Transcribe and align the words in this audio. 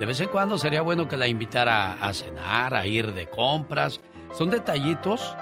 de 0.00 0.06
vez 0.06 0.18
en 0.20 0.28
cuando 0.28 0.56
sería 0.56 0.80
bueno 0.80 1.08
que 1.08 1.18
la 1.18 1.28
invitara 1.28 1.92
a 1.92 2.14
cenar, 2.14 2.74
a 2.74 2.86
ir 2.86 3.12
de 3.12 3.28
compras. 3.28 4.00
Son 4.32 4.48
detallitos 4.48 5.36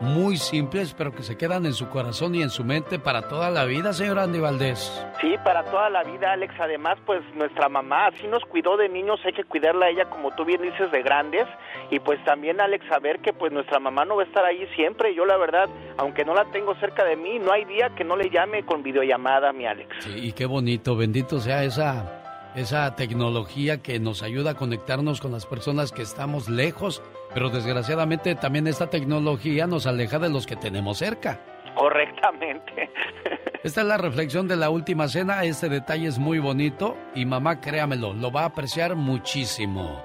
muy 0.00 0.36
simples, 0.36 0.94
pero 0.96 1.12
que 1.12 1.22
se 1.22 1.36
quedan 1.36 1.66
en 1.66 1.72
su 1.72 1.88
corazón 1.88 2.34
y 2.34 2.42
en 2.42 2.50
su 2.50 2.64
mente 2.64 2.98
para 2.98 3.28
toda 3.28 3.50
la 3.50 3.64
vida, 3.64 3.92
señor 3.92 4.18
Andy 4.18 4.40
Valdés. 4.40 5.04
Sí, 5.20 5.34
para 5.44 5.64
toda 5.64 5.90
la 5.90 6.02
vida, 6.02 6.32
Alex. 6.32 6.54
Además, 6.58 6.98
pues 7.06 7.22
nuestra 7.34 7.68
mamá 7.68 8.08
así 8.08 8.26
nos 8.26 8.44
cuidó 8.44 8.76
de 8.76 8.88
niños, 8.88 9.20
hay 9.24 9.32
que 9.32 9.44
cuidarla 9.44 9.86
a 9.86 9.90
ella, 9.90 10.04
como 10.10 10.30
tú 10.34 10.44
bien 10.44 10.62
dices, 10.62 10.90
de 10.90 11.02
grandes. 11.02 11.46
Y 11.90 12.00
pues 12.00 12.22
también, 12.24 12.60
Alex, 12.60 12.86
saber 12.88 13.20
que 13.20 13.32
pues 13.32 13.52
nuestra 13.52 13.78
mamá 13.78 14.04
no 14.04 14.16
va 14.16 14.22
a 14.22 14.26
estar 14.26 14.44
ahí 14.44 14.66
siempre. 14.74 15.14
Yo, 15.14 15.24
la 15.24 15.36
verdad, 15.36 15.68
aunque 15.98 16.24
no 16.24 16.34
la 16.34 16.44
tengo 16.46 16.74
cerca 16.76 17.04
de 17.04 17.16
mí, 17.16 17.38
no 17.38 17.52
hay 17.52 17.64
día 17.64 17.90
que 17.96 18.04
no 18.04 18.16
le 18.16 18.30
llame 18.30 18.64
con 18.64 18.82
videollamada, 18.82 19.52
mi 19.52 19.66
Alex. 19.66 19.94
Sí, 20.00 20.28
y 20.28 20.32
qué 20.32 20.46
bonito, 20.46 20.96
bendito 20.96 21.40
sea 21.40 21.64
esa 21.64 22.20
esa 22.54 22.94
tecnología 22.94 23.82
que 23.82 23.98
nos 23.98 24.22
ayuda 24.22 24.52
a 24.52 24.54
conectarnos 24.54 25.20
con 25.20 25.32
las 25.32 25.44
personas 25.44 25.90
que 25.90 26.02
estamos 26.02 26.48
lejos, 26.48 27.02
pero 27.34 27.50
desgraciadamente 27.50 28.36
también 28.36 28.68
esta 28.68 28.88
tecnología 28.88 29.66
nos 29.66 29.86
aleja 29.86 30.18
de 30.18 30.30
los 30.30 30.46
que 30.46 30.56
tenemos 30.56 30.98
cerca. 30.98 31.40
Correctamente. 31.74 32.90
Esta 33.64 33.80
es 33.80 33.86
la 33.86 33.96
reflexión 33.96 34.46
de 34.46 34.56
la 34.56 34.70
última 34.70 35.08
cena, 35.08 35.42
este 35.44 35.70
detalle 35.70 36.06
es 36.06 36.18
muy 36.18 36.38
bonito 36.38 36.98
y 37.14 37.24
mamá, 37.24 37.62
créamelo, 37.62 38.12
lo 38.12 38.30
va 38.30 38.42
a 38.42 38.46
apreciar 38.46 38.94
muchísimo. 38.94 40.02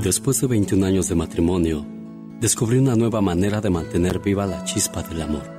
Después 0.00 0.40
de 0.40 0.46
21 0.46 0.86
años 0.86 1.08
de 1.08 1.16
matrimonio, 1.16 1.84
descubrí 2.38 2.78
una 2.78 2.94
nueva 2.94 3.20
manera 3.20 3.60
de 3.60 3.70
mantener 3.70 4.20
viva 4.20 4.46
la 4.46 4.62
chispa 4.62 5.02
del 5.02 5.22
amor. 5.22 5.50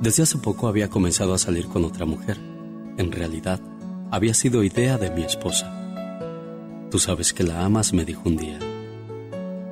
Desde 0.00 0.24
hace 0.24 0.36
poco 0.38 0.68
había 0.68 0.90
comenzado 0.90 1.32
a 1.32 1.38
salir 1.38 1.68
con 1.68 1.84
otra 1.84 2.04
mujer. 2.04 2.36
En 2.98 3.10
realidad, 3.10 3.60
había 4.10 4.34
sido 4.34 4.62
idea 4.62 4.98
de 4.98 5.10
mi 5.10 5.22
esposa. 5.22 5.87
Tú 6.90 6.98
sabes 6.98 7.34
que 7.34 7.44
la 7.44 7.66
amas, 7.66 7.92
me 7.92 8.06
dijo 8.06 8.22
un 8.24 8.38
día. 8.38 8.58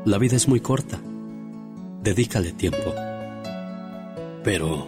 La 0.05 0.19
vida 0.19 0.37
es 0.37 0.49
muy 0.49 0.61
corta. 0.61 1.01
Dedícale 2.03 2.53
tiempo. 2.53 2.95
Pero 4.45 4.87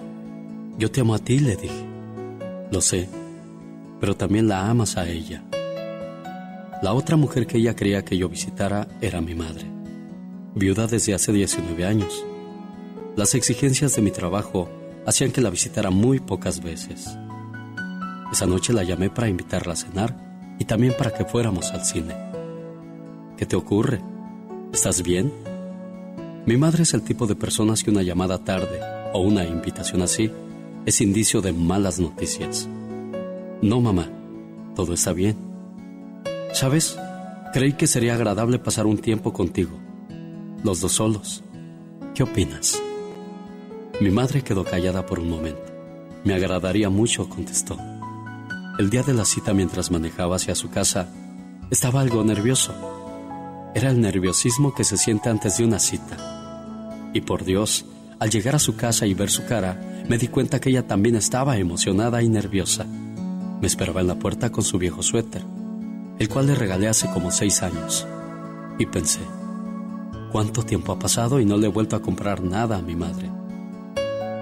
yo 0.77 0.91
te 0.91 1.01
amo 1.01 1.15
a 1.15 1.19
ti, 1.19 1.39
le 1.39 1.57
dije. 1.57 1.87
Lo 2.71 2.83
sé, 2.83 3.09
pero 3.99 4.15
también 4.15 4.47
la 4.47 4.69
amas 4.69 4.99
a 4.99 5.09
ella. 5.09 5.43
La 6.83 6.93
otra 6.93 7.17
mujer 7.17 7.47
que 7.47 7.57
ella 7.57 7.75
quería 7.75 8.05
que 8.05 8.19
yo 8.19 8.29
visitara 8.29 8.87
era 9.01 9.23
mi 9.23 9.35
madre, 9.35 9.65
viuda 10.55 10.87
desde 10.87 11.15
hace 11.15 11.33
19 11.33 11.87
años. 11.87 12.25
Las 13.17 13.35
exigencias 13.35 13.97
de 13.97 14.03
mi 14.03 14.11
trabajo 14.11 14.69
hacían 15.07 15.33
que 15.33 15.41
la 15.41 15.51
visitara 15.51 15.91
muy 15.91 16.21
pocas 16.21 16.63
veces. 16.63 17.09
Esa 18.31 18.47
noche 18.47 18.75
la 18.75 18.85
llamé 18.85 19.09
para 19.09 19.29
invitarla 19.29 19.73
a 19.73 19.77
cenar 19.77 20.28
y 20.59 20.65
también 20.65 20.95
para 20.97 21.13
que 21.13 21.25
fuéramos 21.25 21.71
al 21.73 21.85
cine. 21.85 22.15
¿Qué 23.37 23.47
te 23.47 23.57
ocurre? 23.57 24.01
¿Estás 24.73 25.03
bien? 25.03 25.33
Mi 26.47 26.57
madre 26.57 26.83
es 26.83 26.95
el 26.95 27.03
tipo 27.03 27.27
de 27.27 27.35
personas 27.35 27.83
que 27.83 27.91
una 27.91 28.03
llamada 28.03 28.39
tarde 28.39 28.81
o 29.13 29.21
una 29.21 29.45
invitación 29.45 30.03
así 30.03 30.31
es 30.87 31.01
indicio 31.01 31.41
de 31.41 31.53
malas 31.53 32.01
noticias. 32.01 32.69
No, 33.61 33.81
mamá, 33.81 34.09
todo 34.75 34.95
está 34.95 35.13
bien. 35.13 35.37
¿Sabes? 36.53 36.99
Creí 37.53 37.75
que 37.75 37.87
sería 37.87 38.15
agradable 38.15 38.59
pasar 38.59 38.87
un 38.87 38.99
tiempo 38.99 39.33
contigo, 39.33 39.79
los 40.65 40.81
dos 40.81 40.93
solos. 40.93 41.43
¿Qué 42.15 42.23
opinas? 42.23 42.81
Mi 44.01 44.11
madre 44.11 44.43
quedó 44.43 44.65
callada 44.65 45.05
por 45.05 45.19
un 45.19 45.31
momento. 45.31 45.73
Me 46.25 46.35
agradaría 46.35 46.89
mucho, 46.89 47.29
contestó. 47.29 47.77
El 48.79 48.91
día 48.91 49.03
de 49.03 49.13
la 49.13 49.25
cita 49.25 49.55
mientras 49.55 49.91
manejaba 49.91 50.37
hacia 50.37 50.55
su 50.55 50.71
casa, 50.71 51.09
estaba 51.69 52.01
algo 52.01 52.23
nervioso. 52.23 52.73
Era 53.75 53.91
el 53.91 54.01
nerviosismo 54.01 54.73
que 54.73 54.85
se 54.85 54.97
siente 54.97 55.29
antes 55.29 55.59
de 55.59 55.65
una 55.65 55.81
cita. 55.81 57.11
Y 57.13 57.23
por 57.23 57.45
Dios, 57.45 57.87
al 58.21 58.31
llegar 58.31 58.55
a 58.55 58.61
su 58.61 58.77
casa 58.77 59.05
y 59.05 59.15
ver 59.15 59.31
su 59.31 59.45
cara, 59.47 60.05
me 60.09 60.17
di 60.17 60.29
cuenta 60.29 60.61
que 60.61 60.71
ella 60.71 60.87
también 60.87 61.17
estaba 61.17 61.57
emocionada 61.57 62.23
y 62.23 62.29
nerviosa. 62.29 62.85
Me 63.61 63.67
esperaba 63.67 64.01
en 64.01 64.07
la 64.07 64.15
puerta 64.15 64.53
con 64.53 64.63
su 64.63 64.79
viejo 64.79 65.03
suéter, 65.03 65.43
el 66.21 66.29
cual 66.29 66.47
le 66.47 66.55
regalé 66.55 66.87
hace 66.87 67.11
como 67.11 67.33
seis 67.33 67.65
años. 67.65 68.07
Y 68.79 68.87
pensé, 68.87 69.23
¿cuánto 70.31 70.63
tiempo 70.63 70.93
ha 70.93 71.01
pasado 71.01 71.41
y 71.41 71.45
no 71.45 71.57
le 71.57 71.67
he 71.67 71.71
vuelto 71.71 71.97
a 71.97 72.03
comprar 72.03 72.45
nada 72.45 72.77
a 72.77 72.83
mi 72.83 72.95
madre? 72.95 73.29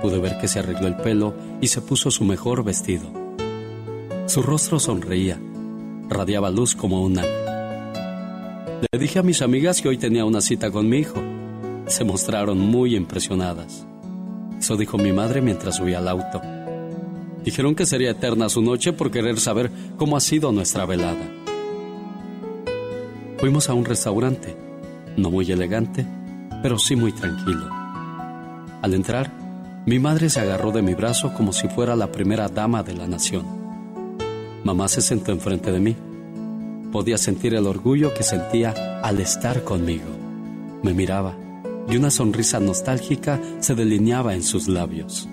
Pude 0.02 0.18
ver 0.18 0.36
que 0.36 0.46
se 0.46 0.58
arregló 0.58 0.88
el 0.88 0.96
pelo 0.96 1.34
y 1.62 1.68
se 1.68 1.80
puso 1.80 2.10
su 2.10 2.22
mejor 2.24 2.64
vestido. 2.64 3.15
Su 4.26 4.42
rostro 4.42 4.80
sonreía, 4.80 5.38
radiaba 6.08 6.50
luz 6.50 6.74
como 6.74 7.00
un 7.00 7.16
ángel. 7.18 7.46
Le 8.90 8.98
dije 8.98 9.20
a 9.20 9.22
mis 9.22 9.40
amigas 9.40 9.80
que 9.80 9.88
hoy 9.88 9.98
tenía 9.98 10.24
una 10.24 10.40
cita 10.40 10.72
con 10.72 10.88
mi 10.88 10.98
hijo. 10.98 11.22
Se 11.86 12.02
mostraron 12.02 12.58
muy 12.58 12.96
impresionadas. 12.96 13.86
Eso 14.58 14.76
dijo 14.76 14.98
mi 14.98 15.12
madre 15.12 15.42
mientras 15.42 15.76
subía 15.76 15.98
al 15.98 16.08
auto. 16.08 16.42
Dijeron 17.44 17.76
que 17.76 17.86
sería 17.86 18.10
eterna 18.10 18.48
su 18.48 18.62
noche 18.62 18.92
por 18.92 19.12
querer 19.12 19.38
saber 19.38 19.70
cómo 19.96 20.16
ha 20.16 20.20
sido 20.20 20.50
nuestra 20.50 20.86
velada. 20.86 21.30
Fuimos 23.38 23.68
a 23.68 23.74
un 23.74 23.84
restaurante, 23.84 24.56
no 25.16 25.30
muy 25.30 25.48
elegante, 25.52 26.04
pero 26.64 26.80
sí 26.80 26.96
muy 26.96 27.12
tranquilo. 27.12 27.70
Al 28.82 28.92
entrar, 28.92 29.30
mi 29.86 30.00
madre 30.00 30.30
se 30.30 30.40
agarró 30.40 30.72
de 30.72 30.82
mi 30.82 30.94
brazo 30.94 31.32
como 31.32 31.52
si 31.52 31.68
fuera 31.68 31.94
la 31.94 32.10
primera 32.10 32.48
dama 32.48 32.82
de 32.82 32.94
la 32.94 33.06
nación. 33.06 33.55
Mamá 34.66 34.88
se 34.88 35.00
sentó 35.00 35.30
enfrente 35.30 35.70
de 35.70 35.78
mí. 35.78 35.94
Podía 36.90 37.18
sentir 37.18 37.54
el 37.54 37.68
orgullo 37.68 38.12
que 38.12 38.24
sentía 38.24 39.00
al 39.00 39.20
estar 39.20 39.62
conmigo. 39.62 40.08
Me 40.82 40.92
miraba 40.92 41.36
y 41.88 41.96
una 41.96 42.10
sonrisa 42.10 42.58
nostálgica 42.58 43.40
se 43.60 43.76
delineaba 43.76 44.34
en 44.34 44.42
sus 44.42 44.66
labios. 44.66 45.28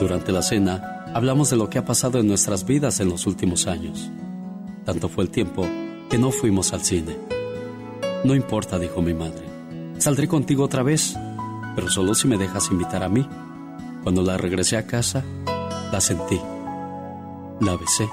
Durante 0.00 0.32
la 0.32 0.40
cena, 0.40 1.04
hablamos 1.12 1.50
de 1.50 1.56
lo 1.56 1.68
que 1.68 1.76
ha 1.76 1.84
pasado 1.84 2.18
en 2.18 2.28
nuestras 2.28 2.64
vidas 2.64 2.98
en 3.00 3.10
los 3.10 3.26
últimos 3.26 3.66
años. 3.66 4.10
Tanto 4.86 5.10
fue 5.10 5.24
el 5.24 5.30
tiempo 5.30 5.68
que 6.08 6.16
no 6.16 6.30
fuimos 6.30 6.72
al 6.72 6.80
cine. 6.80 7.14
No 8.24 8.34
importa, 8.34 8.78
dijo 8.78 9.02
mi 9.02 9.12
madre. 9.12 9.44
Saldré 9.98 10.28
contigo 10.28 10.64
otra 10.64 10.82
vez, 10.82 11.14
pero 11.74 11.90
solo 11.90 12.14
si 12.14 12.26
me 12.26 12.38
dejas 12.38 12.70
invitar 12.70 13.02
a 13.02 13.10
mí. 13.10 13.28
Cuando 14.02 14.22
la 14.22 14.38
regresé 14.38 14.78
a 14.78 14.86
casa, 14.86 15.22
la 15.92 16.00
sentí, 16.00 16.40
la 17.60 17.76
besé, 17.76 18.08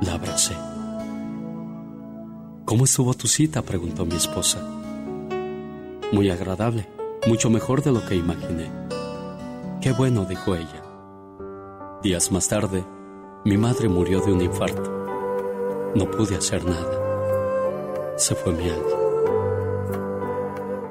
la 0.00 0.14
abracé. 0.14 0.54
¿Cómo 2.64 2.84
estuvo 2.84 3.14
tu 3.14 3.26
cita? 3.26 3.62
preguntó 3.62 4.04
mi 4.04 4.16
esposa. 4.16 4.58
Muy 6.12 6.30
agradable, 6.30 6.88
mucho 7.26 7.50
mejor 7.50 7.82
de 7.82 7.92
lo 7.92 8.04
que 8.04 8.14
imaginé. 8.14 8.70
Qué 9.80 9.92
bueno, 9.92 10.24
dijo 10.24 10.54
ella. 10.54 10.82
Días 12.02 12.30
más 12.30 12.48
tarde, 12.48 12.84
mi 13.44 13.56
madre 13.56 13.88
murió 13.88 14.20
de 14.20 14.32
un 14.32 14.40
infarto. 14.40 15.92
No 15.94 16.10
pude 16.10 16.36
hacer 16.36 16.64
nada. 16.64 18.14
Se 18.16 18.34
fue 18.34 18.52
mi 18.52 18.64
ángel. 18.64 18.98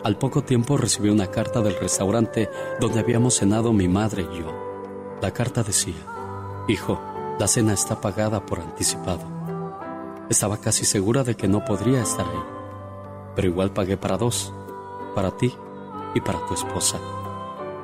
Al 0.03 0.17
poco 0.17 0.43
tiempo 0.43 0.77
recibí 0.77 1.09
una 1.09 1.27
carta 1.27 1.61
del 1.61 1.77
restaurante 1.79 2.49
donde 2.79 2.99
habíamos 2.99 3.35
cenado 3.35 3.73
mi 3.73 3.87
madre 3.87 4.25
y 4.33 4.39
yo. 4.39 4.51
La 5.21 5.31
carta 5.31 5.63
decía, 5.63 5.95
Hijo, 6.67 7.01
la 7.39 7.47
cena 7.47 7.73
está 7.73 8.01
pagada 8.01 8.43
por 8.43 8.59
anticipado. 8.59 9.21
Estaba 10.27 10.57
casi 10.57 10.85
segura 10.85 11.23
de 11.23 11.35
que 11.35 11.47
no 11.47 11.63
podría 11.63 12.01
estar 12.01 12.25
ahí, 12.25 12.43
pero 13.35 13.47
igual 13.47 13.71
pagué 13.71 13.95
para 13.95 14.17
dos, 14.17 14.51
para 15.13 15.29
ti 15.29 15.55
y 16.15 16.21
para 16.21 16.43
tu 16.47 16.55
esposa. 16.55 16.97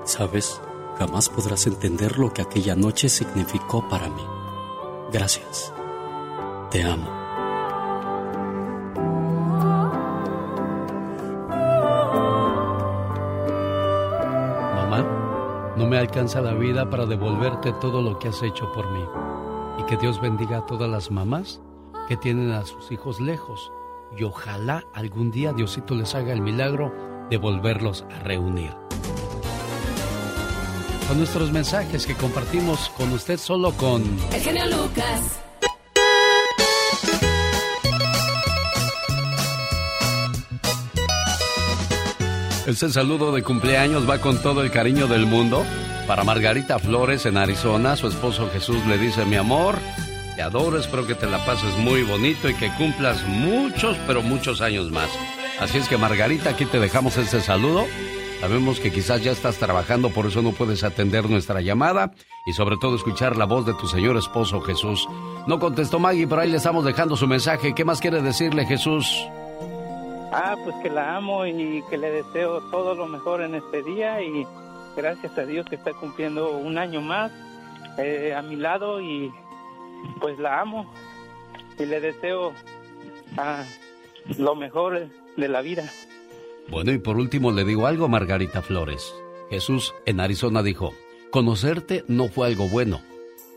Sabes, 0.05 0.59
jamás 0.97 1.29
podrás 1.29 1.67
entender 1.67 2.17
lo 2.17 2.33
que 2.33 2.41
aquella 2.41 2.75
noche 2.75 3.09
significó 3.09 3.87
para 3.87 4.09
mí. 4.09 4.23
Gracias. 5.11 5.71
Te 6.71 6.81
amo. 6.83 7.11
Mamá, 14.75 15.73
No 15.77 15.85
me 15.85 15.99
alcanza 15.99 16.41
la 16.41 16.53
vida 16.53 16.89
para 16.89 17.05
devolverte 17.05 17.71
todo 17.73 18.01
lo 18.01 18.17
que 18.17 18.29
has 18.29 18.41
hecho 18.41 18.71
por 18.71 18.89
mí. 18.89 19.07
Y 19.83 19.85
que 19.87 19.97
Dios 19.97 20.21
bendiga 20.21 20.59
a 20.59 20.65
todas 20.65 20.89
las 20.89 21.11
mamás 21.11 21.61
que 22.07 22.15
tienen 22.15 22.51
a 22.51 22.65
sus 22.65 22.91
hijos 22.91 23.19
lejos. 23.19 23.71
Y 24.17 24.23
ojalá 24.23 24.83
algún 24.93 25.31
día 25.31 25.51
Diosito 25.51 25.95
les 25.95 26.15
haga 26.15 26.31
el 26.31 26.41
milagro 26.41 26.93
de 27.29 27.37
volverlos 27.37 28.05
a 28.11 28.19
reunir. 28.19 28.71
Con 31.07 31.17
nuestros 31.17 31.51
mensajes 31.51 32.05
que 32.05 32.15
compartimos 32.15 32.89
con 32.97 33.11
usted 33.11 33.37
solo 33.37 33.71
con... 33.71 34.03
El 34.31 34.41
genio 34.41 34.65
Lucas. 34.67 35.39
Este 42.65 42.89
saludo 42.89 43.33
de 43.33 43.43
cumpleaños 43.43 44.09
va 44.09 44.19
con 44.19 44.41
todo 44.41 44.61
el 44.61 44.71
cariño 44.71 45.07
del 45.07 45.25
mundo. 45.25 45.65
Para 46.07 46.25
Margarita 46.25 46.79
Flores 46.79 47.25
en 47.25 47.37
Arizona, 47.37 47.95
su 47.95 48.07
esposo 48.07 48.49
Jesús 48.51 48.85
le 48.87 48.97
dice, 48.97 49.25
mi 49.25 49.37
amor, 49.37 49.75
te 50.35 50.41
adoro, 50.41 50.77
espero 50.77 51.07
que 51.07 51.15
te 51.15 51.27
la 51.27 51.43
pases 51.45 51.77
muy 51.77 52.03
bonito 52.03 52.49
y 52.49 52.55
que 52.55 52.69
cumplas 52.75 53.23
muchos, 53.25 53.97
pero 54.05 54.21
muchos 54.21 54.59
años 54.59 54.91
más. 54.91 55.09
Así 55.61 55.77
es 55.77 55.87
que 55.87 55.97
Margarita, 55.97 56.49
aquí 56.49 56.65
te 56.65 56.79
dejamos 56.79 57.17
este 57.17 57.39
saludo. 57.39 57.85
Sabemos 58.41 58.81
que 58.81 58.91
quizás 58.91 59.23
ya 59.23 59.31
estás 59.31 59.55
trabajando, 59.57 60.09
por 60.09 60.25
eso 60.25 60.41
no 60.41 60.51
puedes 60.51 60.83
atender 60.83 61.29
nuestra 61.29 61.61
llamada 61.61 62.11
y 62.45 62.51
sobre 62.51 62.75
todo 62.75 62.97
escuchar 62.97 63.37
la 63.37 63.45
voz 63.45 63.65
de 63.65 63.73
tu 63.73 63.87
señor 63.87 64.17
esposo 64.17 64.59
Jesús. 64.59 65.07
No 65.47 65.59
contestó 65.59 65.99
Maggie, 65.99 66.27
pero 66.27 66.41
ahí 66.41 66.51
le 66.51 66.57
estamos 66.57 66.83
dejando 66.83 67.15
su 67.15 67.27
mensaje. 67.27 67.73
¿Qué 67.73 67.85
más 67.85 68.01
quiere 68.01 68.21
decirle 68.21 68.65
Jesús? 68.65 69.25
Ah, 70.33 70.55
pues 70.65 70.75
que 70.83 70.89
la 70.89 71.15
amo 71.15 71.45
y 71.45 71.81
que 71.89 71.97
le 71.97 72.09
deseo 72.11 72.59
todo 72.71 72.95
lo 72.95 73.07
mejor 73.07 73.41
en 73.41 73.55
este 73.55 73.83
día 73.83 74.21
y 74.21 74.45
gracias 74.95 75.37
a 75.37 75.45
Dios 75.45 75.65
que 75.69 75.75
está 75.75 75.93
cumpliendo 75.93 76.57
un 76.57 76.77
año 76.77 77.01
más 77.01 77.31
eh, 77.97 78.33
a 78.35 78.41
mi 78.41 78.55
lado 78.55 79.01
y 79.01 79.31
pues 80.19 80.37
la 80.39 80.61
amo 80.61 80.91
y 81.77 81.85
le 81.85 81.99
deseo 81.99 82.53
ah, 83.37 83.63
lo 84.37 84.55
mejor 84.55 85.09
de 85.37 85.47
la 85.47 85.61
vida. 85.61 85.89
Bueno, 86.69 86.91
y 86.91 86.97
por 86.97 87.17
último 87.17 87.51
le 87.51 87.63
digo 87.65 87.87
algo, 87.87 88.07
Margarita 88.07 88.61
Flores. 88.61 89.13
Jesús 89.49 89.93
en 90.05 90.19
Arizona 90.19 90.63
dijo, 90.63 90.93
conocerte 91.29 92.03
no 92.07 92.29
fue 92.29 92.47
algo 92.47 92.67
bueno, 92.69 93.01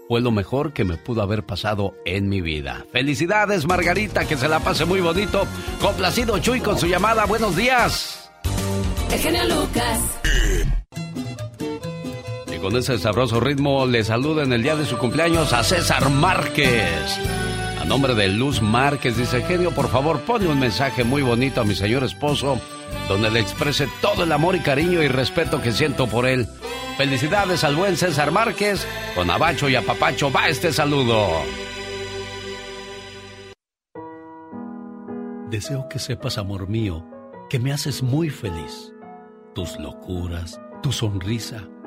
fue 0.08 0.20
lo 0.20 0.30
mejor 0.30 0.72
que 0.72 0.84
me 0.84 0.96
pudo 0.96 1.22
haber 1.22 1.44
pasado 1.44 1.94
en 2.04 2.28
mi 2.28 2.40
vida. 2.40 2.84
Felicidades, 2.92 3.66
Margarita, 3.66 4.26
que 4.26 4.36
se 4.36 4.48
la 4.48 4.60
pase 4.60 4.84
muy 4.84 5.00
bonito. 5.00 5.46
Complacido 5.80 6.38
Chuy 6.38 6.60
con 6.60 6.78
su 6.78 6.86
llamada. 6.86 7.24
Buenos 7.26 7.56
días. 7.56 8.30
El 9.10 9.18
genio 9.18 9.44
Lucas. 9.44 10.20
Con 12.66 12.74
ese 12.74 12.98
sabroso 12.98 13.38
ritmo 13.38 13.86
le 13.86 14.02
saluda 14.02 14.42
en 14.42 14.52
el 14.52 14.60
día 14.60 14.74
de 14.74 14.84
su 14.84 14.98
cumpleaños 14.98 15.52
a 15.52 15.62
César 15.62 16.10
Márquez. 16.10 17.16
A 17.80 17.84
nombre 17.84 18.12
de 18.16 18.26
Luz 18.26 18.60
Márquez 18.60 19.16
dice, 19.16 19.40
genio, 19.42 19.70
por 19.70 19.88
favor, 19.88 20.22
pone 20.22 20.48
un 20.48 20.58
mensaje 20.58 21.04
muy 21.04 21.22
bonito 21.22 21.60
a 21.60 21.64
mi 21.64 21.76
señor 21.76 22.02
esposo, 22.02 22.60
donde 23.08 23.30
le 23.30 23.38
exprese 23.38 23.88
todo 24.02 24.24
el 24.24 24.32
amor 24.32 24.56
y 24.56 24.62
cariño 24.62 25.00
y 25.00 25.06
respeto 25.06 25.62
que 25.62 25.70
siento 25.70 26.08
por 26.08 26.26
él. 26.26 26.48
Felicidades 26.96 27.62
al 27.62 27.76
buen 27.76 27.96
César 27.96 28.32
Márquez. 28.32 28.84
Con 29.14 29.30
Abacho 29.30 29.68
y 29.68 29.76
Apapacho 29.76 30.32
va 30.32 30.48
este 30.48 30.72
saludo. 30.72 31.28
Deseo 35.50 35.88
que 35.88 36.00
sepas, 36.00 36.36
amor 36.36 36.68
mío, 36.68 37.06
que 37.48 37.60
me 37.60 37.72
haces 37.72 38.02
muy 38.02 38.28
feliz. 38.28 38.92
Tus 39.54 39.78
locuras, 39.78 40.60
tu 40.82 40.90
sonrisa, 40.90 41.68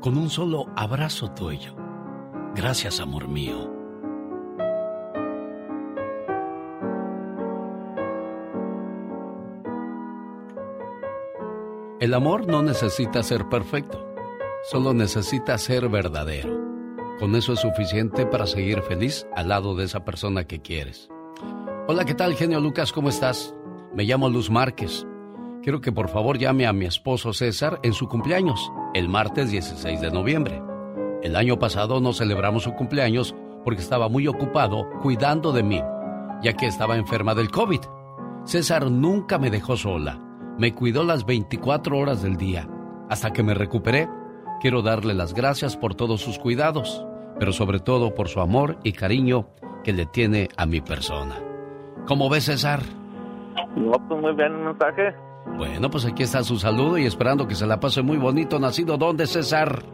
con 0.00 0.16
un 0.16 0.30
solo 0.30 0.66
abrazo 0.76 1.30
tuyo. 1.32 1.74
Gracias, 2.54 3.00
amor 3.00 3.28
mío. 3.28 3.72
El 12.00 12.14
amor 12.14 12.46
no 12.46 12.62
necesita 12.62 13.22
ser 13.22 13.48
perfecto 13.48 14.08
Solo 14.62 14.92
necesita 14.92 15.56
ser 15.56 15.88
verdadero. 15.88 16.50
Con 17.18 17.36
eso 17.36 17.52
es 17.52 17.60
suficiente 17.60 18.26
para 18.26 18.46
seguir 18.46 18.82
feliz 18.82 19.26
al 19.34 19.48
lado 19.48 19.74
de 19.74 19.84
esa 19.84 20.04
persona 20.04 20.44
que 20.44 20.60
quieres. 20.60 21.08
Hola, 21.86 22.04
¿qué 22.04 22.14
tal, 22.14 22.34
genio 22.34 22.60
Lucas? 22.60 22.92
¿Cómo 22.92 23.08
estás? 23.08 23.54
Me 23.94 24.04
llamo 24.04 24.28
Luz 24.28 24.50
Márquez. 24.50 25.06
Quiero 25.62 25.80
que 25.80 25.92
por 25.92 26.08
favor 26.08 26.38
llame 26.38 26.66
a 26.66 26.72
mi 26.72 26.86
esposo 26.86 27.32
César 27.32 27.80
en 27.82 27.92
su 27.92 28.08
cumpleaños, 28.08 28.70
el 28.94 29.08
martes 29.08 29.50
16 29.50 30.00
de 30.00 30.10
noviembre. 30.10 30.62
El 31.22 31.36
año 31.36 31.58
pasado 31.58 32.00
no 32.00 32.12
celebramos 32.12 32.62
su 32.62 32.74
cumpleaños 32.74 33.34
porque 33.64 33.80
estaba 33.80 34.08
muy 34.08 34.28
ocupado 34.28 34.88
cuidando 35.02 35.52
de 35.52 35.62
mí, 35.62 35.82
ya 36.42 36.52
que 36.52 36.66
estaba 36.66 36.96
enferma 36.96 37.34
del 37.34 37.50
COVID. 37.50 37.80
César 38.44 38.90
nunca 38.90 39.38
me 39.38 39.50
dejó 39.50 39.76
sola. 39.76 40.20
Me 40.58 40.74
cuidó 40.74 41.04
las 41.04 41.26
24 41.26 41.98
horas 41.98 42.22
del 42.22 42.36
día. 42.36 42.68
Hasta 43.08 43.32
que 43.32 43.42
me 43.42 43.54
recuperé, 43.54 44.08
Quiero 44.60 44.82
darle 44.82 45.14
las 45.14 45.34
gracias 45.34 45.76
por 45.76 45.94
todos 45.94 46.20
sus 46.20 46.40
cuidados, 46.40 47.06
pero 47.38 47.52
sobre 47.52 47.78
todo 47.78 48.12
por 48.12 48.26
su 48.26 48.40
amor 48.40 48.76
y 48.82 48.92
cariño 48.92 49.46
que 49.84 49.92
le 49.92 50.04
tiene 50.04 50.48
a 50.56 50.66
mi 50.66 50.80
persona. 50.80 51.36
¿Cómo 52.08 52.28
ves, 52.28 52.46
César? 52.46 52.80
No, 53.76 53.92
pues 54.08 54.20
muy 54.20 54.34
bien 54.34 54.52
el 54.52 54.64
mensaje. 54.64 55.14
Bueno, 55.56 55.90
pues 55.90 56.04
aquí 56.04 56.22
está 56.22 56.44
su 56.44 56.58
saludo 56.58 56.98
y 56.98 57.06
esperando 57.06 57.46
que 57.48 57.54
se 57.54 57.66
la 57.66 57.80
pase 57.80 58.02
muy 58.02 58.16
bonito. 58.16 58.58
¿Nacido 58.58 58.96
dónde, 58.96 59.26
César? 59.26 59.84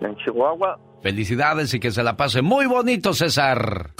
En 0.00 0.16
Chihuahua. 0.16 0.78
Felicidades 1.02 1.72
y 1.74 1.80
que 1.80 1.90
se 1.90 2.02
la 2.02 2.16
pase 2.16 2.42
muy 2.42 2.66
bonito, 2.66 3.14
César. 3.14 3.92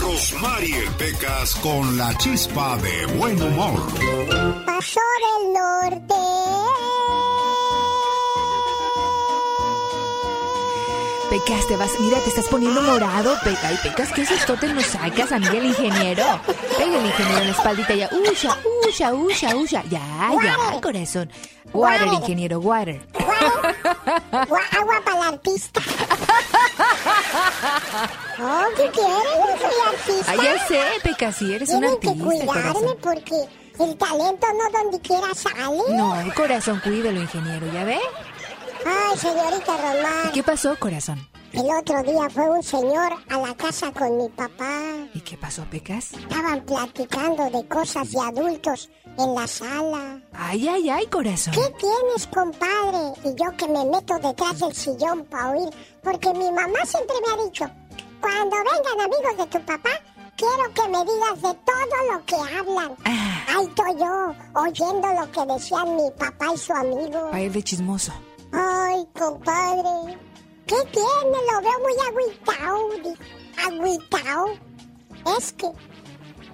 Rosmarie 0.00 0.82
Pecas 0.98 1.54
con 1.56 1.96
la 1.96 2.16
chispa 2.18 2.76
de 2.78 3.06
buen 3.16 3.40
humor. 3.40 3.80
Pasó 4.66 5.00
del 5.24 5.52
norte 5.52 6.43
Pecas, 11.34 11.66
te 11.66 11.74
vas, 11.74 11.90
mira, 11.98 12.20
te 12.20 12.28
estás 12.28 12.46
poniendo 12.46 12.80
morado, 12.80 13.36
Peca. 13.42 13.72
Y 13.72 13.76
Pecas, 13.78 14.12
¿qué 14.12 14.22
esto 14.22 14.54
te 14.54 14.68
lo 14.68 14.80
sacas, 14.80 15.32
amiga 15.32 15.54
el 15.54 15.64
ingeniero? 15.64 16.22
Pega 16.78 16.96
el 16.96 17.06
ingeniero 17.06 17.40
en 17.40 17.46
la 17.46 17.50
espaldita 17.50 17.92
ya. 17.92 18.08
Usha, 18.12 18.56
usha, 18.86 19.12
usha, 19.12 19.56
usha. 19.56 19.82
Ya, 19.90 20.30
ya, 20.40 20.80
corazón. 20.80 21.28
Water, 21.72 22.06
ingeniero, 22.06 22.60
water. 22.60 23.00
Agua 24.30 25.02
para 25.04 25.16
el 25.16 25.34
artista. 25.34 25.80
Oh, 28.36 28.64
¿qué 28.76 28.90
quieres? 28.90 29.38
No 29.38 29.58
soy 29.58 29.78
artista. 29.86 30.32
Ah, 30.32 30.36
ya 30.36 30.66
sé, 30.66 30.80
Peca, 31.04 31.32
sí, 31.32 31.54
eres 31.54 31.68
un 31.70 31.84
artista, 31.84 32.12
Tienen 32.12 32.40
que 32.40 32.46
cuidarme 32.46 32.94
porque 33.00 33.48
el 33.78 33.96
talento 33.96 34.46
no 34.52 34.78
donde 34.78 35.00
quiera 35.00 35.34
sale. 35.34 35.82
No, 35.90 36.16
corazón, 36.34 36.80
cuídelo, 36.82 37.20
ingeniero, 37.20 37.72
¿ya 37.72 37.84
ve? 37.84 38.00
Ay, 38.86 39.18
señorita 39.18 39.76
Román. 39.76 40.32
¿Qué 40.32 40.42
pasó, 40.42 40.76
corazón? 40.78 41.26
El 41.52 41.66
otro 41.70 42.02
día 42.02 42.28
fue 42.30 42.50
un 42.50 42.62
señor 42.62 43.12
a 43.30 43.38
la 43.38 43.54
casa 43.54 43.92
con 43.92 44.16
mi 44.16 44.28
papá. 44.28 44.80
¿Y 45.14 45.20
qué 45.20 45.36
pasó, 45.36 45.64
Pecas? 45.70 46.12
Estaban 46.12 46.60
platicando 46.62 47.48
de 47.48 47.68
cosas 47.68 48.10
de 48.10 48.20
adultos 48.20 48.90
en 49.16 49.34
la 49.34 49.46
sala. 49.46 50.20
Ay, 50.32 50.66
ay, 50.66 50.90
ay, 50.90 51.06
corazón. 51.06 51.54
¿Qué 51.54 51.72
tienes, 51.78 52.26
compadre? 52.26 53.12
Y 53.24 53.34
yo 53.40 53.56
que 53.56 53.68
me 53.68 53.84
meto 53.84 54.18
detrás 54.18 54.58
del 54.58 54.74
sillón 54.74 55.24
para 55.26 55.50
oír, 55.50 55.70
porque 56.02 56.32
mi 56.34 56.50
mamá 56.50 56.84
siempre 56.84 57.14
me 57.24 57.32
ha 57.32 57.44
dicho, 57.44 57.70
cuando 58.20 58.56
vengan 58.56 59.00
amigos 59.04 59.36
de 59.38 59.46
tu 59.46 59.64
papá, 59.64 59.90
quiero 60.36 60.74
que 60.74 60.88
me 60.88 61.04
digas 61.04 61.36
de 61.36 61.54
todo 61.64 62.12
lo 62.12 62.24
que 62.26 62.34
hablan. 62.34 62.96
Ah. 63.04 63.44
Ahí 63.56 63.66
estoy 63.66 64.00
yo, 64.00 64.34
oyendo 64.60 65.08
lo 65.12 65.30
que 65.30 65.52
decían 65.52 65.96
mi 65.96 66.10
papá 66.18 66.46
y 66.52 66.58
su 66.58 66.72
amigo. 66.72 67.30
Va 67.30 67.36
a 67.36 67.40
ir 67.42 67.52
de 67.52 67.62
chismoso. 67.62 68.12
Ay, 68.56 69.06
compadre. 69.18 70.18
¿Qué 70.66 70.76
tiene? 70.92 71.38
Lo 71.52 71.60
veo 71.60 71.78
muy 71.80 71.94
agüitao. 72.08 72.88
Agüitao. 73.66 74.46
Es 75.38 75.52
que 75.52 75.68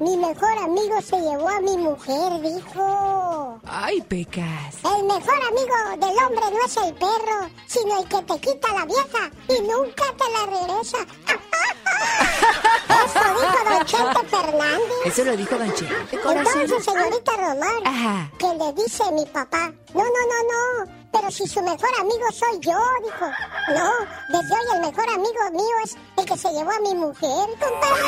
Mi 0.00 0.16
mejor 0.16 0.57
amigo 0.59 1.00
se 1.02 1.21
llevó 1.21 1.49
a 1.50 1.61
mi 1.61 1.76
mujer, 1.76 2.40
dijo. 2.40 3.61
Ay, 3.66 4.00
Pecas. 4.00 4.76
El 4.83 5.04
mejor 5.04 5.35
amigo 5.49 5.76
del 6.07 6.19
hombre 6.25 6.45
no 6.52 6.64
es 6.64 6.76
el 6.78 6.95
perro, 6.95 7.50
sino 7.66 8.00
el 8.00 8.09
que 8.09 8.23
te 8.23 8.40
quita 8.40 8.73
la 8.73 8.87
vieja 8.87 9.30
y 9.49 9.61
nunca 9.61 10.04
te 10.16 10.30
la 10.33 10.47
regresa. 10.47 10.99
Eso 13.04 13.21
dijo 13.40 13.59
Don 13.71 13.85
Chente 13.87 14.26
Fernández. 14.28 14.97
Eso 15.04 15.25
lo 15.25 15.37
dijo 15.37 15.59
Don 15.59 15.75
Chente. 15.75 15.95
Entonces, 16.12 16.85
señorita 16.85 17.33
Román, 17.37 17.83
Ajá. 17.87 18.30
que 18.38 18.47
le 18.54 18.73
dice 18.83 19.04
mi 19.12 19.26
papá, 19.26 19.71
no, 19.95 20.02
no, 20.02 20.09
no, 20.30 20.85
no, 20.87 21.00
pero 21.12 21.30
si 21.30 21.46
su 21.46 21.62
mejor 21.62 21.90
amigo 22.00 22.26
soy 22.32 22.60
yo, 22.60 22.78
dijo. 23.04 23.26
No, 23.68 23.90
desde 24.28 24.54
hoy 24.54 24.66
el 24.74 24.80
mejor 24.80 25.08
amigo 25.08 25.50
mío 25.52 25.76
es 25.84 25.96
el 26.16 26.24
que 26.24 26.36
se 26.36 26.52
llevó 26.52 26.70
a 26.70 26.80
mi 26.80 26.94
mujer, 26.94 27.48
compadre. 27.58 28.02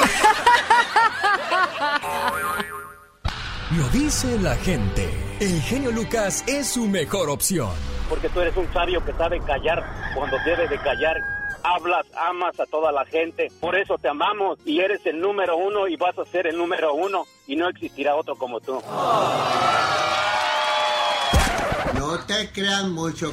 Lo 3.76 3.88
dice 3.88 4.38
la 4.40 4.54
gente. 4.56 5.08
El 5.40 5.60
genio 5.62 5.90
Lucas 5.90 6.44
es 6.46 6.68
su 6.68 6.86
mejor 6.86 7.30
opción. 7.30 7.70
Porque 8.08 8.28
tú 8.28 8.40
eres 8.40 8.56
un 8.56 8.70
sabio 8.72 9.02
que 9.04 9.12
sabe 9.14 9.40
callar 9.40 9.82
cuando 10.14 10.36
debe 10.44 10.68
de 10.68 10.78
callar. 10.78 11.16
Hablas, 11.64 12.04
amas 12.16 12.58
a 12.60 12.66
toda 12.66 12.92
la 12.92 13.04
gente. 13.06 13.50
Por 13.60 13.76
eso 13.76 13.96
te 13.96 14.08
amamos 14.08 14.58
y 14.64 14.80
eres 14.80 15.06
el 15.06 15.20
número 15.20 15.56
uno 15.56 15.88
y 15.88 15.96
vas 15.96 16.18
a 16.18 16.24
ser 16.26 16.48
el 16.48 16.58
número 16.58 16.92
uno 16.92 17.24
y 17.46 17.56
no 17.56 17.68
existirá 17.68 18.14
otro 18.14 18.36
como 18.36 18.60
tú. 18.60 18.82
No 22.02 22.18
te 22.18 22.50
crean 22.50 22.92
mucho. 22.92 23.30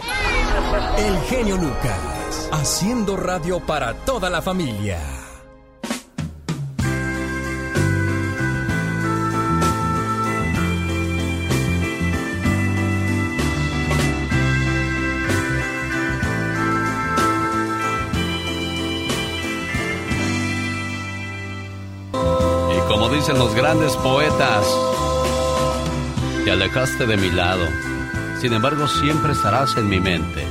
El 0.96 1.18
genio 1.22 1.58
Lucas. 1.58 2.50
Haciendo 2.52 3.18
radio 3.18 3.60
para 3.60 3.96
toda 4.06 4.30
la 4.30 4.44
familia. 4.44 5.00
Y 22.14 22.88
como 22.88 23.10
dicen 23.10 23.40
los 23.40 23.56
grandes 23.56 23.96
poetas, 23.96 24.64
te 26.46 26.52
alejaste 26.52 27.08
de 27.08 27.18
mi 27.18 27.32
lado. 27.32 27.89
Sin 28.40 28.54
embargo, 28.54 28.88
siempre 28.88 29.34
estarás 29.34 29.76
en 29.76 29.90
mi 29.90 30.00
mente. 30.00 30.46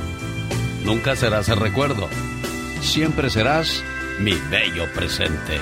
Nunca 0.83 1.15
serás 1.15 1.49
el 1.49 1.59
recuerdo. 1.59 2.07
Siempre 2.81 3.31
serás 3.31 3.83
mi 4.19 4.33
bello 4.51 4.85
presente. 4.93 5.59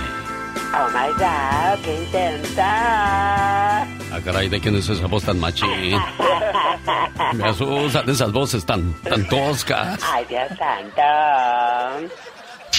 Oh 0.74 0.90
my 0.90 1.14
god, 1.14 1.80
qué 1.86 2.04
intensa. 2.04 3.84
Ah, 3.84 4.20
caray, 4.26 4.50
¿de 4.50 4.60
quién 4.60 4.76
es 4.76 4.90
esa 4.90 5.08
voz 5.08 5.24
tan 5.24 5.40
machín? 5.40 5.70
Me 7.34 7.46
asustan 7.46 8.10
esas 8.10 8.32
voces 8.34 8.66
tan, 8.66 8.94
tan 9.04 9.26
toscas. 9.30 10.00
Ay, 10.04 10.26
Dios 10.28 10.50
santo. 10.50 11.02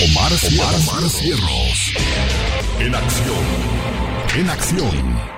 Omar. 0.05 0.31
Omar 0.31 1.09
Cierros. 1.09 1.95
En 2.78 2.95
acción. 2.95 3.45
En 4.37 4.50
acción. 4.50 5.38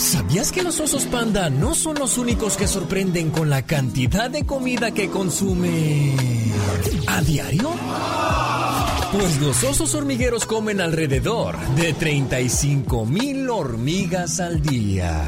¿Sabías 0.00 0.50
que 0.50 0.62
los 0.62 0.80
osos 0.80 1.04
panda 1.04 1.50
no 1.50 1.74
son 1.74 1.98
los 1.98 2.16
únicos 2.16 2.56
que 2.56 2.66
sorprenden 2.66 3.30
con 3.30 3.50
la 3.50 3.66
cantidad 3.66 4.30
de 4.30 4.46
comida 4.46 4.92
que 4.92 5.10
consumen 5.10 6.16
a 7.06 7.20
diario? 7.20 7.70
Pues 9.12 9.38
los 9.42 9.62
osos 9.62 9.94
hormigueros 9.94 10.46
comen 10.46 10.80
alrededor 10.80 11.58
de 11.76 11.92
35 11.92 13.04
mil 13.04 13.50
hormigas 13.50 14.40
al 14.40 14.62
día. 14.62 15.22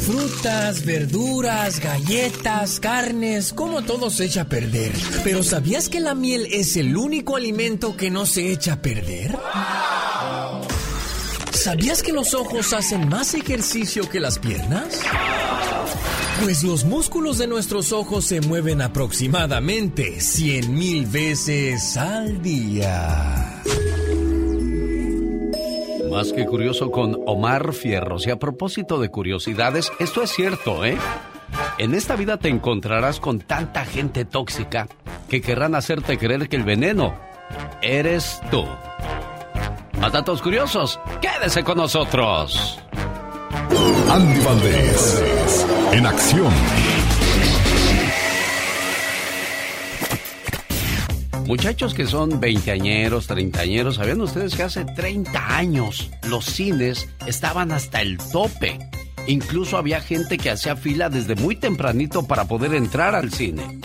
Frutas, 0.00 0.84
verduras, 0.84 1.78
galletas, 1.78 2.80
carnes, 2.80 3.52
como 3.52 3.82
todo 3.82 4.10
se 4.10 4.24
echa 4.24 4.42
a 4.42 4.48
perder. 4.48 4.92
Pero 5.22 5.44
¿sabías 5.44 5.88
que 5.88 6.00
la 6.00 6.16
miel 6.16 6.48
es 6.50 6.76
el 6.76 6.96
único 6.96 7.36
alimento 7.36 7.96
que 7.96 8.10
no 8.10 8.26
se 8.26 8.50
echa 8.50 8.72
a 8.72 8.82
perder? 8.82 9.38
¿Sabías 11.60 12.02
que 12.02 12.14
los 12.14 12.32
ojos 12.32 12.72
hacen 12.72 13.10
más 13.10 13.34
ejercicio 13.34 14.08
que 14.08 14.18
las 14.18 14.38
piernas? 14.38 15.02
Pues 16.42 16.64
los 16.64 16.86
músculos 16.86 17.36
de 17.36 17.46
nuestros 17.46 17.92
ojos 17.92 18.24
se 18.24 18.40
mueven 18.40 18.80
aproximadamente 18.80 20.22
100 20.22 20.74
mil 20.74 21.04
veces 21.04 21.98
al 21.98 22.40
día. 22.40 23.60
Más 26.10 26.32
que 26.32 26.46
curioso 26.46 26.90
con 26.90 27.18
Omar 27.26 27.74
Fierros. 27.74 28.26
Y 28.26 28.30
a 28.30 28.38
propósito 28.38 28.98
de 28.98 29.10
curiosidades, 29.10 29.92
esto 29.98 30.22
es 30.22 30.30
cierto, 30.30 30.82
¿eh? 30.86 30.96
En 31.76 31.94
esta 31.94 32.16
vida 32.16 32.38
te 32.38 32.48
encontrarás 32.48 33.20
con 33.20 33.38
tanta 33.38 33.84
gente 33.84 34.24
tóxica 34.24 34.88
que 35.28 35.42
querrán 35.42 35.74
hacerte 35.74 36.16
creer 36.16 36.48
que 36.48 36.56
el 36.56 36.64
veneno 36.64 37.14
eres 37.82 38.40
tú. 38.50 38.64
Más 40.00 40.12
datos 40.12 40.40
curiosos, 40.40 40.98
quédese 41.20 41.62
con 41.62 41.76
nosotros. 41.76 42.78
Andy 44.10 44.40
Valdés. 44.40 45.66
En 45.92 46.06
acción. 46.06 46.52
Muchachos 51.46 51.92
que 51.92 52.06
son 52.06 52.40
veinteañeros, 52.40 53.26
treintañeros, 53.26 53.96
¿sabían 53.96 54.22
ustedes 54.22 54.54
que 54.54 54.62
hace 54.62 54.86
30 54.86 55.56
años 55.56 56.10
los 56.28 56.46
cines 56.46 57.06
estaban 57.26 57.70
hasta 57.70 58.00
el 58.00 58.16
tope? 58.16 58.78
Incluso 59.26 59.76
había 59.76 60.00
gente 60.00 60.38
que 60.38 60.50
hacía 60.50 60.76
fila 60.76 61.10
desde 61.10 61.34
muy 61.34 61.56
tempranito 61.56 62.26
para 62.26 62.46
poder 62.46 62.72
entrar 62.72 63.14
al 63.14 63.32
cine. 63.32 63.80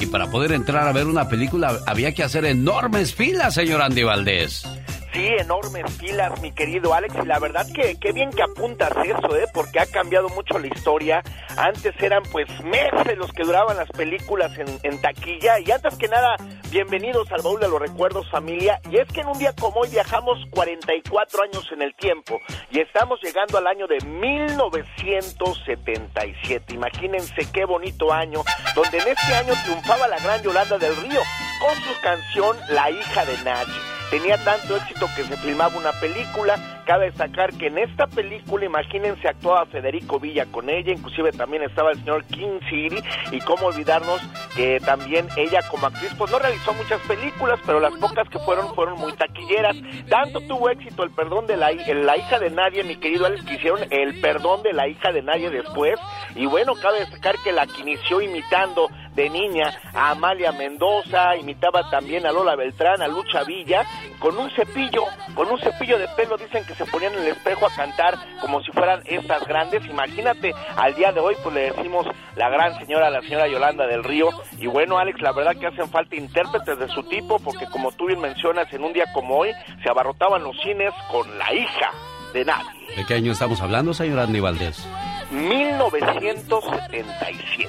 Y 0.00 0.06
para 0.06 0.30
poder 0.30 0.52
entrar 0.52 0.88
a 0.88 0.92
ver 0.92 1.06
una 1.08 1.28
película 1.28 1.78
había 1.86 2.14
que 2.14 2.22
hacer 2.22 2.46
enormes 2.46 3.14
filas, 3.14 3.52
señor 3.52 3.82
Andy 3.82 4.04
Valdés. 4.04 4.64
Sí, 5.12 5.26
enormes 5.38 5.96
filas, 5.96 6.40
mi 6.42 6.52
querido 6.52 6.92
Alex, 6.92 7.14
y 7.22 7.26
la 7.26 7.38
verdad 7.38 7.66
que 7.74 7.98
qué 7.98 8.12
bien 8.12 8.28
que 8.30 8.42
apuntas 8.42 8.92
eso, 9.04 9.34
¿eh? 9.36 9.46
Porque 9.54 9.80
ha 9.80 9.86
cambiado 9.86 10.28
mucho 10.28 10.58
la 10.58 10.66
historia. 10.66 11.22
Antes 11.56 11.94
eran 12.00 12.22
pues 12.30 12.46
meses 12.62 13.16
los 13.16 13.32
que 13.32 13.42
duraban 13.42 13.78
las 13.78 13.88
películas 13.90 14.52
en, 14.58 14.66
en 14.82 15.00
taquilla, 15.00 15.60
y 15.60 15.70
antes 15.70 15.96
que 15.96 16.08
nada, 16.08 16.36
bienvenidos 16.70 17.32
al 17.32 17.40
baúl 17.42 17.58
de 17.58 17.68
los 17.68 17.80
recuerdos, 17.80 18.30
familia. 18.30 18.80
Y 18.90 18.98
es 18.98 19.08
que 19.08 19.22
en 19.22 19.28
un 19.28 19.38
día 19.38 19.54
como 19.58 19.80
hoy 19.80 19.88
viajamos 19.88 20.44
44 20.50 21.42
años 21.42 21.66
en 21.72 21.80
el 21.80 21.94
tiempo, 21.94 22.38
y 22.70 22.80
estamos 22.80 23.18
llegando 23.22 23.56
al 23.56 23.66
año 23.66 23.86
de 23.86 24.04
1977. 24.04 26.74
Imagínense 26.74 27.50
qué 27.50 27.64
bonito 27.64 28.12
año, 28.12 28.42
donde 28.74 28.98
en 28.98 29.08
este 29.08 29.34
año 29.34 29.54
triunfaba 29.64 30.06
la 30.06 30.18
gran 30.18 30.42
Yolanda 30.42 30.76
del 30.76 30.94
Río 30.96 31.22
con 31.60 31.74
su 31.76 31.98
canción 32.02 32.58
La 32.68 32.90
hija 32.90 33.24
de 33.24 33.38
nadie. 33.42 33.97
Tenía 34.10 34.38
tanto 34.38 34.76
éxito 34.76 35.08
que 35.14 35.24
se 35.24 35.36
filmaba 35.36 35.76
una 35.76 35.92
película. 35.92 36.58
Cabe 36.88 37.10
destacar 37.10 37.52
que 37.52 37.66
en 37.66 37.76
esta 37.76 38.06
película, 38.06 38.64
imagínense, 38.64 39.28
actuaba 39.28 39.66
Federico 39.66 40.18
Villa 40.18 40.46
con 40.46 40.70
ella, 40.70 40.90
inclusive 40.90 41.32
también 41.32 41.62
estaba 41.62 41.90
el 41.90 41.98
señor 41.98 42.24
King 42.24 42.60
City, 42.70 42.96
y 43.30 43.40
cómo 43.40 43.66
olvidarnos 43.66 44.22
que 44.56 44.80
también 44.80 45.28
ella 45.36 45.60
como 45.70 45.88
actriz, 45.88 46.14
pues 46.16 46.32
no 46.32 46.38
realizó 46.38 46.72
muchas 46.72 46.98
películas, 47.02 47.60
pero 47.66 47.78
las 47.78 47.92
pocas 47.92 48.26
que 48.30 48.38
fueron, 48.38 48.74
fueron 48.74 48.98
muy 48.98 49.12
taquilleras. 49.12 49.76
Tanto 50.08 50.40
tuvo 50.40 50.70
éxito 50.70 51.02
el 51.02 51.10
perdón 51.10 51.46
de 51.46 51.58
la, 51.58 51.72
la 51.72 52.16
hija 52.16 52.38
de 52.38 52.48
nadie, 52.48 52.82
mi 52.84 52.96
querido 52.96 53.26
Alex, 53.26 53.44
que 53.44 53.56
hicieron 53.56 53.80
el 53.90 54.18
perdón 54.22 54.62
de 54.62 54.72
la 54.72 54.88
hija 54.88 55.12
de 55.12 55.20
nadie 55.20 55.50
después, 55.50 56.00
y 56.34 56.46
bueno, 56.46 56.72
cabe 56.80 57.00
destacar 57.00 57.36
que 57.44 57.52
la 57.52 57.66
que 57.66 57.82
inició 57.82 58.22
imitando 58.22 58.88
de 59.14 59.28
niña 59.28 59.72
a 59.92 60.12
Amalia 60.12 60.52
Mendoza, 60.52 61.36
imitaba 61.36 61.90
también 61.90 62.24
a 62.24 62.32
Lola 62.32 62.54
Beltrán, 62.54 63.02
a 63.02 63.08
Lucha 63.08 63.42
Villa, 63.44 63.84
con 64.20 64.38
un 64.38 64.48
cepillo, 64.52 65.02
con 65.34 65.50
un 65.50 65.58
cepillo 65.58 65.98
de 65.98 66.06
pelo, 66.16 66.36
dicen 66.36 66.64
que 66.64 66.77
se 66.78 66.86
ponían 66.86 67.12
en 67.14 67.20
el 67.20 67.28
espejo 67.28 67.66
a 67.66 67.74
cantar 67.74 68.18
como 68.40 68.62
si 68.62 68.72
fueran 68.72 69.02
estas 69.04 69.46
grandes. 69.46 69.84
Imagínate, 69.86 70.54
al 70.76 70.94
día 70.94 71.12
de 71.12 71.20
hoy, 71.20 71.36
pues 71.42 71.54
le 71.54 71.72
decimos 71.72 72.06
la 72.36 72.48
gran 72.48 72.78
señora, 72.78 73.10
la 73.10 73.20
señora 73.20 73.48
Yolanda 73.48 73.86
del 73.86 74.04
Río. 74.04 74.30
Y 74.58 74.66
bueno, 74.66 74.96
Alex, 74.98 75.20
la 75.20 75.32
verdad 75.32 75.56
que 75.56 75.66
hacen 75.66 75.90
falta 75.90 76.16
intérpretes 76.16 76.78
de 76.78 76.88
su 76.88 77.02
tipo, 77.02 77.38
porque 77.40 77.66
como 77.66 77.92
tú 77.92 78.06
bien 78.06 78.20
mencionas, 78.20 78.72
en 78.72 78.84
un 78.84 78.92
día 78.92 79.06
como 79.12 79.36
hoy 79.36 79.50
se 79.82 79.90
abarrotaban 79.90 80.44
los 80.44 80.56
cines 80.60 80.92
con 81.10 81.38
la 81.38 81.52
hija 81.52 81.90
de 82.32 82.44
nadie. 82.44 82.70
¿De 82.96 83.04
qué 83.04 83.14
año 83.14 83.32
estamos 83.32 83.60
hablando, 83.60 83.92
señor 83.92 84.20
Andy 84.20 84.38
Valdés? 84.40 84.86
1977. 85.30 87.68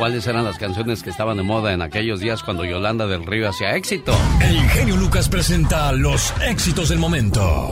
¿Cuáles 0.00 0.26
eran 0.26 0.44
las 0.46 0.56
canciones 0.56 1.02
que 1.02 1.10
estaban 1.10 1.36
de 1.36 1.42
moda 1.42 1.74
en 1.74 1.82
aquellos 1.82 2.20
días 2.20 2.42
cuando 2.42 2.64
Yolanda 2.64 3.06
del 3.06 3.26
Río 3.26 3.50
hacía 3.50 3.76
éxito? 3.76 4.16
El 4.40 4.58
genio 4.70 4.96
Lucas 4.96 5.28
presenta 5.28 5.92
los 5.92 6.32
éxitos 6.40 6.88
del 6.88 6.98
momento. 6.98 7.70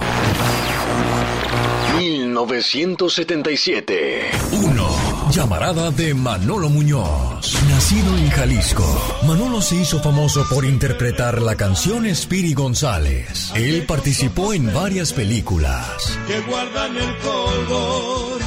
1977. 1.96 4.30
1. 4.52 5.30
Llamarada 5.30 5.90
de 5.90 6.12
Manolo 6.12 6.68
Muñoz. 6.68 7.56
Nacido 7.70 8.18
en 8.18 8.28
Jalisco, 8.28 8.84
Manolo 9.26 9.62
se 9.62 9.76
hizo 9.76 10.02
famoso 10.02 10.46
por 10.50 10.66
interpretar 10.66 11.40
la 11.40 11.54
canción 11.54 12.14
Spiri 12.14 12.52
González. 12.52 13.52
Él 13.54 13.86
participó 13.86 14.52
en 14.52 14.70
varias 14.74 15.14
películas. 15.14 16.18
Que 16.26 16.42
guardan 16.42 16.94
el 16.94 17.16
color 17.20 18.38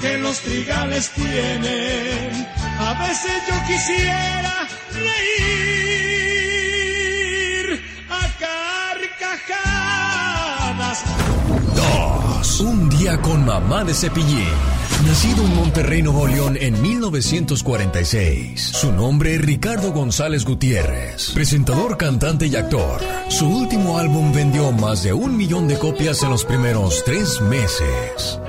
que 0.00 0.16
los 0.16 0.40
trigales 0.40 1.10
tienen. 1.10 2.59
A 2.80 2.94
veces 2.94 3.42
yo 3.46 3.54
quisiera 3.66 4.66
reír 4.94 6.24
a 8.08 8.26
carcajadas. 9.50 11.04
Dos. 11.76 12.60
Un 12.60 12.88
día 12.88 13.20
con 13.20 13.44
mamá 13.44 13.84
de 13.84 13.92
Cepillín. 13.92 14.48
Nacido 15.04 15.44
en 15.44 15.54
Monterrey, 15.56 16.02
Nuevo 16.02 16.26
León 16.26 16.56
en 16.58 16.80
1946. 16.80 18.60
Su 18.60 18.92
nombre 18.92 19.34
es 19.34 19.42
Ricardo 19.42 19.92
González 19.92 20.46
Gutiérrez. 20.46 21.32
Presentador, 21.32 21.98
cantante 21.98 22.46
y 22.46 22.56
actor. 22.56 23.02
Su 23.28 23.46
último 23.46 23.98
álbum 23.98 24.32
vendió 24.32 24.72
más 24.72 25.02
de 25.02 25.12
un 25.12 25.36
millón 25.36 25.68
de 25.68 25.78
copias 25.78 26.22
en 26.22 26.30
los 26.30 26.46
primeros 26.46 27.04
tres 27.04 27.42
meses. 27.42 28.40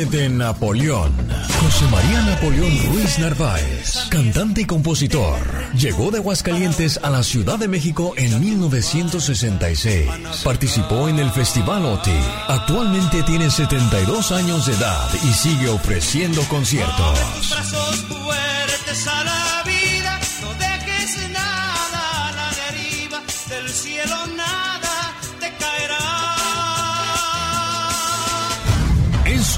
3. 0.00 0.10
Vive 0.10 0.18
de 0.18 0.28
Napoleón. 0.28 1.12
José 1.60 1.84
María 1.90 2.22
Napoleón 2.22 2.70
Ruiz 2.86 3.18
Narváez, 3.18 4.08
cantante 4.08 4.62
y 4.62 4.64
compositor, 4.64 5.38
llegó 5.74 6.10
de 6.10 6.18
Aguascalientes 6.18 6.98
a 7.02 7.10
la 7.10 7.22
Ciudad 7.22 7.58
de 7.58 7.68
México 7.68 8.14
en 8.16 8.40
1966. 8.40 10.08
Participó 10.44 11.08
en 11.08 11.18
el 11.18 11.30
Festival 11.30 11.84
OTI. 11.84 12.18
Actualmente 12.48 13.22
tiene 13.24 13.50
72 13.50 14.32
años 14.32 14.66
de 14.66 14.74
edad 14.74 15.08
y 15.22 15.32
sigue 15.32 15.68
ofreciendo 15.68 16.42
conciertos. 16.44 17.18
Brazos 17.50 17.96
fuertes 18.06 19.06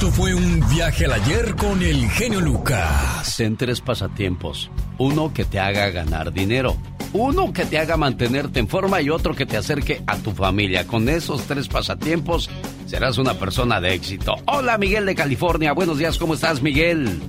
Esto 0.03 0.15
fue 0.15 0.35
un 0.35 0.61
viaje 0.69 1.05
al 1.05 1.13
ayer 1.13 1.55
con 1.55 1.81
el 1.81 2.11
genio 2.11 2.41
Lucas. 2.41 3.37
Ten 3.37 3.57
tres 3.57 3.81
pasatiempos. 3.81 4.69
Uno 4.99 5.33
que 5.33 5.45
te 5.45 5.61
haga 5.61 5.91
ganar 5.91 6.33
dinero. 6.33 6.77
Uno 7.13 7.53
que 7.53 7.65
te 7.67 7.79
haga 7.79 7.97
mantenerte 7.97 8.59
en 8.59 8.67
forma 8.67 9.01
y 9.01 9.11
otro 9.11 9.33
que 9.33 9.47
te 9.47 9.57
acerque 9.57 10.03
a 10.09 10.17
tu 10.17 10.33
familia. 10.33 10.89
Con 10.89 11.09
esos 11.09 11.43
tres 11.43 11.69
pasatiempos 11.69 12.51
serás 12.85 13.17
una 13.17 13.35
persona 13.35 13.81
de 13.81 13.95
éxito. 13.95 14.35
Hola 14.47 14.77
Miguel 14.77 15.07
de 15.07 15.15
California. 15.15 15.73
Buenos 15.73 15.99
días, 15.99 16.19
¿cómo 16.19 16.35
estás 16.35 16.61
Miguel? 16.63 17.21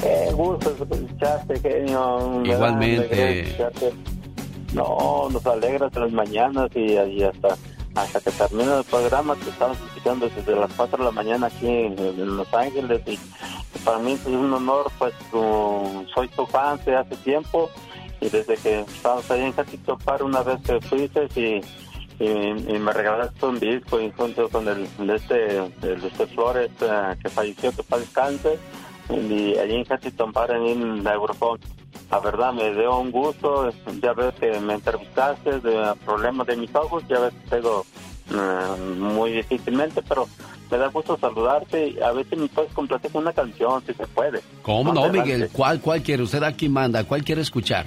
Qué 0.00 0.32
gusto 0.32 0.70
escucharte, 0.70 1.60
genio. 1.60 2.44
Igualmente. 2.46 3.40
escucharte. 3.40 3.92
No, 4.72 5.28
nos 5.30 5.44
alegra 5.44 5.90
las 5.94 6.12
mañanas 6.12 6.70
y, 6.74 6.92
y 6.92 7.22
hasta 7.24 7.58
hasta 8.02 8.20
que 8.20 8.30
termine 8.30 8.78
el 8.78 8.84
programa 8.84 9.34
te 9.34 9.50
estamos 9.50 9.78
escuchando 9.80 10.28
desde 10.28 10.56
las 10.56 10.72
4 10.74 10.98
de 10.98 11.04
la 11.04 11.10
mañana 11.10 11.48
aquí 11.48 11.66
en, 11.66 12.36
Los 12.36 12.52
Ángeles 12.54 13.02
y 13.06 13.18
para 13.84 13.98
mí 13.98 14.12
es 14.12 14.26
un 14.26 14.52
honor, 14.52 14.90
pues 14.98 15.14
soy 16.14 16.28
tu 16.28 16.46
fan 16.46 16.78
de 16.84 16.96
hace 16.96 17.16
tiempo 17.16 17.70
y 18.20 18.28
desde 18.28 18.56
que 18.56 18.80
estábamos 18.80 19.30
ahí 19.30 19.42
en 19.42 19.52
Catito 19.52 19.96
Par 19.98 20.22
una 20.22 20.42
vez 20.42 20.60
que 20.62 20.80
fuiste 20.80 21.28
y, 21.34 21.62
me 22.78 22.92
regalaste 22.92 23.46
un 23.46 23.60
disco 23.60 24.00
y 24.00 24.10
junto 24.12 24.48
con 24.48 24.66
el, 24.66 24.88
el 24.98 25.10
este, 25.10 25.58
el 25.58 26.04
este 26.04 26.26
Flores 26.26 26.70
eh, 26.80 27.16
que 27.22 27.28
falleció, 27.28 27.70
que 27.70 27.96
descanse 27.96 28.58
y 29.10 29.56
allí 29.56 29.76
en 29.76 29.84
Catito 29.84 30.30
Par 30.32 30.50
en 30.50 31.04
la 31.04 31.14
Eurofón. 31.14 31.60
La 32.10 32.20
verdad 32.20 32.52
me 32.52 32.70
dio 32.74 32.98
un 32.98 33.10
gusto, 33.10 33.70
ya 34.02 34.12
ves 34.14 34.34
que 34.40 34.58
me 34.60 34.74
entrevistaste 34.74 35.60
de 35.60 35.94
problemas 36.04 36.46
de 36.46 36.56
mis 36.56 36.74
ojos, 36.74 37.02
ya 37.08 37.18
ves 37.20 37.34
que 37.34 37.50
tengo 37.56 37.84
eh, 38.30 38.94
muy 38.98 39.32
difícilmente, 39.32 40.02
pero 40.08 40.26
me 40.70 40.78
da 40.78 40.88
gusto 40.88 41.18
saludarte 41.18 41.88
y 41.88 42.00
a 42.00 42.12
veces 42.12 42.38
me 42.38 42.48
puedes 42.48 42.72
complacer 42.72 43.10
con 43.10 43.22
una 43.22 43.32
canción, 43.32 43.82
si 43.86 43.92
se 43.94 44.06
puede. 44.06 44.40
¿Cómo 44.62 44.92
no, 44.92 45.04
Adelante. 45.04 45.32
Miguel? 45.34 45.50
¿Cuál, 45.52 45.80
cuál 45.80 46.02
quiere? 46.02 46.22
Usted 46.22 46.42
aquí 46.42 46.68
manda. 46.68 47.04
¿Cuál 47.04 47.24
quiere 47.24 47.42
escuchar? 47.42 47.86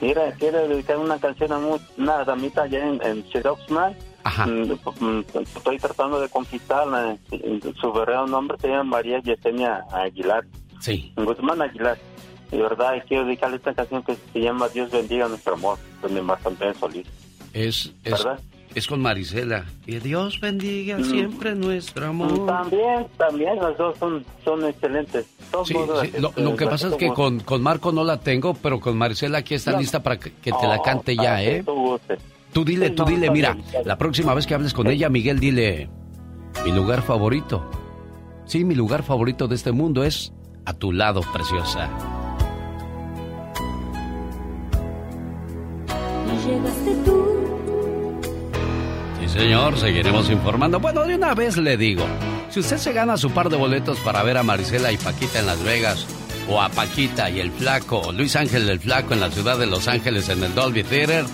Mira, 0.00 0.30
quiero 0.38 0.68
dedicar 0.68 0.96
una 0.96 1.18
canción 1.18 1.52
a 1.52 1.58
una 1.96 2.24
damita 2.24 2.62
allá 2.62 2.86
en, 2.86 3.00
en 3.02 3.28
Chidoxman. 3.30 3.96
Ajá. 4.22 4.46
Mm, 4.46 4.72
mm, 5.00 5.24
Estoy 5.56 5.78
tratando 5.78 6.20
de 6.20 6.28
conquistarla. 6.28 7.16
eh, 7.32 7.60
Su 7.80 7.92
verdadero 7.92 8.26
nombre 8.28 8.56
se 8.60 8.68
llama 8.68 8.84
María 8.84 9.18
Yesenia 9.20 9.84
Aguilar. 9.92 10.44
Sí. 10.80 11.12
Guzmán 11.16 11.62
Aguilar. 11.62 11.98
De 12.50 12.56
verdad, 12.58 12.94
y 12.96 13.00
quiero 13.02 13.24
dedicarle 13.24 13.56
esta 13.56 13.74
canción 13.74 14.02
que 14.02 14.16
se 14.32 14.40
llama 14.40 14.68
Dios 14.68 14.90
bendiga 14.90 15.28
nuestro 15.28 15.54
amor, 15.54 15.78
de 16.02 16.08
mi 16.08 16.20
Marta 16.20 16.50
Solís. 16.80 17.06
Es, 17.52 17.92
es, 18.04 18.12
¿Verdad? 18.12 18.40
es 18.74 18.86
con 18.86 19.00
Marisela. 19.00 19.64
Que 19.84 20.00
Dios 20.00 20.40
bendiga 20.40 20.98
Mm. 20.98 21.04
siempre 21.04 21.54
nuestro 21.54 22.06
amor. 22.06 22.46
También, 22.46 23.06
también, 23.16 23.56
las 23.56 23.76
dos 23.76 23.98
son, 23.98 24.24
son 24.44 24.64
excelentes. 24.64 25.26
Son 25.50 25.64
Sí, 25.66 25.74
Lo, 26.18 26.32
lo 26.36 26.56
que 26.56 26.66
pasa 26.66 26.88
es 26.88 26.94
que 26.94 27.08
con, 27.12 27.40
con 27.40 27.62
Marco 27.62 27.92
no 27.92 28.04
la 28.04 28.18
tengo, 28.20 28.54
pero 28.54 28.80
con 28.80 28.96
Marisela 28.96 29.38
aquí 29.38 29.54
está 29.54 29.72
No. 29.72 29.78
lista 29.80 30.02
para 30.02 30.18
que, 30.18 30.32
que 30.32 30.52
te 30.52 30.66
la 30.66 30.80
cante 30.82 31.16
ya, 31.16 31.42
¿eh? 31.42 31.64
tú 32.52 32.64
dile, 32.64 32.90
tú 32.90 33.04
dile, 33.04 33.30
mira, 33.30 33.56
la 33.84 33.98
próxima 33.98 34.32
vez 34.34 34.46
que 34.46 34.54
hables 34.54 34.72
con 34.72 34.86
ella, 34.88 35.08
Miguel, 35.10 35.38
dile, 35.38 35.88
mi 36.64 36.72
lugar 36.72 37.02
favorito. 37.02 37.70
Sí, 38.46 38.64
mi 38.64 38.74
lugar 38.74 39.02
favorito 39.02 39.46
de 39.48 39.54
este 39.54 39.72
mundo 39.72 40.02
es 40.04 40.32
a 40.64 40.72
tu 40.72 40.92
lado, 40.92 41.20
preciosa. 41.32 41.88
Sí, 49.20 49.28
señor, 49.28 49.78
seguiremos 49.78 50.30
informando. 50.30 50.80
Bueno, 50.80 51.04
de 51.04 51.14
una 51.14 51.34
vez 51.34 51.56
le 51.56 51.76
digo, 51.76 52.04
si 52.50 52.60
usted 52.60 52.78
se 52.78 52.92
gana 52.92 53.16
su 53.16 53.30
par 53.30 53.50
de 53.50 53.56
boletos 53.56 53.98
para 54.00 54.22
ver 54.22 54.36
a 54.38 54.42
Marisela 54.42 54.92
y 54.92 54.96
Paquita 54.96 55.40
en 55.40 55.46
Las 55.46 55.62
Vegas, 55.62 56.06
o 56.48 56.62
a 56.62 56.68
Paquita 56.70 57.28
y 57.30 57.40
el 57.40 57.50
Flaco, 57.50 58.00
o 58.00 58.12
Luis 58.12 58.34
Ángel 58.36 58.68
el 58.68 58.80
Flaco 58.80 59.14
en 59.14 59.20
la 59.20 59.30
ciudad 59.30 59.58
de 59.58 59.66
Los 59.66 59.86
Ángeles 59.88 60.28
en 60.28 60.42
el 60.42 60.54
Dolby 60.54 60.82
Theater, 60.82 61.24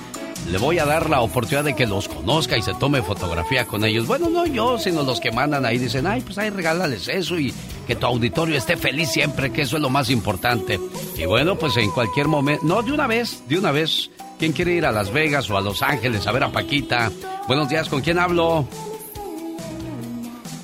le 0.50 0.58
voy 0.58 0.78
a 0.78 0.84
dar 0.84 1.08
la 1.08 1.20
oportunidad 1.20 1.64
de 1.64 1.74
que 1.74 1.86
los 1.86 2.08
conozca 2.08 2.58
y 2.58 2.62
se 2.62 2.74
tome 2.74 3.02
fotografía 3.02 3.64
con 3.64 3.84
ellos. 3.84 4.06
Bueno, 4.06 4.28
no 4.28 4.46
yo, 4.46 4.78
sino 4.78 5.02
los 5.02 5.20
que 5.20 5.32
mandan 5.32 5.64
ahí 5.64 5.78
dicen, 5.78 6.06
ay, 6.06 6.20
pues 6.20 6.36
ahí 6.38 6.50
regálales 6.50 7.08
eso 7.08 7.38
y 7.38 7.52
que 7.86 7.96
tu 7.96 8.06
auditorio 8.06 8.56
esté 8.56 8.76
feliz 8.76 9.08
siempre, 9.10 9.52
que 9.52 9.62
eso 9.62 9.76
es 9.76 9.82
lo 9.82 9.90
más 9.90 10.10
importante. 10.10 10.78
Y 11.16 11.24
bueno, 11.24 11.56
pues 11.56 11.76
en 11.76 11.90
cualquier 11.90 12.28
momento, 12.28 12.64
no, 12.66 12.82
de 12.82 12.92
una 12.92 13.06
vez, 13.06 13.42
de 13.48 13.58
una 13.58 13.70
vez. 13.72 14.10
¿Quién 14.44 14.52
quiere 14.52 14.72
ir 14.74 14.84
a 14.84 14.92
Las 14.92 15.10
Vegas 15.10 15.48
o 15.48 15.56
a 15.56 15.62
Los 15.62 15.80
Ángeles 15.80 16.26
a 16.26 16.32
ver 16.32 16.44
a 16.44 16.52
Paquita? 16.52 17.10
Buenos 17.48 17.66
días, 17.66 17.88
¿con 17.88 18.02
quién 18.02 18.18
hablo? 18.18 18.68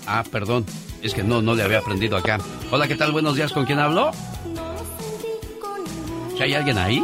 Ah, 0.07 0.23
perdón, 0.31 0.67
es 1.01 1.15
que 1.15 1.23
no, 1.23 1.41
no 1.41 1.55
le 1.55 1.63
había 1.63 1.79
aprendido 1.79 2.19
acá. 2.19 2.37
Hola, 2.71 2.87
¿qué 2.87 2.95
tal? 2.95 3.11
Buenos 3.11 3.37
días, 3.37 3.55
¿con 3.55 3.65
quién 3.65 3.79
hablo? 3.79 4.11
¿Si 6.37 6.43
hay 6.43 6.53
alguien 6.53 6.77
ahí? 6.77 7.03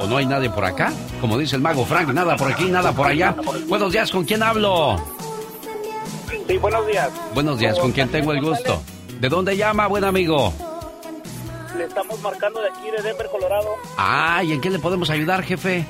¿O 0.00 0.06
no 0.06 0.16
hay 0.16 0.24
nadie 0.24 0.48
por 0.48 0.64
acá? 0.64 0.90
Como 1.20 1.36
dice 1.36 1.56
el 1.56 1.60
mago 1.60 1.84
Frank, 1.84 2.08
nada 2.14 2.34
por 2.34 2.50
aquí, 2.50 2.70
nada 2.70 2.92
por 2.92 3.06
allá. 3.06 3.36
Buenos 3.68 3.92
días, 3.92 4.10
¿con 4.10 4.24
quién 4.24 4.42
hablo? 4.42 4.96
Sí, 6.48 6.56
buenos 6.56 6.86
días. 6.86 7.10
Buenos 7.34 7.58
días, 7.58 7.78
¿con 7.78 7.92
quién 7.92 8.08
tengo 8.08 8.32
el 8.32 8.40
gusto? 8.40 8.80
¿De 9.20 9.28
dónde 9.28 9.54
llama, 9.54 9.86
buen 9.86 10.04
amigo? 10.04 10.54
Le 11.76 11.84
estamos 11.84 12.20
marcando 12.22 12.60
de 12.60 12.68
aquí, 12.70 12.90
de 12.90 13.02
Denver, 13.02 13.26
Colorado. 13.30 13.74
Ah, 13.98 14.42
¿y 14.42 14.52
en 14.52 14.60
qué 14.60 14.70
le 14.70 14.78
podemos 14.78 15.10
ayudar, 15.10 15.42
jefe? 15.42 15.84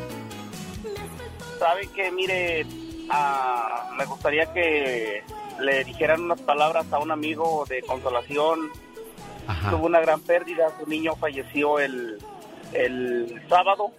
Sabe 1.58 1.88
que, 1.94 2.10
mire, 2.10 2.66
ah, 3.10 3.90
me 3.96 4.04
gustaría 4.06 4.52
que 4.52 5.22
le 5.60 5.84
dijeran 5.84 6.22
unas 6.22 6.40
palabras 6.40 6.92
a 6.92 6.98
un 6.98 7.10
amigo 7.10 7.64
de 7.68 7.82
consolación. 7.82 8.70
Tuvo 9.70 9.86
una 9.86 10.00
gran 10.00 10.20
pérdida, 10.20 10.72
su 10.78 10.88
niño 10.88 11.14
falleció 11.16 11.78
el, 11.78 12.18
el 12.72 13.42
sábado 13.48 13.92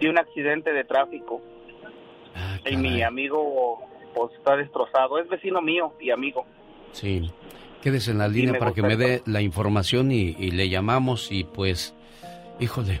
de 0.00 0.10
un 0.10 0.18
accidente 0.18 0.72
de 0.72 0.84
tráfico. 0.84 1.40
y 2.66 2.76
mi 2.76 3.02
amigo 3.02 3.80
pues 4.14 4.32
está 4.34 4.56
destrozado, 4.56 5.18
es 5.18 5.28
vecino 5.28 5.62
mío 5.62 5.92
y 6.00 6.10
amigo. 6.10 6.44
Sí. 6.92 7.30
Quédese 7.82 8.10
en 8.10 8.18
la 8.18 8.28
línea 8.28 8.58
para 8.58 8.72
que 8.72 8.82
me 8.82 8.96
dé 8.96 9.22
la 9.26 9.40
información 9.40 10.10
y, 10.10 10.36
y 10.38 10.50
le 10.50 10.68
llamamos 10.68 11.30
y 11.30 11.44
pues, 11.44 11.94
híjole, 12.58 13.00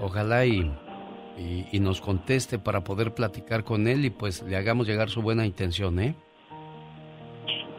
ojalá 0.00 0.44
y, 0.46 0.70
y, 1.38 1.66
y 1.70 1.80
nos 1.80 2.00
conteste 2.00 2.58
para 2.58 2.82
poder 2.82 3.14
platicar 3.14 3.64
con 3.64 3.86
él 3.86 4.04
y 4.04 4.10
pues 4.10 4.42
le 4.42 4.56
hagamos 4.56 4.86
llegar 4.86 5.10
su 5.10 5.22
buena 5.22 5.46
intención, 5.46 6.00
¿eh? 6.00 6.14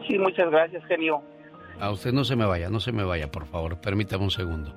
Sí, 0.08 0.18
muchas 0.18 0.50
gracias, 0.50 0.84
genio. 0.86 1.22
A 1.80 1.90
usted 1.90 2.12
no 2.12 2.24
se 2.24 2.36
me 2.36 2.44
vaya, 2.44 2.70
no 2.70 2.80
se 2.80 2.92
me 2.92 3.04
vaya, 3.04 3.30
por 3.30 3.46
favor, 3.46 3.80
permítame 3.80 4.24
un 4.24 4.30
segundo. 4.30 4.74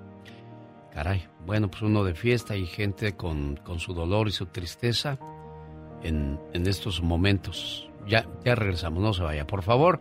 Caray, 0.94 1.28
bueno, 1.46 1.70
pues 1.70 1.84
uno 1.84 2.04
de 2.04 2.16
fiesta 2.16 2.56
y 2.56 2.66
gente 2.66 3.16
con, 3.16 3.58
con 3.58 3.80
su 3.80 3.94
dolor 3.94 4.28
y 4.28 4.32
su 4.32 4.48
tristeza 4.48 5.20
en, 6.02 6.40
en, 6.54 6.66
estos 6.66 7.02
momentos. 7.04 7.88
Ya, 8.08 8.26
ya 8.44 8.56
regresamos, 8.56 9.04
no 9.04 9.14
se 9.14 9.22
vaya, 9.22 9.46
por 9.46 9.62
favor. 9.62 10.00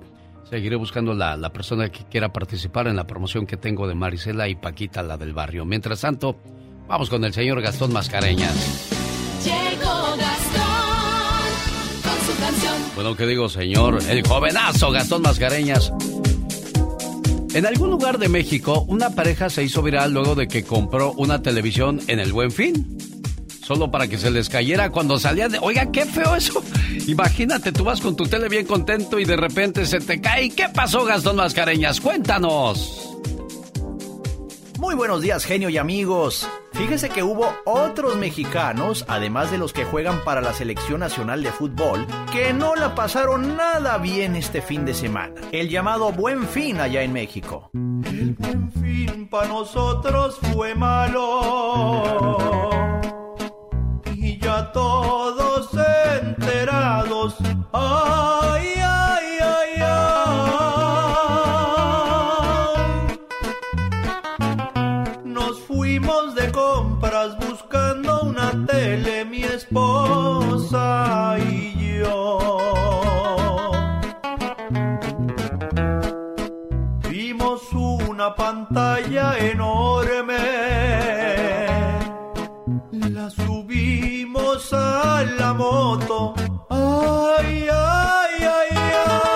Seguiré 0.49 0.77
buscando 0.77 1.13
la, 1.13 1.37
la 1.37 1.53
persona 1.53 1.89
que 1.91 2.05
quiera 2.05 2.33
participar 2.33 2.87
en 2.87 2.95
la 2.95 3.07
promoción 3.07 3.47
que 3.47 3.57
tengo 3.57 3.89
de 3.89 3.95
Marisela 3.97 4.49
y 4.49 4.55
Paquita, 4.55 5.03
la 5.03 5.17
del 5.17 5.33
barrio. 5.33 5.65
Mientras 5.65 6.01
tanto, 6.03 6.39
vamos 6.87 7.11
con 7.11 7.25
el 7.25 7.33
señor 7.33 7.61
Gastón 7.61 7.93
Mascareñas. 7.93 8.89
Llegó 9.45 10.17
Gastón 10.17 11.43
con 12.05 12.27
su 12.27 12.41
canción. 12.41 12.75
Bueno, 12.95 13.17
¿qué 13.17 13.27
digo, 13.27 13.49
señor? 13.49 13.99
El 14.09 14.27
jovenazo 14.27 14.93
Gastón 14.93 15.23
Mascareñas. 15.23 15.93
En 17.53 17.67
algún 17.67 17.91
lugar 17.91 18.19
de 18.19 18.29
México, 18.29 18.85
una 18.87 19.11
pareja 19.11 19.51
se 19.51 19.65
hizo 19.65 19.83
viral 19.83 20.13
luego 20.13 20.35
de 20.37 20.47
que 20.47 20.63
compró 20.63 21.13
una 21.13 21.43
televisión 21.43 22.01
en 22.07 22.21
el 22.21 22.33
Buen 22.33 22.53
Fin. 22.53 22.96
Solo 23.67 23.91
para 23.91 24.07
que 24.07 24.17
se 24.17 24.31
les 24.31 24.49
cayera 24.49 24.91
cuando 24.91 25.19
salían 25.19 25.51
de... 25.51 25.59
Oiga, 25.61 25.91
qué 25.91 26.05
feo 26.05 26.37
eso. 26.37 26.63
Imagínate, 27.09 27.73
tú 27.73 27.83
vas 27.83 28.01
con 28.01 28.15
tu 28.15 28.25
tele 28.25 28.49
bien 28.49 28.65
contento 28.65 29.19
y 29.19 29.25
de 29.25 29.35
repente 29.35 29.85
se 29.87 29.99
te 29.99 30.21
cae. 30.21 30.51
¿Qué 30.51 30.69
pasó, 30.73 31.05
Gastón 31.05 31.35
Mascareñas? 31.35 32.01
Cuéntanos. 32.01 33.19
Muy 34.79 34.95
buenos 34.95 35.21
días, 35.21 35.45
genio 35.45 35.69
y 35.69 35.79
amigos. 35.79 36.49
Fíjese 36.75 37.09
que 37.09 37.25
hubo 37.25 37.53
otros 37.65 38.15
mexicanos, 38.15 39.05
además 39.09 39.51
de 39.51 39.59
los 39.59 39.73
que 39.73 39.85
juegan 39.85 40.23
para 40.23 40.41
la 40.41 40.53
Selección 40.53 41.01
Nacional 41.01 41.43
de 41.43 41.51
Fútbol, 41.51 42.07
que 42.31 42.53
no 42.53 42.77
la 42.77 42.95
pasaron 42.95 43.57
nada 43.57 43.99
bien 43.99 44.37
este 44.37 44.63
fin 44.63 44.85
de 44.85 44.95
semana. 44.95 45.35
El 45.51 45.71
llamado 45.71 46.13
Buen 46.13 46.47
Fin 46.47 46.79
allá 46.79 47.03
en 47.03 47.13
México. 47.13 47.69
El 47.75 48.37
buen 48.39 48.71
fin 48.71 49.27
para 49.29 49.49
nosotros 49.49 50.39
fue 50.53 50.77
malo. 50.77 52.27
Todos 54.77 55.71
enterados. 56.21 57.35
Ay, 57.73 58.75
ay, 58.77 59.29
ay, 59.41 59.71
ay. 59.81 60.37
Nos 65.25 65.59
fuimos 65.61 66.35
de 66.35 66.53
compras 66.53 67.39
buscando 67.39 68.21
una 68.21 68.53
tele, 68.67 69.25
mi 69.25 69.45
esposa 69.45 71.06
Ay, 85.99 87.69
ay, 87.73 88.43
ay, 88.43 88.71
ay. 89.07 89.27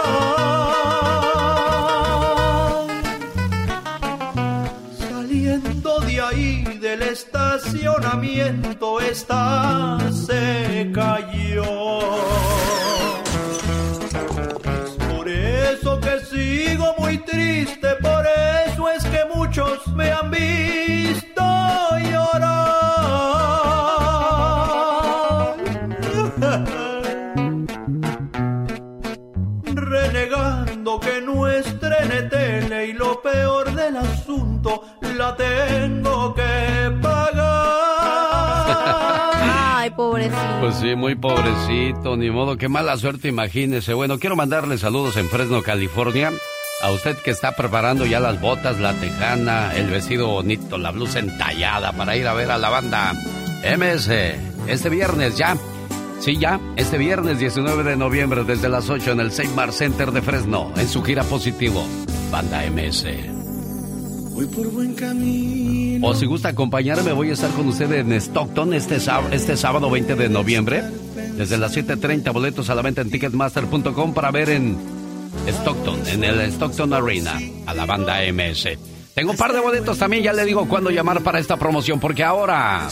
Saliendo 4.98 6.00
de 6.00 6.20
ahí 6.20 6.64
del 6.80 7.02
estacionamiento, 7.02 9.00
esta 9.00 9.98
se 10.10 10.90
cayó. 10.94 11.64
Por 15.08 15.28
eso 15.28 15.98
que 16.00 16.20
sigo 16.30 16.94
muy 16.98 17.16
triste, 17.18 17.88
por 18.02 18.26
eso 18.66 18.90
es 18.90 19.02
que 19.04 19.24
muchos 19.34 19.86
me 19.94 20.12
han 20.12 20.30
visto 20.30 20.89
la 35.30 35.36
tengo 35.36 36.34
que 36.34 36.98
pagar. 37.00 37.40
Ay, 39.42 39.90
pobrecito. 39.90 40.36
Pues 40.60 40.76
sí, 40.76 40.94
muy 40.94 41.14
pobrecito, 41.14 42.16
ni 42.16 42.30
modo, 42.30 42.56
qué 42.56 42.68
mala 42.68 42.96
suerte, 42.96 43.28
imagínese. 43.28 43.94
Bueno, 43.94 44.18
quiero 44.18 44.36
mandarle 44.36 44.78
saludos 44.78 45.16
en 45.16 45.28
Fresno, 45.28 45.62
California. 45.62 46.30
A 46.82 46.90
usted 46.92 47.16
que 47.18 47.30
está 47.30 47.52
preparando 47.52 48.06
ya 48.06 48.20
las 48.20 48.40
botas, 48.40 48.80
la 48.80 48.94
tejana, 48.94 49.74
el 49.74 49.90
vestido 49.90 50.28
bonito, 50.28 50.78
la 50.78 50.92
blusa 50.92 51.18
entallada 51.18 51.92
para 51.92 52.16
ir 52.16 52.26
a 52.26 52.32
ver 52.32 52.50
a 52.50 52.56
la 52.56 52.70
banda 52.70 53.12
MS. 53.62 54.08
Este 54.66 54.88
viernes 54.88 55.36
ya. 55.36 55.58
Sí, 56.20 56.38
ya. 56.38 56.58
Este 56.76 56.96
viernes 56.96 57.38
19 57.38 57.82
de 57.82 57.96
noviembre 57.96 58.44
desde 58.44 58.70
las 58.70 58.88
8 58.88 59.12
en 59.12 59.20
el 59.20 59.30
Seymour 59.30 59.72
Center 59.72 60.10
de 60.10 60.22
Fresno, 60.22 60.72
en 60.76 60.88
su 60.88 61.02
gira 61.02 61.22
positivo. 61.24 61.84
Banda 62.30 62.62
MS. 62.70 63.39
Voy 64.40 64.48
por 64.48 64.68
buen 64.68 64.94
camino. 64.94 66.08
O 66.08 66.14
si 66.14 66.24
gusta 66.24 66.48
acompañarme, 66.48 67.12
voy 67.12 67.28
a 67.28 67.34
estar 67.34 67.50
con 67.50 67.68
usted 67.68 67.92
en 67.92 68.10
Stockton 68.12 68.72
este, 68.72 68.96
este 69.32 69.54
sábado 69.54 69.90
20 69.90 70.14
de 70.14 70.30
noviembre. 70.30 70.82
Desde 71.36 71.58
las 71.58 71.76
7.30 71.76 72.32
boletos 72.32 72.70
a 72.70 72.74
la 72.74 72.80
venta 72.80 73.02
en 73.02 73.10
ticketmaster.com 73.10 74.14
para 74.14 74.30
ver 74.30 74.48
en 74.48 74.78
Stockton, 75.46 76.06
en 76.06 76.24
el 76.24 76.40
Stockton 76.52 76.94
Arena, 76.94 77.38
a 77.66 77.74
la 77.74 77.84
banda 77.84 78.16
MS. 78.32 78.78
Tengo 79.14 79.32
un 79.32 79.36
par 79.36 79.52
de 79.52 79.60
boletos 79.60 79.98
también, 79.98 80.22
ya 80.22 80.32
le 80.32 80.46
digo 80.46 80.66
cuándo 80.66 80.88
llamar 80.88 81.20
para 81.22 81.38
esta 81.38 81.58
promoción, 81.58 82.00
porque 82.00 82.24
ahora... 82.24 82.88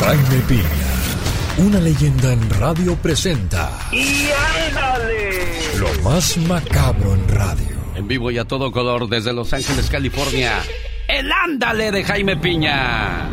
Jaime 0.00 0.42
Piña, 0.48 1.68
una 1.68 1.78
leyenda 1.78 2.32
en 2.32 2.50
radio 2.50 2.96
presenta 2.96 3.70
¡Y 3.92 4.28
ándale! 4.66 5.78
lo 5.78 6.02
más 6.02 6.36
macabro 6.38 7.14
en 7.14 7.28
radio. 7.28 7.81
En 7.94 8.08
vivo 8.08 8.30
y 8.30 8.38
a 8.38 8.44
todo 8.44 8.72
color 8.72 9.08
desde 9.08 9.32
Los 9.32 9.52
Ángeles, 9.52 9.90
California. 9.90 10.60
El 11.08 11.30
ándale 11.30 11.90
de 11.90 12.02
Jaime 12.04 12.36
Piña. 12.36 13.28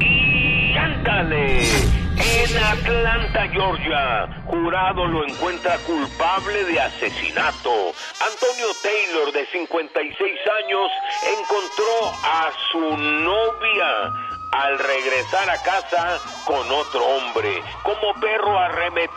Y 0.00 0.74
ándale. 0.74 1.60
En 1.62 2.56
Atlanta, 2.58 3.48
Georgia, 3.48 4.42
jurado 4.46 5.06
lo 5.06 5.26
encuentra 5.26 5.76
culpable 5.86 6.64
de 6.64 6.80
asesinato. 6.80 7.92
Antonio 8.20 8.66
Taylor, 8.82 9.32
de 9.32 9.46
56 9.46 10.18
años, 10.64 10.90
encontró 11.38 12.12
a 12.22 12.50
su 12.72 12.96
novia 12.96 14.29
al 14.52 14.78
regresar 14.78 15.48
a 15.48 15.62
casa 15.62 16.18
con 16.44 16.70
otro 16.70 17.04
hombre. 17.04 17.62
Como 17.82 18.14
perro 18.20 18.58
arremetió 18.58 19.10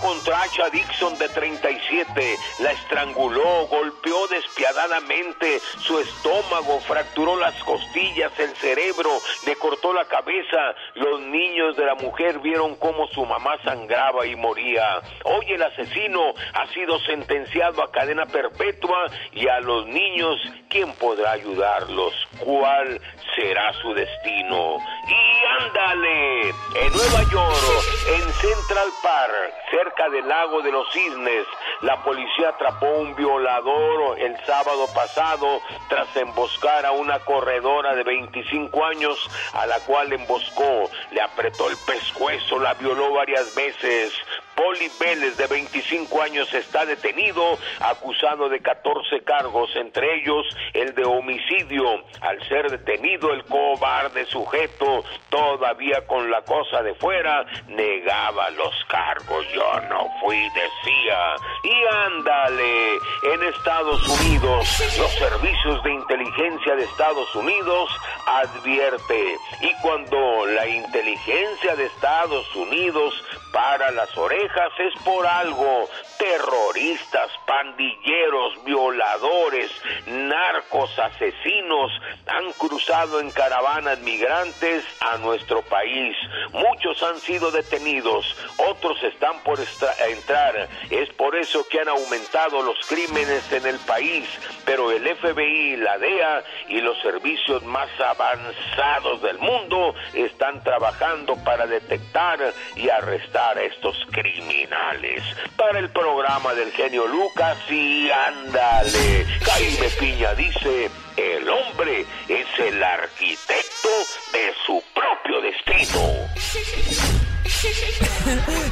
contra 0.00 0.42
Asha 0.42 0.70
Dixon 0.70 1.18
de 1.18 1.28
37, 1.28 2.36
la 2.60 2.72
estranguló, 2.72 3.66
golpeó 3.66 4.26
despiadadamente 4.28 5.60
su 5.60 5.98
estómago, 5.98 6.80
fracturó 6.80 7.36
las 7.36 7.54
costillas, 7.64 8.32
el 8.38 8.54
cerebro, 8.56 9.10
le 9.46 9.56
cortó 9.56 9.92
la 9.92 10.04
cabeza. 10.06 10.74
Los 10.94 11.20
niños 11.20 11.76
de 11.76 11.84
la 11.84 11.94
mujer 11.94 12.38
vieron 12.40 12.76
cómo 12.76 13.06
su 13.08 13.24
mamá 13.24 13.56
sangraba 13.64 14.26
y 14.26 14.36
moría. 14.36 15.00
Hoy 15.24 15.46
el 15.52 15.62
asesino 15.62 16.32
ha 16.54 16.66
sido 16.72 16.98
sentenciado 17.00 17.82
a 17.82 17.90
cadena 17.90 18.26
perpetua 18.26 19.06
y 19.32 19.48
a 19.48 19.60
los 19.60 19.86
niños, 19.86 20.40
¿quién 20.68 20.92
podrá 20.94 21.32
ayudarlos? 21.32 22.14
¿Cuál 22.38 23.00
será 23.36 23.72
su 23.74 23.92
destino? 23.94 24.77
Y 25.06 25.64
ándale, 25.64 26.48
en 26.48 26.92
Nueva 26.92 27.22
York, 27.30 27.84
en 28.08 28.32
Central 28.34 28.88
Park, 29.02 29.54
cerca 29.70 30.08
del 30.10 30.28
lago 30.28 30.62
de 30.62 30.72
los 30.72 30.90
cisnes, 30.92 31.46
la 31.82 32.02
policía 32.02 32.50
atrapó 32.50 32.86
un 32.98 33.14
violador 33.14 34.18
el 34.18 34.36
sábado 34.44 34.86
pasado 34.94 35.60
tras 35.88 36.14
emboscar 36.16 36.84
a 36.86 36.92
una 36.92 37.18
corredora 37.20 37.94
de 37.94 38.02
25 38.02 38.84
años 38.84 39.30
a 39.52 39.66
la 39.66 39.78
cual 39.80 40.12
emboscó, 40.12 40.90
le 41.10 41.20
apretó 41.20 41.68
el 41.68 41.76
pescuezo, 41.86 42.58
la 42.58 42.74
violó 42.74 43.12
varias 43.12 43.54
veces. 43.54 44.12
Poli 44.58 44.90
Vélez, 44.98 45.36
de 45.36 45.46
25 45.46 46.20
años, 46.20 46.52
está 46.52 46.84
detenido, 46.84 47.56
acusado 47.78 48.48
de 48.48 48.58
14 48.60 49.22
cargos, 49.22 49.70
entre 49.76 50.16
ellos 50.16 50.44
el 50.72 50.96
de 50.96 51.04
homicidio. 51.04 52.02
Al 52.20 52.42
ser 52.48 52.68
detenido, 52.68 53.32
el 53.32 53.44
cobarde 53.44 54.26
sujeto, 54.26 55.04
todavía 55.30 56.04
con 56.08 56.28
la 56.28 56.42
cosa 56.42 56.82
de 56.82 56.92
fuera, 56.94 57.46
negaba 57.68 58.50
los 58.50 58.74
cargos. 58.88 59.46
Yo 59.54 59.80
no 59.88 60.08
fui, 60.20 60.36
decía. 60.36 61.36
Y 61.62 62.06
ándale, 62.06 62.94
en 63.34 63.42
Estados 63.44 64.08
Unidos, 64.08 64.98
los 64.98 65.12
servicios 65.12 65.84
de 65.84 65.92
inteligencia 65.92 66.74
de 66.74 66.82
Estados 66.82 67.32
Unidos 67.36 67.90
advierte. 68.26 69.36
Y 69.60 69.72
cuando 69.82 70.46
la 70.46 70.66
inteligencia 70.66 71.76
de 71.76 71.84
Estados 71.84 72.56
Unidos 72.56 73.14
para 73.52 73.90
las 73.92 74.16
orejas 74.18 74.47
es 74.78 74.94
por 75.04 75.26
algo. 75.26 75.88
Terroristas, 76.18 77.30
pandilleros, 77.46 78.64
violadores, 78.64 79.70
narcos, 80.06 80.98
asesinos 80.98 81.92
han 82.26 82.52
cruzado 82.52 83.20
en 83.20 83.30
caravanas 83.30 83.98
migrantes 84.00 84.84
a 85.00 85.16
nuestro 85.18 85.62
país. 85.62 86.16
Muchos 86.52 87.02
han 87.02 87.18
sido 87.18 87.50
detenidos, 87.50 88.36
otros 88.56 89.02
están 89.02 89.38
por 89.44 89.58
entrar. 89.60 90.68
Es 90.90 91.08
por 91.10 91.36
eso 91.36 91.66
que 91.68 91.80
han 91.80 91.88
aumentado 91.88 92.62
los 92.62 92.78
crímenes 92.86 93.50
en 93.52 93.66
el 93.66 93.78
país, 93.80 94.24
pero 94.64 94.90
el 94.90 95.04
FBI, 95.16 95.76
la 95.76 95.98
DEA 95.98 96.44
y 96.68 96.80
los 96.80 97.00
servicios 97.00 97.62
más 97.64 97.88
avanzados 98.00 99.22
del 99.22 99.38
mundo 99.38 99.94
están 100.14 100.62
trabajando 100.64 101.36
para 101.44 101.66
detectar 101.66 102.52
y 102.76 102.88
arrestar 102.88 103.58
a 103.58 103.62
estos 103.62 103.96
criminales. 104.10 105.22
Para 105.56 105.78
el 105.78 105.90
programa 106.12 106.54
del 106.54 106.72
genio 106.72 107.06
Lucas 107.06 107.58
y 107.70 108.08
ándale, 108.10 109.26
Jaime 109.42 109.88
Piña 110.00 110.34
dice, 110.34 110.90
el 111.16 111.46
hombre 111.48 112.06
es 112.28 112.46
el 112.58 112.82
arquitecto 112.82 113.88
de 114.32 114.54
su 114.64 114.82
propio 114.94 115.40
destino. 115.42 116.00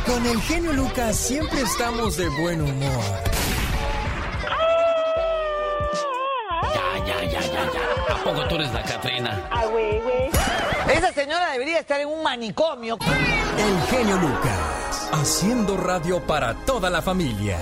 Con 0.07 0.27
el 0.27 0.40
genio 0.42 0.72
Lucas 0.72 1.16
siempre 1.16 1.61
estamos 1.61 2.16
de 2.16 2.29
buen 2.40 2.62
humor. 2.62 3.36
Ya, 6.76 7.06
ya, 7.06 7.24
ya, 7.24 7.40
ya, 7.40 7.62
ya. 7.72 8.14
¿A 8.14 8.22
poco 8.22 8.46
tú 8.48 8.56
eres 8.56 8.70
la 8.74 8.82
Catrina? 8.82 9.48
Ah, 9.50 9.64
güey, 9.64 9.98
güey. 10.00 10.28
Esa 10.94 11.10
señora 11.12 11.52
debería 11.52 11.78
estar 11.80 11.98
en 12.00 12.08
un 12.08 12.22
manicomio. 12.22 12.98
El 13.56 13.80
genio 13.88 14.16
Lucas, 14.18 15.08
haciendo 15.12 15.78
radio 15.78 16.20
para 16.26 16.52
toda 16.66 16.90
la 16.90 17.00
familia. 17.00 17.56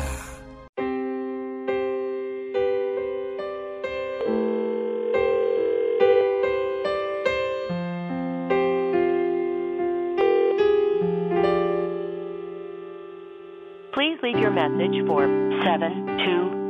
Please 13.93 14.19
leave 14.25 14.39
your 14.41 14.51
message 14.51 15.07
for 15.07 15.23
72. 15.65 16.64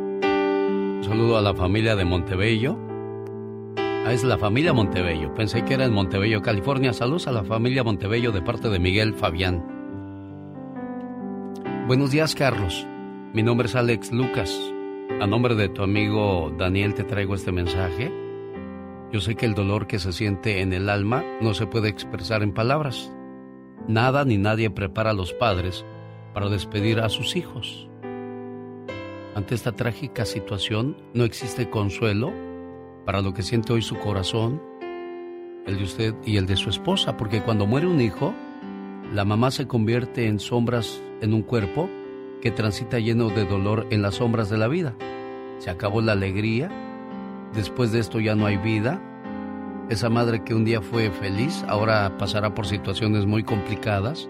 Un 1.05 1.11
saludo 1.11 1.37
a 1.37 1.43
la 1.43 1.53
familia 1.53 1.97
de 1.97 2.07
Montebello. 2.07 2.79
Ah, 3.77 4.13
es 4.15 4.25
la 4.25 4.39
familia 4.39 4.73
Montebello. 4.73 5.35
Pensé 5.35 5.63
que 5.63 5.75
era 5.75 5.85
en 5.85 5.93
Montebello, 5.93 6.41
California. 6.41 6.95
Saludos 6.95 7.29
a 7.29 7.33
la 7.33 7.45
familia 7.45 7.85
Montebello 7.85 8.33
de 8.33 8.41
parte 8.41 8.71
de 8.71 8.79
Miguel 8.79 9.13
Fabián. 9.13 9.63
Buenos 11.87 12.11
días, 12.11 12.35
Carlos. 12.35 12.87
Mi 13.35 13.43
nombre 13.43 13.67
es 13.67 13.75
Alex 13.77 14.13
Lucas. 14.13 14.59
A 15.21 15.27
nombre 15.27 15.55
de 15.55 15.69
tu 15.69 15.83
amigo 15.83 16.51
Daniel 16.57 16.95
te 16.95 17.05
traigo 17.05 17.35
este 17.35 17.53
mensaje. 17.53 18.11
Yo 19.13 19.21
sé 19.21 19.35
que 19.35 19.45
el 19.45 19.53
dolor 19.53 19.87
que 19.87 19.99
se 19.99 20.11
siente 20.11 20.63
en 20.63 20.73
el 20.73 20.89
alma 20.89 21.23
no 21.43 21.53
se 21.53 21.67
puede 21.67 21.91
expresar 21.91 22.43
en 22.43 22.55
palabras. 22.55 23.15
Nada 23.89 24.25
ni 24.25 24.39
nadie 24.39 24.71
prepara 24.71 25.11
a 25.11 25.15
los 25.15 25.35
padres 25.35 25.85
para 26.33 26.49
despedir 26.49 27.01
a 27.01 27.11
sus 27.11 27.37
hijos. 27.37 27.91
Ante 29.35 29.57
esta 29.57 29.73
trágica 29.73 30.25
situación 30.25 30.97
no 31.13 31.25
existe 31.25 31.69
consuelo 31.69 32.33
para 33.05 33.21
lo 33.21 33.35
que 33.35 33.43
siente 33.43 33.73
hoy 33.73 33.83
su 33.83 33.99
corazón, 33.99 34.63
el 35.67 35.77
de 35.77 35.83
usted 35.83 36.15
y 36.25 36.37
el 36.37 36.47
de 36.47 36.55
su 36.55 36.71
esposa, 36.71 37.17
porque 37.17 37.43
cuando 37.43 37.67
muere 37.67 37.89
un 37.89 38.01
hijo, 38.01 38.33
la 39.13 39.25
mamá 39.25 39.51
se 39.51 39.67
convierte 39.67 40.29
en 40.29 40.39
sombras 40.39 41.03
en 41.21 41.35
un 41.35 41.43
cuerpo 41.43 41.91
que 42.41 42.53
transita 42.53 43.01
lleno 43.01 43.29
de 43.29 43.45
dolor 43.45 43.89
en 43.91 44.03
las 44.03 44.17
sombras 44.17 44.51
de 44.51 44.59
la 44.59 44.69
vida. 44.69 44.95
Se 45.59 45.69
acabó 45.69 46.01
la 46.01 46.13
alegría, 46.13 46.71
después 47.55 47.91
de 47.91 47.99
esto 47.99 48.21
ya 48.21 48.37
no 48.37 48.47
hay 48.47 48.57
vida. 48.57 49.03
Esa 49.89 50.11
madre 50.11 50.45
que 50.45 50.55
un 50.55 50.65
día 50.65 50.81
fue 50.81 51.11
feliz, 51.11 51.65
ahora 51.67 52.19
pasará 52.19 52.55
por 52.55 52.69
situaciones 52.69 53.27
muy 53.27 53.43
complicadas 53.43 54.29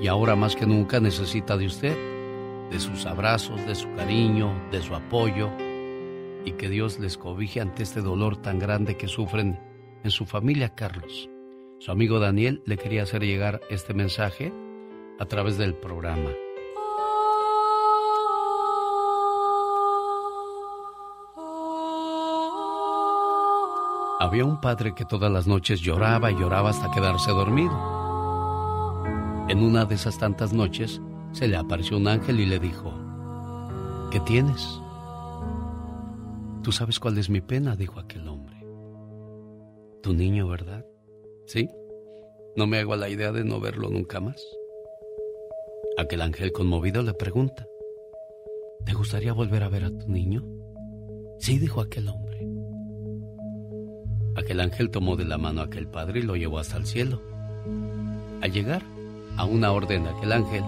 y 0.00 0.06
ahora 0.06 0.36
más 0.36 0.54
que 0.54 0.64
nunca 0.64 1.00
necesita 1.00 1.56
de 1.56 1.66
usted, 1.66 1.96
de 2.70 2.80
sus 2.80 3.06
abrazos, 3.06 3.64
de 3.66 3.74
su 3.74 3.92
cariño, 3.94 4.52
de 4.70 4.82
su 4.82 4.94
apoyo 4.94 5.50
y 6.44 6.52
que 6.52 6.68
Dios 6.68 6.98
les 6.98 7.18
cobije 7.18 7.60
ante 7.60 7.82
este 7.82 8.00
dolor 8.00 8.36
tan 8.36 8.58
grande 8.58 8.96
que 8.96 9.08
sufren 9.08 9.58
en 10.04 10.10
su 10.10 10.26
familia, 10.26 10.74
Carlos. 10.74 11.28
Su 11.78 11.92
amigo 11.92 12.18
Daniel 12.18 12.62
le 12.66 12.76
quería 12.76 13.02
hacer 13.02 13.22
llegar 13.22 13.60
este 13.70 13.94
mensaje 13.94 14.52
a 15.18 15.26
través 15.26 15.58
del 15.58 15.74
programa. 15.74 16.30
Había 24.20 24.44
un 24.44 24.60
padre 24.60 24.94
que 24.94 25.04
todas 25.04 25.30
las 25.30 25.46
noches 25.46 25.80
lloraba 25.80 26.32
y 26.32 26.34
lloraba 26.34 26.70
hasta 26.70 26.90
quedarse 26.90 27.30
dormido. 27.30 27.72
En 29.48 29.62
una 29.62 29.84
de 29.84 29.94
esas 29.94 30.18
tantas 30.18 30.52
noches 30.52 31.00
se 31.32 31.48
le 31.48 31.56
apareció 31.56 31.96
un 31.96 32.08
ángel 32.08 32.40
y 32.40 32.46
le 32.46 32.58
dijo, 32.58 32.92
¿qué 34.10 34.20
tienes? 34.20 34.80
Tú 36.62 36.72
sabes 36.72 36.98
cuál 36.98 37.18
es 37.18 37.30
mi 37.30 37.40
pena, 37.40 37.76
dijo 37.76 38.00
aquel 38.00 38.26
hombre. 38.28 38.56
Tu 40.02 40.12
niño, 40.12 40.48
¿verdad? 40.48 40.84
¿Sí? 41.46 41.68
No 42.56 42.66
me 42.66 42.78
hago 42.78 42.96
la 42.96 43.08
idea 43.08 43.32
de 43.32 43.44
no 43.44 43.60
verlo 43.60 43.88
nunca 43.88 44.20
más. 44.20 44.42
Aquel 45.96 46.22
ángel 46.22 46.52
conmovido 46.52 47.02
le 47.02 47.14
pregunta, 47.14 47.66
¿te 48.84 48.92
gustaría 48.94 49.32
volver 49.32 49.62
a 49.62 49.68
ver 49.68 49.84
a 49.84 49.90
tu 49.90 50.08
niño? 50.08 50.44
Sí, 51.38 51.58
dijo 51.58 51.80
aquel 51.80 52.08
hombre. 52.08 52.46
Aquel 54.36 54.60
ángel 54.60 54.90
tomó 54.90 55.16
de 55.16 55.24
la 55.24 55.38
mano 55.38 55.60
a 55.60 55.64
aquel 55.64 55.88
padre 55.88 56.20
y 56.20 56.22
lo 56.22 56.36
llevó 56.36 56.58
hasta 56.58 56.76
el 56.76 56.86
cielo. 56.86 57.20
Al 58.40 58.52
llegar 58.52 58.82
a 59.36 59.44
una 59.44 59.72
orden 59.72 60.04
de 60.04 60.10
aquel 60.10 60.32
ángel, 60.32 60.62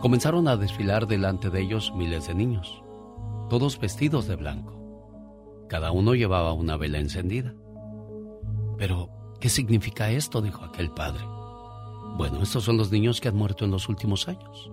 comenzaron 0.00 0.48
a 0.48 0.56
desfilar 0.56 1.06
delante 1.06 1.50
de 1.50 1.60
ellos 1.60 1.92
miles 1.94 2.26
de 2.26 2.34
niños, 2.34 2.82
todos 3.48 3.78
vestidos 3.78 4.26
de 4.26 4.36
blanco. 4.36 4.76
Cada 5.68 5.92
uno 5.92 6.14
llevaba 6.14 6.52
una 6.52 6.76
vela 6.76 6.98
encendida. 6.98 7.54
Pero, 8.76 9.10
¿qué 9.40 9.48
significa 9.48 10.10
esto? 10.10 10.40
dijo 10.40 10.64
aquel 10.64 10.90
padre. 10.90 11.24
Bueno, 12.16 12.42
estos 12.42 12.64
son 12.64 12.76
los 12.76 12.90
niños 12.90 13.20
que 13.20 13.28
han 13.28 13.36
muerto 13.36 13.64
en 13.64 13.70
los 13.70 13.88
últimos 13.88 14.26
años. 14.26 14.70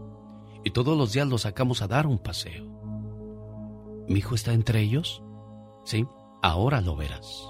Y 0.63 0.72
todos 0.72 0.98
los 0.98 1.13
días 1.13 1.28
los 1.28 1.42
sacamos 1.42 1.82
a 1.82 1.88
dar 1.88 2.08
un 2.08 2.18
paseo. 2.18 2.66
¿Mi 4.08 4.20
hijo 4.20 4.34
está 4.34 4.54
entre 4.54 4.82
ellos? 4.82 5.22
Sí, 5.84 6.08
ahora 6.42 6.82
lo 6.82 6.96
verás. 6.96 7.46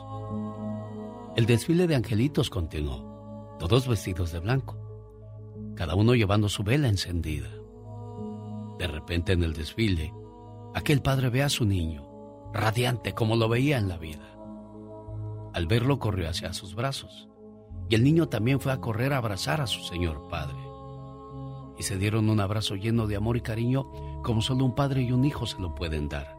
El 1.36 1.46
desfile 1.46 1.88
de 1.88 1.96
angelitos 1.96 2.50
continuó, 2.50 3.56
todos 3.60 3.88
vestidos 3.88 4.32
de 4.32 4.40
blanco, 4.40 4.76
cada 5.76 5.96
uno 5.96 6.16
llevando 6.16 6.50
su 6.50 6.64
vela 6.64 6.90
encendida. 6.90 7.57
De 8.78 8.88
repente 8.88 9.34
en 9.34 9.44
el 9.44 9.54
desfile, 9.54 10.14
aquel 10.74 11.02
padre 11.02 11.30
ve 11.30 11.44
a 11.44 11.50
su 11.50 11.66
niño, 11.66 12.08
radiante 12.54 13.14
como 13.14 13.36
lo 13.36 13.50
veía 13.50 13.78
en 13.78 13.88
la 13.88 13.98
vida. 13.98 14.38
Al 15.54 15.66
verlo 15.66 15.98
corrió 15.98 16.30
hacia 16.30 16.54
sus 16.54 16.76
brazos, 16.76 17.28
y 17.90 17.96
el 17.96 18.04
niño 18.04 18.28
también 18.28 18.60
fue 18.60 18.72
a 18.72 18.80
correr 18.80 19.14
a 19.14 19.18
abrazar 19.18 19.62
a 19.62 19.68
su 19.68 19.82
señor 19.84 20.28
padre. 20.30 20.58
Y 21.80 21.84
se 21.84 21.98
dieron 21.98 22.30
un 22.30 22.40
abrazo 22.40 22.76
lleno 22.76 23.08
de 23.08 23.16
amor 23.16 23.38
y 23.38 23.42
cariño 23.42 23.92
como 24.24 24.42
solo 24.42 24.66
un 24.66 24.76
padre 24.76 25.02
y 25.02 25.12
un 25.12 25.26
hijo 25.26 25.46
se 25.46 25.60
lo 25.60 25.74
pueden 25.74 26.10
dar. 26.10 26.38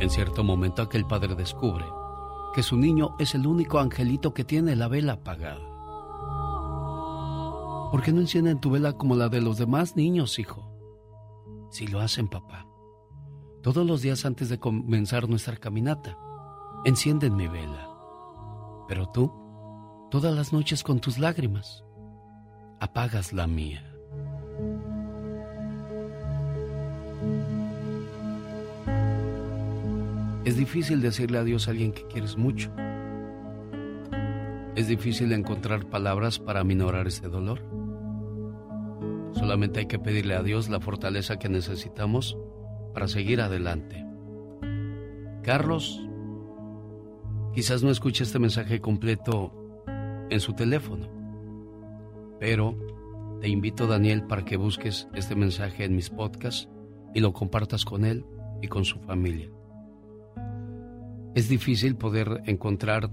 En 0.00 0.10
cierto 0.10 0.42
momento 0.42 0.82
aquel 0.82 1.06
padre 1.06 1.34
descubre 1.34 1.84
que 2.54 2.62
su 2.62 2.76
niño 2.76 3.14
es 3.18 3.34
el 3.34 3.46
único 3.46 3.78
angelito 3.78 4.34
que 4.34 4.44
tiene 4.44 4.76
la 4.76 4.88
vela 4.88 5.14
apagada. 5.14 5.71
¿Por 7.92 8.02
qué 8.02 8.10
no 8.10 8.22
encienden 8.22 8.58
tu 8.58 8.70
vela 8.70 8.94
como 8.94 9.16
la 9.16 9.28
de 9.28 9.42
los 9.42 9.58
demás 9.58 9.96
niños, 9.96 10.38
hijo? 10.38 10.66
Si 11.70 11.86
lo 11.86 12.00
hacen, 12.00 12.26
papá. 12.26 12.66
Todos 13.62 13.86
los 13.86 14.00
días 14.00 14.24
antes 14.24 14.48
de 14.48 14.58
comenzar 14.58 15.28
nuestra 15.28 15.58
caminata, 15.58 16.16
encienden 16.86 17.36
mi 17.36 17.48
vela. 17.48 17.90
Pero 18.88 19.10
tú, 19.10 19.30
todas 20.10 20.34
las 20.34 20.54
noches 20.54 20.82
con 20.82 21.00
tus 21.00 21.18
lágrimas, 21.18 21.84
apagas 22.80 23.34
la 23.34 23.46
mía. 23.46 23.84
Es 30.46 30.56
difícil 30.56 31.02
decirle 31.02 31.36
adiós 31.36 31.68
a 31.68 31.72
alguien 31.72 31.92
que 31.92 32.06
quieres 32.06 32.38
mucho. 32.38 32.72
Es 34.76 34.88
difícil 34.88 35.30
encontrar 35.32 35.84
palabras 35.90 36.38
para 36.38 36.64
minorar 36.64 37.06
ese 37.06 37.28
dolor. 37.28 37.81
Solamente 39.32 39.80
hay 39.80 39.86
que 39.86 39.98
pedirle 39.98 40.34
a 40.34 40.42
Dios 40.42 40.68
la 40.68 40.80
fortaleza 40.80 41.38
que 41.38 41.48
necesitamos 41.48 42.36
para 42.94 43.08
seguir 43.08 43.40
adelante. 43.40 44.04
Carlos, 45.42 46.06
quizás 47.54 47.82
no 47.82 47.90
escuche 47.90 48.24
este 48.24 48.38
mensaje 48.38 48.80
completo 48.80 49.52
en 50.30 50.40
su 50.40 50.54
teléfono, 50.54 51.08
pero 52.38 52.78
te 53.40 53.48
invito, 53.48 53.86
Daniel, 53.86 54.24
para 54.24 54.44
que 54.44 54.56
busques 54.56 55.08
este 55.14 55.34
mensaje 55.34 55.84
en 55.84 55.96
mis 55.96 56.10
podcasts 56.10 56.68
y 57.14 57.20
lo 57.20 57.32
compartas 57.32 57.84
con 57.84 58.04
él 58.04 58.24
y 58.60 58.68
con 58.68 58.84
su 58.84 59.00
familia. 59.00 59.50
Es 61.34 61.48
difícil 61.48 61.96
poder 61.96 62.42
encontrar 62.46 63.10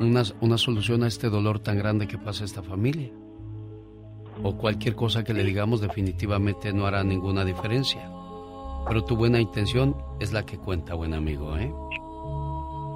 una, 0.00 0.22
una 0.40 0.58
solución 0.58 1.02
a 1.02 1.08
este 1.08 1.28
dolor 1.28 1.58
tan 1.58 1.76
grande 1.76 2.06
que 2.06 2.18
pasa 2.18 2.44
esta 2.44 2.62
familia. 2.62 3.12
O 4.42 4.56
cualquier 4.56 4.94
cosa 4.94 5.24
que 5.24 5.32
le 5.32 5.44
digamos 5.44 5.80
definitivamente 5.80 6.72
no 6.72 6.86
hará 6.86 7.02
ninguna 7.02 7.44
diferencia. 7.44 8.10
Pero 8.86 9.04
tu 9.04 9.16
buena 9.16 9.40
intención 9.40 9.96
es 10.20 10.32
la 10.32 10.44
que 10.46 10.58
cuenta, 10.58 10.94
buen 10.94 11.14
amigo, 11.14 11.56
¿eh? 11.56 11.72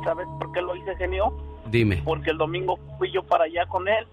¿Sabes 0.05 0.27
por 0.39 0.53
qué 0.53 0.63
lo 0.63 0.77
hice, 0.77 0.95
genio? 0.97 1.37
Dime. 1.67 2.03
Porque 2.05 2.31
el 2.31 2.39
domingo 2.39 2.79
fui 2.99 3.11
yo 3.11 3.23
para 3.23 3.45
allá 3.45 3.67
con 3.67 3.89
él. 3.89 4.07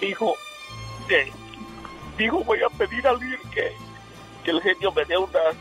Dijo, 0.00 0.34
que, 1.08 1.30
dijo, 2.18 2.44
voy 2.44 2.58
a 2.62 2.68
pedir 2.76 3.06
a 3.06 3.10
alguien 3.10 3.38
que, 3.52 3.72
que 4.44 4.50
el 4.50 4.60
genio 4.60 4.92
me 4.92 5.04
dé 5.04 5.16
unas, 5.16 5.56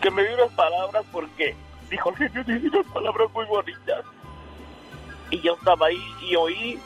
que 0.00 0.10
me 0.10 0.22
dé 0.22 0.34
unas 0.34 0.52
palabras 0.52 1.04
porque, 1.12 1.54
dijo 1.90 2.10
el 2.10 2.16
genio, 2.16 2.44
dice 2.44 2.68
unas 2.68 2.86
palabras 2.92 3.28
muy 3.34 3.44
bonitas. 3.46 4.04
Y 5.30 5.40
yo 5.40 5.54
estaba 5.54 5.86
ahí 5.86 6.02
y 6.22 6.36
oí, 6.36 6.78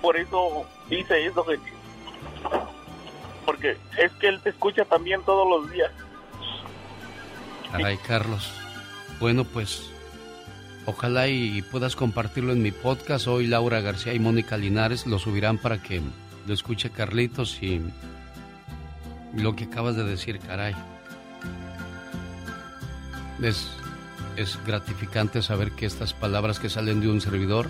por 0.00 0.16
eso 0.16 0.64
hice 0.88 1.26
eso, 1.26 1.44
genio. 1.44 1.79
Porque 3.44 3.76
es 3.98 4.12
que 4.12 4.28
él 4.28 4.40
te 4.40 4.50
escucha 4.50 4.84
también 4.84 5.22
todos 5.24 5.48
los 5.48 5.70
días. 5.70 5.90
Caray, 7.72 7.98
Carlos. 7.98 8.50
Bueno, 9.20 9.44
pues 9.44 9.90
ojalá 10.86 11.28
y 11.28 11.62
puedas 11.62 11.94
compartirlo 11.94 12.52
en 12.52 12.62
mi 12.62 12.72
podcast. 12.72 13.28
Hoy 13.28 13.46
Laura 13.46 13.80
García 13.80 14.14
y 14.14 14.18
Mónica 14.18 14.56
Linares 14.56 15.06
lo 15.06 15.18
subirán 15.18 15.58
para 15.58 15.82
que 15.82 16.00
lo 16.46 16.54
escuche 16.54 16.90
Carlitos 16.90 17.62
y 17.62 17.80
lo 19.34 19.54
que 19.54 19.64
acabas 19.64 19.96
de 19.96 20.04
decir, 20.04 20.38
caray. 20.40 20.74
Es, 23.42 23.68
es 24.36 24.58
gratificante 24.66 25.42
saber 25.42 25.72
que 25.72 25.86
estas 25.86 26.12
palabras 26.12 26.58
que 26.58 26.68
salen 26.68 27.00
de 27.00 27.08
un 27.08 27.20
servidor, 27.20 27.68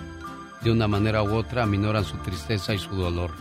de 0.62 0.70
una 0.70 0.88
manera 0.88 1.22
u 1.22 1.34
otra, 1.34 1.64
aminoran 1.64 2.04
su 2.04 2.16
tristeza 2.18 2.74
y 2.74 2.78
su 2.78 2.94
dolor. 2.94 3.32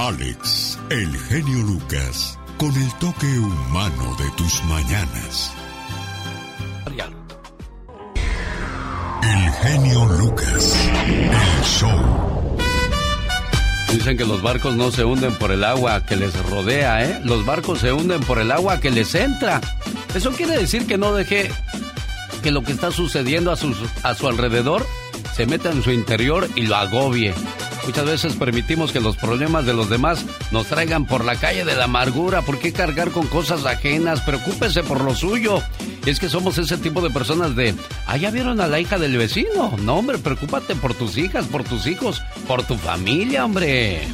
Alex, 0.00 0.78
el 0.90 1.18
genio 1.28 1.58
Lucas, 1.64 2.38
con 2.56 2.72
el 2.72 2.94
toque 3.00 3.26
humano 3.26 4.16
de 4.16 4.30
tus 4.36 4.62
mañanas. 4.64 5.52
El 9.24 9.52
genio 9.54 10.04
Lucas, 10.04 10.88
el 11.04 11.64
show. 11.64 12.56
Dicen 13.92 14.16
que 14.16 14.24
los 14.24 14.40
barcos 14.40 14.76
no 14.76 14.92
se 14.92 15.04
hunden 15.04 15.34
por 15.34 15.50
el 15.50 15.64
agua 15.64 16.06
que 16.06 16.14
les 16.14 16.32
rodea, 16.48 17.04
¿eh? 17.04 17.20
Los 17.24 17.44
barcos 17.44 17.80
se 17.80 17.92
hunden 17.92 18.20
por 18.20 18.38
el 18.38 18.52
agua 18.52 18.78
que 18.78 18.92
les 18.92 19.12
entra. 19.16 19.60
Eso 20.14 20.30
quiere 20.30 20.56
decir 20.56 20.86
que 20.86 20.96
no 20.96 21.12
deje 21.12 21.50
que 22.44 22.52
lo 22.52 22.62
que 22.62 22.70
está 22.70 22.92
sucediendo 22.92 23.50
a, 23.50 23.56
a 24.04 24.14
su 24.14 24.28
alrededor 24.28 24.86
se 25.34 25.46
meta 25.46 25.72
en 25.72 25.82
su 25.82 25.90
interior 25.90 26.48
y 26.54 26.62
lo 26.62 26.76
agobie. 26.76 27.34
Muchas 27.88 28.04
veces 28.04 28.36
permitimos 28.36 28.92
que 28.92 29.00
los 29.00 29.16
problemas 29.16 29.64
de 29.64 29.72
los 29.72 29.88
demás 29.88 30.26
nos 30.50 30.66
traigan 30.66 31.06
por 31.06 31.24
la 31.24 31.36
calle 31.36 31.64
de 31.64 31.74
la 31.74 31.84
amargura. 31.84 32.42
¿Por 32.42 32.58
qué 32.58 32.70
cargar 32.70 33.10
con 33.12 33.26
cosas 33.28 33.64
ajenas? 33.64 34.20
Preocúpese 34.20 34.82
por 34.82 35.00
lo 35.00 35.14
suyo. 35.14 35.62
Es 36.04 36.20
que 36.20 36.28
somos 36.28 36.58
ese 36.58 36.76
tipo 36.76 37.00
de 37.00 37.08
personas 37.08 37.56
de, 37.56 37.74
ah, 38.06 38.18
ya 38.18 38.30
vieron 38.30 38.60
a 38.60 38.66
la 38.66 38.78
hija 38.78 38.98
del 38.98 39.16
vecino. 39.16 39.74
No, 39.78 39.94
hombre, 39.94 40.18
preocúpate 40.18 40.74
por 40.74 40.92
tus 40.92 41.16
hijas, 41.16 41.46
por 41.46 41.64
tus 41.64 41.86
hijos, 41.86 42.22
por 42.46 42.62
tu 42.62 42.76
familia, 42.76 43.46
hombre. 43.46 44.06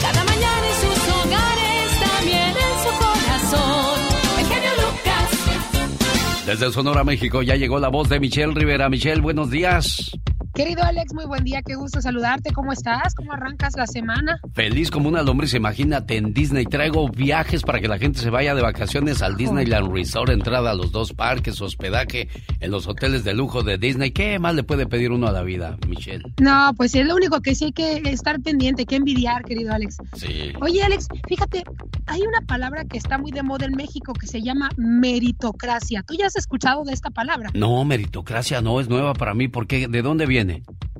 Cada 0.00 0.22
mañana 0.22 0.68
en 0.68 0.74
sus 0.76 1.08
hogares, 1.12 2.00
también 2.14 2.54
en 2.54 2.78
su 2.84 2.90
corazón. 3.00 3.98
El 4.38 4.46
genio 4.46 4.70
Lucas. 4.76 6.46
Desde 6.46 6.72
Sonora, 6.72 7.02
México, 7.02 7.42
ya 7.42 7.56
llegó 7.56 7.80
la 7.80 7.88
voz 7.88 8.08
de 8.08 8.20
Michelle 8.20 8.54
Rivera. 8.54 8.88
Michelle, 8.88 9.20
buenos 9.20 9.50
días. 9.50 10.12
Querido 10.54 10.82
Alex, 10.82 11.14
muy 11.14 11.24
buen 11.24 11.44
día, 11.44 11.62
qué 11.62 11.76
gusto 11.76 12.02
saludarte. 12.02 12.52
¿Cómo 12.52 12.72
estás? 12.72 13.14
¿Cómo 13.14 13.32
arrancas 13.32 13.72
la 13.74 13.86
semana? 13.86 14.38
Feliz 14.52 14.90
como 14.90 15.08
una 15.08 15.22
lombriz, 15.22 15.54
imagínate, 15.54 16.18
en 16.18 16.34
Disney 16.34 16.66
traigo 16.66 17.08
viajes 17.08 17.62
para 17.62 17.80
que 17.80 17.88
la 17.88 17.98
gente 17.98 18.18
se 18.18 18.28
vaya 18.28 18.54
de 18.54 18.60
vacaciones 18.60 19.22
al 19.22 19.38
Disneyland 19.38 19.90
Resort, 19.90 20.30
entrada 20.30 20.72
a 20.72 20.74
los 20.74 20.92
dos 20.92 21.14
parques, 21.14 21.58
hospedaje 21.62 22.28
en 22.60 22.70
los 22.70 22.86
hoteles 22.86 23.24
de 23.24 23.32
lujo 23.32 23.62
de 23.62 23.78
Disney. 23.78 24.10
¿Qué 24.10 24.38
más 24.38 24.54
le 24.54 24.62
puede 24.62 24.86
pedir 24.86 25.10
uno 25.10 25.26
a 25.26 25.32
la 25.32 25.42
vida, 25.42 25.78
Michelle? 25.88 26.22
No, 26.38 26.74
pues 26.76 26.94
es 26.94 27.06
lo 27.06 27.16
único 27.16 27.40
que 27.40 27.54
sí 27.54 27.66
hay 27.66 27.72
que 27.72 28.02
estar 28.10 28.38
pendiente, 28.42 28.84
que 28.84 28.96
envidiar, 28.96 29.44
querido 29.44 29.72
Alex. 29.72 29.96
Sí. 30.16 30.52
Oye, 30.60 30.82
Alex, 30.82 31.08
fíjate, 31.28 31.64
hay 32.04 32.20
una 32.20 32.42
palabra 32.46 32.84
que 32.84 32.98
está 32.98 33.16
muy 33.16 33.30
de 33.32 33.42
moda 33.42 33.64
en 33.64 33.72
México 33.72 34.12
que 34.12 34.26
se 34.26 34.42
llama 34.42 34.68
meritocracia. 34.76 36.02
¿Tú 36.02 36.14
ya 36.14 36.26
has 36.26 36.36
escuchado 36.36 36.84
de 36.84 36.92
esta 36.92 37.08
palabra? 37.08 37.48
No, 37.54 37.82
meritocracia 37.86 38.60
no 38.60 38.82
es 38.82 38.90
nueva 38.90 39.14
para 39.14 39.32
mí. 39.32 39.48
¿Por 39.48 39.66
qué? 39.66 39.88
¿De 39.88 40.02
dónde 40.02 40.26
viene? 40.26 40.42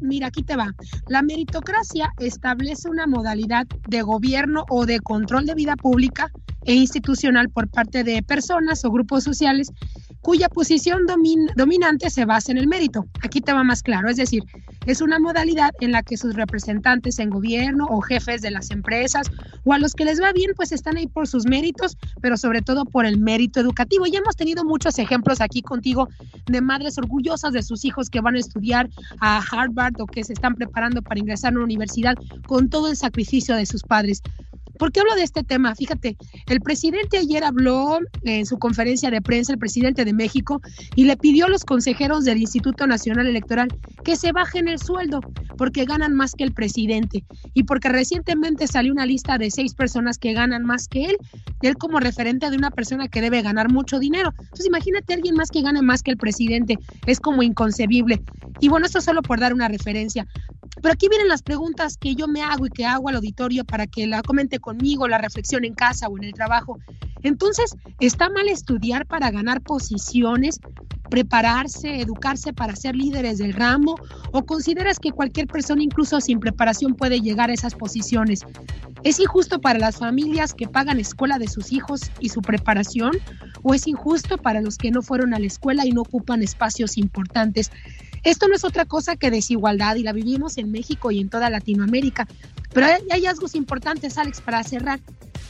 Mira, 0.00 0.28
aquí 0.28 0.42
te 0.42 0.56
va. 0.56 0.74
La 1.06 1.22
meritocracia 1.22 2.12
establece 2.18 2.88
una 2.88 3.06
modalidad 3.06 3.66
de 3.86 4.02
gobierno 4.02 4.64
o 4.68 4.84
de 4.86 5.00
control 5.00 5.46
de 5.46 5.54
vida 5.54 5.76
pública 5.76 6.30
e 6.64 6.74
institucional 6.74 7.50
por 7.50 7.68
parte 7.68 8.04
de 8.04 8.22
personas 8.22 8.84
o 8.84 8.90
grupos 8.90 9.24
sociales 9.24 9.72
cuya 10.20 10.48
posición 10.48 11.02
domin- 11.06 11.50
dominante 11.56 12.10
se 12.10 12.24
basa 12.24 12.52
en 12.52 12.58
el 12.58 12.68
mérito. 12.68 13.06
Aquí 13.22 13.40
te 13.40 13.52
va 13.52 13.64
más 13.64 13.82
claro, 13.82 14.08
es 14.08 14.16
decir, 14.16 14.42
es 14.86 15.00
una 15.00 15.18
modalidad 15.18 15.70
en 15.80 15.92
la 15.92 16.02
que 16.02 16.16
sus 16.16 16.34
representantes 16.34 17.18
en 17.18 17.30
gobierno 17.30 17.86
o 17.88 18.00
jefes 18.00 18.42
de 18.42 18.50
las 18.50 18.70
empresas 18.70 19.30
o 19.64 19.72
a 19.72 19.78
los 19.78 19.94
que 19.94 20.04
les 20.04 20.20
va 20.20 20.32
bien, 20.32 20.52
pues 20.56 20.72
están 20.72 20.96
ahí 20.96 21.06
por 21.06 21.28
sus 21.28 21.46
méritos, 21.46 21.96
pero 22.20 22.36
sobre 22.36 22.62
todo 22.62 22.84
por 22.84 23.06
el 23.06 23.18
mérito 23.18 23.60
educativo. 23.60 24.06
Ya 24.06 24.18
hemos 24.18 24.36
tenido 24.36 24.64
muchos 24.64 24.98
ejemplos 24.98 25.40
aquí 25.40 25.62
contigo 25.62 26.08
de 26.46 26.60
madres 26.60 26.98
orgullosas 26.98 27.52
de 27.52 27.62
sus 27.62 27.84
hijos 27.84 28.10
que 28.10 28.20
van 28.20 28.34
a 28.34 28.40
estudiar 28.40 28.88
a 29.20 29.40
Harvard 29.50 30.00
o 30.00 30.06
que 30.06 30.24
se 30.24 30.32
están 30.32 30.54
preparando 30.54 31.02
para 31.02 31.20
ingresar 31.20 31.52
a 31.52 31.56
una 31.56 31.64
universidad 31.64 32.16
con 32.46 32.68
todo 32.68 32.88
el 32.90 32.96
sacrificio 32.96 33.56
de 33.56 33.66
sus 33.66 33.82
padres. 33.82 34.22
¿Por 34.78 34.92
qué 34.92 35.00
hablo 35.00 35.14
de 35.14 35.22
este 35.22 35.44
tema? 35.44 35.74
Fíjate, 35.74 36.16
el 36.48 36.60
presidente 36.60 37.18
ayer 37.18 37.44
habló 37.44 38.00
en 38.22 38.46
su 38.46 38.58
conferencia 38.58 39.10
de 39.10 39.20
prensa, 39.20 39.52
el 39.52 39.58
presidente 39.58 40.04
de 40.04 40.12
México, 40.12 40.60
y 40.96 41.04
le 41.04 41.16
pidió 41.16 41.46
a 41.46 41.48
los 41.48 41.64
consejeros 41.64 42.24
del 42.24 42.38
Instituto 42.38 42.86
Nacional 42.86 43.26
Electoral 43.26 43.68
que 44.04 44.16
se 44.16 44.32
bajen 44.32 44.68
el 44.68 44.78
sueldo 44.78 45.20
porque 45.56 45.84
ganan 45.84 46.14
más 46.14 46.32
que 46.34 46.44
el 46.44 46.52
presidente 46.52 47.24
y 47.54 47.64
porque 47.64 47.88
recientemente 47.88 48.66
salió 48.66 48.92
una 48.92 49.06
lista 49.06 49.38
de 49.38 49.50
seis 49.50 49.74
personas 49.74 50.18
que 50.18 50.32
ganan 50.32 50.64
más 50.64 50.88
que 50.88 51.04
él, 51.04 51.16
él 51.60 51.76
como 51.76 52.00
referente 52.00 52.50
de 52.50 52.56
una 52.56 52.70
persona 52.70 53.08
que 53.08 53.20
debe 53.20 53.42
ganar 53.42 53.70
mucho 53.70 53.98
dinero. 53.98 54.32
Entonces 54.38 54.66
imagínate 54.66 55.12
a 55.12 55.16
alguien 55.16 55.34
más 55.34 55.50
que 55.50 55.62
gane 55.62 55.82
más 55.82 56.02
que 56.02 56.10
el 56.10 56.16
presidente, 56.16 56.78
es 57.06 57.20
como 57.20 57.42
inconcebible. 57.42 58.22
Y 58.60 58.68
bueno, 58.68 58.86
esto 58.86 59.00
solo 59.00 59.22
por 59.22 59.40
dar 59.40 59.54
una 59.54 59.68
referencia. 59.68 60.26
Pero 60.80 60.94
aquí 60.94 61.08
vienen 61.08 61.28
las 61.28 61.42
preguntas 61.42 61.96
que 61.96 62.14
yo 62.14 62.28
me 62.28 62.42
hago 62.42 62.66
y 62.66 62.70
que 62.70 62.86
hago 62.86 63.08
al 63.08 63.16
auditorio 63.16 63.64
para 63.64 63.86
que 63.86 64.06
la 64.06 64.22
comente 64.22 64.58
conmigo, 64.58 65.06
la 65.06 65.18
reflexión 65.18 65.64
en 65.64 65.74
casa 65.74 66.08
o 66.08 66.16
en 66.16 66.24
el 66.24 66.32
trabajo. 66.32 66.78
Entonces, 67.22 67.76
¿está 68.00 68.30
mal 68.30 68.48
estudiar 68.48 69.06
para 69.06 69.30
ganar 69.30 69.60
posiciones, 69.60 70.60
prepararse, 71.10 72.00
educarse 72.00 72.52
para 72.52 72.74
ser 72.74 72.96
líderes 72.96 73.38
del 73.38 73.52
ramo? 73.52 73.96
¿O 74.32 74.44
consideras 74.44 74.98
que 74.98 75.12
cualquier 75.12 75.46
persona, 75.46 75.82
incluso 75.82 76.20
sin 76.20 76.40
preparación, 76.40 76.94
puede 76.94 77.20
llegar 77.20 77.50
a 77.50 77.54
esas 77.54 77.74
posiciones? 77.74 78.40
¿Es 79.04 79.20
injusto 79.20 79.60
para 79.60 79.78
las 79.78 79.98
familias 79.98 80.54
que 80.54 80.68
pagan 80.68 80.98
escuela 80.98 81.38
de 81.38 81.48
sus 81.48 81.72
hijos 81.72 82.00
y 82.20 82.30
su 82.30 82.40
preparación? 82.40 83.12
¿O 83.62 83.74
es 83.74 83.86
injusto 83.86 84.38
para 84.38 84.60
los 84.60 84.78
que 84.78 84.90
no 84.90 85.02
fueron 85.02 85.34
a 85.34 85.38
la 85.38 85.46
escuela 85.46 85.86
y 85.86 85.90
no 85.90 86.00
ocupan 86.00 86.42
espacios 86.42 86.96
importantes? 86.96 87.70
Esto 88.22 88.48
no 88.48 88.54
es 88.54 88.64
otra 88.64 88.84
cosa 88.84 89.16
que 89.16 89.30
desigualdad 89.30 89.96
y 89.96 90.02
la 90.02 90.12
vivimos 90.12 90.58
en 90.58 90.70
México 90.70 91.10
y 91.10 91.20
en 91.20 91.28
toda 91.28 91.50
Latinoamérica. 91.50 92.26
Pero 92.72 92.86
hay 92.86 93.02
hallazgos 93.10 93.54
importantes, 93.54 94.18
Alex, 94.18 94.40
para 94.40 94.62
cerrar. 94.62 95.00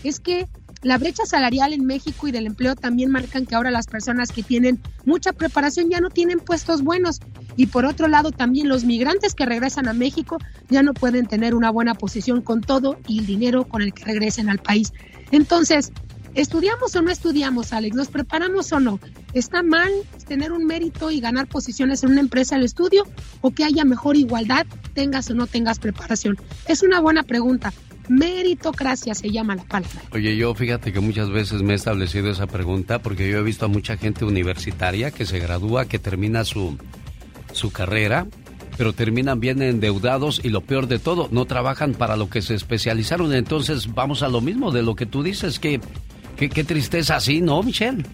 Es 0.03 0.21
que 0.21 0.49
la 0.83 0.99
brecha 0.99 1.25
salarial 1.27 1.73
en 1.73 1.87
México 1.87 2.27
y 2.27 2.33
del 2.33 2.47
empleo 2.47 2.75
también 2.75 3.11
marcan 3.11 3.47
que 3.47 3.55
ahora 3.55 3.71
las 3.71 3.87
personas 3.87 4.33
que 4.33 4.43
tienen 4.43 4.81
mucha 5.05 5.33
preparación 5.33 5.89
ya 5.89 6.01
no 6.01 6.11
tienen 6.11 6.41
puestos 6.41 6.83
buenos. 6.83 7.21
Y 7.57 7.67
por 7.67 7.85
otro 7.85 8.09
lado, 8.09 8.33
también 8.33 8.69
los 8.69 8.85
migrantes 8.85 9.35
que 9.35 9.47
regresan 9.47 9.87
a 9.87 9.93
México 9.93 10.39
ya 10.71 10.83
no 10.83 10.93
pueden 10.93 11.27
tener 11.27 11.55
una 11.55 11.71
buena 11.71 11.95
posición 11.95 12.43
con 12.43 12.63
todo 12.63 12.99
y 13.07 13.21
el 13.21 13.27
dinero 13.27 13.69
con 13.69 13.83
el 13.83 13.95
que 13.95 14.05
regresen 14.05 14.49
al 14.49 14.59
país. 14.59 14.93
Entonces, 15.31 15.93
¿estudiamos 16.35 16.95
o 16.97 17.03
no 17.03 17.11
estudiamos, 17.11 17.73
Alex? 17.73 17.95
¿Nos 17.95 18.09
preparamos 18.09 18.73
o 18.73 18.81
no? 18.81 19.01
¿Está 19.35 19.63
mal 19.63 19.91
tener 20.27 20.53
un 20.53 20.65
mérito 20.65 21.11
y 21.11 21.21
ganar 21.21 21.47
posiciones 21.47 22.03
en 22.03 22.11
una 22.11 22.21
empresa 22.21 22.57
al 22.57 22.65
estudio 22.65 23.05
o 23.41 23.51
que 23.51 23.65
haya 23.65 23.85
mejor 23.85 24.17
igualdad, 24.17 24.67
tengas 24.95 25.31
o 25.31 25.35
no 25.35 25.47
tengas 25.47 25.79
preparación? 25.79 26.37
Es 26.67 26.83
una 26.83 27.01
buena 27.01 27.23
pregunta. 27.23 27.73
Meritocracia 28.09 29.15
se 29.15 29.31
llama 29.31 29.55
la 29.55 29.65
palabra. 29.65 30.03
Oye, 30.13 30.37
yo 30.37 30.55
fíjate 30.55 30.93
que 30.93 31.01
muchas 31.01 31.31
veces 31.31 31.63
me 31.63 31.73
he 31.73 31.77
establecido 31.77 32.31
esa 32.31 32.47
pregunta 32.47 32.99
porque 33.01 33.31
yo 33.31 33.39
he 33.39 33.43
visto 33.43 33.67
a 33.67 33.69
mucha 33.69 33.97
gente 33.97 34.25
universitaria 34.25 35.11
que 35.11 35.25
se 35.25 35.39
gradúa, 35.39 35.87
que 35.87 35.99
termina 35.99 36.45
su, 36.45 36.77
su 37.53 37.71
carrera, 37.71 38.27
pero 38.77 38.93
terminan 38.93 39.41
bien 39.41 39.63
endeudados 39.63 40.41
y 40.43 40.49
lo 40.49 40.63
peor 40.63 40.89
de 40.89 40.99
todo, 40.99 41.29
no 41.31 41.45
trabajan 41.45 41.95
para 41.95 42.17
lo 42.17 42.29
que 42.29 42.43
se 42.43 42.55
especializaron. 42.55 43.33
Entonces 43.33 43.95
vamos 43.95 44.23
a 44.23 44.29
lo 44.29 44.41
mismo 44.41 44.73
de 44.73 44.83
lo 44.83 44.97
que 44.97 45.07
tú 45.07 45.23
dices, 45.23 45.59
que, 45.59 45.81
qué 46.49 46.65
tristeza 46.65 47.17
así, 47.17 47.41
¿no, 47.41 47.63
Michelle? 47.63 48.05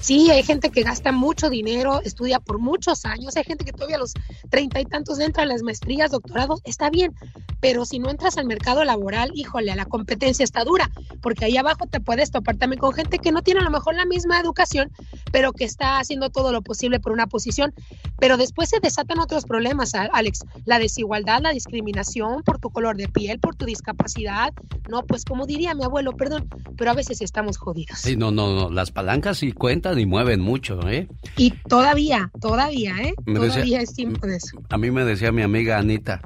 Sí, 0.00 0.30
hay 0.30 0.42
gente 0.42 0.70
que 0.70 0.82
gasta 0.82 1.12
mucho 1.12 1.50
dinero, 1.50 2.00
estudia 2.02 2.40
por 2.40 2.58
muchos 2.58 3.04
años, 3.04 3.36
hay 3.36 3.44
gente 3.44 3.64
que 3.64 3.72
todavía 3.72 3.96
a 3.96 4.00
los 4.00 4.12
treinta 4.50 4.80
y 4.80 4.84
tantos 4.84 5.18
entra 5.20 5.42
a 5.42 5.46
las 5.46 5.62
maestrías, 5.62 6.10
doctorados, 6.10 6.60
está 6.64 6.90
bien, 6.90 7.14
pero 7.60 7.84
si 7.84 7.98
no 7.98 8.10
entras 8.10 8.38
al 8.38 8.46
mercado 8.46 8.84
laboral, 8.84 9.30
híjole, 9.34 9.74
la 9.74 9.86
competencia 9.86 10.44
está 10.44 10.64
dura, 10.64 10.90
porque 11.20 11.44
ahí 11.44 11.56
abajo 11.56 11.86
te 11.86 12.00
puedes 12.00 12.30
topar 12.30 12.56
también 12.56 12.80
con 12.80 12.92
gente 12.92 13.18
que 13.18 13.32
no 13.32 13.42
tiene 13.42 13.60
a 13.60 13.64
lo 13.64 13.70
mejor 13.70 13.94
la 13.94 14.04
misma 14.04 14.40
educación, 14.40 14.90
pero 15.32 15.52
que 15.52 15.64
está 15.64 15.98
haciendo 15.98 16.30
todo 16.30 16.52
lo 16.52 16.62
posible 16.62 17.00
por 17.00 17.12
una 17.12 17.26
posición, 17.26 17.74
pero 18.18 18.36
después 18.36 18.68
se 18.68 18.80
desatan 18.80 19.18
otros 19.18 19.44
problemas, 19.44 19.94
Alex, 19.94 20.44
la 20.64 20.78
desigualdad, 20.78 21.40
la 21.42 21.50
discriminación 21.50 22.42
por 22.42 22.58
tu 22.58 22.70
color 22.70 22.96
de 22.96 23.08
piel, 23.08 23.38
por 23.38 23.56
tu 23.56 23.66
discapacidad, 23.66 24.52
no, 24.88 25.04
pues 25.04 25.24
como 25.24 25.46
diría 25.46 25.74
mi 25.74 25.84
abuelo, 25.84 26.16
perdón, 26.16 26.48
pero 26.76 26.90
a 26.90 26.94
veces 26.94 27.20
estamos 27.20 27.58
jodidos. 27.58 27.98
Sí, 27.98 28.16
no, 28.16 28.30
no, 28.30 28.54
no, 28.54 28.70
las 28.70 28.90
palancas 28.90 29.38
sí 29.38 29.52
cuentan 29.66 29.98
y 29.98 30.06
mueven 30.06 30.40
mucho, 30.40 30.88
¿eh? 30.88 31.08
Y 31.36 31.50
todavía, 31.50 32.30
todavía, 32.40 32.94
¿eh? 33.02 33.14
Me 33.24 33.40
decía- 33.40 33.54
todavía 33.54 33.80
es 33.80 33.92
tiempo 33.94 34.24
de 34.24 34.36
eso. 34.36 34.62
A 34.70 34.78
mí 34.78 34.92
me 34.92 35.04
decía 35.04 35.32
mi 35.32 35.42
amiga 35.42 35.76
Anita, 35.76 36.20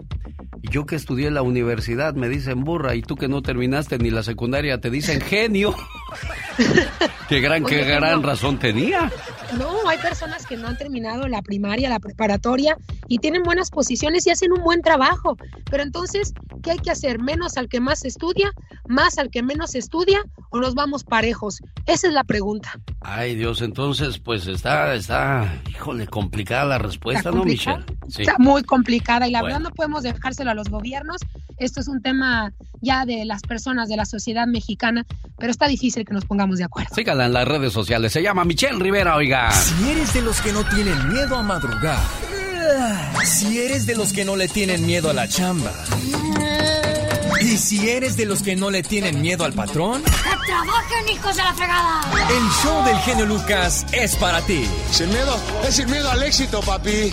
yo 0.61 0.84
que 0.84 0.95
estudié 0.97 1.30
la 1.30 1.41
universidad 1.41 2.12
me 2.12 2.28
dicen 2.28 2.64
burra 2.64 2.95
y 2.97 3.01
tú 3.01 3.16
que 3.16 3.28
no 3.28 3.41
terminaste 3.41 3.97
ni 3.97 4.11
la 4.11 4.22
secundaria 4.22 4.78
te 4.78 4.91
dicen 4.91 5.22
genio. 5.22 5.74
qué 7.30 7.41
gran, 7.41 7.64
qué 7.64 7.82
gran 7.84 8.22
razón 8.22 8.59
tenía. 8.59 9.11
No, 9.59 9.88
hay 9.88 9.97
personas 9.99 10.47
que 10.47 10.57
no 10.59 10.68
han 10.68 10.76
terminado 10.76 11.26
la 11.26 11.41
primaria, 11.43 11.88
la 11.88 11.99
preparatoria 11.99 12.76
y 13.09 13.18
tienen 13.18 13.43
buenas 13.43 13.70
posiciones 13.70 14.26
y 14.26 14.30
hacen 14.30 14.53
un 14.53 14.62
buen 14.62 14.82
trabajo. 14.82 15.36
Pero 15.70 15.82
entonces, 15.82 16.34
¿qué 16.62 16.72
hay 16.72 16.78
que 16.78 16.91
hacer? 16.91 17.20
¿Menos 17.20 17.57
al 17.57 17.68
que 17.68 17.80
más 17.80 18.05
estudia? 18.05 18.53
¿Más 18.86 19.18
al 19.18 19.30
que 19.30 19.43
menos 19.43 19.74
estudia? 19.74 20.20
¿O 20.51 20.61
nos 20.61 20.74
vamos 20.74 21.05
parejos? 21.05 21.61
Esa 21.86 22.09
es 22.09 22.12
la 22.12 22.24
pregunta. 22.24 22.72
Ay 23.01 23.30
Dios, 23.35 23.62
entonces 23.62 24.18
pues 24.18 24.47
está, 24.47 24.95
está, 24.95 25.61
híjole, 25.68 26.07
complicada 26.07 26.64
la 26.64 26.78
respuesta, 26.78 27.31
¿no, 27.31 27.39
complicada. 27.39 27.78
Michelle? 27.78 27.99
Sí. 28.09 28.22
Está 28.22 28.37
muy 28.39 28.62
complicada 28.62 29.26
y 29.28 29.31
la 29.31 29.41
Bueno. 29.41 29.55
verdad 29.57 29.68
no 29.70 29.74
podemos 29.74 30.03
dejárselo 30.03 30.51
a 30.51 30.55
los 30.55 30.68
gobiernos. 30.68 31.18
Esto 31.59 31.81
es 31.81 31.89
un 31.89 32.01
tema 32.03 32.53
ya 32.81 33.05
de 33.05 33.24
las 33.24 33.43
personas, 33.43 33.89
de 33.89 33.97
la 33.97 34.05
sociedad 34.07 34.47
mexicana, 34.47 35.05
pero 35.39 35.51
está 35.51 35.66
difícil 35.68 36.05
que 36.05 36.14
nos 36.14 36.24
pongamos 36.24 36.59
de 36.59 36.64
acuerdo. 36.64 36.95
Síganla 36.95 37.26
en 37.26 37.33
las 37.35 37.47
redes 37.47 37.72
sociales, 37.72 38.12
se 38.12 38.22
llama 38.22 38.45
Michelle 38.45 38.78
Rivera, 38.78 39.16
oiga. 39.16 39.51
Si 39.53 39.91
eres 39.91 40.14
de 40.14 40.22
los 40.22 40.41
que 40.41 40.53
no 40.53 40.64
tienen 40.64 41.09
miedo 41.12 41.37
a 41.37 41.43
madrugar. 41.43 41.99
Si 43.24 43.59
eres 43.59 43.87
de 43.87 43.97
los 43.97 44.12
que 44.12 44.24
no 44.24 44.37
le 44.37 44.49
tienen 44.49 44.87
miedo 44.87 45.11
a 45.11 45.12
la 45.12 45.28
chamba. 45.28 45.72
Y 47.41 47.57
si 47.57 47.88
eres 47.88 48.16
de 48.16 48.26
los 48.26 48.43
que 48.43 48.55
no 48.57 48.70
le 48.70 48.82
tienen 48.82 49.20
miedo 49.20 49.45
al 49.45 49.53
patrón, 49.53 50.03
¡Que 50.03 50.11
trabajen, 50.47 51.09
hijos 51.09 51.36
de 51.36 51.43
la 51.43 51.55
fregada! 51.55 52.01
el 52.30 52.51
show 52.62 52.84
del 52.84 52.97
genio 52.99 53.26
Lucas 53.26 53.86
es 53.93 54.14
para 54.16 54.41
ti. 54.43 54.66
Sin 54.91 55.09
miedo, 55.09 55.36
es 55.66 55.74
sin 55.76 55.91
miedo 55.91 56.11
al 56.11 56.22
éxito, 56.22 56.61
papi. 56.61 57.12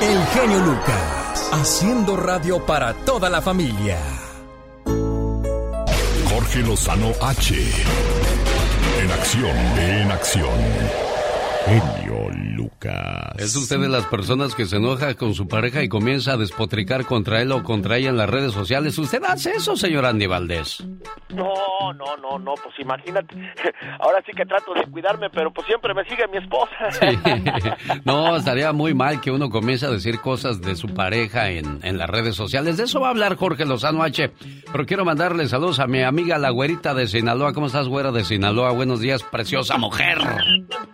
El 0.00 0.26
genio 0.34 0.58
Lucas, 0.60 1.50
haciendo 1.52 2.16
radio 2.16 2.64
para 2.66 2.94
toda 3.04 3.30
la 3.30 3.40
familia. 3.40 3.98
Jorge 6.30 6.58
Lozano 6.60 7.12
H. 7.22 7.54
En 9.00 9.10
acción, 9.10 9.56
en 9.78 10.10
acción. 10.10 10.58
Genio 11.66 12.30
Lucas. 12.76 13.32
¿Es 13.38 13.56
usted 13.56 13.78
de 13.78 13.88
las 13.88 14.06
personas 14.06 14.54
que 14.54 14.66
se 14.66 14.76
enoja 14.76 15.14
con 15.14 15.34
su 15.34 15.48
pareja 15.48 15.82
y 15.82 15.88
comienza 15.88 16.32
a 16.32 16.36
despotricar 16.36 17.06
contra 17.06 17.40
él 17.40 17.52
o 17.52 17.62
contra 17.62 17.96
ella 17.96 18.10
en 18.10 18.16
las 18.16 18.28
redes 18.28 18.52
sociales? 18.52 18.98
¿Usted 18.98 19.22
hace 19.24 19.52
eso, 19.52 19.76
señor 19.76 20.04
Andy 20.04 20.26
Valdés? 20.26 20.84
No, 21.30 21.92
no, 21.94 22.16
no, 22.16 22.38
no, 22.38 22.54
pues 22.54 22.78
imagínate. 22.78 23.34
Ahora 24.00 24.22
sí 24.26 24.32
que 24.32 24.44
trato 24.44 24.74
de 24.74 24.84
cuidarme, 24.90 25.30
pero 25.30 25.50
pues 25.52 25.66
siempre 25.66 25.94
me 25.94 26.04
sigue 26.04 26.26
mi 26.28 26.38
esposa. 26.38 26.76
No, 28.04 28.36
estaría 28.36 28.72
muy 28.72 28.94
mal 28.94 29.20
que 29.20 29.30
uno 29.30 29.48
comience 29.50 29.86
a 29.86 29.90
decir 29.90 30.20
cosas 30.20 30.60
de 30.60 30.76
su 30.76 30.88
pareja 30.88 31.50
en, 31.50 31.80
en 31.82 31.98
las 31.98 32.08
redes 32.08 32.36
sociales. 32.36 32.76
De 32.76 32.84
eso 32.84 33.00
va 33.00 33.08
a 33.08 33.10
hablar 33.10 33.36
Jorge 33.36 33.64
Lozano 33.64 34.02
H. 34.02 34.32
Pero 34.70 34.86
quiero 34.86 35.04
mandarle 35.04 35.48
saludos 35.48 35.80
a 35.80 35.86
mi 35.86 36.02
amiga 36.02 36.38
la 36.38 36.50
güerita 36.50 36.94
de 36.94 37.06
Sinaloa. 37.06 37.52
¿Cómo 37.52 37.66
estás, 37.66 37.88
güera 37.88 38.12
de 38.12 38.24
Sinaloa? 38.24 38.72
Buenos 38.72 39.00
días, 39.00 39.22
preciosa 39.22 39.76
mujer. 39.78 40.18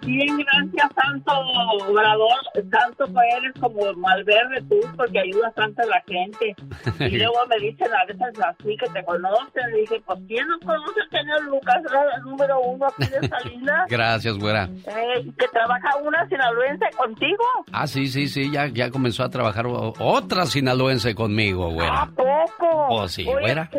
Bien, 0.03 0.37
gracias, 0.37 0.91
Santo 0.95 1.33
Obrador. 1.73 2.39
Santo 2.71 3.05
que 3.07 3.37
eres 3.37 3.53
como 3.61 3.93
Malverde 3.95 4.63
tú, 4.69 4.81
porque 4.97 5.21
ayudas 5.21 5.55
tanto 5.55 5.83
a 5.83 5.87
la 5.87 6.03
gente. 6.07 6.55
Y 7.13 7.19
luego 7.19 7.35
me 7.49 7.59
dicen 7.59 7.89
a 7.93 8.05
veces 8.07 8.39
así 8.45 8.77
que 8.77 8.89
te 8.91 9.05
conocen. 9.05 9.75
Y 9.77 9.81
dije, 9.81 10.01
pues, 10.07 10.19
¿quién 10.29 10.47
no 10.49 10.59
conoce 10.61 11.01
señor 11.11 11.43
Lucas, 11.45 11.83
el 12.17 12.23
número 12.23 12.61
uno 12.61 12.87
aquí 12.87 13.07
de 13.11 13.29
Salinas? 13.29 13.87
Gracias, 13.89 14.39
güera. 14.39 14.69
Eh, 14.87 15.25
que 15.39 15.49
trabaja 15.49 15.97
una 16.03 16.27
sinaloense 16.29 16.87
contigo. 16.97 17.45
Ah, 17.73 17.87
sí, 17.87 18.07
sí, 18.09 18.29
sí, 18.29 18.51
ya, 18.51 18.67
ya 18.69 18.91
comenzó 18.91 19.25
a 19.25 19.31
trabajar 19.31 19.67
otra 19.67 20.47
sinaloense 20.47 21.15
conmigo, 21.15 21.71
güera. 21.71 22.09
Poco. 22.15 22.87
Oh, 22.91 23.09
sí, 23.09 23.27
Oye, 23.29 23.41
güera. 23.41 23.71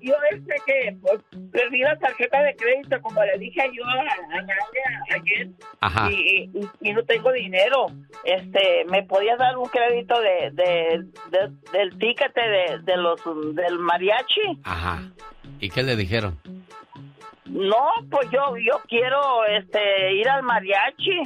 yo 0.00 0.14
este 0.30 0.54
que, 0.66 0.96
pues, 1.02 1.20
perdí 1.52 1.80
la 1.80 1.96
tarjeta 1.98 2.42
de 2.42 2.54
crédito, 2.56 3.00
como 3.02 3.22
le 3.24 3.38
dije 3.38 3.60
yo 3.72 3.84
a, 3.84 3.90
a 4.00 4.42
Nadia 4.42 4.54
ayer. 5.14 5.48
Ajá. 5.80 6.10
Y, 6.10 6.50
y- 6.54 6.68
y 6.80 6.92
no 6.92 7.02
tengo 7.04 7.19
dinero. 7.32 7.86
Este, 8.24 8.84
¿me 8.90 9.02
podías 9.02 9.38
dar 9.38 9.56
un 9.58 9.66
crédito 9.68 10.18
de, 10.20 10.50
de, 10.52 11.04
de- 11.30 11.50
del 11.78 11.98
ticket 11.98 12.34
de, 12.34 12.78
de 12.82 12.96
los 12.96 13.20
del 13.54 13.78
mariachi? 13.78 14.58
Ajá. 14.64 15.02
¿Y 15.60 15.68
qué 15.70 15.82
le 15.82 15.96
dijeron? 15.96 16.38
No, 17.46 17.84
pues 18.10 18.30
yo 18.30 18.56
yo 18.58 18.80
quiero 18.88 19.44
este 19.46 20.12
ir 20.14 20.28
al 20.28 20.42
mariachi. 20.42 21.22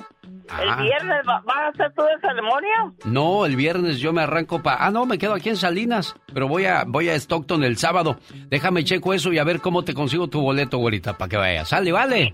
El 0.61 0.69
Ah. 0.69 0.77
viernes 0.83 1.23
va- 1.27 1.41
vas 1.47 1.57
a 1.57 1.69
hacer 1.69 1.93
toda 1.95 2.11
esa 2.13 2.29
ceremonia. 2.29 2.93
No, 3.07 3.47
el 3.47 3.57
viernes 3.57 3.99
yo 3.99 4.13
me 4.13 4.21
arranco 4.23 4.63
para... 4.63 4.85
Ah, 4.85 4.91
no, 4.91 5.07
me 5.07 5.17
quedo 5.17 5.33
aquí 5.33 5.49
en 5.49 5.57
Salinas, 5.57 6.15
pero 6.35 6.49
voy 6.49 6.67
a, 6.67 6.85
voy 6.87 7.09
a 7.09 7.15
Stockton 7.15 7.65
el 7.65 7.79
sábado. 7.79 8.19
Déjame 8.51 8.85
checo 8.85 9.15
eso 9.15 9.33
y 9.33 9.39
a 9.39 9.45
ver 9.45 9.61
cómo 9.61 9.85
te 9.85 9.95
consigo 9.95 10.29
tu 10.29 10.43
boleto, 10.43 10.77
güerita, 10.79 11.17
para 11.17 11.29
que 11.31 11.37
vayas. 11.39 11.69
Sale, 11.71 11.91
vale. 11.93 12.25
Eh, 12.25 12.33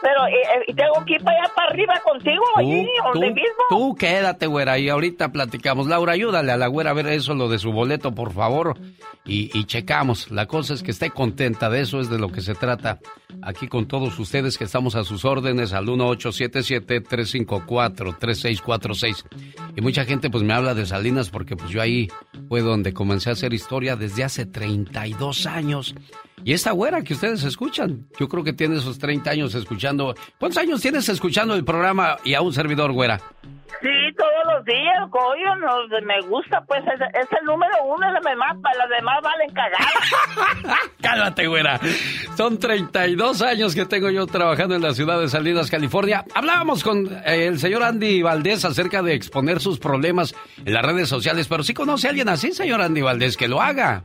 pero 0.00 0.26
eh, 0.26 0.32
eh, 0.32 0.64
¿y 0.68 0.74
tengo 0.74 1.04
que 1.04 1.14
ir 1.16 1.22
para 1.22 1.38
allá 1.44 1.52
para 1.54 1.68
arriba 1.68 1.94
contigo, 2.02 2.44
allí, 2.56 2.88
donde 3.12 3.26
mismo. 3.32 3.64
tú 3.68 3.94
quédate, 3.94 4.46
güera, 4.46 4.78
y 4.78 4.88
ahorita 4.88 5.30
platicamos. 5.30 5.86
Laura, 5.86 6.12
ayúdale 6.14 6.50
a 6.52 6.56
la 6.56 6.66
güera 6.68 6.90
a 6.90 6.94
ver 6.94 7.08
eso, 7.08 7.34
lo 7.34 7.48
de 7.48 7.58
su 7.58 7.72
boleto, 7.72 8.14
por 8.14 8.32
favor. 8.32 8.78
Y, 9.26 9.50
y 9.56 9.64
checamos. 9.64 10.30
La 10.30 10.46
cosa 10.46 10.72
es 10.72 10.82
que 10.82 10.90
esté 10.90 11.10
contenta, 11.10 11.68
de 11.68 11.82
eso 11.82 12.00
es 12.00 12.08
de 12.08 12.18
lo 12.18 12.32
que 12.32 12.40
se 12.40 12.54
trata. 12.54 12.98
Aquí 13.42 13.68
con 13.68 13.86
todos 13.86 14.18
ustedes 14.18 14.56
que 14.56 14.64
estamos 14.64 14.94
a 14.96 15.04
sus 15.04 15.26
órdenes 15.26 15.74
al 15.74 15.90
1877-354-3646. 17.02 19.24
Y 19.76 19.80
mucha 19.80 20.04
gente 20.04 20.28
pues 20.30 20.44
me 20.44 20.52
habla 20.52 20.74
de 20.74 20.86
Salinas 20.86 21.30
porque 21.30 21.56
pues 21.56 21.70
yo 21.70 21.80
ahí 21.80 22.08
fue 22.48 22.60
donde 22.60 22.92
comencé 22.92 23.30
a 23.30 23.34
hacer 23.34 23.52
historia 23.52 23.94
desde 23.96 24.24
hace 24.24 24.46
32 24.46 25.46
años. 25.46 25.94
Y 26.44 26.52
esta 26.52 26.72
güera 26.72 27.02
que 27.02 27.14
ustedes 27.14 27.44
escuchan, 27.44 28.06
yo 28.18 28.28
creo 28.28 28.44
que 28.44 28.52
tiene 28.52 28.76
esos 28.76 28.98
30 28.98 29.30
años 29.30 29.54
escuchando. 29.54 30.14
¿Cuántos 30.38 30.62
años 30.62 30.80
tienes 30.80 31.08
escuchando 31.08 31.54
el 31.54 31.64
programa 31.64 32.16
y 32.24 32.34
a 32.34 32.40
un 32.40 32.52
servidor, 32.52 32.92
güera? 32.92 33.20
Sí, 33.80 34.14
todos 34.16 34.56
los 34.56 34.64
días, 34.64 35.08
coño, 35.10 35.54
no, 35.56 35.88
me 36.04 36.20
gusta, 36.26 36.60
pues 36.66 36.82
es, 36.86 37.00
es 37.00 37.28
el 37.38 37.44
número 37.46 37.72
uno, 37.84 38.10
las 38.10 38.24
demás, 38.24 38.56
las 38.76 38.88
demás 38.88 39.18
valen 39.22 39.50
cagar. 39.50 40.80
Cálmate, 41.00 41.46
güera. 41.46 41.78
Son 42.36 42.58
32 42.58 43.42
años 43.42 43.76
que 43.76 43.86
tengo 43.86 44.10
yo 44.10 44.26
trabajando 44.26 44.74
en 44.74 44.82
la 44.82 44.94
ciudad 44.94 45.20
de 45.20 45.28
Salinas, 45.28 45.70
California. 45.70 46.24
Hablábamos 46.34 46.82
con 46.82 47.06
eh, 47.24 47.46
el 47.46 47.60
señor 47.60 47.84
Andy 47.84 48.20
Valdés 48.22 48.64
acerca 48.64 49.00
de 49.02 49.14
exponer 49.14 49.60
sus 49.60 49.78
problemas 49.78 50.34
en 50.64 50.72
las 50.72 50.84
redes 50.84 51.08
sociales, 51.08 51.46
pero 51.46 51.62
sí 51.62 51.72
conoce 51.72 52.08
a 52.08 52.10
alguien 52.10 52.28
así, 52.28 52.50
señor 52.50 52.80
Andy 52.80 53.02
Valdés, 53.02 53.36
que 53.36 53.46
lo 53.46 53.60
haga. 53.62 54.04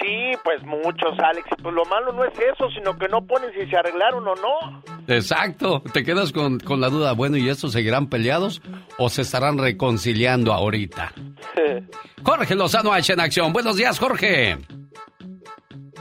Sí, 0.00 0.32
pues 0.42 0.62
muchos, 0.64 1.18
Alex. 1.18 1.48
Pues 1.62 1.73
lo 1.74 1.84
malo 1.86 2.12
no 2.12 2.24
es 2.24 2.32
eso, 2.38 2.70
sino 2.70 2.96
que 2.96 3.08
no 3.08 3.26
ponen 3.26 3.50
si 3.52 3.66
se 3.68 3.76
arreglaron 3.76 4.26
o 4.26 4.34
no. 4.34 4.82
Exacto. 5.08 5.82
Te 5.92 6.04
quedas 6.04 6.32
con, 6.32 6.58
con 6.60 6.80
la 6.80 6.88
duda, 6.88 7.12
bueno, 7.12 7.36
¿y 7.36 7.48
estos 7.48 7.72
seguirán 7.72 8.08
peleados 8.08 8.62
o 8.98 9.08
se 9.08 9.22
estarán 9.22 9.58
reconciliando 9.58 10.52
ahorita? 10.52 11.12
Jorge 12.24 12.54
Lozano 12.54 12.92
H 12.92 13.12
en 13.12 13.20
acción. 13.20 13.52
Buenos 13.52 13.76
días, 13.76 13.98
Jorge. 13.98 14.58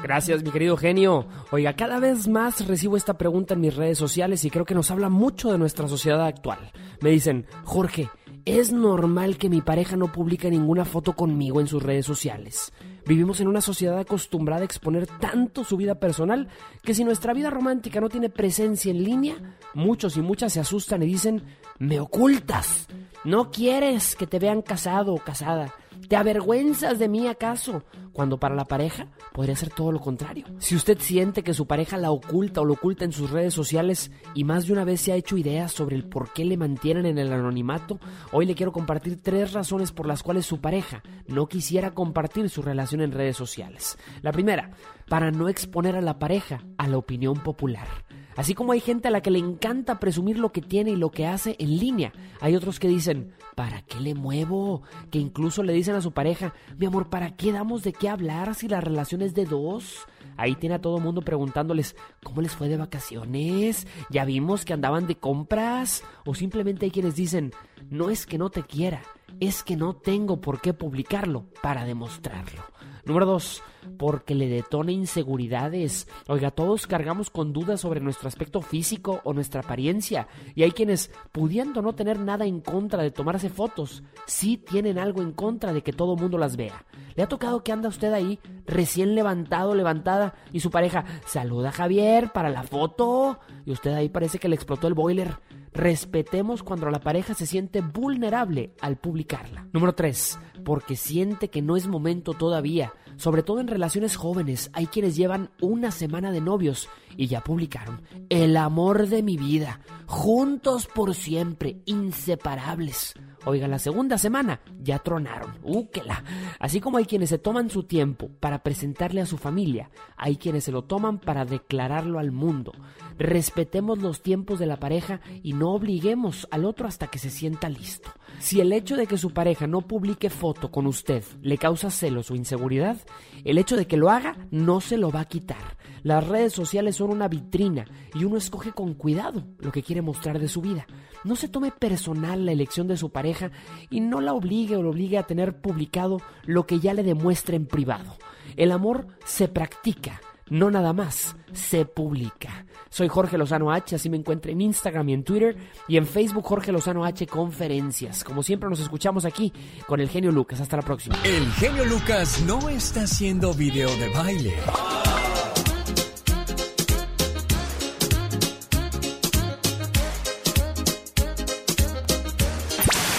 Gracias, 0.03 0.43
mi 0.43 0.51
querido 0.51 0.75
genio. 0.75 1.27
Oiga, 1.51 1.73
cada 1.77 1.99
vez 1.99 2.27
más 2.27 2.67
recibo 2.67 2.97
esta 2.97 3.17
pregunta 3.17 3.53
en 3.53 3.61
mis 3.61 3.75
redes 3.75 3.97
sociales 3.97 4.43
y 4.43 4.49
creo 4.49 4.65
que 4.65 4.75
nos 4.75 4.91
habla 4.91 5.07
mucho 5.07 5.51
de 5.51 5.57
nuestra 5.57 5.87
sociedad 5.87 6.25
actual. 6.25 6.71
Me 7.01 7.09
dicen, 7.09 7.47
Jorge, 7.63 8.09
¿es 8.43 8.73
normal 8.73 9.37
que 9.37 9.47
mi 9.49 9.61
pareja 9.61 9.95
no 9.95 10.11
publique 10.11 10.49
ninguna 10.49 10.83
foto 10.83 11.13
conmigo 11.13 11.61
en 11.61 11.67
sus 11.67 11.81
redes 11.81 12.05
sociales? 12.05 12.73
Vivimos 13.05 13.41
en 13.41 13.47
una 13.47 13.61
sociedad 13.61 13.99
acostumbrada 13.99 14.61
a 14.61 14.65
exponer 14.65 15.07
tanto 15.07 15.63
su 15.63 15.75
vida 15.75 15.95
personal 15.95 16.47
que 16.83 16.93
si 16.93 17.03
nuestra 17.03 17.33
vida 17.33 17.49
romántica 17.49 17.99
no 17.99 18.09
tiene 18.09 18.29
presencia 18.29 18.91
en 18.91 19.03
línea, 19.03 19.35
muchos 19.73 20.15
y 20.15 20.21
muchas 20.21 20.53
se 20.53 20.61
asustan 20.61 21.03
y 21.03 21.07
dicen, 21.07 21.43
me 21.79 21.99
ocultas. 21.99 22.87
No 23.23 23.51
quieres 23.51 24.17
que 24.17 24.27
te 24.27 24.37
vean 24.37 24.61
casado 24.61 25.13
o 25.13 25.17
casada. 25.17 25.73
¿Te 26.09 26.17
avergüenzas 26.17 26.99
de 26.99 27.07
mí 27.07 27.27
acaso? 27.27 27.83
Cuando 28.11 28.37
para 28.37 28.53
la 28.53 28.65
pareja 28.65 29.07
podría 29.31 29.55
ser 29.55 29.69
todo 29.69 29.93
lo 29.93 30.01
contrario. 30.01 30.45
Si 30.59 30.75
usted 30.75 30.99
siente 30.99 31.41
que 31.41 31.53
su 31.53 31.65
pareja 31.65 31.97
la 31.97 32.11
oculta 32.11 32.59
o 32.59 32.65
lo 32.65 32.73
oculta 32.73 33.05
en 33.05 33.13
sus 33.13 33.31
redes 33.31 33.53
sociales 33.53 34.11
y 34.35 34.43
más 34.43 34.67
de 34.67 34.73
una 34.73 34.83
vez 34.83 34.99
se 34.99 35.13
ha 35.13 35.15
hecho 35.15 35.37
ideas 35.37 35.71
sobre 35.71 35.95
el 35.95 36.03
por 36.03 36.33
qué 36.33 36.43
le 36.43 36.57
mantienen 36.57 37.05
en 37.05 37.17
el 37.17 37.31
anonimato, 37.31 37.97
hoy 38.33 38.45
le 38.45 38.55
quiero 38.55 38.73
compartir 38.73 39.21
tres 39.21 39.53
razones 39.53 39.93
por 39.93 40.05
las 40.05 40.21
cuales 40.21 40.45
su 40.45 40.59
pareja 40.59 41.01
no 41.25 41.47
quisiera 41.47 41.91
compartir 41.91 42.49
su 42.49 42.61
relación 42.61 42.99
en 42.99 43.13
redes 43.13 43.37
sociales. 43.37 43.97
La 44.21 44.33
primera, 44.33 44.71
para 45.07 45.31
no 45.31 45.47
exponer 45.47 45.95
a 45.95 46.01
la 46.01 46.19
pareja 46.19 46.61
a 46.77 46.89
la 46.89 46.97
opinión 46.97 47.35
popular. 47.35 47.87
Así 48.35 48.53
como 48.55 48.71
hay 48.71 48.79
gente 48.79 49.07
a 49.07 49.11
la 49.11 49.21
que 49.21 49.31
le 49.31 49.39
encanta 49.39 49.99
presumir 49.99 50.39
lo 50.39 50.51
que 50.51 50.61
tiene 50.61 50.91
y 50.91 50.95
lo 50.95 51.11
que 51.11 51.27
hace 51.27 51.55
en 51.59 51.77
línea, 51.77 52.13
hay 52.41 52.55
otros 52.55 52.79
que 52.79 52.87
dicen, 52.87 53.33
¿para 53.55 53.81
qué 53.81 53.99
le 53.99 54.15
muevo? 54.15 54.81
Que 55.11 55.19
incluso 55.19 55.63
le 55.63 55.73
dicen 55.73 55.95
a 55.95 56.01
su 56.01 56.11
pareja, 56.11 56.53
mi 56.77 56.85
amor, 56.85 57.09
¿para 57.09 57.35
qué 57.35 57.51
damos 57.51 57.83
de 57.83 57.93
qué 57.93 58.09
hablar 58.09 58.55
si 58.55 58.67
la 58.67 58.81
relación 58.81 59.21
es 59.21 59.33
de 59.33 59.45
dos? 59.45 60.07
Ahí 60.37 60.55
tiene 60.55 60.75
a 60.75 60.81
todo 60.81 60.99
mundo 60.99 61.21
preguntándoles, 61.21 61.95
¿cómo 62.23 62.41
les 62.41 62.55
fue 62.55 62.67
de 62.69 62.77
vacaciones? 62.77 63.87
¿Ya 64.09 64.25
vimos 64.25 64.65
que 64.65 64.73
andaban 64.73 65.05
de 65.07 65.15
compras? 65.15 66.03
O 66.25 66.33
simplemente 66.33 66.85
hay 66.85 66.91
quienes 66.91 67.15
dicen, 67.15 67.51
no 67.89 68.09
es 68.09 68.25
que 68.25 68.37
no 68.37 68.49
te 68.49 68.63
quiera, 68.63 69.03
es 69.39 69.63
que 69.63 69.75
no 69.75 69.95
tengo 69.95 70.41
por 70.41 70.59
qué 70.61 70.73
publicarlo 70.73 71.45
para 71.61 71.85
demostrarlo. 71.85 72.63
Número 73.05 73.25
dos, 73.25 73.61
porque 73.97 74.35
le 74.35 74.47
detona 74.47 74.91
inseguridades. 74.91 76.07
Oiga, 76.27 76.51
todos 76.51 76.87
cargamos 76.87 77.29
con 77.29 77.53
dudas 77.53 77.81
sobre 77.81 77.99
nuestro 77.99 78.27
aspecto 78.27 78.61
físico 78.61 79.21
o 79.23 79.33
nuestra 79.33 79.61
apariencia. 79.61 80.27
Y 80.55 80.63
hay 80.63 80.71
quienes, 80.71 81.11
pudiendo 81.31 81.81
no 81.81 81.93
tener 81.93 82.19
nada 82.19 82.45
en 82.45 82.61
contra 82.61 83.03
de 83.03 83.11
tomarse 83.11 83.49
fotos, 83.49 84.03
sí 84.25 84.57
tienen 84.57 84.97
algo 84.97 85.21
en 85.21 85.31
contra 85.31 85.73
de 85.73 85.81
que 85.81 85.93
todo 85.93 86.15
mundo 86.15 86.37
las 86.37 86.57
vea. 86.57 86.85
¿Le 87.15 87.23
ha 87.23 87.27
tocado 87.27 87.63
que 87.63 87.71
anda 87.71 87.89
usted 87.89 88.11
ahí, 88.13 88.39
recién 88.65 89.15
levantado, 89.15 89.75
levantada, 89.75 90.33
y 90.51 90.59
su 90.59 90.71
pareja, 90.71 91.05
saluda 91.25 91.71
Javier 91.71 92.31
para 92.31 92.49
la 92.49 92.63
foto? 92.63 93.39
Y 93.65 93.71
usted 93.71 93.93
ahí 93.93 94.09
parece 94.09 94.39
que 94.39 94.49
le 94.49 94.55
explotó 94.55 94.87
el 94.87 94.93
boiler. 94.93 95.37
Respetemos 95.73 96.61
cuando 96.61 96.89
la 96.91 96.99
pareja 96.99 97.33
se 97.33 97.47
siente 97.47 97.81
vulnerable 97.81 98.73
al 98.79 98.97
publicarla. 98.97 99.67
Número 99.73 99.93
3. 99.93 100.39
Porque 100.63 100.95
siente 100.95 101.49
que 101.49 101.63
no 101.63 101.75
es 101.75 101.87
momento 101.87 102.33
todavía. 102.33 102.93
Sobre 103.15 103.43
todo 103.43 103.59
en 103.59 103.67
relaciones 103.73 104.15
jóvenes, 104.15 104.69
hay 104.73 104.87
quienes 104.87 105.15
llevan 105.15 105.49
una 105.59 105.91
semana 105.91 106.31
de 106.31 106.41
novios 106.41 106.87
y 107.17 107.27
ya 107.27 107.41
publicaron 107.41 108.01
El 108.29 108.57
amor 108.57 109.07
de 109.07 109.23
mi 109.23 109.37
vida, 109.37 109.81
juntos 110.05 110.87
por 110.87 111.13
siempre, 111.15 111.81
inseparables. 111.85 113.13
Oiga, 113.45 113.67
la 113.67 113.77
segunda 113.77 114.17
semana 114.17 114.61
ya 114.81 114.99
tronaron. 114.99 115.51
¡Úquela! 115.63 116.23
Así 116.59 116.79
como 116.79 116.97
hay 116.97 117.05
quienes 117.05 117.29
se 117.29 117.37
toman 117.37 117.69
su 117.69 117.83
tiempo 117.83 118.29
para 118.39 118.63
presentarle 118.63 119.19
a 119.19 119.25
su 119.25 119.37
familia, 119.37 119.89
hay 120.15 120.37
quienes 120.37 120.63
se 120.63 120.71
lo 120.71 120.83
toman 120.85 121.19
para 121.19 121.43
declararlo 121.43 122.19
al 122.19 122.31
mundo. 122.31 122.71
Respetemos 123.17 123.99
los 123.99 124.21
tiempos 124.21 124.59
de 124.59 124.65
la 124.65 124.77
pareja 124.77 125.19
y 125.43 125.53
no 125.53 125.73
obliguemos 125.73 126.47
al 126.51 126.63
otro 126.63 126.87
hasta 126.87 127.07
que 127.07 127.19
se 127.19 127.29
sienta 127.29 127.67
listo. 127.67 128.11
Si 128.39 128.61
el 128.61 128.71
hecho 128.71 128.95
de 128.95 129.07
que 129.07 129.17
su 129.17 129.31
pareja 129.31 129.67
no 129.67 129.81
publique 129.81 130.29
foto 130.29 130.71
con 130.71 130.87
usted 130.87 131.23
le 131.41 131.57
causa 131.57 131.91
celos 131.91 132.31
o 132.31 132.35
inseguridad, 132.35 132.97
el 133.43 133.57
hecho 133.63 133.77
de 133.77 133.87
que 133.87 133.97
lo 133.97 134.09
haga 134.09 134.35
no 134.51 134.79
se 134.81 134.97
lo 134.97 135.09
va 135.09 135.21
a 135.21 135.25
quitar. 135.25 135.77
Las 136.03 136.27
redes 136.27 136.51
sociales 136.51 136.97
son 136.97 137.11
una 137.11 137.29
vitrina 137.29 137.85
y 138.13 138.25
uno 138.25 138.35
escoge 138.37 138.73
con 138.73 138.93
cuidado 138.93 139.45
lo 139.59 139.71
que 139.71 139.83
quiere 139.83 140.01
mostrar 140.01 140.37
de 140.37 140.49
su 140.49 140.61
vida. 140.61 140.85
No 141.23 141.37
se 141.37 141.47
tome 141.47 141.71
personal 141.71 142.45
la 142.45 142.51
elección 142.51 142.87
de 142.87 142.97
su 142.97 143.11
pareja 143.11 143.51
y 143.89 144.01
no 144.01 144.19
la 144.19 144.33
obligue 144.33 144.75
o 144.75 144.83
lo 144.83 144.89
obligue 144.89 145.17
a 145.17 145.23
tener 145.23 145.61
publicado 145.61 146.21
lo 146.43 146.67
que 146.67 146.79
ya 146.79 146.93
le 146.93 147.03
demuestra 147.03 147.55
en 147.55 147.65
privado. 147.65 148.17
El 148.57 148.73
amor 148.73 149.07
se 149.25 149.47
practica, 149.47 150.19
no 150.53 150.69
nada 150.69 150.93
más, 150.93 151.35
se 151.51 151.83
publica. 151.85 152.67
Soy 152.89 153.07
Jorge 153.07 153.39
Lozano 153.39 153.71
H, 153.71 153.95
así 153.95 154.07
me 154.07 154.17
encuentro 154.17 154.51
en 154.51 154.61
Instagram 154.61 155.09
y 155.09 155.13
en 155.13 155.23
Twitter 155.23 155.57
y 155.87 155.97
en 155.97 156.05
Facebook 156.05 156.45
Jorge 156.45 156.71
Lozano 156.71 157.03
H 157.05 157.25
Conferencias. 157.25 158.23
Como 158.23 158.43
siempre 158.43 158.69
nos 158.69 158.79
escuchamos 158.79 159.25
aquí 159.25 159.51
con 159.87 159.99
el 159.99 160.09
genio 160.09 160.31
Lucas. 160.31 160.61
Hasta 160.61 160.77
la 160.77 160.83
próxima. 160.83 161.15
El 161.23 161.51
genio 161.53 161.85
Lucas 161.85 162.43
no 162.45 162.69
está 162.69 163.01
haciendo 163.01 163.51
video 163.55 163.89
de 163.97 164.09
baile. 164.09 164.53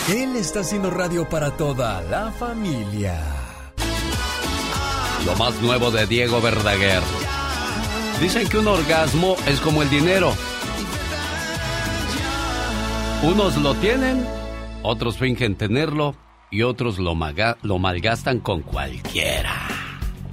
Él 0.09 0.37
está 0.37 0.61
haciendo 0.61 0.91
radio 0.91 1.29
para 1.29 1.51
toda 1.57 2.01
la 2.03 2.31
familia. 2.31 3.21
Lo 5.27 5.35
más 5.35 5.61
nuevo 5.63 5.91
de 5.91 6.07
Diego 6.07 6.41
Verdaguer. 6.41 7.03
Dicen 8.21 8.49
que 8.49 8.59
un 8.59 8.69
orgasmo 8.69 9.37
es 9.47 9.61
como 9.61 9.83
el 9.83 9.91
dinero. 9.91 10.33
Unos 13.23 13.57
lo 13.57 13.75
tienen, 13.75 14.27
otros 14.83 15.19
fingen 15.19 15.57
tenerlo 15.57 16.15
y 16.51 16.63
otros 16.63 16.99
lo, 16.99 17.15
maga- 17.15 17.57
lo 17.63 17.79
malgastan 17.79 18.41
con 18.41 18.61
cualquiera. 18.63 19.53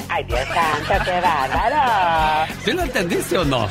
Ay, 0.09 0.23
Dios 0.25 0.39
santo, 0.47 1.05
qué 1.05 1.21
bárbaro. 1.21 2.53
¿Sí 2.65 2.71
lo 2.73 2.83
entendiste 2.83 3.37
o 3.37 3.45
no? 3.45 3.67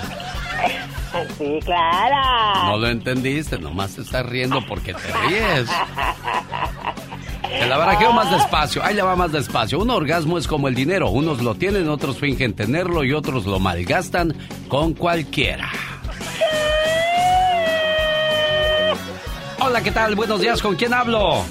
Sí, 1.37 1.59
claro. 1.65 2.65
No 2.67 2.79
lo 2.79 2.89
entendiste, 2.89 3.59
nomás 3.59 3.95
te 3.97 4.03
estás 4.03 4.25
riendo 4.27 4.65
porque 4.67 4.95
te 4.95 5.13
ríes. 5.29 5.69
Te 7.59 7.67
la 7.67 7.77
barajeo 7.77 8.13
más 8.13 8.31
despacio, 8.31 8.83
ahí 8.85 8.95
le 8.95 9.03
va 9.03 9.17
más 9.17 9.33
despacio. 9.33 9.81
Un 9.81 9.91
orgasmo 9.91 10.39
es 10.39 10.47
como 10.47 10.69
el 10.69 10.75
dinero, 10.75 11.11
unos 11.11 11.43
lo 11.43 11.55
tienen, 11.55 11.89
otros 11.89 12.19
fingen 12.19 12.55
tenerlo 12.55 13.05
y 13.05 13.13
otros 13.13 13.45
lo 13.45 13.59
malgastan 13.59 14.35
con 14.69 14.95
cualquiera. 14.95 15.71
Hola, 19.61 19.83
¿qué 19.83 19.91
tal? 19.91 20.15
Buenos 20.15 20.41
días, 20.41 20.63
¿con 20.63 20.77
quién 20.77 20.95
hablo? 20.95 21.45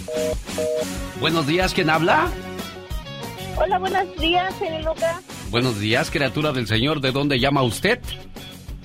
Buenos 1.20 1.46
días, 1.46 1.74
¿quién 1.74 1.90
habla? 1.90 2.28
Hola, 3.58 3.78
buenos 3.78 4.16
días, 4.18 4.54
señor 4.56 4.84
Lucas. 4.84 5.22
Buenos 5.52 5.80
días, 5.80 6.10
criatura 6.10 6.52
del 6.54 6.68
Señor, 6.68 7.02
¿de 7.02 7.12
dónde 7.12 7.40
llama 7.40 7.62
usted? 7.62 8.00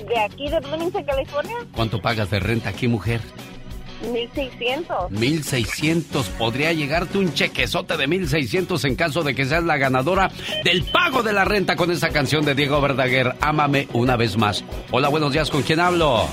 De 0.08 0.18
aquí 0.18 0.48
de 0.48 0.60
Bloomington, 0.60 1.04
California. 1.04 1.56
¿Cuánto 1.74 2.02
pagas 2.02 2.30
de 2.30 2.40
renta 2.40 2.70
aquí, 2.70 2.88
mujer? 2.88 3.20
1600. 4.12 5.10
1600. 5.10 6.28
Podría 6.30 6.72
llegarte 6.72 7.18
un 7.18 7.32
chequezote 7.32 7.96
de 7.96 8.06
1600 8.06 8.84
en 8.84 8.96
caso 8.96 9.22
de 9.22 9.34
que 9.34 9.44
seas 9.44 9.64
la 9.64 9.76
ganadora 9.76 10.30
del 10.64 10.84
pago 10.84 11.22
de 11.22 11.32
la 11.32 11.44
renta 11.44 11.76
con 11.76 11.90
esa 11.90 12.10
canción 12.10 12.44
de 12.44 12.54
Diego 12.54 12.80
Verdaguer. 12.80 13.34
Ámame 13.40 13.88
una 13.92 14.16
vez 14.16 14.36
más. 14.36 14.64
Hola, 14.90 15.08
buenos 15.08 15.32
días. 15.32 15.50
¿Con 15.50 15.62
quién 15.62 15.80
hablo? 15.80 16.28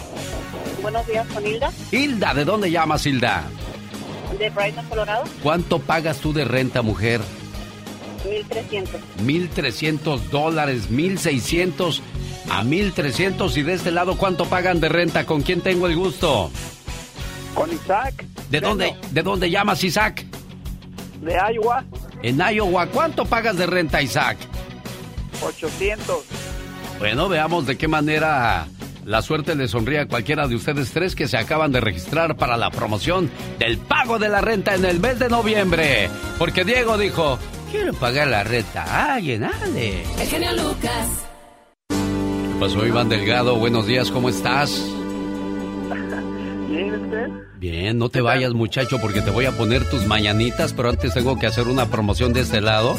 Buenos 0.81 1.05
días, 1.05 1.27
con 1.27 1.45
Hilda. 1.45 1.71
Hilda, 1.91 2.33
¿de 2.33 2.45
dónde 2.45 2.71
llamas, 2.71 3.05
Hilda? 3.05 3.43
De 4.39 4.49
Brighton, 4.49 4.85
Colorado. 4.87 5.23
¿Cuánto 5.43 5.79
pagas 5.79 6.17
tú 6.17 6.33
de 6.33 6.45
renta, 6.45 6.81
mujer? 6.81 7.21
1300. 8.25 9.01
1300 9.23 10.31
dólares, 10.31 10.89
1600 10.89 12.01
a 12.49 12.63
1300. 12.63 13.57
Y 13.57 13.63
de 13.63 13.73
este 13.73 13.91
lado, 13.91 14.17
¿cuánto 14.17 14.45
pagan 14.45 14.79
de 14.79 14.89
renta? 14.89 15.25
¿Con 15.25 15.41
quién 15.41 15.61
tengo 15.61 15.87
el 15.87 15.95
gusto? 15.95 16.49
Con 17.53 17.71
Isaac. 17.71 18.25
¿De 18.49 18.59
dónde, 18.59 18.95
¿De 19.11 19.21
dónde 19.23 19.49
llamas, 19.49 19.83
Isaac? 19.83 20.25
De 21.21 21.37
Iowa, 21.53 21.83
En 22.23 22.39
Iowa, 22.39 22.87
¿cuánto 22.87 23.25
pagas 23.25 23.57
de 23.57 23.65
renta, 23.67 24.01
Isaac? 24.01 24.37
800. 25.43 26.17
Bueno, 26.99 27.29
veamos 27.29 27.65
de 27.65 27.77
qué 27.77 27.87
manera 27.87 28.67
la 29.05 29.21
suerte 29.21 29.55
le 29.55 29.67
sonríe 29.67 29.99
a 29.99 30.07
cualquiera 30.07 30.47
de 30.47 30.55
ustedes 30.55 30.91
tres 30.91 31.15
que 31.15 31.27
se 31.27 31.37
acaban 31.37 31.71
de 31.71 31.81
registrar 31.81 32.37
para 32.37 32.57
la 32.57 32.69
promoción 32.69 33.31
del 33.57 33.77
pago 33.79 34.19
de 34.19 34.29
la 34.29 34.41
renta 34.41 34.75
en 34.75 34.85
el 34.85 34.99
mes 34.99 35.19
de 35.19 35.29
noviembre. 35.29 36.09
Porque 36.37 36.63
Diego 36.63 36.97
dijo, 36.97 37.39
quiero 37.71 37.93
pagar 37.93 38.27
la 38.27 38.43
renta. 38.43 39.13
Ay, 39.13 39.37
dale. 39.37 40.03
El 40.19 40.27
genio 40.27 40.51
Lucas. 40.53 41.07
¿Qué 41.89 42.59
pasó, 42.59 42.85
Iván 42.85 43.09
Delgado? 43.09 43.55
Buenos 43.55 43.87
días, 43.87 44.11
¿cómo 44.11 44.29
estás? 44.29 44.71
¿Bien 46.71 47.03
usted? 47.03 47.27
Bien, 47.57 47.97
no 47.97 48.09
te 48.09 48.21
vayas 48.21 48.53
muchacho 48.53 48.99
porque 48.99 49.21
te 49.21 49.29
voy 49.29 49.45
a 49.45 49.51
poner 49.51 49.87
tus 49.89 50.05
mañanitas, 50.05 50.73
pero 50.73 50.89
antes 50.89 51.13
tengo 51.13 51.37
que 51.37 51.45
hacer 51.47 51.67
una 51.67 51.87
promoción 51.87 52.33
de 52.33 52.41
este 52.41 52.61
lado. 52.61 52.95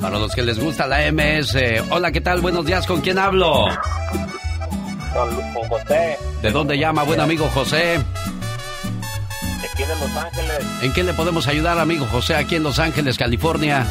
Para 0.00 0.18
los 0.18 0.32
que 0.32 0.42
les 0.42 0.60
gusta 0.60 0.86
la 0.86 1.10
MS. 1.10 1.56
Hola, 1.90 2.12
¿qué 2.12 2.20
tal? 2.20 2.40
Buenos 2.40 2.64
días, 2.64 2.86
¿con 2.86 3.00
quién 3.00 3.18
hablo? 3.18 3.66
Con, 5.12 5.68
José, 5.68 6.16
¿De 6.42 6.50
dónde 6.52 6.78
llama, 6.78 7.02
buen 7.02 7.20
amigo 7.20 7.48
José? 7.52 7.98
de 9.60 9.66
aquí 9.66 9.82
de 9.82 9.88
Los 9.88 10.16
Ángeles. 10.16 10.66
¿En 10.82 10.92
qué 10.92 11.02
le 11.02 11.12
podemos 11.14 11.48
ayudar, 11.48 11.78
amigo 11.78 12.06
José, 12.06 12.36
aquí 12.36 12.54
en 12.54 12.62
Los 12.62 12.78
Ángeles, 12.78 13.18
California? 13.18 13.86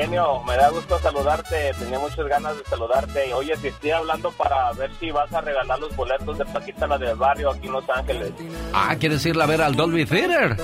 Genio, 0.00 0.42
me 0.44 0.56
da 0.56 0.70
gusto 0.70 0.98
saludarte. 1.00 1.72
Tenía 1.78 1.98
muchas 1.98 2.26
ganas 2.26 2.56
de 2.56 2.64
saludarte. 2.64 3.34
Oye, 3.34 3.56
te 3.56 3.68
estoy 3.68 3.90
hablando 3.90 4.30
para 4.32 4.72
ver 4.72 4.90
si 5.00 5.10
vas 5.10 5.32
a 5.32 5.40
regalar 5.40 5.78
los 5.78 5.94
boletos 5.96 6.38
de 6.38 6.44
Paquita 6.46 6.86
la 6.86 6.98
del 6.98 7.16
barrio 7.16 7.50
aquí 7.50 7.66
en 7.66 7.72
Los 7.72 7.88
Ángeles. 7.90 8.32
Ah, 8.72 8.94
¿quieres 8.98 9.24
irla 9.26 9.44
a 9.44 9.46
ver 9.46 9.62
al 9.62 9.74
Dolby 9.74 10.04
Theater? 10.06 10.56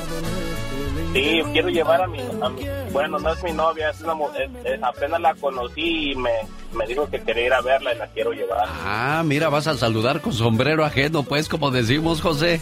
Sí, 1.13 1.43
quiero 1.53 1.69
llevar 1.69 2.03
a 2.03 2.09
mi, 2.09 2.19
a 2.21 2.49
mi- 2.49 2.67
bueno, 2.91 3.19
no 3.21 3.33
es 3.33 3.43
mi 3.45 3.53
novia, 3.53 3.91
es 3.91 4.01
una 4.01 4.15
mu- 4.15 4.31
es- 4.37 4.51
es- 4.67 4.83
apenas 4.83 5.21
la 5.21 5.33
conocí 5.37 6.11
y 6.11 6.15
me, 6.17 6.31
me 6.73 6.87
dijo 6.89 7.09
que 7.09 7.21
quería 7.23 7.47
ir 7.47 7.53
a 7.53 7.61
verla 7.61 7.95
y 7.95 7.99
la 7.99 8.09
quiero 8.09 8.33
llevar. 8.33 8.67
Ah, 8.69 9.23
mira, 9.25 9.49
vas 9.49 9.69
a 9.69 9.77
saludar 9.77 10.21
con 10.21 10.33
sombrero 10.33 10.85
ajeno, 10.85 11.23
pues, 11.23 11.49
como 11.49 11.71
decimos, 11.71 12.21
José. 12.21 12.61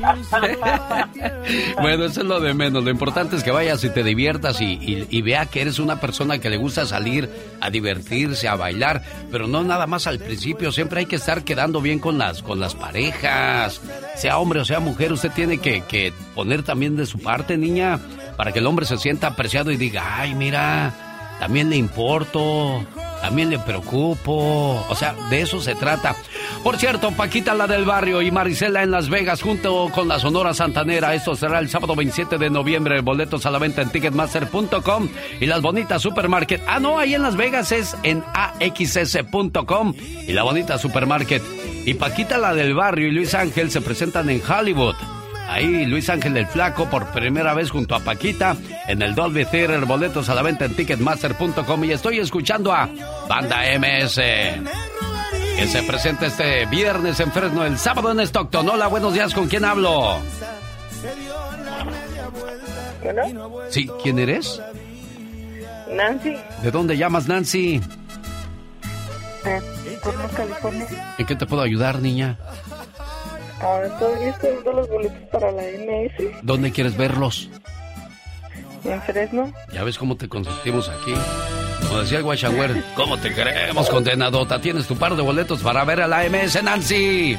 bueno, 1.80 2.04
eso 2.04 2.20
es 2.20 2.26
lo 2.26 2.40
de 2.40 2.54
menos. 2.54 2.84
Lo 2.84 2.90
importante 2.90 3.36
es 3.36 3.44
que 3.44 3.50
vayas 3.50 3.82
y 3.84 3.90
te 3.90 4.02
diviertas 4.02 4.60
y, 4.60 5.22
vea 5.22 5.46
que 5.46 5.62
eres 5.62 5.78
una 5.78 6.00
persona 6.00 6.38
que 6.38 6.50
le 6.50 6.56
gusta 6.56 6.86
salir 6.86 7.28
a 7.60 7.70
divertirse, 7.70 8.48
a 8.48 8.54
bailar, 8.54 9.02
pero 9.30 9.46
no 9.46 9.62
nada 9.64 9.86
más 9.86 10.06
al 10.06 10.18
principio. 10.18 10.72
Siempre 10.72 11.00
hay 11.00 11.06
que 11.06 11.16
estar 11.16 11.42
quedando 11.44 11.80
bien 11.80 11.98
con 11.98 12.18
las, 12.18 12.42
con 12.42 12.60
las 12.60 12.74
parejas. 12.74 13.80
Sea 14.16 14.38
hombre 14.38 14.60
o 14.60 14.64
sea 14.64 14.80
mujer, 14.80 15.12
usted 15.12 15.30
tiene 15.32 15.58
que 15.58 16.12
poner 16.34 16.62
también 16.62 16.96
de 16.96 17.06
su 17.06 17.18
parte, 17.18 17.56
niña, 17.56 17.98
para 18.36 18.52
que 18.52 18.58
el 18.60 18.66
hombre 18.66 18.86
se 18.86 18.98
sienta 18.98 19.28
apreciado 19.28 19.70
y 19.70 19.76
diga, 19.76 20.20
ay, 20.20 20.34
mira, 20.34 21.05
también 21.38 21.70
le 21.70 21.76
importo, 21.76 22.84
también 23.20 23.50
le 23.50 23.58
preocupo. 23.58 24.84
O 24.88 24.94
sea, 24.94 25.14
de 25.30 25.42
eso 25.42 25.60
se 25.60 25.74
trata. 25.74 26.16
Por 26.62 26.76
cierto, 26.78 27.12
Paquita 27.12 27.54
la 27.54 27.66
del 27.66 27.84
barrio 27.84 28.22
y 28.22 28.30
Marisela 28.30 28.82
en 28.82 28.90
Las 28.90 29.08
Vegas 29.08 29.42
junto 29.42 29.90
con 29.94 30.08
la 30.08 30.18
Sonora 30.18 30.54
Santanera. 30.54 31.14
Esto 31.14 31.34
será 31.36 31.58
el 31.58 31.68
sábado 31.68 31.94
27 31.94 32.38
de 32.38 32.50
noviembre. 32.50 33.00
Boletos 33.00 33.46
a 33.46 33.50
la 33.50 33.58
venta 33.58 33.82
en 33.82 33.90
ticketmaster.com 33.90 35.08
y 35.40 35.46
las 35.46 35.62
bonitas 35.62 36.02
supermarket. 36.02 36.62
Ah, 36.66 36.80
no, 36.80 36.98
ahí 36.98 37.14
en 37.14 37.22
Las 37.22 37.36
Vegas 37.36 37.72
es 37.72 37.96
en 38.02 38.24
axs.com 38.34 39.94
y 40.26 40.32
la 40.32 40.42
bonita 40.42 40.78
supermarket. 40.78 41.42
Y 41.84 41.94
Paquita 41.94 42.38
la 42.38 42.54
del 42.54 42.74
barrio 42.74 43.08
y 43.08 43.12
Luis 43.12 43.34
Ángel 43.34 43.70
se 43.70 43.80
presentan 43.80 44.28
en 44.30 44.42
Hollywood. 44.42 45.15
Ahí 45.48 45.86
Luis 45.86 46.08
Ángel 46.10 46.36
el 46.36 46.46
Flaco 46.46 46.86
por 46.90 47.06
primera 47.12 47.54
vez 47.54 47.70
junto 47.70 47.94
a 47.94 48.00
Paquita 48.00 48.56
en 48.88 49.00
el 49.00 49.14
Dolby 49.14 49.44
Theater, 49.44 49.84
boletos 49.84 50.28
a 50.28 50.34
la 50.34 50.42
venta 50.42 50.64
en 50.64 50.74
ticketmaster.com 50.74 51.84
y 51.84 51.92
estoy 51.92 52.18
escuchando 52.18 52.72
a 52.72 52.88
Banda 53.28 53.60
MS 53.78 54.14
que 55.56 55.66
se 55.68 55.82
presenta 55.84 56.26
este 56.26 56.66
viernes 56.66 57.18
en 57.20 57.32
Fresno, 57.32 57.64
el 57.64 57.78
sábado 57.78 58.10
en 58.12 58.20
Stockton. 58.20 58.68
Hola, 58.68 58.88
buenos 58.88 59.14
días, 59.14 59.32
¿con 59.32 59.48
quién 59.48 59.64
hablo? 59.64 60.18
Sí, 63.70 63.88
¿quién 64.02 64.18
eres? 64.18 64.60
Nancy, 65.92 66.36
¿De 66.62 66.70
dónde 66.70 66.96
llamas, 66.98 67.26
Nancy? 67.28 67.80
eh, 69.46 69.62
California. 70.36 71.14
¿En 71.16 71.24
qué 71.26 71.36
te 71.36 71.46
puedo 71.46 71.62
ayudar, 71.62 72.00
niña? 72.00 72.36
Ah, 73.60 73.80
todavía 73.98 74.28
estoy 74.30 74.50
viendo 74.52 74.72
los 74.72 74.88
boletos 74.88 75.28
para 75.32 75.50
la 75.50 75.62
MS 75.62 76.42
¿Dónde 76.42 76.72
quieres 76.72 76.96
verlos? 76.96 77.48
en 78.84 79.02
Fresno. 79.02 79.52
Ya 79.72 79.82
ves 79.82 79.98
cómo 79.98 80.16
te 80.16 80.28
consentimos 80.28 80.88
aquí. 80.88 81.12
Como 81.88 82.00
decía 82.02 82.18
el 82.18 82.24
Guachangüer, 82.24 82.84
¿cómo 82.94 83.18
te 83.18 83.34
queremos, 83.34 83.88
condenadota? 83.90 84.60
Tienes 84.60 84.86
tu 84.86 84.96
par 84.96 85.16
de 85.16 85.22
boletos 85.22 85.60
para 85.60 85.84
ver 85.84 86.00
a 86.02 86.06
la 86.06 86.22
MS, 86.28 86.62
Nancy. 86.62 87.36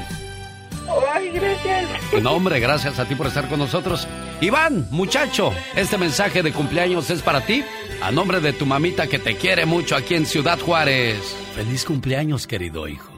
Ay, 1.14 1.30
gracias. 1.30 2.22
No, 2.22 2.32
hombre, 2.32 2.60
gracias 2.60 2.98
a 2.98 3.06
ti 3.06 3.14
por 3.14 3.28
estar 3.28 3.48
con 3.48 3.58
nosotros. 3.60 4.06
Iván, 4.42 4.88
muchacho, 4.90 5.52
este 5.74 5.96
mensaje 5.96 6.42
de 6.42 6.52
cumpleaños 6.52 7.08
es 7.10 7.22
para 7.22 7.40
ti, 7.40 7.64
a 8.02 8.10
nombre 8.10 8.40
de 8.40 8.52
tu 8.52 8.66
mamita 8.66 9.06
que 9.06 9.18
te 9.18 9.36
quiere 9.36 9.64
mucho 9.64 9.96
aquí 9.96 10.16
en 10.16 10.26
Ciudad 10.26 10.58
Juárez. 10.58 11.18
Feliz 11.54 11.84
cumpleaños, 11.86 12.46
querido 12.46 12.88
hijo. 12.88 13.12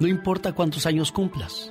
No 0.00 0.06
importa 0.08 0.52
cuántos 0.54 0.86
años 0.86 1.12
cumplas. 1.12 1.70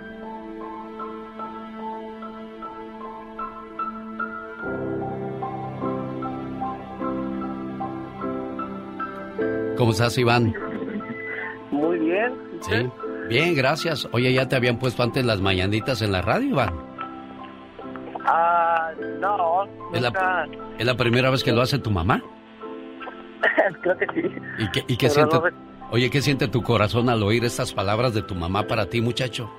¿Cómo 9.81 9.93
estás, 9.93 10.15
Iván? 10.19 10.53
Muy 11.71 11.97
bien. 11.97 12.31
Sí. 12.59 12.87
Bien, 13.29 13.55
gracias. 13.55 14.07
Oye, 14.11 14.31
¿ya 14.31 14.47
te 14.47 14.55
habían 14.55 14.77
puesto 14.77 15.01
antes 15.01 15.25
las 15.25 15.41
mañanitas 15.41 16.03
en 16.03 16.11
la 16.11 16.21
radio, 16.21 16.49
Iván? 16.49 16.75
Ah, 18.23 18.91
no, 19.19 19.63
¿Es 19.91 20.03
la, 20.03 20.47
es 20.77 20.85
la 20.85 20.95
primera 20.95 21.31
vez 21.31 21.43
que 21.43 21.51
lo 21.51 21.63
hace 21.63 21.79
tu 21.79 21.89
mamá? 21.89 22.21
Creo 23.81 23.97
que 23.97 24.05
sí. 24.13 24.21
¿Y 24.59 24.69
qué, 24.69 24.83
y 24.87 24.97
qué 24.97 25.07
Pero 25.07 25.31
siente? 25.31 25.35
no 25.37 25.87
Oye, 25.89 26.11
¿qué 26.11 26.21
siente 26.21 26.47
tu 26.47 26.61
corazón 26.61 27.09
al 27.09 27.23
oír 27.23 27.43
estas 27.43 27.73
palabras 27.73 28.13
de 28.13 28.21
tu 28.21 28.35
mamá 28.35 28.67
para 28.67 28.85
ti, 28.85 29.01
muchacho? 29.01 29.49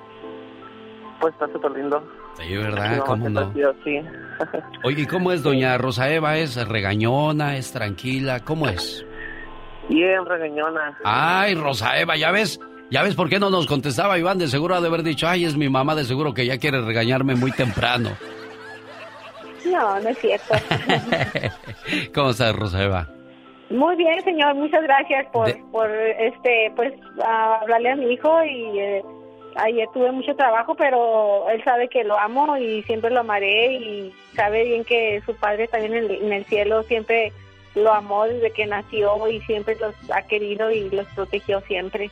Pues 1.19 1.33
está 1.33 1.51
súper 1.51 1.71
lindo. 1.71 2.01
Sí, 2.39 2.55
¿verdad? 2.55 2.95
No, 2.99 3.03
¿Cómo 3.03 3.27
no? 3.27 3.53
sí. 3.83 3.99
Oye, 4.85 5.01
¿y 5.01 5.05
cómo 5.05 5.33
es 5.33 5.43
doña 5.43 5.77
Rosa 5.77 6.09
Eva? 6.09 6.37
¿Es 6.37 6.55
regañona? 6.65 7.57
¿Es 7.57 7.73
tranquila? 7.73 8.39
¿Cómo 8.45 8.69
es? 8.69 9.05
Bien, 9.89 10.25
regañona. 10.25 10.97
Ay, 11.03 11.55
Rosa 11.55 11.99
Eva, 11.99 12.15
¿ya 12.15 12.31
ves? 12.31 12.59
¿Ya 12.89 13.03
ves 13.03 13.15
por 13.15 13.29
qué 13.29 13.39
no 13.39 13.49
nos 13.49 13.67
contestaba 13.67 14.17
Iván? 14.17 14.37
De 14.37 14.47
seguro 14.47 14.75
ha 14.75 14.81
de 14.81 14.87
haber 14.87 15.03
dicho, 15.03 15.27
ay, 15.27 15.45
es 15.45 15.57
mi 15.57 15.69
mamá, 15.69 15.95
de 15.95 16.05
seguro 16.05 16.33
que 16.33 16.45
ya 16.45 16.57
quiere 16.57 16.81
regañarme 16.81 17.35
muy 17.35 17.51
temprano. 17.51 18.11
No, 19.65 19.99
no 19.99 20.09
es 20.09 20.17
cierto. 20.19 20.53
¿Cómo 22.13 22.29
estás, 22.31 22.55
Rosa 22.55 22.83
Eva? 22.83 23.07
Muy 23.69 23.95
bien, 23.95 24.21
señor. 24.23 24.53
Muchas 24.55 24.83
gracias 24.83 25.25
por, 25.31 25.49
por 25.71 25.89
este, 25.89 26.71
pues, 26.75 26.93
a 27.25 27.55
hablarle 27.61 27.91
a 27.91 27.95
mi 27.95 28.13
hijo 28.13 28.43
y 28.43 28.79
eh, 28.79 29.03
ayer 29.55 29.87
tuve 29.93 30.11
mucho 30.11 30.35
trabajo, 30.35 30.75
pero 30.75 31.49
él 31.49 31.63
sabe 31.63 31.87
que 31.87 32.03
lo 32.03 32.19
amo 32.19 32.57
y 32.57 32.83
siempre 32.83 33.09
lo 33.09 33.21
amaré 33.21 33.73
y 33.73 34.13
sabe 34.35 34.65
bien 34.65 34.83
que 34.83 35.21
su 35.25 35.33
padre 35.35 35.67
también 35.67 35.95
en 35.95 36.33
el 36.33 36.45
cielo 36.45 36.83
siempre 36.83 37.31
lo 37.75 37.93
amó 37.93 38.25
desde 38.25 38.51
que 38.51 38.65
nació 38.65 39.27
y 39.29 39.41
siempre 39.41 39.75
los 39.79 39.95
ha 40.11 40.21
querido 40.23 40.71
y 40.71 40.89
los 40.89 41.07
protegió 41.07 41.61
siempre. 41.61 42.11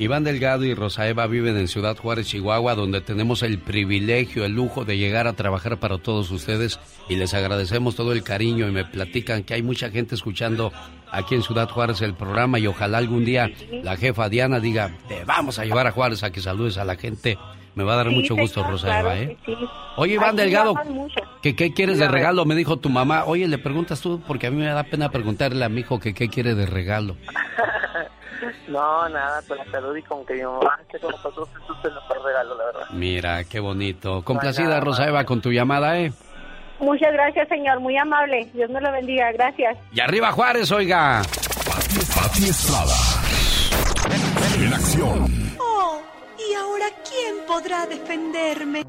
Iván 0.00 0.22
Delgado 0.22 0.64
y 0.64 0.74
Rosa 0.74 1.08
Eva 1.08 1.26
viven 1.26 1.56
en 1.56 1.66
Ciudad 1.66 1.96
Juárez, 1.96 2.28
Chihuahua, 2.28 2.76
donde 2.76 3.00
tenemos 3.00 3.42
el 3.42 3.58
privilegio, 3.58 4.44
el 4.44 4.52
lujo 4.52 4.84
de 4.84 4.96
llegar 4.96 5.26
a 5.26 5.32
trabajar 5.32 5.78
para 5.78 5.98
todos 5.98 6.30
ustedes 6.30 6.78
y 7.08 7.16
les 7.16 7.34
agradecemos 7.34 7.96
todo 7.96 8.12
el 8.12 8.22
cariño 8.22 8.68
y 8.68 8.70
me 8.70 8.84
platican 8.84 9.42
que 9.42 9.54
hay 9.54 9.62
mucha 9.62 9.90
gente 9.90 10.14
escuchando 10.14 10.72
aquí 11.10 11.34
en 11.34 11.42
Ciudad 11.42 11.68
Juárez 11.68 12.00
el 12.02 12.14
programa 12.14 12.60
y 12.60 12.68
ojalá 12.68 12.98
algún 12.98 13.24
día 13.24 13.50
la 13.82 13.96
jefa 13.96 14.28
Diana 14.28 14.60
diga, 14.60 14.96
te 15.08 15.24
vamos 15.24 15.58
a 15.58 15.64
llevar 15.64 15.88
a 15.88 15.92
Juárez 15.92 16.22
a 16.22 16.30
que 16.30 16.40
saludes 16.40 16.78
a 16.78 16.84
la 16.84 16.94
gente. 16.94 17.36
Me 17.74 17.84
va 17.84 17.94
a 17.94 17.96
dar 17.96 18.08
Sí, 18.08 18.14
mucho 18.14 18.34
gusto, 18.36 18.60
señor, 18.60 18.70
Rosa 18.72 18.86
claro 18.86 19.10
Eva, 19.12 19.18
¿eh? 19.18 19.36
sí. 19.44 19.56
Oye, 19.96 20.14
Iván 20.14 20.30
Aquí 20.30 20.36
Delgado. 20.38 20.74
¿que 21.42 21.54
qué 21.56 21.72
quieres 21.72 21.98
de 21.98 22.08
regalo? 22.08 22.44
Me 22.44 22.54
dijo 22.54 22.76
tu 22.78 22.88
mamá. 22.88 23.24
Oye, 23.26 23.46
le 23.48 23.58
preguntas 23.58 24.00
tú, 24.00 24.20
porque 24.26 24.46
a 24.46 24.50
mí 24.50 24.56
me 24.56 24.66
da 24.66 24.82
pena 24.84 25.10
preguntarle 25.10 25.64
a 25.64 25.68
mi 25.68 25.80
hijo 25.80 25.98
que 26.00 26.14
qué 26.14 26.28
quiere 26.28 26.54
de 26.54 26.66
regalo. 26.66 27.16
No, 28.68 29.08
nada, 29.08 29.40
con 29.48 29.56
la 29.56 29.64
salud 29.70 29.96
y 29.96 30.02
con 30.02 30.24
que 30.26 30.34
mi 30.34 30.42
mamá 30.42 30.78
esté 30.82 31.00
con 31.00 31.10
nosotros, 31.10 31.48
eso 31.64 31.72
es 31.78 31.84
el 31.86 31.94
mejor 31.94 32.24
regalo, 32.24 32.56
la 32.56 32.64
verdad. 32.66 32.80
Mira, 32.92 33.44
qué 33.44 33.60
bonito. 33.60 34.22
Complacida, 34.22 34.68
nada 34.68 34.80
Rosa 34.80 35.08
Eva, 35.08 35.24
con 35.24 35.40
tu 35.40 35.50
llamada, 35.50 35.98
¿eh? 35.98 36.12
Muchas 36.78 37.12
gracias, 37.12 37.48
señor. 37.48 37.80
Muy 37.80 37.96
amable. 37.96 38.48
Dios 38.54 38.70
me 38.70 38.80
lo 38.80 38.92
bendiga. 38.92 39.32
Gracias. 39.32 39.76
Y 39.92 40.00
arriba 40.00 40.30
Juárez, 40.32 40.70
oiga. 40.70 41.22
Pati 42.14 42.44
Estrada. 42.48 42.94
En 44.62 44.72
acción. 44.74 45.56
Oh, 45.58 46.00
¿y 46.48 46.54
ahora 46.54 46.86
quién 47.08 47.46
podrá 47.46 47.86
defenderme? 47.86 48.84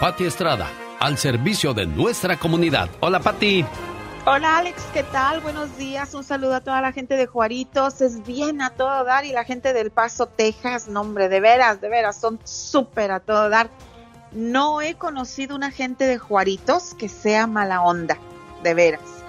Pati 0.00 0.24
Estrada, 0.24 0.68
al 0.98 1.18
servicio 1.18 1.74
de 1.74 1.86
nuestra 1.86 2.38
comunidad. 2.38 2.88
Hola, 3.00 3.20
Pati. 3.20 3.64
Hola 4.24 4.58
Alex, 4.58 4.82
¿qué 4.94 5.02
tal? 5.02 5.40
Buenos 5.40 5.76
días. 5.76 6.14
Un 6.14 6.24
saludo 6.24 6.54
a 6.54 6.60
toda 6.60 6.80
la 6.80 6.92
gente 6.92 7.16
de 7.16 7.26
Juaritos. 7.26 8.00
Es 8.00 8.24
bien 8.24 8.62
a 8.62 8.70
todo 8.70 9.04
dar 9.04 9.24
y 9.24 9.32
la 9.32 9.44
gente 9.44 9.72
del 9.72 9.90
Paso, 9.90 10.26
Texas. 10.26 10.88
No, 10.88 11.02
hombre, 11.02 11.28
de 11.28 11.40
veras, 11.40 11.80
de 11.80 11.88
veras, 11.88 12.16
son 12.18 12.38
súper 12.44 13.10
a 13.10 13.20
todo 13.20 13.48
dar. 13.50 13.70
no 14.32 14.80
he 14.80 14.94
conocido 14.94 15.56
una 15.56 15.70
gente 15.70 16.04
de 16.04 16.18
Juaritos 16.18 16.94
que 16.94 17.08
sea 17.08 17.46
mala 17.46 17.82
onda, 17.82 18.16
de 18.62 18.74
veras. 18.74 19.19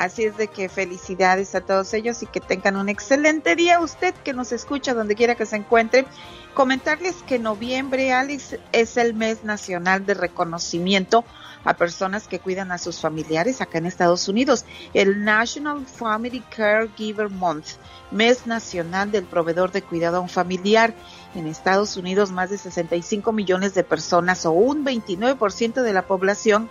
Así 0.00 0.24
es 0.24 0.38
de 0.38 0.48
que 0.48 0.70
felicidades 0.70 1.54
a 1.54 1.60
todos 1.60 1.92
ellos 1.92 2.22
y 2.22 2.26
que 2.26 2.40
tengan 2.40 2.76
un 2.76 2.88
excelente 2.88 3.54
día. 3.54 3.80
Usted 3.80 4.14
que 4.24 4.32
nos 4.32 4.50
escucha 4.50 4.94
donde 4.94 5.14
quiera 5.14 5.34
que 5.34 5.44
se 5.44 5.56
encuentre, 5.56 6.06
comentarles 6.54 7.16
que 7.26 7.38
noviembre, 7.38 8.10
Alex, 8.10 8.56
es 8.72 8.96
el 8.96 9.12
mes 9.12 9.44
nacional 9.44 10.06
de 10.06 10.14
reconocimiento 10.14 11.22
a 11.64 11.74
personas 11.74 12.28
que 12.28 12.38
cuidan 12.38 12.72
a 12.72 12.78
sus 12.78 12.98
familiares 12.98 13.60
acá 13.60 13.76
en 13.76 13.84
Estados 13.84 14.26
Unidos. 14.26 14.64
El 14.94 15.22
National 15.22 15.84
Family 15.84 16.40
Caregiver 16.56 17.28
Month, 17.28 17.66
mes 18.10 18.46
nacional 18.46 19.12
del 19.12 19.24
proveedor 19.24 19.70
de 19.70 19.82
cuidado 19.82 20.16
a 20.16 20.20
un 20.20 20.30
familiar. 20.30 20.94
En 21.34 21.46
Estados 21.46 21.98
Unidos, 21.98 22.30
más 22.30 22.48
de 22.48 22.56
65 22.56 23.32
millones 23.32 23.74
de 23.74 23.84
personas 23.84 24.46
o 24.46 24.52
un 24.52 24.82
29% 24.82 25.82
de 25.82 25.92
la 25.92 26.06
población 26.06 26.70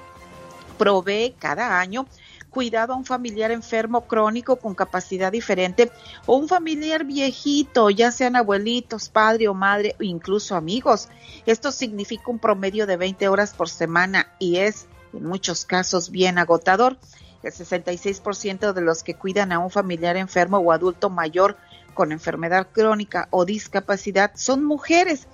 provee 0.80 1.36
cada 1.38 1.80
año 1.80 2.08
cuidado 2.50 2.94
a 2.94 2.96
un 2.96 3.06
familiar 3.06 3.52
enfermo 3.52 4.02
crónico 4.02 4.58
con 4.58 4.76
capacidad 4.76 5.32
diferente 5.32 5.92
o 6.26 6.36
un 6.36 6.48
familiar 6.48 7.06
viejito, 7.06 7.90
ya 7.90 8.12
sean 8.12 8.36
abuelitos, 8.36 9.10
padre 9.10 9.48
o 9.48 9.54
madre 9.54 9.96
o 10.00 10.04
incluso 10.04 10.56
amigos. 10.56 11.10
Esto 11.46 11.72
significa 11.72 12.24
un 12.28 12.40
promedio 12.40 12.88
de 12.88 12.98
20 12.98 13.28
horas 13.28 13.54
por 13.54 13.70
semana 13.70 14.28
y 14.40 14.58
es 14.58 14.88
en 15.14 15.26
muchos 15.26 15.66
casos 15.66 16.10
bien 16.10 16.38
agotador. 16.38 16.98
El 17.42 17.54
66% 17.54 18.74
de 18.74 18.82
los 18.82 19.04
que 19.04 19.16
cuidan 19.16 19.52
a 19.52 19.60
un 19.60 19.70
familiar 19.70 20.18
enfermo 20.18 20.58
o 20.58 20.72
adulto 20.72 21.10
mayor 21.10 21.58
con 21.94 22.12
enfermedad 22.12 22.68
crónica 22.72 23.28
o 23.32 23.46
discapacidad 23.46 24.32
son 24.36 24.64
mujeres. 24.64 25.28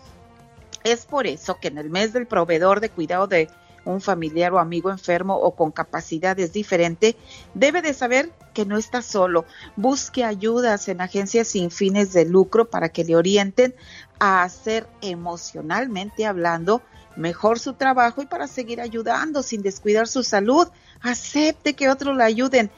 Es 0.83 1.05
por 1.05 1.25
eso 1.25 1.57
que 1.59 1.69
en 1.69 1.79
el 1.79 1.89
mes 1.89 2.13
del 2.13 2.27
proveedor 2.27 2.79
de 2.79 2.89
cuidado 2.89 3.25
de 3.27 3.49
un 3.85 4.01
familiar 4.01 4.53
o 4.53 4.59
amigo 4.59 4.91
enfermo 4.91 5.35
o 5.35 5.55
con 5.55 5.71
capacidades 5.71 6.51
diferentes, 6.51 7.15
debe 7.53 7.81
de 7.81 7.93
saber 7.93 8.31
que 8.53 8.65
no 8.65 8.77
está 8.77 9.01
solo. 9.01 9.45
Busque 9.75 10.23
ayudas 10.23 10.87
en 10.89 11.01
agencias 11.01 11.47
sin 11.47 11.71
fines 11.71 12.11
de 12.13 12.25
lucro 12.25 12.69
para 12.69 12.89
que 12.89 13.03
le 13.03 13.15
orienten 13.15 13.75
a 14.19 14.43
hacer 14.43 14.87
emocionalmente 15.01 16.25
hablando 16.25 16.81
mejor 17.15 17.59
su 17.59 17.73
trabajo 17.73 18.21
y 18.21 18.25
para 18.25 18.47
seguir 18.47 18.81
ayudando 18.81 19.43
sin 19.43 19.61
descuidar 19.61 20.07
su 20.07 20.23
salud. 20.23 20.67
Acepte 21.01 21.73
que 21.73 21.89
otros 21.89 22.15
le 22.15 22.23
ayuden. 22.23 22.71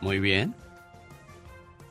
Muy 0.00 0.18
bien. 0.18 0.54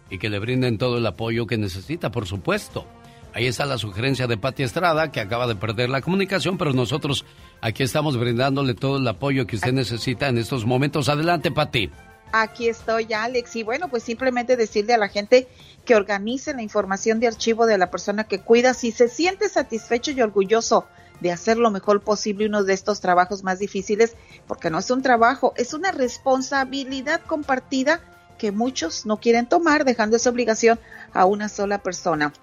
Y 0.10 0.20
que 0.20 0.30
le 0.30 0.40
brinden 0.40 0.78
todo 0.78 0.98
el 0.98 1.06
apoyo 1.06 1.48
que 1.48 1.58
necesita, 1.58 2.12
por 2.12 2.28
supuesto. 2.28 2.86
Ahí 3.34 3.48
está 3.48 3.66
la 3.66 3.80
sugerencia 3.80 4.28
de 4.28 4.38
Pati 4.38 4.62
Estrada, 4.62 5.12
que 5.12 5.20
acaba 5.20 5.48
de 5.48 5.56
perder 5.56 5.90
la 5.90 6.02
comunicación, 6.02 6.60
pero 6.60 6.72
nosotros 6.72 7.26
aquí 7.62 7.82
estamos 7.82 8.16
brindándole 8.18 8.76
todo 8.76 8.98
el 8.98 9.08
apoyo 9.08 9.48
que 9.48 9.56
usted 9.56 9.74
necesita 9.74 10.28
en 10.28 10.38
estos 10.38 10.66
momentos. 10.66 11.10
Adelante, 11.10 11.50
Pati. 11.50 11.90
Aquí 12.32 12.68
estoy, 12.68 13.12
Alex. 13.12 13.56
Y 13.56 13.64
bueno, 13.64 13.88
pues 13.90 14.04
simplemente 14.04 14.56
decirle 14.56 14.94
a 14.94 15.00
la 15.00 15.08
gente 15.08 15.48
que 15.84 15.96
organice 15.96 16.54
la 16.54 16.62
información 16.62 17.20
de 17.20 17.28
archivo 17.28 17.66
de 17.66 17.80
la 17.80 17.90
persona 17.90 18.24
que 18.24 18.40
cuida. 18.40 18.76
Si 18.76 18.92
se 18.92 19.10
siente 19.10 19.50
satisfecho 19.50 20.12
y 20.12 20.22
orgulloso 20.22 20.86
de 21.20 21.32
hacer 21.32 21.58
lo 21.58 21.72
mejor 21.72 22.02
posible 22.02 22.46
uno 22.46 22.64
de 22.64 22.74
estos 22.74 23.02
trabajos 23.02 23.44
más 23.44 23.58
difíciles, 23.58 24.16
porque 24.48 24.70
no 24.70 24.78
es 24.78 24.92
un 24.92 25.02
trabajo, 25.02 25.54
es 25.58 25.74
una 25.74 25.92
responsabilidad 25.92 27.22
compartida 27.22 28.02
que 28.38 28.52
muchos 28.52 29.06
no 29.06 29.18
quieren 29.18 29.48
tomar, 29.48 29.86
dejando 29.86 30.18
esa 30.18 30.30
obligación 30.30 30.80
a 31.14 31.26
una 31.26 31.50
sola 31.50 31.80
persona. 31.80 32.34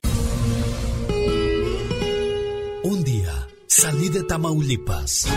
Un 2.83 3.05
día 3.05 3.47
salí 3.67 4.09
de 4.09 4.23
Tamaulipas 4.23 5.29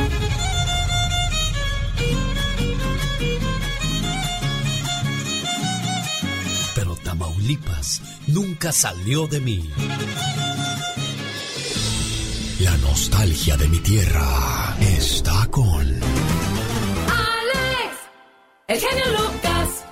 Tamaulipas 7.44 8.02
nunca 8.28 8.72
salió 8.72 9.28
de 9.28 9.42
mí. 9.42 9.70
La 12.62 12.78
nostalgia 12.78 13.58
de 13.58 13.68
mi 13.68 13.80
tierra 13.80 14.78
está 14.80 15.46
con... 15.52 15.82
Alex, 15.82 16.02
el 18.68 18.80
genio 18.80 19.06
Lucas. 19.12 19.86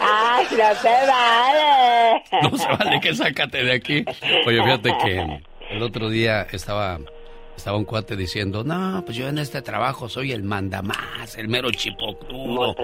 ¡Ay, 0.00 0.46
no 0.50 0.74
se 0.74 1.06
vale! 1.06 2.22
No 2.42 2.58
se 2.58 2.66
vale 2.66 3.00
que 3.00 3.14
sácate 3.14 3.64
de 3.64 3.72
aquí. 3.72 4.04
Oye, 4.46 4.62
fíjate 4.62 4.96
que 5.02 5.40
el 5.70 5.82
otro 5.82 6.08
día 6.08 6.46
estaba, 6.52 6.98
estaba 7.56 7.78
un 7.78 7.84
cuate 7.84 8.16
diciendo, 8.16 8.64
no, 8.64 9.02
pues 9.04 9.16
yo 9.16 9.28
en 9.28 9.38
este 9.38 9.62
trabajo 9.62 10.08
soy 10.08 10.32
el 10.32 10.42
mandamás, 10.42 11.36
el 11.36 11.48
mero 11.48 11.70
chipocludo. 11.70 12.74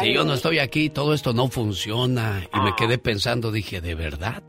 Si 0.00 0.12
yo 0.12 0.24
no 0.24 0.34
estoy 0.34 0.58
aquí, 0.58 0.90
todo 0.90 1.14
esto 1.14 1.32
no 1.32 1.48
funciona. 1.48 2.42
Y 2.52 2.60
me 2.60 2.74
quedé 2.76 2.98
pensando, 2.98 3.50
dije, 3.50 3.80
¿de 3.80 3.94
verdad? 3.94 4.42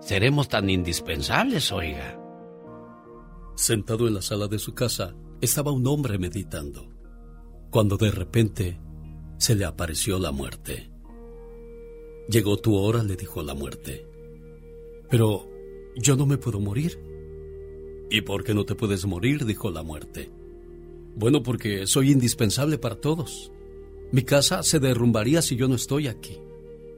¿Seremos 0.00 0.48
tan 0.48 0.68
indispensables, 0.70 1.72
oiga? 1.72 2.18
Sentado 3.54 4.06
en 4.06 4.14
la 4.14 4.22
sala 4.22 4.48
de 4.48 4.58
su 4.58 4.74
casa, 4.74 5.14
estaba 5.40 5.72
un 5.72 5.86
hombre 5.86 6.18
meditando, 6.18 6.88
cuando 7.70 7.96
de 7.96 8.10
repente 8.10 8.80
se 9.38 9.54
le 9.54 9.64
apareció 9.64 10.18
la 10.18 10.32
muerte. 10.32 10.90
Llegó 12.28 12.56
tu 12.56 12.76
hora, 12.76 13.02
le 13.02 13.16
dijo 13.16 13.42
la 13.42 13.54
muerte. 13.54 14.06
Pero 15.08 15.48
yo 15.96 16.16
no 16.16 16.26
me 16.26 16.38
puedo 16.38 16.60
morir. 16.60 16.98
¿Y 18.10 18.20
por 18.22 18.44
qué 18.44 18.54
no 18.54 18.64
te 18.64 18.74
puedes 18.74 19.04
morir? 19.06 19.44
dijo 19.44 19.70
la 19.70 19.82
muerte. 19.82 20.30
Bueno, 21.16 21.42
porque 21.42 21.86
soy 21.86 22.12
indispensable 22.12 22.78
para 22.78 22.96
todos. 22.96 23.50
Mi 24.12 24.22
casa 24.22 24.62
se 24.62 24.78
derrumbaría 24.78 25.42
si 25.42 25.56
yo 25.56 25.66
no 25.66 25.74
estoy 25.74 26.08
aquí. 26.08 26.38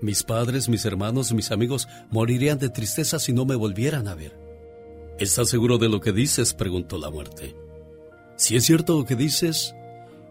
Mis 0.01 0.23
padres, 0.23 0.69
mis 0.69 0.85
hermanos, 0.85 1.33
mis 1.33 1.51
amigos 1.51 1.89
morirían 2.11 2.59
de 2.59 2.69
tristeza 2.69 3.19
si 3.19 3.33
no 3.33 3.45
me 3.45 3.57
volvieran 3.57 4.07
a 4.09 4.15
ver. 4.15 4.39
¿Estás 5.19 5.49
seguro 5.49 5.79
de 5.79 5.89
lo 5.89 6.01
que 6.01 6.13
dices? 6.13 6.55
preguntó 6.55 6.99
la 6.99 7.11
muerte. 7.11 7.57
Si 8.37 8.57
es 8.57 8.65
cierto 8.65 8.99
lo 8.99 9.05
que 9.05 9.17
dices, 9.17 9.75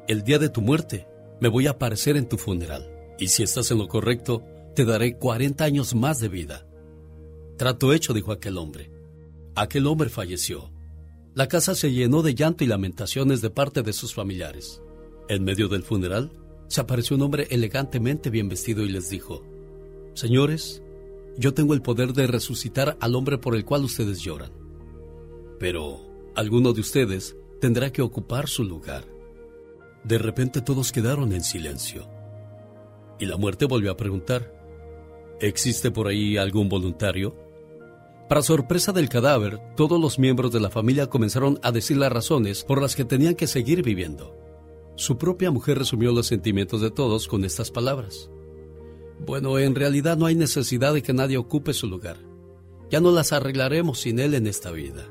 el 0.07 0.23
día 0.23 0.39
de 0.39 0.49
tu 0.49 0.61
muerte 0.61 1.07
me 1.41 1.49
voy 1.49 1.67
a 1.67 1.71
aparecer 1.71 2.15
en 2.15 2.29
tu 2.29 2.37
funeral. 2.37 2.89
Y 3.19 3.29
si 3.29 3.43
estás 3.43 3.71
en 3.71 3.79
lo 3.79 3.87
correcto, 3.87 4.43
te 4.75 4.85
daré 4.85 5.17
40 5.17 5.63
años 5.63 5.95
más 5.95 6.19
de 6.19 6.29
vida. 6.29 6.65
Trato 7.57 7.91
hecho, 7.91 8.13
dijo 8.13 8.31
aquel 8.31 8.57
hombre. 8.57 8.96
Aquel 9.57 9.87
hombre 9.87 10.07
falleció. 10.09 10.69
La 11.33 11.47
casa 11.47 11.73
se 11.73 11.91
llenó 11.91 12.21
de 12.21 12.35
llanto 12.35 12.63
y 12.63 12.67
lamentaciones 12.67 13.41
de 13.41 13.49
parte 13.49 13.81
de 13.81 13.91
sus 13.91 14.13
familiares. 14.13 14.83
En 15.29 15.43
medio 15.43 15.67
del 15.67 15.81
funeral, 15.81 16.31
se 16.67 16.79
apareció 16.79 17.15
un 17.15 17.23
hombre 17.23 17.47
elegantemente 17.49 18.29
bien 18.29 18.49
vestido 18.49 18.85
y 18.85 18.89
les 18.89 19.09
dijo, 19.09 19.43
Señores, 20.13 20.83
yo 21.39 21.55
tengo 21.55 21.73
el 21.73 21.81
poder 21.81 22.13
de 22.13 22.27
resucitar 22.27 22.97
al 22.99 23.15
hombre 23.15 23.39
por 23.39 23.55
el 23.55 23.65
cual 23.65 23.83
ustedes 23.83 24.21
lloran. 24.21 24.51
Pero 25.59 26.01
alguno 26.35 26.73
de 26.73 26.81
ustedes 26.81 27.35
tendrá 27.59 27.91
que 27.91 28.03
ocupar 28.03 28.47
su 28.47 28.63
lugar. 28.63 29.05
De 30.03 30.19
repente 30.19 30.61
todos 30.61 30.91
quedaron 30.91 31.33
en 31.33 31.43
silencio. 31.43 32.07
Y 33.19 33.25
la 33.25 33.37
muerte 33.37 33.65
volvió 33.65 33.89
a 33.89 33.97
preguntar, 33.97 34.53
¿existe 35.41 35.89
por 35.89 36.09
ahí 36.09 36.37
algún 36.37 36.69
voluntario? 36.69 37.46
Para 38.27 38.41
sorpresa 38.41 38.91
del 38.91 39.07
cadáver, 39.07 39.59
todos 39.77 40.01
los 40.01 40.19
miembros 40.19 40.51
de 40.51 40.59
la 40.59 40.69
familia 40.69 41.07
comenzaron 41.07 41.59
a 41.63 41.71
decir 41.71 41.95
las 41.95 42.11
razones 42.11 42.65
por 42.65 42.81
las 42.81 42.95
que 42.95 43.05
tenían 43.05 43.35
que 43.35 43.47
seguir 43.47 43.83
viviendo. 43.83 44.35
Su 44.95 45.17
propia 45.17 45.49
mujer 45.49 45.77
resumió 45.77 46.11
los 46.11 46.27
sentimientos 46.27 46.81
de 46.81 46.91
todos 46.91 47.27
con 47.27 47.45
estas 47.45 47.71
palabras. 47.71 48.29
Bueno, 49.25 49.57
en 49.59 49.75
realidad 49.75 50.17
no 50.17 50.25
hay 50.25 50.35
necesidad 50.35 50.93
de 50.93 51.03
que 51.03 51.13
nadie 51.13 51.37
ocupe 51.37 51.73
su 51.73 51.87
lugar. 51.87 52.17
Ya 52.89 52.99
no 52.99 53.11
las 53.11 53.31
arreglaremos 53.31 54.01
sin 54.01 54.19
él 54.19 54.33
en 54.33 54.45
esta 54.45 54.71
vida. 54.71 55.07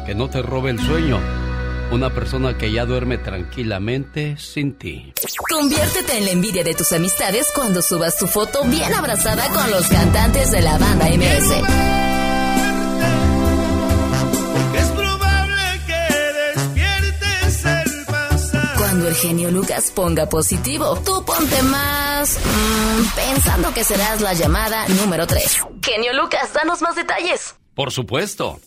Que 0.06 0.14
no 0.14 0.30
te 0.30 0.40
robe 0.40 0.70
el 0.70 0.78
sueño. 0.78 1.18
Una 1.90 2.14
persona 2.14 2.56
que 2.56 2.70
ya 2.70 2.84
duerme 2.84 3.18
tranquilamente 3.18 4.36
sin 4.38 4.74
ti. 4.74 5.12
Conviértete 5.50 6.16
en 6.16 6.26
la 6.26 6.30
envidia 6.30 6.62
de 6.62 6.74
tus 6.74 6.92
amistades 6.92 7.48
cuando 7.52 7.82
subas 7.82 8.16
tu 8.18 8.28
foto 8.28 8.62
bien 8.66 8.94
abrazada 8.94 9.48
con 9.48 9.68
los 9.72 9.88
cantantes 9.88 10.52
de 10.52 10.62
la 10.62 10.78
banda 10.78 11.06
MS. 11.06 12.05
Genio 19.14 19.50
Lucas 19.50 19.92
ponga 19.94 20.28
positivo, 20.28 20.98
tú 21.04 21.24
ponte 21.24 21.62
más 21.62 22.38
mm, 22.38 23.14
pensando 23.14 23.72
que 23.72 23.84
serás 23.84 24.20
la 24.20 24.34
llamada 24.34 24.86
número 24.88 25.26
3. 25.26 25.64
Genio 25.82 26.12
Lucas, 26.12 26.52
danos 26.52 26.82
más 26.82 26.96
detalles. 26.96 27.54
Por 27.74 27.92
supuesto. 27.92 28.58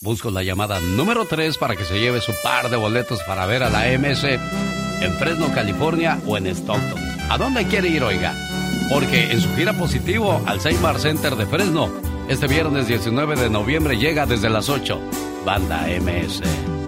Busco 0.00 0.30
la 0.30 0.42
llamada 0.42 0.80
número 0.80 1.26
3 1.26 1.58
para 1.58 1.76
que 1.76 1.84
se 1.84 2.00
lleve 2.00 2.20
su 2.20 2.32
par 2.42 2.70
de 2.70 2.76
boletos 2.76 3.22
para 3.22 3.46
ver 3.46 3.62
a 3.62 3.70
la 3.70 3.86
MS 3.96 4.24
en 4.24 5.18
Fresno, 5.18 5.52
California 5.54 6.18
o 6.26 6.36
en 6.36 6.46
Stockton. 6.48 7.00
¿A 7.30 7.38
dónde 7.38 7.66
quiere 7.66 7.88
ir, 7.88 8.02
oiga? 8.02 8.34
Porque 8.90 9.30
en 9.30 9.40
su 9.40 9.54
gira 9.54 9.72
positivo 9.72 10.42
al 10.46 10.60
Seymour 10.60 10.98
Center 10.98 11.36
de 11.36 11.46
Fresno, 11.46 11.88
este 12.28 12.46
viernes 12.46 12.88
19 12.88 13.36
de 13.36 13.50
noviembre 13.50 13.96
llega 13.96 14.26
desde 14.26 14.50
las 14.50 14.68
8. 14.68 15.00
Banda 15.44 15.86
MS. 16.00 16.81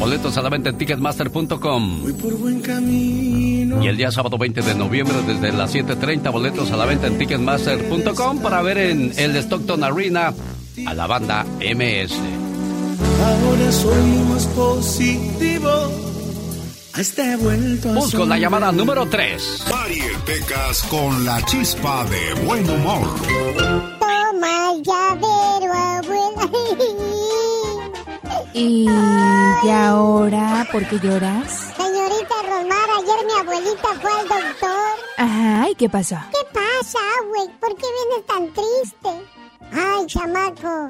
Boletos 0.00 0.34
a 0.38 0.42
la 0.42 0.48
venta 0.48 0.70
en 0.70 0.78
ticketmaster.com. 0.78 2.02
Voy 2.02 2.12
por 2.14 2.32
buen 2.38 2.62
camino. 2.62 3.84
Y 3.84 3.86
el 3.86 3.98
día 3.98 4.10
sábado 4.10 4.38
20 4.38 4.62
de 4.62 4.74
noviembre 4.74 5.14
desde 5.26 5.52
las 5.52 5.74
7.30 5.74 6.32
boletos 6.32 6.70
a 6.72 6.78
la 6.78 6.86
venta 6.86 7.06
en 7.06 7.18
ticketmaster.com 7.18 8.38
para 8.40 8.62
ver 8.62 8.78
en 8.78 9.12
el 9.18 9.36
Stockton 9.36 9.84
Arena 9.84 10.32
a 10.86 10.94
la 10.94 11.06
banda 11.06 11.44
MS. 11.60 12.14
Ahora 13.22 13.72
soy 13.72 14.08
más 14.30 14.46
positivo. 14.46 15.70
Hasta 16.94 17.36
vuelto 17.36 17.92
Busco 17.92 18.24
la 18.24 18.38
llamada 18.38 18.72
número 18.72 19.06
3. 19.06 19.64
Mariel 19.70 20.16
Pecas 20.24 20.82
con 20.84 21.26
la 21.26 21.44
chispa 21.44 22.06
de 22.06 22.40
buen 22.46 22.68
humor. 22.68 23.06
Toma 24.00 24.72
el 24.72 24.82
llavero, 24.82 25.74
abuela. 25.74 26.50
¿Y 28.52 28.88
ahora 29.68 30.66
por 30.72 30.86
qué 30.88 30.98
lloras? 30.98 31.72
Señorita 31.76 32.34
Rosmar, 32.42 32.90
ayer 32.98 33.26
mi 33.26 33.40
abuelita 33.40 33.88
fue 34.00 34.10
al 34.10 34.28
doctor. 34.28 34.70
Ajá, 35.18 35.68
¿y 35.70 35.74
qué 35.76 35.88
pasó? 35.88 36.16
¿Qué 36.32 36.44
pasa, 36.52 36.98
güey? 37.28 37.48
¿Por 37.60 37.76
qué 37.76 37.86
vienes 37.98 38.26
tan 38.26 38.52
triste? 38.52 39.28
Ay, 39.72 40.06
chamaco. 40.06 40.88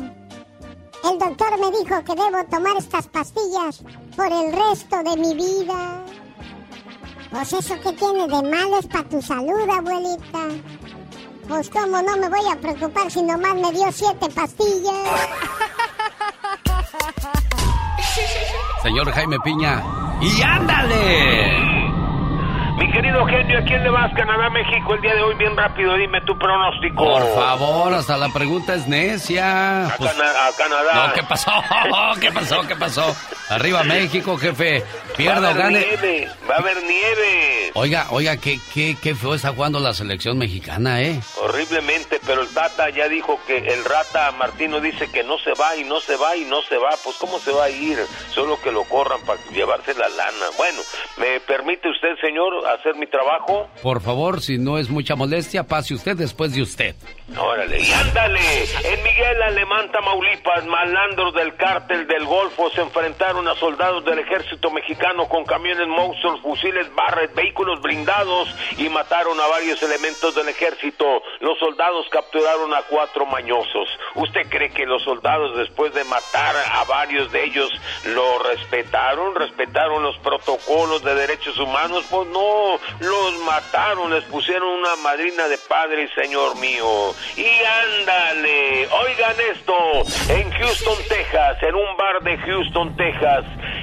El 1.05 1.19
doctor 1.19 1.59
me 1.61 1.71
dijo 1.79 2.05
que 2.05 2.15
debo 2.15 2.45
tomar 2.51 2.77
estas 2.79 3.07
pastillas 3.09 3.83
por 4.17 4.27
el 4.27 4.53
resto 4.53 5.03
de 5.03 5.17
mi 5.17 5.35
vida. 5.35 6.05
Pues 7.31 7.53
eso 7.53 7.75
que 7.81 7.93
tiene 7.93 8.27
de 8.27 8.43
malo 8.43 8.79
es 8.79 8.87
para 8.87 9.09
tu 9.09 9.21
salud, 9.21 9.69
abuelita. 9.69 10.49
Pues 11.49 11.69
cómo 11.71 12.01
no 12.03 12.17
me 12.17 12.29
voy 12.29 12.51
a 12.51 12.57
preocupar 12.57 13.11
si 13.11 13.23
nomás 13.23 13.55
me 13.55 13.73
dio 13.73 13.91
siete 13.93 14.29
pastillas. 14.35 14.95
Señor 18.83 19.11
Jaime 19.13 19.39
Piña. 19.41 19.83
¡Y 20.21 20.43
ándale! 20.43 21.59
Mi 22.79 22.91
querido 22.93 23.25
genio, 23.27 23.59
¿a 23.59 23.63
quién 23.63 23.83
le 23.83 23.91
vas? 23.91 24.11
Canadá, 24.15 24.49
México, 24.51 24.95
el 24.95 25.01
día 25.03 25.15
de 25.15 25.23
hoy, 25.23 25.35
bien 25.37 25.55
rápido, 25.57 25.95
dime 25.97 26.21
tu 26.23 26.37
pronóstico. 26.39 27.05
Por 27.05 27.35
favor, 27.35 27.93
hasta 27.95 28.17
la 28.17 28.29
pregunta 28.31 28.75
es 28.75 28.87
necia. 28.89 29.87
A, 29.87 29.97
Pues- 29.97 30.13
Cana- 30.13 30.47
a 30.49 30.53
Canadá. 30.57 31.07
No, 31.09 31.13
¿qué 31.13 31.23
pasó? 31.23 31.53
¿Qué 32.21 32.33
pasó? 32.33 32.63
¿Qué 32.67 32.77
pasó? 32.77 33.17
Arriba 33.51 33.83
México, 33.85 34.37
jefe. 34.39 34.81
Va 34.81 34.87
a 35.13 35.17
Pierda 35.17 35.41
o 35.49 35.51
haber 35.51 35.63
gane. 35.63 35.81
nieve, 35.81 36.29
va 36.49 36.55
a 36.55 36.59
haber 36.59 36.77
nieve. 36.83 37.71
Oiga, 37.75 38.07
oiga, 38.11 38.37
qué, 38.37 38.59
qué, 38.73 38.97
qué 39.01 39.15
feo 39.15 39.35
está 39.35 39.51
jugando 39.51 39.79
la 39.81 39.93
selección 39.93 40.39
mexicana, 40.39 41.03
¿eh? 41.03 41.21
Horriblemente, 41.37 42.21
pero 42.27 42.43
el 42.43 42.49
Tata 42.49 42.89
ya 42.91 43.09
dijo 43.09 43.39
que 43.47 43.59
el 43.59 43.85
Rata 43.85 44.31
Martino 44.33 44.81
dice 44.81 45.09
que 45.11 45.23
no 45.25 45.39
se 45.39 45.53
va 45.55 45.77
y 45.77 45.85
no 45.85 46.01
se 46.01 46.17
va 46.17 46.37
y 46.37 46.45
no 46.45 46.63
se 46.63 46.77
va. 46.79 46.91
Pues 47.05 47.17
¿cómo 47.17 47.39
se 47.39 47.53
va 47.53 47.65
a 47.65 47.71
ir? 47.71 47.99
Solo 48.33 48.61
que 48.63 48.71
lo 48.73 48.85
corran 48.85 49.21
para 49.27 49.41
llevarse 49.53 49.95
la 49.95 50.09
lana. 50.09 50.47
Bueno, 50.57 50.81
¿me 51.19 51.41
permite 51.41 51.89
usted, 51.91 52.17
señor, 52.21 52.67
hacer 52.69 52.95
mi 52.97 53.07
trabajo? 53.07 53.69
Por 53.83 54.01
favor, 54.01 54.41
si 54.41 54.59
no 54.59 54.79
es 54.79 54.89
mucha 54.89 55.17
molestia, 55.17 55.65
pase 55.65 55.95
usted 55.95 56.17
después 56.17 56.55
de 56.55 56.63
usted. 56.63 56.95
Órale, 57.37 57.81
y 57.81 57.93
ándale. 57.93 58.41
En 58.85 59.03
Miguel 59.03 59.43
Alemán, 59.43 59.91
Tamaulipas, 59.93 60.65
malandros 60.67 61.35
del 61.35 61.55
cártel 61.57 62.07
del 62.07 62.25
Golfo 62.25 62.71
se 62.71 62.81
enfrentaron 62.81 63.40
a 63.49 63.55
soldados 63.57 64.05
del 64.05 64.19
ejército 64.19 64.71
mexicano 64.71 65.29
con 65.29 65.45
camiones 65.45 65.87
monstruos, 65.89 66.41
fusiles 66.41 66.93
Barrett, 66.95 67.35
vehículos 67.35 67.81
blindados 67.81 68.49
y 68.77 68.89
mataron 68.89 69.39
a 69.41 69.47
varios 69.47 69.83
elementos 69.83 70.35
del 70.35 70.49
ejército. 70.49 71.23
Los 71.41 71.59
soldados 71.59 72.07
capturaron 72.11 72.75
a 72.75 72.83
cuatro 72.83 73.27
mañosos. 73.27 73.89
¿Usted 74.15 74.49
cree 74.49 74.71
que 74.71 74.87
los 74.87 75.03
soldados 75.03 75.57
después 75.57 75.95
de 75.95 76.05
matar 76.05 76.57
a 76.57 76.85
varios 76.85 77.31
de 77.33 77.45
ellos 77.45 77.71
lo 78.05 78.39
respetaron? 78.41 79.35
¿Respetaron 79.35 80.03
los 80.03 80.19
protocolos 80.19 81.03
de 81.03 81.15
derechos 81.15 81.59
humanos? 81.59 82.05
Pues 82.11 82.29
no, 82.29 82.79
los 83.01 83.39
mataron, 83.45 84.11
les 84.13 84.25
pusieron 84.25 84.69
una 84.69 84.97
madrina 84.97 85.49
de 85.49 85.59
padre, 85.59 86.09
señor 86.15 86.57
mío. 86.57 87.15
Y 87.37 87.47
ándale, 88.01 88.89
oigan 88.89 89.37
esto, 89.53 89.75
en 90.29 90.51
Houston, 90.51 90.99
Texas, 91.09 91.63
en 91.63 91.75
un 91.75 91.97
bar 91.97 92.21
de 92.23 92.37
Houston, 92.39 92.97
Texas, 92.97 93.30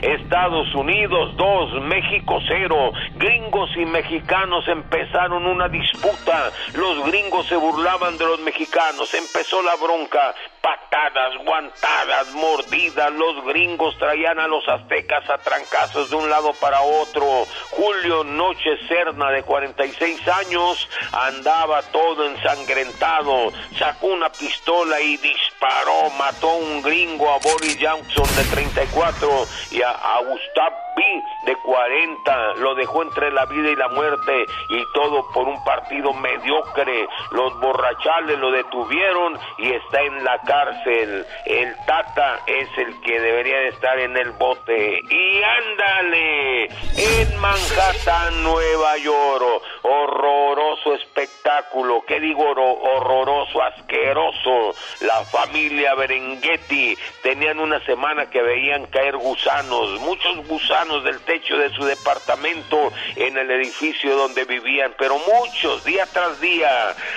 Estados 0.02 0.74
Unidos 0.76 1.36
2, 1.36 1.82
México 1.84 2.39
0, 2.48 2.91
gringos 3.16 3.70
y 3.76 3.86
mexicanos 3.86 4.68
empezaron 4.68 5.45
una 5.45 5.68
disputa, 5.70 6.52
los 6.74 7.06
gringos 7.08 7.48
se 7.48 7.56
burlaban 7.56 8.18
de 8.18 8.26
los 8.26 8.39
mexicanos, 8.41 9.14
empezó 9.14 9.62
la 9.62 9.76
bronca, 9.76 10.36
patadas, 10.62 11.34
guantadas, 11.45 12.34
mordidas, 12.34 13.12
los 13.14 13.45
gringos 13.45 13.98
traían 13.98 14.39
a 14.39 14.48
los 14.48 14.68
aztecas 14.68 15.28
a 15.30 15.38
trancazos 15.38 16.10
de 16.10 16.16
un 16.16 16.30
lado 16.30 16.54
para 16.60 16.82
otro, 16.82 17.45
Julio 17.72 18.24
Noche 18.24 18.78
Serna 18.88 19.32
de 19.32 19.43
46 19.43 20.28
años 20.28 20.89
andaba 21.12 21.82
todo 21.84 22.26
ensangrentado, 22.26 23.52
sacó 23.78 24.08
una 24.08 24.30
pistola 24.30 25.00
y 25.02 25.18
disparó, 25.18 26.10
mató 26.18 26.50
a 26.50 26.56
un 26.56 26.82
gringo 26.82 27.30
a 27.32 27.39
Boris 27.39 27.78
Johnson 27.82 28.36
de 28.36 28.43
34 28.43 29.37
y 29.72 29.82
a, 29.82 29.92
a 29.92 30.22
B 30.22 31.24
de 31.46 31.56
40, 31.56 32.56
lo 32.56 32.76
dejó 32.76 33.04
entre 33.04 33.32
la 33.32 33.46
vida 33.46 33.70
y 33.70 33.76
la 33.76 33.88
muerte 33.90 34.46
y 34.70 34.84
todo 34.94 35.30
por 35.32 35.48
un 35.48 35.64
partido 35.64 36.14
mediocre, 36.14 37.08
los 37.32 37.60
borrachales 37.60 38.40
lo 38.40 38.52
detuvieron 38.52 39.38
y 39.58 39.72
está 39.72 40.02
en 40.02 40.24
la 40.24 40.40
cárcel, 40.42 41.26
el 41.46 41.76
Tata 41.86 42.40
es 42.48 42.70
el 42.78 43.00
que 43.02 43.20
debería 43.20 43.60
de 43.60 43.68
estar 43.70 44.00
en 44.00 44.18
el 44.18 44.32
bote. 44.32 45.02
Y 45.10 45.42
ándale, 45.44 46.66
en 46.66 47.38
Manhattan, 47.40 48.44
Nueva 48.44 48.98
York, 48.98 49.64
horroroso 49.88 50.94
espectáculo, 50.96 52.04
¿qué 52.06 52.20
digo 52.20 52.44
horror- 52.44 52.78
horroroso, 52.82 53.62
asqueroso? 53.64 54.76
La 55.02 55.24
familia 55.26 55.96
Berenghetti 55.96 56.98
tenían 57.24 57.60
una 57.60 57.80
semana 57.86 58.30
que 58.30 58.42
veían 58.42 58.86
caer 58.88 59.18
gusanos, 59.18 60.00
muchos 60.02 60.46
gusanos 60.48 61.04
del 61.04 61.20
techo 61.22 61.58
de 61.58 61.70
su 61.70 61.86
departamento 61.86 62.92
en 63.16 63.38
el 63.38 63.50
edificio 63.52 64.16
donde 64.16 64.44
vivían, 64.46 64.94
pero 64.98 65.16
muchos, 65.20 65.84
día 65.86 66.06
tras 66.12 66.40
día, 66.42 66.70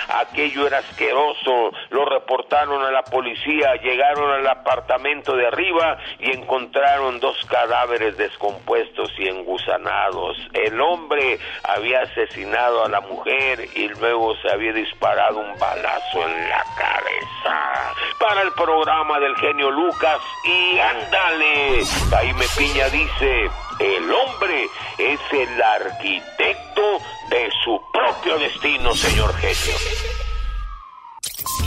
aquello 0.09 0.67
era 0.67 0.79
asqueroso, 0.79 1.71
lo 1.89 2.05
reportaron 2.05 2.83
a 2.83 2.91
la 2.91 3.03
policía, 3.03 3.75
llegaron 3.81 4.31
al 4.31 4.47
apartamento 4.47 5.35
de 5.35 5.47
arriba 5.47 5.97
y 6.19 6.31
encontraron 6.31 7.19
dos 7.19 7.37
cadáveres 7.45 8.17
descompuestos 8.17 9.11
y 9.17 9.27
engusanados. 9.27 10.37
El 10.53 10.79
hombre 10.79 11.39
había 11.63 12.01
asesinado 12.01 12.60
a 12.61 12.89
la 12.89 13.01
mujer 13.01 13.67
y 13.75 13.87
luego 13.87 14.35
se 14.41 14.49
había 14.51 14.71
disparado 14.71 15.39
un 15.39 15.57
balazo 15.57 16.27
en 16.27 16.49
la 16.49 16.63
cabeza. 16.77 17.93
Para 18.19 18.41
el 18.43 18.51
programa 18.53 19.19
del 19.19 19.35
genio 19.37 19.71
Lucas 19.71 20.21
y 20.43 20.77
ándale, 20.77 21.83
Jaime 22.11 22.45
Piña 22.55 22.87
dice, 22.89 23.49
el 23.79 24.11
hombre 24.11 24.67
es 24.99 25.19
el 25.31 25.61
arquitecto 25.61 26.99
de 27.29 27.49
su 27.63 27.81
propio 27.91 28.37
destino, 28.37 28.93
señor 28.93 29.33
genio. 29.37 29.75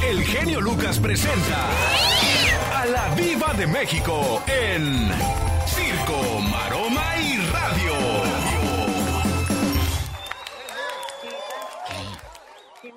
El 0.09 0.22
genio 0.22 0.61
Lucas 0.61 1.01
presenta 1.01 1.70
a 2.76 2.86
la 2.86 3.09
Viva 3.16 3.53
de 3.55 3.66
México 3.66 4.42
en 4.47 5.11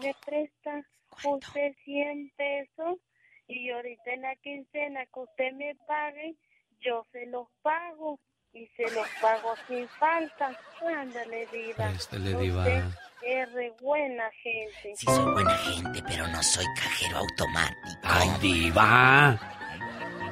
me 0.08 0.16
presta 0.26 0.84
usted 1.24 1.74
100 1.84 2.32
pesos 2.38 3.00
y 3.48 3.70
ahorita 3.72 4.12
en 4.12 4.22
la 4.22 4.36
quincena 4.38 5.06
que 5.14 5.20
usted 5.20 5.52
me 5.54 5.76
pague, 5.88 6.36
yo 6.80 7.06
se 7.12 7.26
los 7.26 7.48
pago 7.62 8.20
y 8.54 8.68
se 8.76 8.84
los 8.92 9.08
pago 9.22 9.54
sin 9.68 9.88
falta. 10.00 10.58
Ándale, 10.86 11.48
diva. 11.48 11.90
Préstele, 11.90 12.34
diva. 12.36 12.60
Usted 12.60 12.84
es 13.24 13.52
re 13.54 13.74
buena 13.82 14.30
gente. 14.44 14.96
Sí, 14.96 15.06
soy 15.06 15.34
buena 15.34 15.58
gente, 15.58 16.04
pero 16.08 16.28
no 16.28 16.42
soy 16.44 16.66
cajero 16.76 17.18
automático. 17.18 18.00
Ay, 18.04 18.30
diva. 18.42 19.40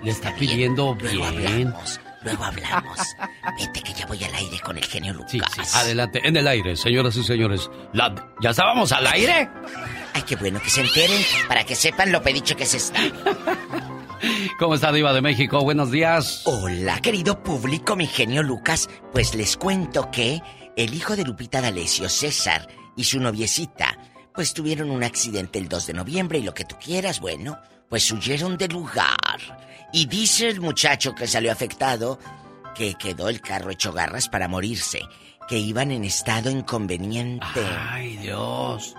Le 0.04 0.12
está 0.12 0.34
pidiendo 0.36 0.96
bien. 0.96 1.24
hablamos, 1.24 2.00
luego 2.26 2.44
hablamos. 2.44 2.98
Vete 3.60 3.82
que 3.82 3.94
ya 3.94 4.06
voy 4.06 4.22
al 4.24 4.34
aire 4.36 4.60
con 4.60 4.78
el 4.78 4.84
genio 4.84 5.14
Lucas. 5.14 5.32
Sí, 5.32 5.40
sí, 5.64 5.78
adelante, 5.78 6.20
en 6.24 6.36
el 6.36 6.48
aire, 6.48 6.76
señoras 6.76 7.16
y 7.16 7.24
señores. 7.24 7.70
La- 7.94 8.14
¿Ya 8.42 8.50
estábamos 8.50 8.92
al 8.92 9.08
aire? 9.08 9.50
Ay, 10.14 10.22
qué 10.24 10.36
bueno 10.36 10.62
que 10.62 10.70
se 10.70 10.82
enteren 10.82 11.22
para 11.48 11.64
que 11.64 11.76
sepan 11.76 12.12
lo 12.12 12.22
pedicho 12.22 12.56
que 12.58 12.66
se 12.66 12.78
está. 12.78 13.00
¿Cómo 14.60 14.76
está 14.76 14.92
Diva 14.92 15.14
de 15.14 15.22
México? 15.22 15.62
Buenos 15.64 15.92
días. 15.92 16.42
Hola, 16.46 17.00
querido 17.02 17.44
público, 17.44 17.96
mi 17.96 18.08
genio 18.08 18.44
Lucas. 18.44 18.90
Pues 19.12 19.36
les 19.36 19.56
cuento 19.58 20.10
que 20.12 20.42
el 20.76 20.94
hijo 20.94 21.16
de 21.16 21.24
Lupita 21.26 21.62
D'Alessio, 21.62 22.10
César, 22.10 22.68
y 22.96 23.04
su 23.04 23.20
noviecita, 23.20 23.98
pues 24.34 24.54
tuvieron 24.54 24.90
un 24.90 25.04
accidente 25.04 25.60
el 25.60 25.68
2 25.70 25.88
de 25.88 25.94
noviembre 25.94 26.40
y 26.40 26.44
lo 26.44 26.54
que 26.54 26.64
tú 26.66 26.76
quieras, 26.82 27.20
bueno, 27.20 27.58
pues 27.90 28.12
huyeron 28.12 28.58
del 28.58 28.74
lugar. 28.74 29.40
Y 29.94 30.06
dice 30.08 30.50
el 30.50 30.62
muchacho 30.62 31.16
que 31.16 31.28
salió 31.28 31.52
afectado 31.52 32.20
que 32.76 32.96
quedó 32.96 33.30
el 33.30 33.42
carro 33.42 33.72
hecho 33.72 33.94
garras 33.94 34.28
para 34.28 34.48
morirse, 34.48 35.02
que 35.48 35.58
iban 35.58 35.92
en 35.92 36.04
estado 36.04 36.52
inconveniente. 36.52 37.66
Ay, 37.90 38.18
Dios. 38.18 38.96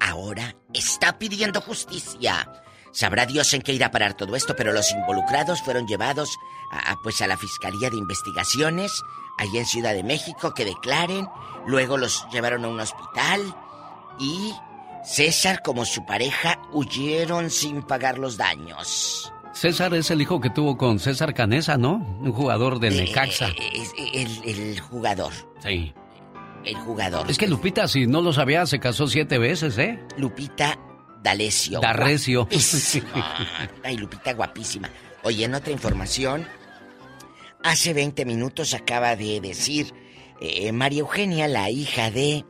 Ahora 0.00 0.54
está 0.74 1.18
pidiendo 1.18 1.60
justicia. 1.60 2.50
Sabrá 2.92 3.26
Dios 3.26 3.54
en 3.54 3.62
qué 3.62 3.72
irá 3.72 3.86
a 3.86 3.90
parar 3.90 4.14
todo 4.14 4.34
esto, 4.34 4.56
pero 4.56 4.72
los 4.72 4.90
involucrados 4.90 5.62
fueron 5.62 5.86
llevados 5.86 6.36
a, 6.72 6.96
pues 7.02 7.22
a 7.22 7.28
la 7.28 7.36
Fiscalía 7.36 7.88
de 7.90 7.96
Investigaciones, 7.96 8.90
allí 9.38 9.58
en 9.58 9.66
Ciudad 9.66 9.94
de 9.94 10.02
México, 10.02 10.52
que 10.54 10.64
declaren. 10.64 11.28
Luego 11.66 11.96
los 11.96 12.26
llevaron 12.32 12.64
a 12.64 12.68
un 12.68 12.80
hospital 12.80 13.54
y 14.18 14.52
César, 15.04 15.62
como 15.62 15.84
su 15.84 16.04
pareja, 16.04 16.60
huyeron 16.72 17.50
sin 17.50 17.82
pagar 17.82 18.18
los 18.18 18.36
daños. 18.36 19.32
César 19.52 19.94
es 19.94 20.10
el 20.10 20.20
hijo 20.22 20.40
que 20.40 20.50
tuvo 20.50 20.76
con 20.76 20.98
César 21.00 21.34
Canesa, 21.34 21.76
¿no? 21.76 21.94
Un 22.20 22.32
jugador 22.32 22.78
del 22.78 22.98
Eh, 23.00 23.04
Necaxa. 23.04 23.48
eh, 23.48 23.84
el, 24.14 24.28
el 24.44 24.80
jugador. 24.80 25.32
Sí. 25.62 25.92
El 26.64 26.74
jugador. 26.76 27.30
Es 27.30 27.38
que 27.38 27.48
Lupita, 27.48 27.88
si 27.88 28.06
no 28.06 28.20
lo 28.20 28.32
sabía, 28.32 28.66
se 28.66 28.78
casó 28.78 29.06
siete 29.08 29.38
veces, 29.38 29.76
¿eh? 29.78 29.98
Lupita 30.18 30.78
D'Alessio. 31.22 31.80
D'Arrecio. 31.80 32.46
Ay, 33.84 33.96
Lupita, 33.96 34.34
guapísima. 34.34 34.88
Oye, 35.22 35.44
en 35.46 35.54
otra 35.54 35.72
información, 35.72 36.46
hace 37.62 37.92
20 37.94 38.24
minutos 38.26 38.74
acaba 38.74 39.16
de 39.16 39.40
decir 39.40 39.92
eh, 40.40 40.70
María 40.72 41.00
Eugenia, 41.00 41.48
la 41.48 41.70
hija 41.70 42.10
de 42.10 42.44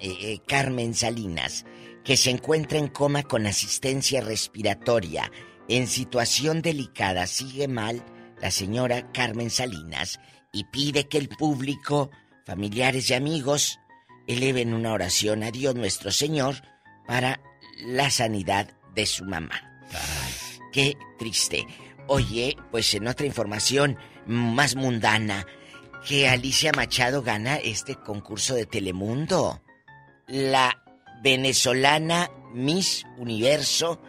eh, 0.00 0.16
eh, 0.20 0.40
Carmen 0.46 0.94
Salinas, 0.94 1.64
que 2.04 2.16
se 2.16 2.30
encuentra 2.30 2.78
en 2.78 2.88
coma 2.88 3.22
con 3.22 3.46
asistencia 3.46 4.20
respiratoria, 4.20 5.30
en 5.68 5.86
situación 5.86 6.62
delicada. 6.62 7.26
Sigue 7.26 7.68
mal 7.68 8.04
la 8.40 8.50
señora 8.50 9.10
Carmen 9.12 9.50
Salinas 9.50 10.20
y 10.52 10.64
pide 10.64 11.08
que 11.08 11.18
el 11.18 11.28
público, 11.28 12.10
familiares 12.44 13.10
y 13.10 13.14
amigos, 13.14 13.78
eleven 14.26 14.74
una 14.74 14.92
oración 14.92 15.42
a 15.42 15.50
Dios 15.50 15.74
nuestro 15.74 16.10
Señor 16.10 16.56
para 17.06 17.40
la 17.84 18.10
sanidad 18.10 18.76
de 18.94 19.06
su 19.06 19.24
mamá. 19.24 19.60
Qué 20.72 20.96
triste. 21.18 21.66
Oye, 22.08 22.56
pues 22.70 22.94
en 22.94 23.08
otra 23.08 23.26
información 23.26 23.98
más 24.26 24.76
mundana, 24.76 25.46
que 26.06 26.28
Alicia 26.28 26.72
Machado 26.72 27.22
gana 27.22 27.56
este 27.56 27.96
concurso 27.96 28.54
de 28.54 28.66
Telemundo. 28.66 29.60
La 30.28 30.82
venezolana 31.22 32.30
Miss 32.52 33.04
Universo, 33.16 34.00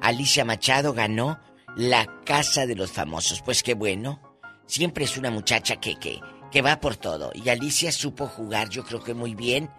Alicia 0.00 0.44
Machado, 0.44 0.92
ganó 0.92 1.40
la 1.76 2.22
Casa 2.24 2.66
de 2.66 2.76
los 2.76 2.92
Famosos. 2.92 3.42
Pues 3.42 3.62
qué 3.62 3.74
bueno. 3.74 4.20
Siempre 4.66 5.04
es 5.04 5.16
una 5.16 5.30
muchacha 5.30 5.76
que, 5.76 5.96
que, 5.96 6.20
que 6.50 6.62
va 6.62 6.80
por 6.80 6.96
todo. 6.96 7.32
Y 7.34 7.48
Alicia 7.48 7.92
supo 7.92 8.26
jugar, 8.26 8.68
yo 8.70 8.84
creo 8.84 9.02
que 9.02 9.14
muy 9.14 9.34
bien. 9.34 9.70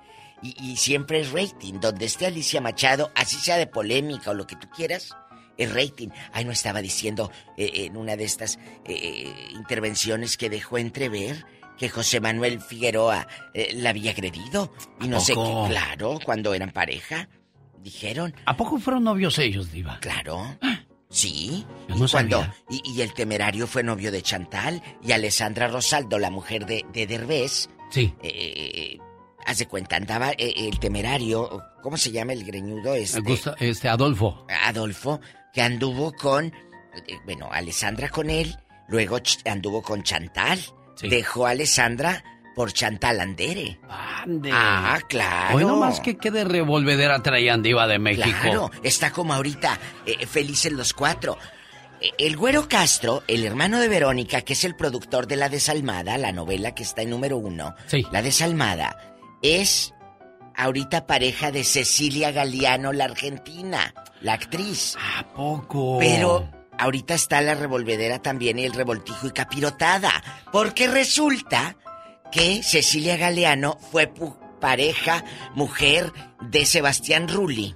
Y, 0.41 0.55
y 0.63 0.77
siempre 0.77 1.21
es 1.21 1.31
rating. 1.31 1.79
Donde 1.79 2.05
esté 2.05 2.25
Alicia 2.25 2.61
Machado, 2.61 3.11
así 3.15 3.37
sea 3.37 3.57
de 3.57 3.67
polémica 3.67 4.31
o 4.31 4.33
lo 4.33 4.45
que 4.45 4.55
tú 4.57 4.67
quieras, 4.69 5.15
es 5.57 5.73
rating. 5.73 6.09
Ay, 6.33 6.45
no 6.45 6.51
estaba 6.51 6.81
diciendo 6.81 7.31
eh, 7.57 7.71
en 7.85 7.97
una 7.97 8.15
de 8.15 8.25
estas 8.25 8.59
eh, 8.85 9.33
intervenciones 9.51 10.37
que 10.37 10.49
dejó 10.49 10.77
entrever 10.77 11.45
que 11.78 11.89
José 11.89 12.19
Manuel 12.19 12.61
Figueroa 12.61 13.28
eh, 13.53 13.69
la 13.73 13.89
había 13.91 14.11
agredido. 14.11 14.73
Y 15.01 15.07
no 15.07 15.19
sé 15.19 15.34
qué, 15.34 15.65
claro, 15.69 16.19
cuando 16.23 16.53
eran 16.53 16.71
pareja, 16.71 17.30
dijeron. 17.80 18.34
¿A 18.45 18.55
poco 18.55 18.80
fueron 18.80 19.03
novios 19.03 19.38
ellos, 19.39 19.71
Diva? 19.71 19.99
Claro. 19.99 20.57
Sí. 21.09 21.65
Yo 21.88 21.95
no 21.95 22.05
y 22.05 22.09
cuando 22.09 22.41
sabía. 22.41 22.55
y, 22.69 22.91
y 22.91 23.01
el 23.01 23.13
temerario 23.13 23.67
fue 23.67 23.84
novio 23.84 24.11
de 24.11 24.21
Chantal 24.21 24.82
y 25.03 25.11
Alessandra 25.11 25.67
Rosaldo, 25.67 26.19
la 26.19 26.30
mujer 26.30 26.65
de, 26.65 26.86
de 26.91 27.07
Derbez. 27.07 27.69
Sí. 27.91 28.13
Eh, 28.21 28.97
haz 29.45 29.59
de 29.59 29.67
cuenta, 29.67 29.95
andaba 29.95 30.32
eh, 30.32 30.53
el 30.57 30.80
temerario, 30.80 31.63
¿cómo 31.82 31.97
se 31.97 32.11
llama 32.11 32.34
el 32.34 32.43
greñudo? 32.43 32.95
Este, 32.95 33.21
este 33.59 33.88
Adolfo. 33.88 34.45
Adolfo, 34.63 35.21
que 35.53 35.61
anduvo 35.61 36.11
con, 36.13 36.47
eh, 36.47 36.53
bueno, 37.26 37.49
Alessandra 37.51 38.09
con 38.09 38.30
él, 38.30 38.57
luego 38.88 39.17
anduvo 39.45 39.82
con 39.82 40.03
Chantal. 40.03 40.59
Dejó 41.01 41.47
a 41.47 41.51
Alessandra 41.51 42.23
por 42.55 42.71
Chantal 42.71 43.19
Andere. 43.19 43.77
Ah, 43.89 44.99
claro. 45.07 45.57
Hoy 45.57 45.65
nomás 45.65 45.99
que 45.99 46.17
quede 46.17 46.45
revolvedera 46.45 47.21
traían 47.21 47.61
Diva 47.61 47.85
de 47.85 47.99
México. 47.99 48.37
Claro, 48.41 48.71
está 48.81 49.11
como 49.11 49.33
ahorita, 49.33 49.77
eh, 50.05 50.25
felices 50.25 50.71
los 50.71 50.93
cuatro. 50.93 51.37
Eh, 51.99 52.11
El 52.17 52.37
Güero 52.37 52.69
Castro, 52.69 53.23
el 53.27 53.45
hermano 53.45 53.79
de 53.79 53.89
Verónica, 53.89 54.41
que 54.41 54.53
es 54.53 54.63
el 54.63 54.75
productor 54.75 55.27
de 55.27 55.35
La 55.35 55.49
Desalmada, 55.49 56.17
la 56.17 56.31
novela 56.31 56.73
que 56.73 56.83
está 56.83 57.01
en 57.01 57.09
número 57.09 57.37
uno, 57.37 57.75
La 58.11 58.21
Desalmada, 58.21 59.15
es 59.41 59.93
ahorita 60.55 61.05
pareja 61.05 61.51
de 61.51 61.65
Cecilia 61.65 62.31
Galeano, 62.31 62.93
la 62.93 63.05
argentina, 63.05 63.93
la 64.21 64.33
actriz. 64.33 64.95
¿A 64.97 65.27
poco? 65.33 65.97
Pero 65.99 66.49
ahorita 66.78 67.13
está 67.13 67.41
la 67.41 67.55
revolvedera 67.55 68.19
también 68.19 68.59
y 68.59 68.65
el 68.65 68.73
revoltijo 68.73 69.28
y 69.28 69.32
capirotada, 69.32 70.11
porque 70.51 70.88
resulta 70.88 71.76
que 72.32 72.63
Cecilia 72.63 73.17
Galeano 73.17 73.78
fue 73.91 74.11
pareja, 74.59 75.23
mujer 75.53 76.11
de 76.41 76.65
Sebastián 76.65 77.28
Rulli. 77.28 77.76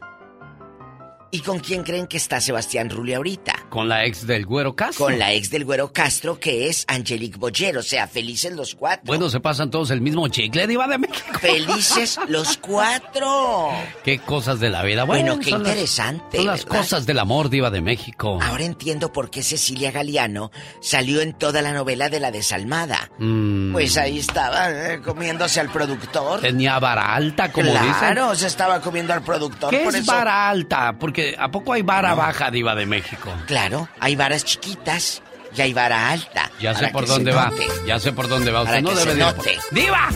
¿Y 1.31 1.41
con 1.41 1.59
quién 1.59 1.83
creen 1.83 2.07
que 2.07 2.17
está 2.17 2.41
Sebastián 2.41 2.89
Rulli 2.89 3.13
ahorita? 3.13 3.67
Con 3.69 3.87
la 3.87 4.03
ex 4.05 4.25
del 4.25 4.45
Güero 4.47 4.75
Castro. 4.75 5.05
Con 5.05 5.19
la 5.19 5.31
ex 5.33 5.51
del 5.51 5.63
Güero 5.63 5.93
Castro, 5.93 6.39
que 6.39 6.67
es 6.69 6.85
Angelique 6.87 7.37
Boyer, 7.37 7.77
o 7.77 7.83
sea, 7.83 8.07
felices 8.07 8.51
los 8.53 8.73
cuatro. 8.73 9.03
Bueno, 9.05 9.29
se 9.29 9.39
pasan 9.39 9.69
todos 9.69 9.91
el 9.91 10.01
mismo 10.01 10.27
chicle, 10.29 10.65
Diva 10.65 10.87
de 10.87 10.97
México. 10.97 11.37
Felices 11.39 12.19
los 12.29 12.57
cuatro. 12.57 13.69
Qué 14.03 14.17
cosas 14.19 14.59
de 14.59 14.69
la 14.71 14.81
vida. 14.83 15.03
Bueno, 15.03 15.33
Bueno, 15.35 15.43
qué 15.43 15.51
son 15.51 15.61
las- 15.63 15.71
interesante, 15.71 16.37
son 16.37 16.45
las 16.47 16.65
¿verdad? 16.65 16.77
cosas 16.79 17.05
del 17.05 17.19
amor, 17.19 17.49
Diva 17.49 17.69
de 17.69 17.81
México. 17.81 18.39
Ahora 18.41 18.63
entiendo 18.63 19.13
por 19.13 19.29
qué 19.29 19.43
Cecilia 19.43 19.91
Galeano 19.91 20.51
salió 20.81 21.21
en 21.21 21.33
toda 21.33 21.61
la 21.61 21.73
novela 21.73 22.09
de 22.09 22.19
La 22.19 22.31
Desalmada. 22.31 23.11
Mm, 23.19 23.71
Pues 23.73 23.97
ahí 23.97 24.17
estaba 24.19 24.71
eh, 24.71 25.01
comiéndose 25.01 25.59
al 25.59 25.69
productor. 25.71 26.41
Tenía 26.41 26.79
vara 26.79 27.13
alta, 27.13 27.51
como 27.51 27.71
dicen. 27.71 27.93
claro, 27.99 28.33
se 28.33 28.47
estaba 28.47 28.81
comiendo 28.81 29.13
al 29.13 29.21
productor. 29.23 29.69
¿Qué 29.69 29.79
por 29.83 29.93
es 29.95 30.01
eso- 30.01 30.11
vara 30.11 30.49
alta? 30.49 30.95
Porque 30.99 31.18
¿a 31.37 31.49
poco 31.49 31.73
hay 31.73 31.81
vara 31.81 32.09
No. 32.11 32.17
baja, 32.17 32.51
Diva 32.51 32.75
de 32.75 32.85
México? 32.85 33.31
Claro, 33.47 33.87
hay 33.99 34.15
varas 34.15 34.43
chiquitas 34.45 35.21
y 35.55 35.61
hay 35.61 35.73
vara 35.73 36.09
alta. 36.09 36.51
Ya 36.59 36.75
sé 36.75 36.87
por 36.89 37.07
dónde 37.07 37.31
va. 37.31 37.49
note. 37.49 37.67
Ya 37.85 37.99
sé 37.99 38.11
por 38.11 38.27
dónde 38.27 38.51
va. 38.51 38.61
Usted 38.61 38.71
Para 38.71 38.81
no 38.81 38.89
que 38.89 38.95
debe 38.95 39.33
se. 39.43 39.57
¡Diva! 39.71 40.09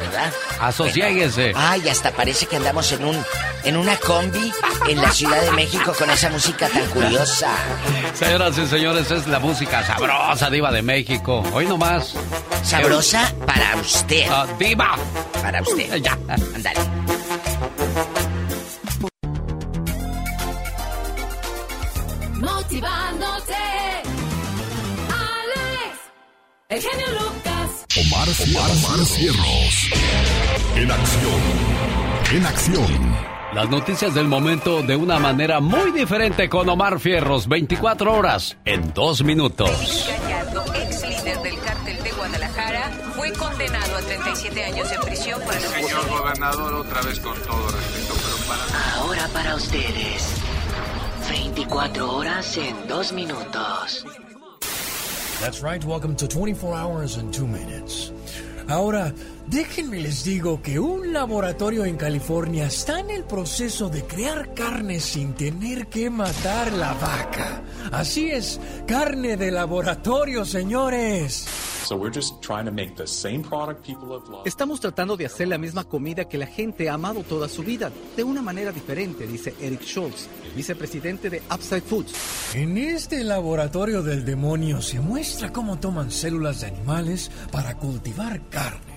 ¿Verdad? 0.00 0.32
Asociéguese. 0.60 1.52
Ay, 1.54 1.88
hasta 1.88 2.10
parece 2.12 2.46
que 2.46 2.56
andamos 2.56 2.90
en 2.92 3.04
un 3.04 3.24
en 3.62 3.76
una 3.76 3.96
combi 3.98 4.50
en 4.88 5.02
la 5.02 5.10
Ciudad 5.10 5.40
de 5.42 5.50
México 5.52 5.92
con 5.98 6.08
esa 6.10 6.30
música 6.30 6.66
tan 6.68 6.86
curiosa. 6.86 7.50
Señoras 8.14 8.56
y 8.56 8.66
señores, 8.66 9.10
es 9.10 9.26
la 9.26 9.38
música 9.38 9.84
sabrosa, 9.84 10.48
Diva 10.48 10.72
de 10.72 10.82
México. 10.82 11.42
Hoy 11.52 11.66
nomás. 11.66 12.14
Sabrosa 12.62 13.30
para 13.46 13.76
usted. 13.76 14.26
Ah, 14.30 14.46
¡Diva! 14.58 14.96
Para 15.42 15.60
usted. 15.62 15.96
Ya. 15.96 16.12
Ándale. 16.28 17.19
El 26.70 26.80
genio 26.80 27.06
Lucas. 27.08 27.86
Omar, 27.98 28.28
Omar, 28.28 29.04
Cierros. 29.04 29.90
En 30.76 30.90
acción. 30.90 31.40
En 32.32 32.46
acción. 32.46 33.16
Las 33.52 33.68
noticias 33.68 34.14
del 34.14 34.28
momento 34.28 34.80
de 34.82 34.94
una 34.94 35.18
manera 35.18 35.58
muy 35.58 35.90
diferente 35.90 36.48
con 36.48 36.68
Omar 36.68 37.00
Fierros. 37.00 37.48
24 37.48 38.12
horas 38.14 38.56
en 38.64 38.94
2 38.94 39.24
minutos. 39.24 40.08
Gallardo, 40.22 40.64
ex 40.74 41.02
líder 41.08 41.42
del 41.42 41.58
cártel 41.58 42.02
de 42.04 42.12
Guadalajara, 42.12 42.90
fue 43.16 43.32
condenado 43.32 43.96
a 43.96 44.00
37 44.00 44.64
años 44.64 44.90
de 44.90 44.98
prisión 45.00 45.40
por 45.42 45.54
el 45.54 45.60
Señor 45.62 46.08
gobernador, 46.08 46.74
otra 46.74 47.02
vez 47.02 47.18
con 47.18 47.36
todo 47.42 47.68
respeto, 47.68 48.14
pero 48.22 48.36
para... 48.46 48.94
Ahora 48.94 49.28
para 49.32 49.56
ustedes. 49.56 50.36
24 51.28 52.12
horas 52.12 52.56
en 52.56 52.86
2 52.86 53.12
minutos. 53.12 54.06
That's 55.40 55.62
right, 55.62 55.82
welcome 55.86 56.14
to 56.16 56.28
24 56.28 56.74
hours 56.74 57.16
and 57.16 57.32
2 57.32 57.46
minutes. 57.46 58.12
Ahora, 58.68 59.14
déjenme 59.50 59.98
les 60.00 60.24
digo 60.24 60.62
que 60.62 60.78
un 60.78 61.12
laboratorio 61.12 61.84
en 61.84 61.96
California 61.96 62.66
está 62.66 63.00
en 63.00 63.10
el 63.10 63.24
proceso 63.24 63.88
de 63.88 64.04
crear 64.04 64.54
carne 64.54 65.00
sin 65.00 65.34
tener 65.34 65.88
que 65.88 66.08
matar 66.08 66.72
la 66.72 66.94
vaca. 66.94 67.62
Así 67.90 68.30
es, 68.30 68.60
carne 68.86 69.36
de 69.36 69.50
laboratorio, 69.50 70.44
señores. 70.44 71.46
So 71.84 71.96
we're 71.96 72.14
just 72.14 72.40
trying 72.40 72.66
to 72.66 72.72
make 72.72 72.94
the 72.94 73.06
same 73.06 73.42
product 73.42 73.84
people 73.84 74.14
have 74.14 74.28
loved. 74.30 74.46
Estamos 74.46 74.78
tratando 74.78 75.16
de 75.16 75.26
hacer 75.26 75.48
la 75.48 75.58
misma 75.58 75.82
comida 75.82 76.28
que 76.28 76.38
la 76.38 76.46
gente 76.46 76.88
ha 76.88 76.94
amado 76.94 77.24
toda 77.24 77.48
su 77.48 77.64
vida, 77.64 77.90
de 78.16 78.22
una 78.22 78.42
manera 78.42 78.70
diferente, 78.70 79.26
dice 79.26 79.54
Eric 79.60 79.82
Schultz, 79.82 80.28
el 80.44 80.52
vicepresidente 80.52 81.28
de 81.28 81.42
Upside 81.52 81.80
Foods. 81.80 82.12
En 82.54 82.78
este 82.78 83.24
laboratorio 83.24 84.02
del 84.02 84.24
demonio 84.24 84.80
se 84.82 85.00
muestra 85.00 85.52
cómo 85.52 85.80
toman 85.80 86.12
células 86.12 86.60
de 86.60 86.68
animales 86.68 87.32
para 87.50 87.76
cultivar 87.76 88.48
carne. 88.50 88.89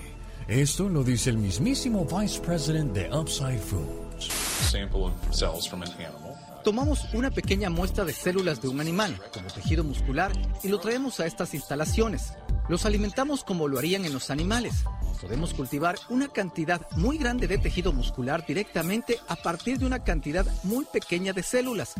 Esto 0.48 0.90
lo 0.90 1.02
dice 1.02 1.30
el 1.30 1.38
mismísimo 1.38 2.04
Vice 2.04 2.38
President 2.38 2.92
de 2.92 3.10
Upside 3.10 3.58
Foods. 3.58 4.28
Sample 4.70 5.04
of 5.04 5.12
cells 5.30 5.66
from 5.66 5.80
an 5.80 5.90
animal. 5.92 6.34
Tomamos 6.62 7.14
una 7.14 7.30
pequeña 7.30 7.70
muestra 7.70 8.04
de 8.04 8.12
células 8.12 8.60
de 8.60 8.68
un 8.68 8.78
animal, 8.78 9.18
como 9.32 9.48
tejido 9.48 9.84
muscular, 9.84 10.32
y 10.62 10.68
lo 10.68 10.80
traemos 10.80 11.18
a 11.20 11.26
estas 11.26 11.54
instalaciones. 11.54 12.34
Los 12.68 12.84
alimentamos 12.84 13.42
como 13.42 13.68
lo 13.68 13.78
harían 13.78 14.04
en 14.04 14.12
los 14.12 14.28
animales. 14.28 14.84
Podemos 15.18 15.54
cultivar 15.54 15.96
una 16.10 16.28
cantidad 16.28 16.90
muy 16.90 17.16
grande 17.16 17.48
de 17.48 17.56
tejido 17.56 17.94
muscular 17.94 18.44
directamente 18.46 19.18
a 19.28 19.36
partir 19.36 19.78
de 19.78 19.86
una 19.86 20.04
cantidad 20.04 20.46
muy 20.62 20.84
pequeña 20.84 21.32
de 21.32 21.42
células. 21.42 21.94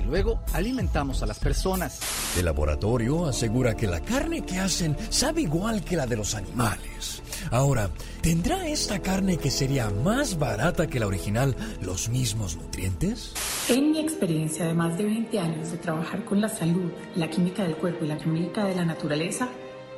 Y 0.00 0.06
luego 0.06 0.40
alimentamos 0.54 1.22
a 1.22 1.26
las 1.26 1.38
personas. 1.38 2.00
El 2.38 2.46
laboratorio 2.46 3.26
asegura 3.26 3.76
que 3.76 3.86
la 3.86 4.00
carne 4.00 4.42
que 4.42 4.58
hacen 4.58 4.96
sabe 5.10 5.42
igual 5.42 5.84
que 5.84 5.96
la 5.96 6.06
de 6.06 6.16
los 6.16 6.34
animales. 6.34 7.22
Ahora, 7.50 7.90
¿tendrá 8.22 8.66
esta 8.68 9.00
carne 9.00 9.36
que 9.36 9.50
sería 9.50 9.90
más 9.90 10.38
barata 10.38 10.86
que 10.86 11.00
la 11.00 11.06
original 11.06 11.54
los 11.82 12.08
mismos 12.08 12.56
nutrientes? 12.56 13.34
En 13.68 13.92
mi 13.92 14.00
experiencia 14.00 14.66
de 14.66 14.74
más 14.74 14.96
de 14.96 15.04
20 15.04 15.38
años 15.38 15.70
de 15.70 15.78
trabajar 15.78 16.24
con 16.24 16.40
la 16.40 16.48
salud, 16.48 16.90
la 17.16 17.28
química 17.28 17.62
del 17.62 17.76
cuerpo 17.76 18.04
y 18.04 18.08
la 18.08 18.18
química 18.18 18.64
de 18.64 18.74
la 18.74 18.84
naturaleza, 18.84 19.48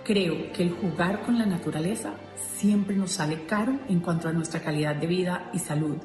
creo 0.05 0.53
que 0.53 0.63
el 0.63 0.73
jugar 0.73 1.23
con 1.23 1.39
la 1.39 1.47
naturaleza 1.47 2.15
siempre 2.59 2.97
nos 2.97 3.13
sale 3.13 3.45
caro 3.47 3.79
en 3.89 4.01
cuanto 4.01 4.29
a 4.29 4.33
nuestra 4.33 4.61
calidad 4.61 4.97
de 4.97 5.07
vida 5.07 5.51
y 5.53 5.59
salud. 5.59 5.97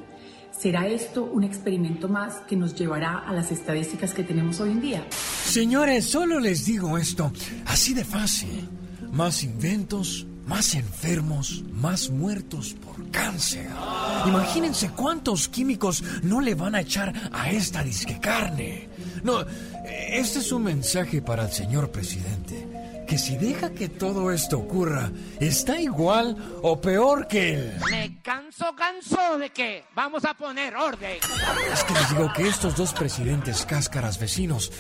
¿Será 0.52 0.88
esto 0.88 1.24
un 1.24 1.44
experimento 1.44 2.10
más 2.10 2.36
que 2.48 2.56
nos 2.56 2.76
llevará 2.76 3.20
a 3.20 3.34
las 3.34 3.52
estadísticas 3.52 4.14
que 4.14 4.24
tenemos 4.24 4.60
hoy 4.60 4.72
en 4.72 4.82
día? 4.82 5.08
Señores, 5.46 6.06
solo 6.06 6.40
les 6.40 6.66
digo 6.66 6.98
esto, 6.98 7.32
así 7.66 7.94
de 7.94 8.04
fácil. 8.04 8.68
Más 9.12 9.44
inventos, 9.44 10.28
más 10.46 10.76
enfermos, 10.76 11.64
más 11.72 12.10
muertos 12.10 12.74
por 12.74 13.10
cáncer. 13.12 13.68
Imagínense 14.26 14.90
cuántos 14.90 15.48
químicos 15.48 16.04
no 16.24 16.42
le 16.42 16.56
van 16.56 16.76
a 16.76 16.82
echar 16.82 17.14
a 17.32 17.52
esta 17.52 17.84
disque 17.84 18.20
carne. 18.20 18.90
No, 19.24 19.46
este 20.10 20.40
es 20.40 20.52
un 20.52 20.64
mensaje 20.64 21.22
para 21.22 21.46
el 21.46 21.52
señor 21.52 21.92
presidente. 21.92 22.67
Que 23.08 23.18
si 23.18 23.38
deja 23.38 23.70
que 23.72 23.88
todo 23.88 24.32
esto 24.32 24.60
ocurra, 24.60 25.12
está 25.40 25.80
igual 25.80 26.36
o 26.62 26.82
peor 26.82 27.28
que 27.28 27.54
él. 27.54 27.74
Me 27.90 28.20
canso, 28.22 28.76
canso 28.76 29.38
de 29.38 29.50
que 29.50 29.86
vamos 29.96 30.26
a 30.26 30.34
poner 30.34 30.76
orden. 30.76 31.18
Es 31.72 31.84
que 31.86 31.94
les 31.94 32.10
digo 32.10 32.34
que 32.34 32.48
estos 32.48 32.76
dos 32.76 32.94
presidentes 32.94 33.66
cáscaras 33.66 34.20
vecinos, 34.20 34.72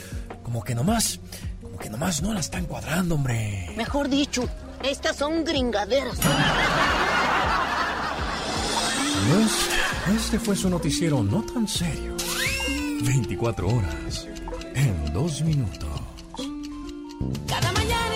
como 0.44 0.62
que 0.62 0.76
nomás, 0.76 1.22
como 1.62 1.78
que 1.78 1.90
nomás 1.90 2.22
no 2.22 2.34
la 2.34 2.42
están 2.42 2.66
cuadrando, 2.66 3.16
hombre. 3.16 3.70
Mejor 3.78 4.10
dicho, 4.10 4.48
estas 4.84 5.16
son 5.16 5.46
gringaderas. 5.46 6.18
este 10.16 10.40
fue 10.40 10.56
su 10.56 10.70
noticiero 10.70 11.24
no 11.24 11.44
tan 11.44 11.68
serio. 11.68 12.16
24 13.04 13.68
horas 13.68 14.28
en 14.74 15.14
dos 15.14 15.42
minutos. 15.42 15.88
Cada 17.48 17.72
mañana 17.72 18.07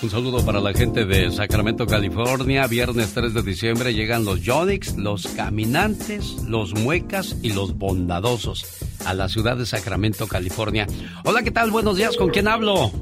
Un 0.00 0.10
saludo 0.10 0.46
para 0.46 0.60
la 0.60 0.72
gente 0.72 1.04
de 1.04 1.32
Sacramento, 1.32 1.84
California. 1.84 2.68
Viernes 2.68 3.12
3 3.14 3.34
de 3.34 3.42
diciembre 3.42 3.92
llegan 3.92 4.24
los 4.24 4.40
Yonix, 4.42 4.96
los 4.96 5.26
caminantes, 5.26 6.36
los 6.44 6.72
muecas 6.74 7.36
y 7.42 7.52
los 7.52 7.76
bondadosos 7.76 8.64
a 9.04 9.12
la 9.12 9.28
ciudad 9.28 9.56
de 9.56 9.66
Sacramento, 9.66 10.28
California. 10.28 10.86
Hola, 11.24 11.42
¿qué 11.42 11.50
tal? 11.50 11.72
Buenos 11.72 11.96
días, 11.96 12.16
¿con 12.16 12.30
quién 12.30 12.46
hablo? 12.46 12.92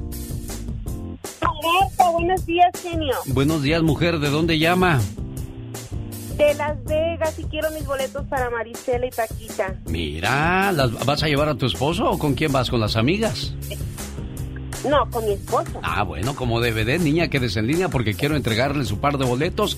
Marta, 1.41 2.09
buenos 2.09 2.43
días, 2.47 2.71
genio. 2.81 3.15
Buenos 3.27 3.61
días, 3.61 3.83
mujer, 3.83 4.17
¿de 4.17 4.29
dónde 4.31 4.57
llama? 4.57 4.99
De 6.35 6.53
Las 6.55 6.83
Vegas 6.83 7.37
y 7.37 7.43
quiero 7.43 7.69
mis 7.71 7.85
boletos 7.85 8.25
para 8.25 8.49
Marisela 8.49 9.05
y 9.05 9.11
Paquita. 9.11 9.75
Mira, 9.85 10.71
¿las 10.71 11.05
¿vas 11.05 11.21
a 11.21 11.27
llevar 11.27 11.49
a 11.49 11.55
tu 11.55 11.67
esposo 11.67 12.09
o 12.09 12.17
con 12.17 12.33
quién 12.33 12.51
vas? 12.51 12.71
¿Con 12.71 12.79
las 12.79 12.95
amigas? 12.95 13.53
No, 14.89 15.09
con 15.09 15.25
mi 15.25 15.33
esposo. 15.33 15.79
Ah, 15.83 16.03
bueno, 16.03 16.35
como 16.35 16.59
DVD, 16.61 16.99
niña, 16.99 17.27
quedes 17.29 17.57
en 17.57 17.67
línea 17.67 17.89
porque 17.89 18.13
quiero 18.13 18.35
entregarle 18.35 18.85
su 18.85 18.99
par 18.99 19.17
de 19.17 19.25
boletos. 19.25 19.77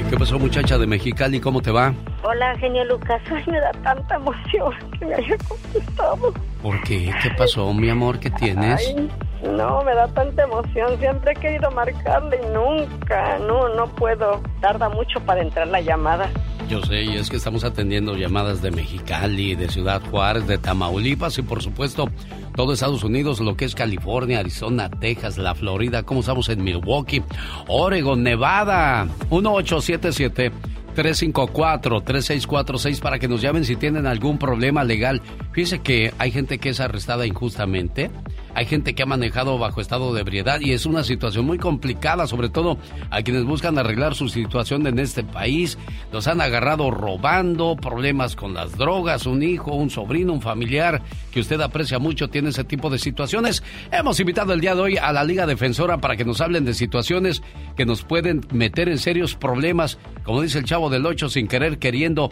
¿Y 0.00 0.10
qué 0.10 0.16
pasó, 0.16 0.38
muchacha 0.38 0.78
de 0.78 0.86
Mexicali? 0.86 1.40
¿Cómo 1.40 1.62
te 1.62 1.70
va? 1.70 1.94
Hola, 2.22 2.56
genio 2.58 2.84
Lucas. 2.84 3.20
Ay, 3.30 3.44
me 3.46 3.60
da 3.60 3.72
tanta 3.84 4.16
emoción 4.16 4.72
que 4.98 5.06
me 5.06 5.14
haya 5.14 5.36
contestado. 5.48 6.34
¿Por 6.62 6.82
qué? 6.82 7.12
¿Qué 7.22 7.30
pasó, 7.36 7.72
mi 7.72 7.88
amor? 7.88 8.18
¿Qué 8.18 8.30
tienes? 8.30 8.80
Ay, 8.86 9.08
no, 9.44 9.84
me 9.84 9.94
da 9.94 10.08
tanta 10.08 10.42
emoción. 10.42 10.98
Siempre 10.98 11.32
he 11.32 11.36
querido 11.36 11.70
marcarle 11.70 12.40
y 12.42 12.46
nunca. 12.52 13.38
No, 13.38 13.68
no 13.74 13.86
puedo. 13.94 14.42
Tarda 14.60 14.88
mucho 14.88 15.20
para 15.20 15.42
entrar 15.42 15.68
la 15.68 15.80
llamada. 15.80 16.28
Yo 16.68 16.82
sé, 16.82 17.04
y 17.04 17.16
es 17.16 17.30
que 17.30 17.36
estamos 17.36 17.62
atendiendo 17.62 18.16
llamadas 18.16 18.60
de 18.60 18.72
Mexicali, 18.72 19.54
de 19.54 19.68
Ciudad 19.68 20.02
Juárez, 20.10 20.48
de 20.48 20.58
Tamaulipas 20.58 21.38
y 21.38 21.42
por 21.42 21.62
supuesto 21.62 22.10
todo 22.56 22.72
Estados 22.72 23.04
Unidos, 23.04 23.38
lo 23.38 23.56
que 23.56 23.66
es 23.66 23.76
California, 23.76 24.40
Arizona, 24.40 24.90
Texas, 24.90 25.38
la 25.38 25.54
Florida, 25.54 26.02
como 26.02 26.20
estamos 26.20 26.48
en 26.48 26.64
Milwaukee, 26.64 27.22
Oregon, 27.68 28.22
Nevada, 28.22 29.04
1877. 29.30 30.52
354-3646 30.96 33.00
para 33.00 33.18
que 33.18 33.28
nos 33.28 33.42
llamen 33.42 33.66
si 33.66 33.76
tienen 33.76 34.06
algún 34.06 34.38
problema 34.38 34.82
legal. 34.82 35.20
Fíjese 35.52 35.80
que 35.80 36.14
hay 36.16 36.30
gente 36.30 36.56
que 36.56 36.70
es 36.70 36.80
arrestada 36.80 37.26
injustamente, 37.26 38.10
hay 38.56 38.64
gente 38.64 38.94
que 38.94 39.02
ha 39.02 39.06
manejado 39.06 39.58
bajo 39.58 39.82
estado 39.82 40.14
de 40.14 40.22
ebriedad 40.22 40.60
y 40.60 40.72
es 40.72 40.86
una 40.86 41.04
situación 41.04 41.44
muy 41.44 41.58
complicada, 41.58 42.26
sobre 42.26 42.48
todo 42.48 42.78
a 43.10 43.20
quienes 43.20 43.44
buscan 43.44 43.76
arreglar 43.76 44.14
su 44.14 44.30
situación 44.30 44.86
en 44.86 44.98
este 44.98 45.22
país. 45.22 45.76
Los 46.10 46.26
han 46.26 46.40
agarrado 46.40 46.90
robando, 46.90 47.76
problemas 47.76 48.34
con 48.34 48.54
las 48.54 48.78
drogas, 48.78 49.26
un 49.26 49.42
hijo, 49.42 49.74
un 49.74 49.90
sobrino, 49.90 50.32
un 50.32 50.40
familiar 50.40 51.02
que 51.32 51.40
usted 51.40 51.60
aprecia 51.60 51.98
mucho 51.98 52.28
tiene 52.28 52.48
ese 52.48 52.64
tipo 52.64 52.88
de 52.88 52.98
situaciones. 52.98 53.62
Hemos 53.92 54.18
invitado 54.20 54.54
el 54.54 54.62
día 54.62 54.74
de 54.74 54.80
hoy 54.80 54.96
a 54.96 55.12
la 55.12 55.22
Liga 55.22 55.44
Defensora 55.44 55.98
para 55.98 56.16
que 56.16 56.24
nos 56.24 56.40
hablen 56.40 56.64
de 56.64 56.72
situaciones 56.72 57.42
que 57.76 57.84
nos 57.84 58.04
pueden 58.04 58.40
meter 58.52 58.88
en 58.88 58.96
serios 58.96 59.34
problemas, 59.34 59.98
como 60.22 60.40
dice 60.40 60.60
el 60.60 60.64
chavo 60.64 60.88
del 60.88 61.04
8, 61.04 61.28
sin 61.28 61.46
querer 61.46 61.78
queriendo. 61.78 62.30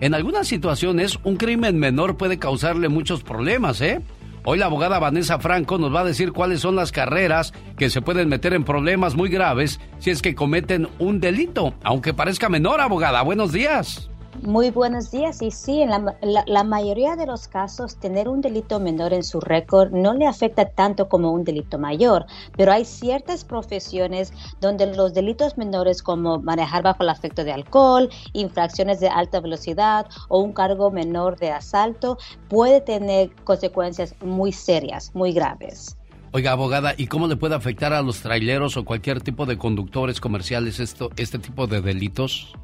En 0.00 0.14
algunas 0.14 0.48
situaciones, 0.48 1.20
un 1.22 1.36
crimen 1.36 1.78
menor 1.78 2.16
puede 2.16 2.40
causarle 2.40 2.88
muchos 2.88 3.22
problemas, 3.22 3.80
¿eh? 3.82 4.00
Hoy 4.44 4.58
la 4.58 4.66
abogada 4.66 4.98
Vanessa 4.98 5.38
Franco 5.38 5.78
nos 5.78 5.94
va 5.94 6.00
a 6.00 6.04
decir 6.04 6.32
cuáles 6.32 6.60
son 6.60 6.74
las 6.74 6.92
carreras 6.92 7.52
que 7.76 7.90
se 7.90 8.00
pueden 8.00 8.28
meter 8.28 8.54
en 8.54 8.64
problemas 8.64 9.14
muy 9.14 9.28
graves 9.28 9.80
si 9.98 10.10
es 10.10 10.22
que 10.22 10.34
cometen 10.34 10.88
un 10.98 11.20
delito, 11.20 11.74
aunque 11.82 12.14
parezca 12.14 12.48
menor, 12.48 12.80
abogada. 12.80 13.22
Buenos 13.22 13.52
días. 13.52 14.09
Muy 14.42 14.70
buenos 14.70 15.10
días. 15.10 15.42
Y 15.42 15.50
sí, 15.50 15.82
en 15.82 15.90
la, 15.90 16.64
mayoría 16.64 17.14
de 17.14 17.26
los 17.26 17.46
casos, 17.46 17.96
tener 17.96 18.26
un 18.26 18.40
delito 18.40 18.80
menor 18.80 19.12
en 19.12 19.22
su 19.22 19.38
récord 19.38 19.90
no 19.92 20.14
le 20.14 20.26
afecta 20.26 20.64
tanto 20.70 21.10
como 21.10 21.30
un 21.30 21.44
delito 21.44 21.78
mayor, 21.78 22.24
pero 22.56 22.72
hay 22.72 22.86
ciertas 22.86 23.44
profesiones 23.44 24.32
donde 24.60 24.86
los 24.94 25.12
delitos 25.12 25.58
menores 25.58 26.02
como 26.02 26.40
manejar 26.40 26.82
bajo 26.82 27.02
el 27.02 27.10
afecto 27.10 27.44
de 27.44 27.52
alcohol, 27.52 28.08
infracciones 28.32 28.98
de 29.00 29.08
alta 29.08 29.40
velocidad 29.40 30.06
o 30.28 30.40
un 30.40 30.54
cargo 30.54 30.90
menor 30.90 31.38
de 31.38 31.50
asalto 31.50 32.16
puede 32.48 32.80
tener 32.80 33.30
consecuencias 33.44 34.14
muy 34.22 34.52
serias, 34.52 35.14
muy 35.14 35.32
graves. 35.32 35.98
Oiga, 36.32 36.52
abogada, 36.52 36.94
¿y 36.96 37.08
cómo 37.08 37.26
le 37.26 37.36
puede 37.36 37.56
afectar 37.56 37.92
a 37.92 38.00
los 38.00 38.20
traileros 38.20 38.76
o 38.78 38.84
cualquier 38.86 39.20
tipo 39.20 39.44
de 39.44 39.58
conductores 39.58 40.18
comerciales 40.18 40.80
esto, 40.80 41.10
este 41.16 41.38
tipo 41.38 41.66
de 41.66 41.82
delitos? 41.82 42.54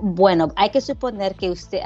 Bueno, 0.00 0.48
hay 0.56 0.70
que 0.70 0.80
suponer 0.80 1.36
que 1.36 1.50
usted, 1.50 1.80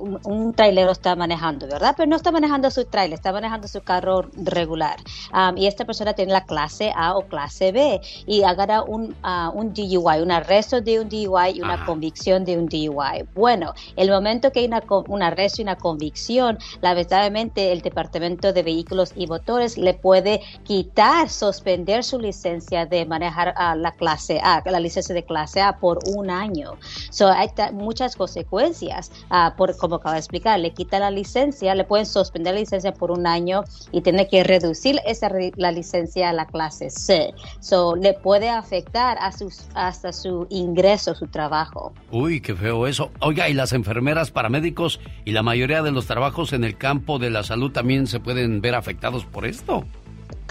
un, 0.00 0.20
un 0.24 0.54
trailero 0.54 0.92
está 0.92 1.16
manejando, 1.16 1.66
¿verdad? 1.66 1.94
Pero 1.96 2.08
no 2.08 2.14
está 2.14 2.30
manejando 2.30 2.70
su 2.70 2.84
trailer, 2.84 3.14
está 3.14 3.32
manejando 3.32 3.66
su 3.66 3.82
carro 3.82 4.30
regular. 4.34 4.96
Am, 5.32 5.56
y 5.58 5.66
esta 5.66 5.84
persona 5.84 6.12
tiene 6.14 6.32
la 6.32 6.44
clase 6.44 6.92
A 6.94 7.16
o 7.16 7.26
clase 7.26 7.72
B 7.72 8.00
y 8.26 8.44
agarra 8.44 8.84
un, 8.84 9.16
ah, 9.24 9.50
un 9.54 9.72
DUI, 9.72 10.20
un 10.22 10.30
arresto 10.30 10.80
de 10.80 11.00
un 11.00 11.08
DUI 11.08 11.56
y 11.56 11.62
una 11.62 11.74
Ajá. 11.74 11.84
convicción 11.84 12.44
de 12.44 12.56
un 12.58 12.68
DUI. 12.68 13.24
Bueno, 13.34 13.72
el 13.96 14.08
momento 14.08 14.52
que 14.52 14.60
hay 14.60 14.66
una, 14.66 14.84
un 15.08 15.22
arresto 15.22 15.62
y 15.62 15.64
una 15.64 15.76
convicción, 15.76 16.58
lamentablemente 16.80 17.72
el 17.72 17.80
Departamento 17.80 18.52
de 18.52 18.62
Vehículos 18.62 19.10
y 19.16 19.26
Motores 19.26 19.76
le 19.76 19.94
puede 19.94 20.42
quitar, 20.62 21.28
suspender 21.28 22.04
su 22.04 22.20
licencia 22.20 22.86
de 22.86 23.04
manejar 23.04 23.52
la 23.76 23.92
clase 23.92 24.40
A, 24.42 24.62
la 24.64 24.80
licencia 24.80 25.14
de 25.14 25.24
clase 25.24 25.60
A 25.60 25.78
por 25.78 25.98
un 26.04 26.30
año. 26.30 26.78
So, 27.10 27.31
hay 27.32 27.48
muchas 27.72 28.16
consecuencias, 28.16 29.10
ah, 29.30 29.54
por, 29.56 29.76
como 29.76 29.96
acabo 29.96 30.12
de 30.12 30.18
explicar, 30.18 30.58
le 30.60 30.72
quita 30.72 30.98
la 30.98 31.10
licencia, 31.10 31.74
le 31.74 31.84
pueden 31.84 32.06
suspender 32.06 32.54
la 32.54 32.60
licencia 32.60 32.92
por 32.92 33.10
un 33.10 33.26
año 33.26 33.64
y 33.90 34.00
tiene 34.02 34.28
que 34.28 34.44
reducir 34.44 35.00
esa 35.06 35.30
la 35.56 35.72
licencia 35.72 36.30
a 36.30 36.32
la 36.32 36.46
clase 36.46 36.90
C. 36.90 37.32
So, 37.60 37.96
le 37.96 38.14
puede 38.14 38.48
afectar 38.50 39.16
a 39.20 39.32
sus, 39.32 39.66
hasta 39.74 40.12
su 40.12 40.46
ingreso, 40.50 41.14
su 41.14 41.26
trabajo. 41.26 41.92
Uy, 42.10 42.40
qué 42.40 42.54
feo 42.54 42.86
eso. 42.86 43.10
Oiga, 43.20 43.48
¿y 43.48 43.54
las 43.54 43.72
enfermeras, 43.72 44.30
paramédicos 44.30 45.00
y 45.24 45.32
la 45.32 45.42
mayoría 45.42 45.82
de 45.82 45.92
los 45.92 46.06
trabajos 46.06 46.52
en 46.52 46.64
el 46.64 46.76
campo 46.76 47.18
de 47.18 47.30
la 47.30 47.42
salud 47.42 47.72
también 47.72 48.06
se 48.06 48.20
pueden 48.20 48.60
ver 48.60 48.74
afectados 48.74 49.24
por 49.24 49.46
esto? 49.46 49.84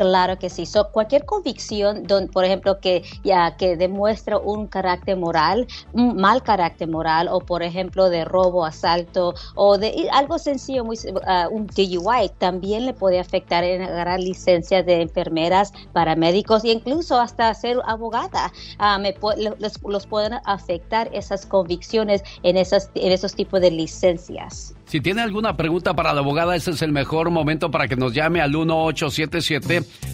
Claro 0.02 0.40
que 0.40 0.50
sí. 0.50 0.66
So, 0.66 0.90
cualquier 0.92 1.26
convicción, 1.26 2.08
don- 2.08 2.28
por 2.28 2.44
ejemplo, 2.44 2.80
que 2.80 3.04
ya 3.24 3.56
que 3.56 3.78
demuestra 3.78 4.40
un 4.40 4.66
carácter 4.66 5.16
moral, 5.16 5.68
un 5.94 6.16
mal 6.16 6.42
carácter 6.42 6.90
moral, 6.90 7.28
o 7.32 7.40
por 7.40 7.62
ejemplo 7.62 8.10
de 8.10 8.26
robo, 8.26 8.66
asalto, 8.66 9.36
o 9.54 9.78
de 9.78 10.10
algo 10.12 10.40
sencillo, 10.40 10.84
muy, 10.84 10.98
ah, 11.28 11.48
un 11.52 11.68
DUI, 11.68 12.30
también 12.40 12.88
le 12.88 12.94
puede 12.94 13.20
afectar 13.20 13.64
en 13.64 13.84
agarrar 13.84 14.20
licencias 14.20 14.84
de 14.88 15.04
enfermeras, 15.04 15.72
paramédicos 15.94 16.64
e 16.64 16.70
incluso 16.72 17.20
hasta 17.20 17.54
ser 17.54 17.78
abogada. 17.86 18.52
Ah, 18.80 18.98
me 18.98 19.16
los, 19.60 19.80
los 19.84 20.08
pueden 20.08 20.34
afectar 20.46 21.12
esas 21.14 21.46
convicciones 21.46 22.24
en, 22.42 22.58
esas, 22.58 22.90
en 22.96 23.12
esos 23.12 23.36
tipos 23.36 23.62
de 23.62 23.70
licencias. 23.70 24.74
Si 24.86 25.00
tiene 25.00 25.22
alguna 25.22 25.56
pregunta 25.56 25.94
para 25.94 26.12
la 26.12 26.20
abogada, 26.22 26.56
este 26.56 26.72
es 26.72 26.82
el 26.82 26.92
mejor 26.92 27.30
momento 27.30 27.72
para 27.72 27.88
que 27.88 27.96
nos 27.96 28.14
llame 28.14 28.42
al 28.42 28.56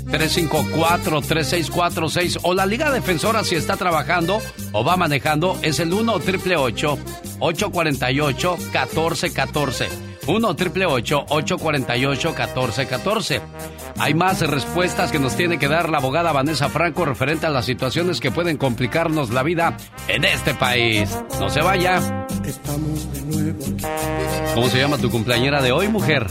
1877-354-3646 0.08 2.40
o 2.44 2.54
la 2.54 2.66
Liga 2.66 2.92
Defensora 2.92 3.44
si 3.44 3.56
está 3.56 3.78
trabajando 3.78 4.40
o 4.72 4.84
va 4.84 4.98
manejando 4.98 5.58
es 5.62 5.80
el 5.80 5.94
1 5.94 6.14
888 6.14 6.98
848 7.40 8.58
1414 8.58 9.90
1 10.28 10.48
888 10.48 11.26
848 11.30 12.30
1414 12.30 13.42
Hay 14.00 14.14
más 14.14 14.42
respuestas 14.42 15.12
que 15.12 15.20
nos 15.20 15.36
tiene 15.36 15.60
que 15.60 15.68
dar 15.68 15.90
la 15.90 15.98
abogada 15.98 16.32
Vanessa 16.32 16.70
Franco 16.70 17.06
referente 17.06 17.46
a 17.46 17.50
las 17.50 17.66
situaciones 17.66 18.20
que 18.20 18.32
pueden 18.32 18.58
complicarnos 18.58 19.32
la 19.32 19.44
vida 19.44 19.78
en 20.08 20.24
este 20.24 20.54
país. 20.54 21.10
No 21.40 21.50
se 21.50 21.62
vaya. 21.62 22.28
Estamos 22.46 23.12
de 23.14 23.22
nuevo 23.22 23.64
aquí. 23.64 23.86
¿Cómo 24.54 24.70
se 24.70 24.80
llama 24.80 24.98
tu 24.98 25.10
cumpleañera 25.10 25.62
de 25.62 25.72
hoy, 25.72 25.88
mujer? 25.88 26.28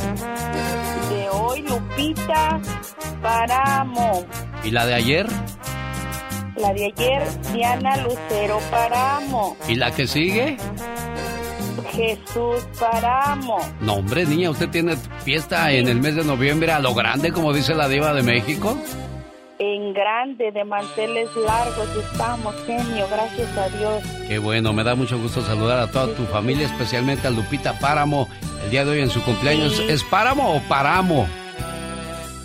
Lupita 1.62 2.60
Paramo. 3.22 4.24
¿Y 4.64 4.70
la 4.70 4.86
de 4.86 4.94
ayer? 4.94 5.26
La 6.56 6.72
de 6.72 6.86
ayer, 6.86 7.22
Diana 7.52 7.96
Lucero 7.98 8.58
Paramo. 8.70 9.56
¿Y 9.68 9.74
la 9.74 9.90
que 9.90 10.06
sigue? 10.06 10.56
Jesús 11.92 12.66
Paramo. 12.78 13.58
No, 13.80 13.94
hombre, 13.94 14.24
niña, 14.26 14.50
¿usted 14.50 14.68
tiene 14.70 14.96
fiesta 15.24 15.70
en 15.72 15.88
el 15.88 16.00
mes 16.00 16.14
de 16.16 16.24
noviembre 16.24 16.72
a 16.72 16.78
lo 16.78 16.94
grande, 16.94 17.32
como 17.32 17.52
dice 17.52 17.74
la 17.74 17.88
diva 17.88 18.12
de 18.14 18.22
México? 18.22 18.78
En 19.58 19.94
grande, 19.94 20.52
de 20.52 20.64
manteles 20.64 21.28
largos 21.36 21.88
estamos, 22.10 22.54
genio, 22.66 23.06
gracias 23.10 23.56
a 23.56 23.68
Dios. 23.70 24.02
Qué 24.28 24.38
bueno, 24.38 24.74
me 24.74 24.84
da 24.84 24.94
mucho 24.94 25.18
gusto 25.18 25.40
saludar 25.42 25.78
a 25.78 25.90
toda 25.90 26.14
tu 26.14 26.24
familia, 26.26 26.66
especialmente 26.66 27.26
a 27.26 27.30
Lupita 27.30 27.78
Páramo. 27.78 28.28
El 28.64 28.70
día 28.70 28.84
de 28.84 28.90
hoy 28.90 29.00
en 29.00 29.08
su 29.10 29.22
cumpleaños, 29.22 29.74
Sí. 29.76 29.86
¿es 29.88 30.02
Páramo 30.04 30.54
o 30.56 30.60
Paramo? 30.68 31.26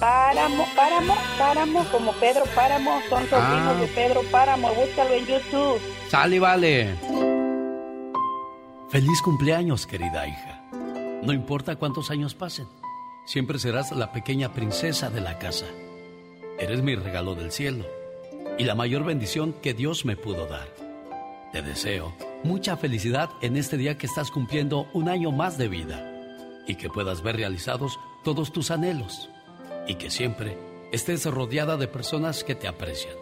Páramo, 0.02 0.66
Páramo, 0.76 1.14
Páramo, 1.38 1.86
como 1.92 2.12
Pedro 2.14 2.44
Páramo, 2.56 3.00
son 3.08 3.22
sobrinos 3.30 3.76
Ah. 3.78 3.80
de 3.80 3.88
Pedro 3.88 4.22
Páramo, 4.32 4.74
búscalo 4.74 5.12
en 5.14 5.26
YouTube. 5.28 5.80
Sale 6.10 6.38
y 6.38 6.40
vale. 6.40 6.96
Feliz 8.90 9.22
cumpleaños, 9.22 9.86
querida 9.86 10.28
hija. 10.28 10.64
No 11.22 11.32
importa 11.34 11.76
cuántos 11.76 12.10
años 12.10 12.34
pasen, 12.34 12.68
siempre 13.28 13.60
serás 13.60 13.92
la 13.92 14.12
pequeña 14.12 14.52
princesa 14.54 15.12
de 15.12 15.22
la 15.22 15.38
casa. 15.38 15.68
Eres 16.58 16.82
mi 16.82 16.96
regalo 16.96 17.36
del 17.36 17.52
cielo 17.52 17.86
y 18.58 18.64
la 18.64 18.74
mayor 18.74 19.04
bendición 19.04 19.54
que 19.62 19.76
Dios 19.76 20.04
me 20.04 20.18
pudo 20.18 20.48
dar. 20.48 20.68
Te 21.54 21.62
deseo 21.62 22.12
mucha 22.44 22.76
felicidad 22.76 23.30
en 23.44 23.56
este 23.56 23.78
día 23.78 24.00
que 24.00 24.08
estás 24.08 24.32
cumpliendo 24.32 24.88
un 24.94 25.10
año 25.10 25.32
más 25.32 25.60
de 25.60 25.68
vida 25.68 26.04
y 26.66 26.74
que 26.74 26.90
puedas 26.90 27.22
ver 27.22 27.36
realizados 27.36 28.00
todos 28.24 28.52
tus 28.52 28.72
anhelos 28.72 29.30
y 29.88 29.96
que 29.96 30.10
siempre 30.10 30.58
estés 30.92 31.26
rodeada 31.26 31.78
de 31.78 31.88
personas 31.88 32.44
que 32.44 32.56
te 32.56 32.68
aprecian. 32.68 33.16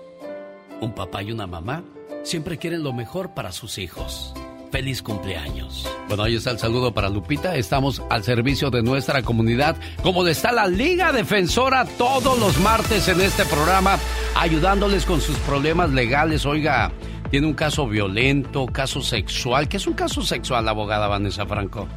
Un 0.81 0.94
papá 0.94 1.23
y 1.23 1.31
una 1.31 1.48
mamá 1.48 1.84
siempre 2.23 2.57
quieren 2.57 2.84
lo 2.84 2.94
mejor 2.94 3.34
para 3.34 3.52
sus 3.52 3.77
hijos. 3.77 4.34
Feliz 4.72 5.02
cumpleaños. 5.02 5.88
Bueno, 6.07 6.23
ahí 6.23 6.36
está 6.36 6.52
el 6.52 6.60
saludo 6.60 6.94
para 6.94 7.10
Lupita. 7.10 7.56
Estamos 7.56 8.03
al 8.10 8.23
servicio 8.23 8.69
de 8.69 8.84
nuestra 8.84 9.23
comunidad, 9.23 9.76
como 10.03 10.26
está 10.27 10.52
la 10.52 10.68
Liga 10.68 11.11
Defensora 11.11 11.86
todos 11.86 12.40
los 12.40 12.60
martes 12.60 13.07
en 13.07 13.19
este 13.19 13.45
programa, 13.45 13.98
ayudándoles 14.36 15.06
con 15.06 15.22
sus 15.22 15.38
problemas 15.40 15.90
legales. 15.90 16.45
Oiga, 16.45 16.91
tiene 17.31 17.48
un 17.48 17.53
caso 17.53 17.88
violento, 17.88 18.68
caso 18.68 19.02
sexual. 19.02 19.68
¿Qué 19.68 19.77
es 19.77 19.88
un 19.88 19.94
caso 19.94 20.22
sexual, 20.22 20.68
abogada 20.68 21.07
Vanessa 21.07 21.48
Franco? 21.48 21.88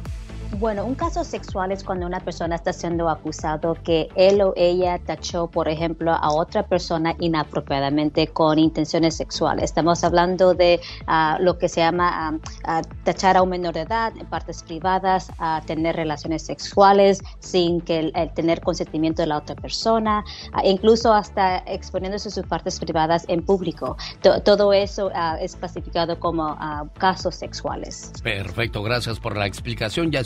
Bueno, 0.59 0.85
un 0.85 0.95
caso 0.95 1.23
sexual 1.23 1.71
es 1.71 1.83
cuando 1.83 2.05
una 2.05 2.19
persona 2.19 2.55
está 2.55 2.71
siendo 2.73 3.09
acusado 3.09 3.75
que 3.83 4.07
él 4.15 4.41
o 4.41 4.53
ella 4.55 4.99
tachó, 4.99 5.47
por 5.47 5.67
ejemplo, 5.67 6.11
a 6.13 6.31
otra 6.31 6.63
persona 6.63 7.15
inapropiadamente 7.19 8.27
con 8.27 8.59
intenciones 8.59 9.15
sexuales. 9.15 9.65
Estamos 9.65 10.03
hablando 10.03 10.53
de 10.53 10.79
ah, 11.07 11.37
lo 11.41 11.57
que 11.57 11.67
se 11.69 11.81
llama 11.81 12.09
ah, 12.13 12.37
ah, 12.65 12.81
tachar 13.03 13.35
a 13.37 13.41
un 13.41 13.49
menor 13.49 13.73
de 13.73 13.81
edad 13.81 14.13
en 14.17 14.25
partes 14.27 14.63
privadas, 14.63 15.31
a 15.39 15.61
tener 15.65 15.95
relaciones 15.95 16.43
sexuales 16.43 17.19
sin 17.39 17.81
que 17.81 17.99
el- 17.99 18.13
tener 18.35 18.61
consentimiento 18.61 19.21
de 19.21 19.27
la 19.27 19.37
otra 19.37 19.55
persona, 19.55 20.23
incluso 20.63 21.13
hasta 21.13 21.57
exponiéndose 21.65 22.29
sus 22.29 22.45
partes 22.45 22.79
privadas 22.79 23.25
en 23.27 23.43
público. 23.43 23.97
To- 24.21 24.41
todo 24.41 24.71
eso 24.71 25.11
es 25.39 25.55
clasificado 25.55 26.19
como 26.19 26.55
casos 26.97 27.35
sexuales. 27.35 28.11
Perfecto, 28.23 28.83
gracias 28.83 29.19
por 29.19 29.35
la 29.35 29.45
explicación. 29.47 30.11
Ya 30.11 30.19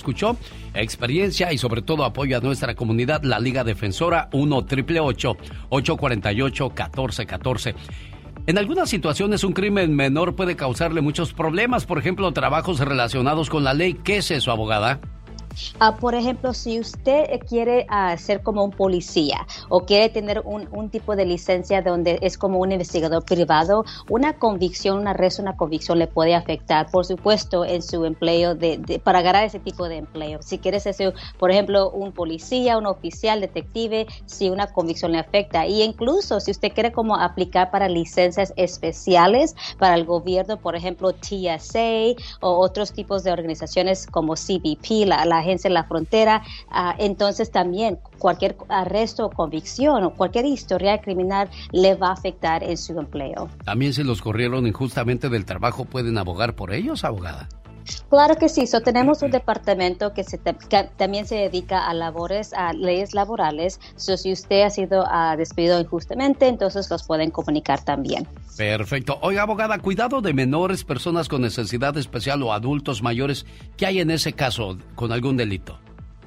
experiencia 0.74 1.54
y 1.54 1.58
sobre 1.58 1.82
todo 1.82 2.04
apoyo 2.04 2.38
a 2.38 2.42
nuestra 2.42 2.76
comunidad, 2.76 3.24
la 3.24 3.40
Liga 3.40 3.64
Defensora 3.64 4.30
1 4.32 4.56
888 4.56 5.38
848 5.70 6.64
1414 6.66 7.76
En 8.48 8.58
algunas 8.58 8.90
situaciones 8.90 9.44
un 9.44 9.54
crimen 9.54 9.96
menor 9.96 10.36
puede 10.36 10.56
causarle 10.56 11.02
muchos 11.02 11.34
problemas, 11.34 11.86
por 11.86 12.00
ejemplo, 12.00 12.32
trabajos 12.32 12.80
relacionados 12.80 13.50
con 13.50 13.64
la 13.64 13.74
ley. 13.74 13.94
¿Qué 13.94 14.18
es 14.18 14.32
eso, 14.32 14.52
abogada? 14.52 15.00
Ah, 15.80 15.98
por 16.00 16.16
ejemplo, 16.16 16.54
si 16.54 16.80
usted 16.80 17.26
quiere 17.48 17.86
ah, 17.90 18.18
ser 18.18 18.42
como 18.44 18.64
un 18.64 18.76
policía 18.76 19.46
o 19.70 19.86
quiere 19.86 20.10
tener 20.10 20.42
un, 20.46 20.68
un 20.72 20.90
tipo 20.90 21.16
de 21.16 21.26
licencia 21.26 21.82
donde 21.82 22.20
es 22.22 22.38
como 22.38 22.60
un 22.60 22.72
investigador 22.72 23.26
privado, 23.26 23.84
una 24.08 24.38
convicción, 24.38 24.98
un 25.00 25.08
arresto, 25.08 25.42
una 25.42 25.56
convicción 25.56 26.00
le 26.00 26.08
puede 26.08 26.36
afectar, 26.36 26.90
por 26.92 27.06
supuesto, 27.06 27.66
en 27.66 27.82
su 27.82 28.06
empleo 28.06 28.56
de, 28.56 28.78
de- 28.80 29.00
para 29.00 29.22
ganar 29.22 29.46
ese 29.46 29.60
tipo 29.60 29.88
de 29.88 29.98
empleo. 29.98 30.42
Si 30.42 30.60
quieres 30.60 30.84
ser, 30.84 31.14
por 31.38 31.52
ejemplo, 31.52 31.92
un 31.92 32.14
policía, 32.14 32.78
un 32.78 32.86
oficial, 32.86 33.42
detective, 33.42 34.08
si 34.26 34.50
una 34.50 34.68
convicción 34.72 35.12
le 35.12 35.20
afecta. 35.20 35.66
Y 35.68 35.82
incluso 35.84 36.40
si 36.40 36.52
usted 36.52 36.74
quiere 36.74 36.92
como 36.92 37.16
aplicar 37.16 37.72
para 37.72 37.90
licencias 37.90 38.54
especiales 38.56 39.54
para 39.78 39.96
el 39.96 40.06
gobierno, 40.06 40.60
por 40.62 40.76
ejemplo, 40.76 41.14
TSA 41.14 42.16
o 42.42 42.60
otros 42.60 42.94
tipos 42.94 43.24
de 43.24 43.32
organizaciones 43.32 44.08
como 44.08 44.36
CBP, 44.36 45.06
la, 45.06 45.26
la 45.26 45.42
de 45.48 45.70
la 45.70 45.86
frontera, 45.86 46.44
ah, 46.70 46.96
entonces 47.00 47.52
también 47.52 48.00
cualquier 48.20 48.58
arresto 48.70 49.26
o 49.26 49.30
convicción 49.30 50.04
o 50.04 50.14
cualquier 50.14 50.46
historia 50.46 51.00
criminal 51.00 51.50
le 51.72 51.96
va 51.96 52.10
a 52.10 52.14
afectar 52.14 52.64
en 52.64 52.78
su 52.78 53.00
empleo. 53.00 53.50
También 53.64 53.94
si 53.94 54.04
los 54.04 54.22
corrieron 54.22 54.68
injustamente 54.68 55.30
del 55.30 55.46
trabajo, 55.46 55.86
¿pueden 55.86 56.18
abogar 56.18 56.56
por 56.56 56.74
ellos, 56.74 57.04
abogada? 57.04 57.48
Claro 58.10 58.36
que 58.36 58.50
sí, 58.50 58.68
so, 58.68 58.82
tenemos 58.82 59.22
un 59.22 59.32
departamento 59.32 60.14
que, 60.14 60.24
se, 60.24 60.40
que 60.40 60.90
también 60.98 61.28
se 61.28 61.36
dedica 61.36 61.88
a 61.88 61.94
labores, 61.94 62.54
a 62.54 62.74
leyes 62.74 63.14
laborales. 63.14 63.80
So, 63.96 64.18
si 64.18 64.32
usted 64.32 64.64
ha 64.64 64.70
sido 64.70 65.06
ah, 65.08 65.36
despedido 65.38 65.80
injustamente, 65.80 66.48
entonces 66.48 66.90
los 66.90 67.04
pueden 67.04 67.32
comunicar 67.32 67.84
también. 67.84 68.28
Perfecto. 68.56 69.20
Oiga, 69.22 69.44
abogada, 69.44 69.78
cuidado 69.80 70.22
de 70.22 70.34
menores, 70.34 70.84
personas 70.84 71.28
con 71.28 71.42
necesidad 71.42 71.96
especial 71.98 72.42
o 72.44 72.54
adultos 72.54 73.04
mayores. 73.04 73.46
¿Qué 73.76 73.86
hay 73.86 74.00
en 74.00 74.12
ese 74.12 74.34
caso 74.34 74.78
con 74.96 75.12
algún 75.12 75.38
delito? 75.38 75.80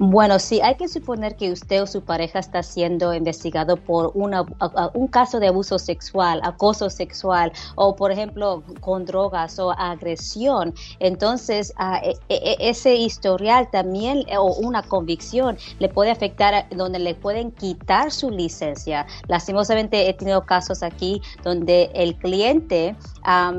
Bueno, 0.03 0.39
sí, 0.39 0.63
hay 0.63 0.77
que 0.77 0.89
suponer 0.89 1.37
que 1.37 1.53
usted 1.53 1.83
o 1.83 1.87
su 1.87 2.07
pareja 2.07 2.39
está 2.39 2.63
siendo 2.63 3.13
investigado 3.13 3.85
por 3.85 4.13
una, 4.15 4.47
un 4.95 5.09
caso 5.09 5.39
de 5.41 5.49
abuso 5.49 5.79
sexual, 5.79 6.41
acoso 6.43 6.89
sexual 6.89 7.53
o, 7.77 7.97
por 7.97 8.11
ejemplo, 8.11 8.65
con 8.81 9.05
drogas 9.05 9.59
o 9.59 9.73
agresión. 9.73 10.73
Entonces, 11.01 11.75
ah, 11.77 12.01
e- 12.03 12.19
e- 12.31 12.57
ese 12.71 12.95
historial 12.97 13.69
también 13.71 14.25
eh, 14.27 14.39
o 14.39 14.55
una 14.55 14.83
convicción 14.85 15.59
le 15.79 15.91
puede 15.91 16.11
afectar 16.11 16.67
donde 16.71 16.99
le 16.99 17.15
pueden 17.15 17.53
quitar 17.53 18.11
su 18.11 18.31
licencia. 18.31 19.07
Lastimosamente 19.27 20.09
he 20.09 20.15
tenido 20.15 20.47
casos 20.47 20.83
aquí 20.83 21.21
donde 21.43 21.91
el 21.95 22.17
cliente 22.19 22.97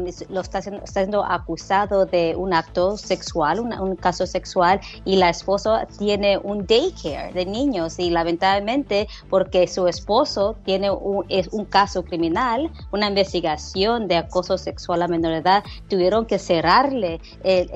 es- 0.07 0.25
lo 0.29 0.41
está 0.41 0.61
siendo, 0.61 0.83
está 0.83 1.01
siendo 1.01 1.23
acusado 1.23 2.05
de 2.05 2.35
un 2.35 2.53
acto 2.53 2.97
sexual, 2.97 3.59
un, 3.59 3.73
un 3.79 3.95
caso 3.95 4.25
sexual, 4.25 4.79
y 5.03 5.17
la 5.17 5.29
esposa 5.29 5.87
tiene 5.97 6.30
un 6.37 6.65
daycare 6.65 7.33
de 7.33 7.45
niños 7.45 7.99
y 7.99 8.09
lamentablemente 8.09 9.07
porque 9.29 9.67
su 9.67 9.87
esposo 9.87 10.55
tiene 10.65 10.91
un, 10.91 11.25
es 11.29 11.47
un 11.51 11.65
caso 11.65 12.03
criminal, 12.03 12.71
una 12.91 13.07
investigación 13.07 14.07
de 14.07 14.17
acoso 14.17 14.57
sexual 14.57 15.01
a 15.01 15.07
menor 15.07 15.33
edad, 15.33 15.63
tuvieron 15.89 16.25
que 16.25 16.39
cerrarle 16.39 17.19
el, 17.43 17.69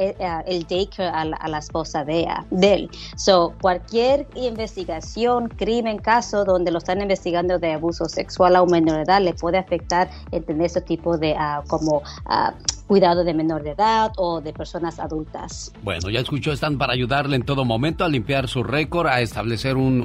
el 0.45 0.63
daycare 0.67 1.09
a 1.09 1.47
la, 1.47 1.57
esposa 1.57 2.03
de, 2.03 2.27
él. 2.61 2.89
So, 3.15 3.53
cualquier 3.61 4.27
investigación, 4.35 5.47
crimen, 5.49 5.97
caso 5.97 6.43
donde 6.43 6.71
lo 6.71 6.79
están 6.79 7.01
investigando 7.01 7.59
de 7.59 7.73
abuso 7.73 8.05
sexual 8.05 8.55
a 8.55 8.61
un 8.61 8.71
menor 8.71 8.99
edad 8.99 9.21
le 9.21 9.33
puede 9.33 9.57
afectar 9.57 10.09
en 10.31 10.43
tener 10.43 10.65
este 10.65 10.81
tipo 10.81 11.17
de 11.17 11.35
ah, 11.37 11.63
como 11.67 12.01
ah, 12.25 12.53
cuidado 12.87 13.23
de 13.23 13.33
menor 13.33 13.63
de 13.63 13.71
edad 13.71 14.11
o 14.17 14.41
de 14.41 14.53
personas 14.53 14.99
adultas. 14.99 15.71
Bueno, 15.83 16.09
ya 16.09 16.19
escuchó, 16.19 16.51
están 16.51 16.77
para 16.77 16.93
ayudarle 16.93 17.35
en 17.35 17.43
todo 17.43 17.65
momento 17.65 18.03
a 18.05 18.09
limpiar 18.09 18.47
su 18.47 18.63
récord, 18.63 19.07
a 19.07 19.21
establecer 19.21 19.75
un, 19.77 20.01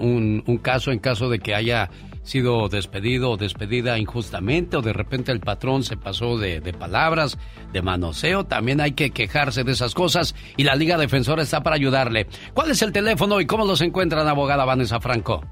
un- 0.46 0.58
caso 0.58 0.90
en 0.92 0.98
caso 0.98 1.28
de 1.28 1.38
que 1.38 1.54
haya 1.54 1.90
sido 2.22 2.68
despedido 2.68 3.30
o 3.30 3.36
despedida 3.38 3.98
injustamente 3.98 4.76
o 4.76 4.82
de 4.82 4.92
repente 4.92 5.32
el 5.32 5.40
patrón 5.40 5.82
se 5.82 5.96
pasó 5.96 6.36
de, 6.38 6.60
de 6.60 6.72
palabras, 6.74 7.38
de 7.72 7.80
manoseo. 7.82 8.44
También 8.44 8.80
hay 8.80 8.92
que 8.92 9.10
quejarse 9.10 9.64
de 9.64 9.72
esas 9.72 9.94
cosas 9.94 10.34
y 10.56 10.64
la 10.64 10.74
Liga 10.74 10.98
Defensora 10.98 11.42
está 11.42 11.62
para 11.62 11.76
ayudarle. 11.76 12.26
¿Cuál 12.54 12.70
es 12.70 12.82
el 12.82 12.92
teléfono 12.92 13.40
y 13.40 13.46
cómo 13.46 13.64
los 13.64 13.80
encuentran, 13.80 14.28
abogada 14.28 14.64
Vanessa 14.66 15.00
Franco? 15.00 15.42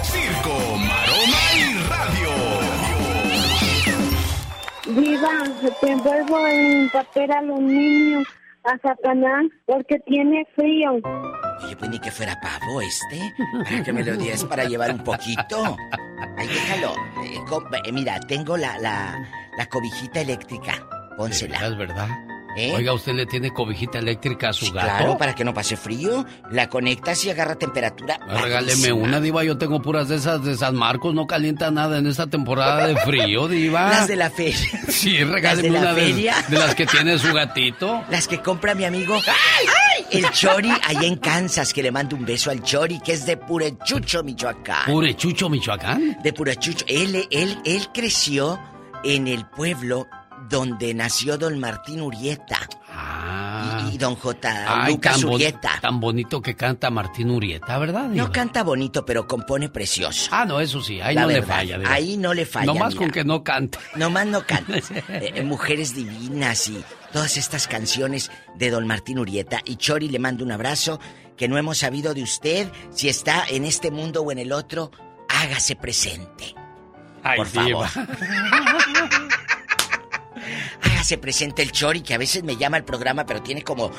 Circo, 0.03 0.59
Maroma 0.77 1.43
y 1.57 1.75
Radio. 1.89 2.29
Viva, 5.01 5.45
te 5.81 5.91
envuelvo 5.93 6.47
en 6.47 6.91
papel 6.91 7.31
aluminio 7.31 8.23
a 8.65 8.79
Satanás 8.79 9.47
porque 9.67 9.99
tiene 10.01 10.47
frío. 10.55 11.01
Oye, 11.65 11.77
pues 11.77 11.91
ni 11.91 11.99
que 11.99 12.11
fuera 12.11 12.39
pavo 12.41 12.81
este. 12.81 13.35
Para 13.65 13.83
que 13.83 13.93
me 13.93 14.05
lo 14.05 14.17
dieras 14.17 14.45
para 14.45 14.65
llevar 14.65 14.93
un 14.93 15.03
poquito. 15.05 15.77
Ay, 16.37 16.47
déjalo. 16.47 16.95
Eh, 17.25 17.41
eh, 17.85 17.93
mira, 17.93 18.21
tengo 18.21 18.57
la, 18.57 18.79
la, 18.79 19.29
la 19.57 19.67
cobijita 19.67 20.21
eléctrica. 20.21 20.87
Pónsela. 21.17 21.67
Es 21.67 21.77
verdad. 21.77 22.09
¿Eh? 22.57 22.73
Oiga, 22.75 22.93
¿usted 22.93 23.13
le 23.13 23.25
tiene 23.27 23.53
cobijita 23.53 23.99
eléctrica 23.99 24.49
a 24.49 24.53
su 24.53 24.73
gato? 24.73 24.87
Claro, 24.87 25.19
para 25.19 25.33
que 25.35 25.45
no 25.45 25.55
pase 25.55 25.77
frío. 25.77 26.25
La 26.51 26.69
conectas 26.69 27.25
y 27.25 27.31
agarra 27.31 27.55
temperatura. 27.57 28.19
Regáleme 28.27 28.91
una, 28.93 29.21
Diva. 29.21 29.45
Yo 29.45 29.59
tengo 29.59 29.81
puras 29.81 30.09
de 30.09 30.17
esas 30.17 30.43
de 30.45 30.57
San 30.57 30.75
Marcos. 30.75 31.15
No 31.15 31.27
calienta 31.29 31.71
nada 31.71 31.99
en 31.99 32.07
esta 32.09 32.27
temporada 32.27 32.87
de 32.89 32.97
frío, 32.97 33.47
Diva. 33.47 33.89
Las 33.91 34.09
de 34.09 34.17
la 34.17 34.31
feria. 34.31 34.81
Sí, 34.89 35.19
Las 35.19 35.29
regáleme 35.29 35.69
de 35.69 35.75
la 35.75 35.81
una 35.81 35.95
de, 35.95 36.03
feria. 36.03 36.35
de 36.49 36.59
las 36.59 36.75
que 36.75 36.87
tiene 36.87 37.19
su 37.19 37.33
gatito. 37.33 38.03
Las 38.11 38.27
que 38.27 38.41
compra 38.41 38.75
mi 38.75 38.85
amigo. 38.85 39.15
¡Ay! 39.15 39.98
El 40.11 40.31
Chori 40.31 40.71
allá 40.71 41.07
en 41.07 41.17
Kansas, 41.17 41.73
que 41.73 41.83
le 41.83 41.91
mando 41.91 42.17
un 42.17 42.25
beso 42.25 42.51
al 42.51 42.63
Chori, 42.63 43.01
que 43.01 43.13
es 43.13 43.27
de 43.27 43.37
Purechucho, 43.37 44.23
Michoacán. 44.23 44.87
Purechucho, 44.87 45.49
Michoacán. 45.49 46.19
De 46.23 46.33
Purechucho. 46.33 46.85
Él, 46.89 47.27
él, 47.31 47.59
él 47.65 47.89
creció 47.93 48.59
en 49.05 49.29
el 49.29 49.45
pueblo 49.47 50.07
donde 50.49 50.95
nació 50.95 51.37
don 51.37 51.59
Martín 51.59 52.01
Urieta. 52.01 52.61
Y, 53.91 53.95
y 53.95 53.99
don 53.99 54.15
J. 54.15 54.49
Ah. 54.49 54.85
Ay, 54.85 54.95
Lucas 54.95 55.21
tan, 55.21 55.29
Urieta. 55.31 55.79
tan 55.81 56.01
bonito 56.01 56.41
que 56.41 56.55
canta 56.55 56.91
Martín 56.91 57.31
Urieta, 57.31 57.79
¿verdad? 57.79 58.09
Diva? 58.09 58.25
No 58.27 58.33
canta 58.33 58.63
bonito, 58.63 59.05
pero 59.05 59.27
compone 59.27 59.69
precioso. 59.69 60.29
Ah, 60.33 60.45
no, 60.45 60.61
eso 60.61 60.81
sí, 60.83 61.01
ahí 61.01 61.15
La 61.15 61.23
no 61.23 61.29
le 61.29 61.43
falla. 61.43 61.79
Diva. 61.79 61.93
Ahí 61.93 62.17
no 62.17 62.35
le 62.35 62.47
falla. 62.47 62.67
Nomás 62.67 62.95
mira. 62.95 62.99
con 62.99 63.11
que 63.11 63.25
no 63.25 63.43
cante. 63.43 63.79
Nomás 63.97 64.27
no 64.27 64.45
canta. 64.47 64.75
Eh, 65.09 65.33
eh, 65.37 65.43
mujeres 65.43 65.95
divinas 65.95 66.69
y 66.69 66.85
todas 67.13 67.37
estas 67.37 67.67
canciones 67.67 68.31
de 68.57 68.71
don 68.71 68.87
Martín 68.87 69.19
Urieta. 69.19 69.61
Y 69.65 69.77
Chori 69.77 70.09
le 70.09 70.19
mando 70.19 70.45
un 70.45 70.53
abrazo 70.53 71.01
que 71.37 71.49
no 71.49 71.57
hemos 71.59 71.79
sabido 71.79 72.15
de 72.15 72.23
usted. 72.23 72.69
Si 72.91 73.09
está 73.09 73.45
en 73.49 73.65
este 73.65 73.91
mundo 73.91 74.23
o 74.23 74.31
en 74.33 74.39
el 74.39 74.53
otro, 74.53 74.91
hágase 75.29 75.77
presente. 75.77 76.55
Ay, 77.23 77.37
Por 77.39 77.47
favor. 77.47 77.87
Diva. 80.49 80.59
Hágase 80.83 81.19
presente 81.19 81.63
el 81.63 81.73
Chori, 81.73 82.01
que 82.01 82.15
a 82.15 82.19
veces 82.19 82.45
me 82.45 82.57
llama 82.57 82.77
al 82.77 82.85
programa, 82.85 83.27
pero 83.27 83.43
tiene 83.43 83.63
como 83.63 83.91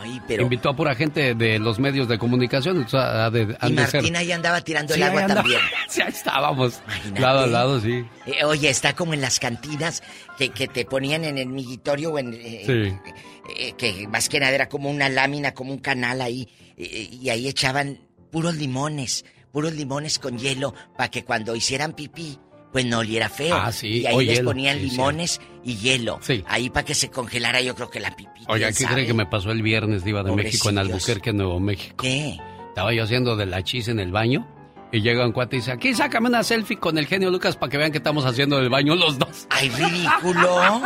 Ay, 0.00 0.20
pero... 0.26 0.42
Invitó 0.44 0.70
a 0.70 0.76
pura 0.76 0.94
gente 0.94 1.34
de 1.34 1.58
los 1.58 1.78
medios 1.78 2.08
de 2.08 2.18
comunicación. 2.18 2.78
de, 2.86 3.56
Y 3.68 3.72
Martín 3.72 4.16
ahí 4.16 4.32
andaba 4.32 4.60
tirando 4.62 4.94
Sí, 4.94 5.00
el 5.00 5.06
agua 5.08 5.22
andaba. 5.22 5.42
también. 5.42 5.60
Sí, 5.88 6.00
ahí 6.02 6.08
estábamos. 6.08 6.80
Imagínate. 6.86 7.20
Lado 7.20 7.38
a 7.40 7.46
lado, 7.46 7.80
sí. 7.80 8.04
Eh, 8.26 8.44
oye, 8.44 8.70
está 8.70 8.94
como 8.94 9.14
en 9.14 9.20
las 9.20 9.38
cantinas 9.40 10.02
que, 10.38 10.50
que 10.50 10.68
te 10.68 10.84
ponían 10.84 11.24
en 11.24 11.38
el 11.38 11.48
migitorio 11.48 12.12
o 12.12 12.18
en... 12.18 12.34
eh, 12.34 12.62
Sí. 12.66 13.12
eh, 13.56 13.72
que 13.76 14.06
más 14.08 14.28
que 14.28 14.40
nada 14.40 14.52
era 14.52 14.68
como 14.68 14.88
una 14.90 15.08
lámina, 15.08 15.52
como 15.52 15.72
un 15.72 15.78
canal 15.78 16.20
ahí. 16.22 16.48
y 16.76 17.28
ahí 17.28 17.46
echaban 17.48 17.98
puros 18.30 18.54
limones, 18.54 19.24
puros 19.52 19.72
limones 19.74 20.18
con 20.18 20.38
hielo, 20.38 20.74
para 20.96 21.10
que 21.10 21.24
cuando 21.24 21.54
hicieran 21.56 21.92
pipí, 21.94 22.38
pues 22.72 22.84
no 22.86 22.98
oliera 22.98 23.28
feo. 23.28 23.54
Ah, 23.56 23.72
sí, 23.72 24.02
Y 24.02 24.06
ahí 24.06 24.14
o 24.14 24.20
les 24.22 24.36
hielo, 24.38 24.50
ponían 24.50 24.78
sí, 24.78 24.90
limones 24.90 25.40
y 25.64 25.76
hielo. 25.76 26.18
Sí. 26.22 26.44
Ahí 26.46 26.70
para 26.70 26.84
que 26.84 26.94
se 26.94 27.10
congelara 27.10 27.60
yo 27.60 27.74
creo 27.74 27.90
que 27.90 28.00
la 28.00 28.14
pipí. 28.14 28.42
Oiga, 28.48 28.68
¿quién 28.68 28.74
¿qué 28.76 28.82
sabe? 28.84 28.94
cree 28.94 29.06
que 29.06 29.14
me 29.14 29.26
pasó 29.26 29.50
el 29.50 29.62
viernes, 29.62 30.04
Diva 30.04 30.22
de 30.22 30.32
México, 30.32 30.68
en. 30.70 30.78
Albuquerque, 30.78 31.32
Nuevo 31.32 31.58
México? 31.60 31.96
¿Qué? 32.02 32.38
Estaba 32.68 32.92
yo 32.94 33.02
haciendo 33.04 33.36
de 33.36 33.46
la 33.46 33.62
chis 33.64 33.88
en 33.88 33.98
el 34.00 34.12
baño 34.12 34.46
y 34.92 35.02
llega 35.02 35.24
un 35.26 35.32
cuate 35.32 35.56
y 35.56 35.58
dice, 35.60 35.72
aquí 35.72 35.94
sácame 35.94 36.28
una 36.28 36.42
selfie 36.42 36.76
con 36.78 36.98
el 36.98 37.06
genio 37.06 37.30
Lucas 37.30 37.56
para 37.56 37.70
que 37.70 37.76
vean 37.78 37.92
que 37.92 37.98
estamos 37.98 38.24
haciendo 38.24 38.58
el 38.58 38.68
baño 38.70 38.94
los 38.96 39.18
dos. 39.18 39.46
¡Ay, 39.50 39.68
ridículo! 39.70 40.82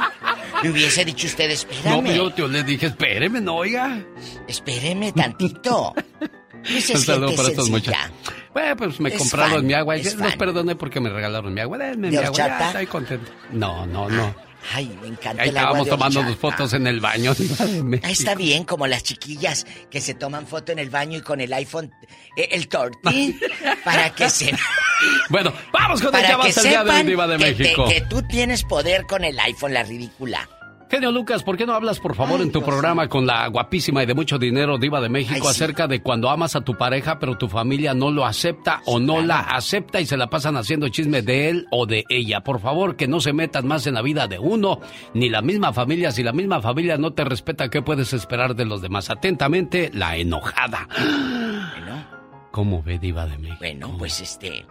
Le 0.63 0.71
hubiese 0.71 1.05
dicho 1.05 1.27
usted, 1.27 1.51
espérame. 1.51 2.03
No, 2.05 2.13
yo 2.15 2.31
te- 2.33 2.49
les 2.49 2.65
dije, 2.67 2.87
espéreme, 2.87 3.41
no, 3.41 3.57
oiga. 3.57 4.03
Espéreme 4.49 5.13
tantito. 5.13 5.95
Pues 6.67 6.91
Un 6.91 7.01
saludo 7.01 7.35
para 7.37 7.49
estos 7.49 7.71
muchachos. 7.71 8.11
Bueno, 8.53 8.77
pues 8.77 9.01
me 9.01 9.11
Es 9.11 9.19
compraron 9.19 9.57
fan, 9.57 9.67
mi 9.67 9.75
agua. 9.75 9.97
Yo 9.97 10.15
los 10.17 10.37
perdoné 10.37 10.77
porque 10.77 11.01
me 11.01 11.11
regalaron 11.11 11.53
mi 11.53 11.61
agua. 11.61 11.79
Denme 11.79 12.11
¿De 12.11 12.19
mi 12.19 12.25
agua. 12.25 12.37
Ya, 12.37 12.67
estoy 12.69 12.87
contento. 12.87 13.31
No, 13.53 13.85
no, 13.87 14.09
no. 14.09 14.35
Ay, 14.73 14.97
me 15.03 15.09
encanta 15.09 15.43
Ahí 15.43 15.51
el 15.51 15.59
agua 15.59 15.81
estábamos 15.81 15.89
tomando 15.89 16.23
las 16.23 16.37
fotos 16.39 16.73
en 16.73 16.87
el 16.87 16.99
baño. 17.01 17.35
Ahí 18.03 18.13
está 18.13 18.35
bien, 18.35 18.65
como 18.65 18.87
las 18.87 19.03
chiquillas 19.03 19.67
que 19.91 20.01
se 20.01 20.15
toman 20.15 20.47
foto 20.47 20.73
en 20.73 20.79
el 20.79 20.89
baño 20.89 21.19
y 21.19 21.21
con 21.21 21.41
el 21.43 21.53
iPhone, 21.53 21.93
eh, 22.37 22.49
el 22.53 22.69
tortín, 22.69 23.39
para 23.85 24.11
que 24.15 24.31
se... 24.31 24.55
Bueno, 25.29 25.53
vamos 25.71 26.01
con 26.01 26.15
el 26.15 26.23
que 26.23 26.33
el 26.33 26.39
día 26.39 26.45
de 26.47 26.53
sepan 26.93 27.07
Diva 27.07 27.27
de 27.27 27.37
que, 27.37 27.53
te- 27.53 27.63
México. 27.63 27.89
que 27.89 28.01
tú 28.03 28.23
tienes 28.23 28.63
poder 28.63 29.05
con 29.07 29.23
el 29.25 29.39
iPhone, 29.39 29.75
la 29.75 29.83
ridícula. 29.83 30.49
Genio 30.95 31.11
Lucas, 31.11 31.43
¿por 31.43 31.57
qué 31.57 31.67
no 31.67 31.75
hablas, 31.75 31.99
por 31.99 32.15
favor, 32.15 32.41
en 32.41 32.53
tu 32.53 32.63
programa 32.63 33.09
con 33.09 33.27
la 33.27 33.49
guapísima 33.49 34.05
y 34.05 34.07
de 34.07 34.15
mucho 34.15 34.39
dinero 34.39 34.79
diva 34.79 35.01
de 35.01 35.09
México 35.09 35.35
Ay, 35.35 35.41
sí. 35.43 35.49
acerca 35.49 35.89
de 35.89 36.01
cuando 36.01 36.31
amas 36.31 36.55
a 36.55 36.61
tu 36.61 36.79
pareja, 36.79 37.19
pero 37.19 37.37
tu 37.37 37.49
familia 37.49 37.95
no 37.95 38.13
lo 38.13 38.25
acepta 38.25 38.81
o 38.87 39.01
no 39.01 39.21
la 39.21 39.41
acepta 39.41 40.01
y 40.01 40.07
se 40.07 40.17
la 40.17 40.31
pasan 40.31 40.57
haciendo 40.57 40.89
chisme 40.91 41.21
de 41.23 41.49
él 41.49 41.67
o 41.73 41.87
de 41.87 42.05
ella? 42.09 42.43
Por 42.45 42.61
favor, 42.61 42.95
que 42.95 43.09
no 43.09 43.21
se 43.21 43.33
metan 43.33 43.67
más 43.67 43.89
en 43.89 43.95
la 43.95 44.03
vida 44.03 44.29
de 44.29 44.39
uno, 44.39 44.79
ni 45.15 45.29
la 45.29 45.43
misma 45.43 45.73
familia. 45.73 46.13
Si 46.13 46.23
la 46.23 46.33
misma 46.33 46.63
familia 46.63 46.97
no 46.97 47.13
te 47.13 47.25
respeta, 47.25 47.71
¿qué 47.71 47.83
puedes 47.83 48.13
esperar 48.13 48.55
de 48.55 48.65
los 48.65 48.81
demás? 48.81 49.11
Atentamente, 49.11 49.91
la 49.93 50.17
enojada. 50.17 50.87
Bueno, 50.97 52.07
¿Cómo 52.53 52.85
ve 52.85 53.01
diva 53.01 53.27
de 53.27 53.37
México? 53.39 53.59
bueno, 53.59 53.97
pues 53.99 54.21
este, 54.21 54.65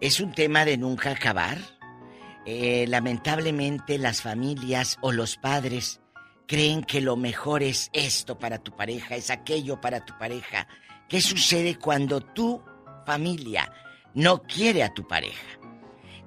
es 0.00 0.18
un 0.18 0.32
tema 0.32 0.64
de 0.64 0.76
nunca 0.78 1.12
acabar. 1.12 1.58
Eh, 2.46 2.86
lamentablemente 2.88 3.98
las 3.98 4.22
familias 4.22 4.98
o 5.02 5.12
los 5.12 5.36
padres 5.36 6.00
creen 6.46 6.82
que 6.82 7.00
lo 7.00 7.16
mejor 7.16 7.62
es 7.62 7.90
esto 7.92 8.38
para 8.38 8.58
tu 8.58 8.74
pareja, 8.74 9.14
es 9.14 9.30
aquello 9.30 9.80
para 9.80 10.04
tu 10.04 10.16
pareja. 10.18 10.66
¿Qué 11.08 11.20
sucede 11.20 11.76
cuando 11.76 12.20
tu 12.20 12.62
familia 13.06 13.72
no 14.14 14.42
quiere 14.42 14.82
a 14.82 14.92
tu 14.92 15.06
pareja? 15.06 15.46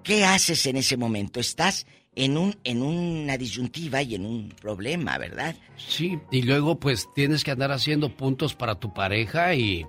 ¿Qué 0.03 0.23
haces 0.23 0.65
en 0.65 0.77
ese 0.77 0.97
momento? 0.97 1.39
Estás 1.39 1.85
en 2.15 2.37
un 2.37 2.55
en 2.63 2.83
una 2.83 3.37
disyuntiva 3.37 4.01
y 4.01 4.15
en 4.15 4.25
un 4.25 4.49
problema, 4.49 5.17
¿verdad? 5.17 5.55
Sí, 5.77 6.19
y 6.31 6.43
luego 6.43 6.79
pues 6.79 7.09
tienes 7.15 7.43
que 7.43 7.51
andar 7.51 7.71
haciendo 7.71 8.15
puntos 8.15 8.55
para 8.55 8.79
tu 8.79 8.93
pareja 8.93 9.55
y, 9.55 9.85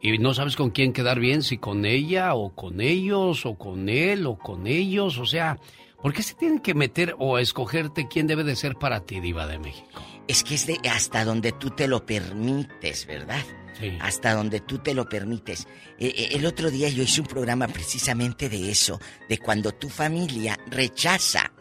y 0.00 0.18
no 0.18 0.34
sabes 0.34 0.56
con 0.56 0.70
quién 0.70 0.92
quedar 0.92 1.18
bien, 1.20 1.42
si 1.42 1.58
con 1.58 1.84
ella 1.84 2.34
o 2.34 2.54
con 2.54 2.80
ellos 2.80 3.46
o 3.46 3.56
con 3.56 3.88
él 3.88 4.26
o 4.26 4.38
con 4.38 4.66
ellos, 4.66 5.18
o 5.18 5.26
sea, 5.26 5.58
¿Por 6.00 6.12
qué 6.12 6.22
se 6.22 6.34
tienen 6.34 6.60
que 6.60 6.74
meter 6.74 7.16
o 7.18 7.38
escogerte 7.38 8.06
quién 8.06 8.28
debe 8.28 8.44
de 8.44 8.54
ser 8.54 8.76
para 8.76 9.00
ti, 9.00 9.18
Diva 9.18 9.46
de 9.46 9.58
México? 9.58 10.00
Es 10.28 10.44
que 10.44 10.54
es 10.54 10.66
de 10.66 10.78
hasta 10.88 11.24
donde 11.24 11.50
tú 11.52 11.70
te 11.70 11.88
lo 11.88 12.06
permites, 12.06 13.06
¿verdad? 13.06 13.42
Sí. 13.80 13.98
Hasta 14.00 14.34
donde 14.34 14.60
tú 14.60 14.78
te 14.78 14.94
lo 14.94 15.08
permites. 15.08 15.66
Eh, 15.98 16.14
eh, 16.16 16.28
el 16.32 16.46
otro 16.46 16.70
día 16.70 16.88
yo 16.88 17.02
hice 17.02 17.20
un 17.20 17.26
programa 17.26 17.66
precisamente 17.66 18.48
de 18.48 18.70
eso, 18.70 19.00
de 19.28 19.38
cuando 19.38 19.72
tu 19.72 19.88
familia 19.88 20.58
rechaza 20.68 21.52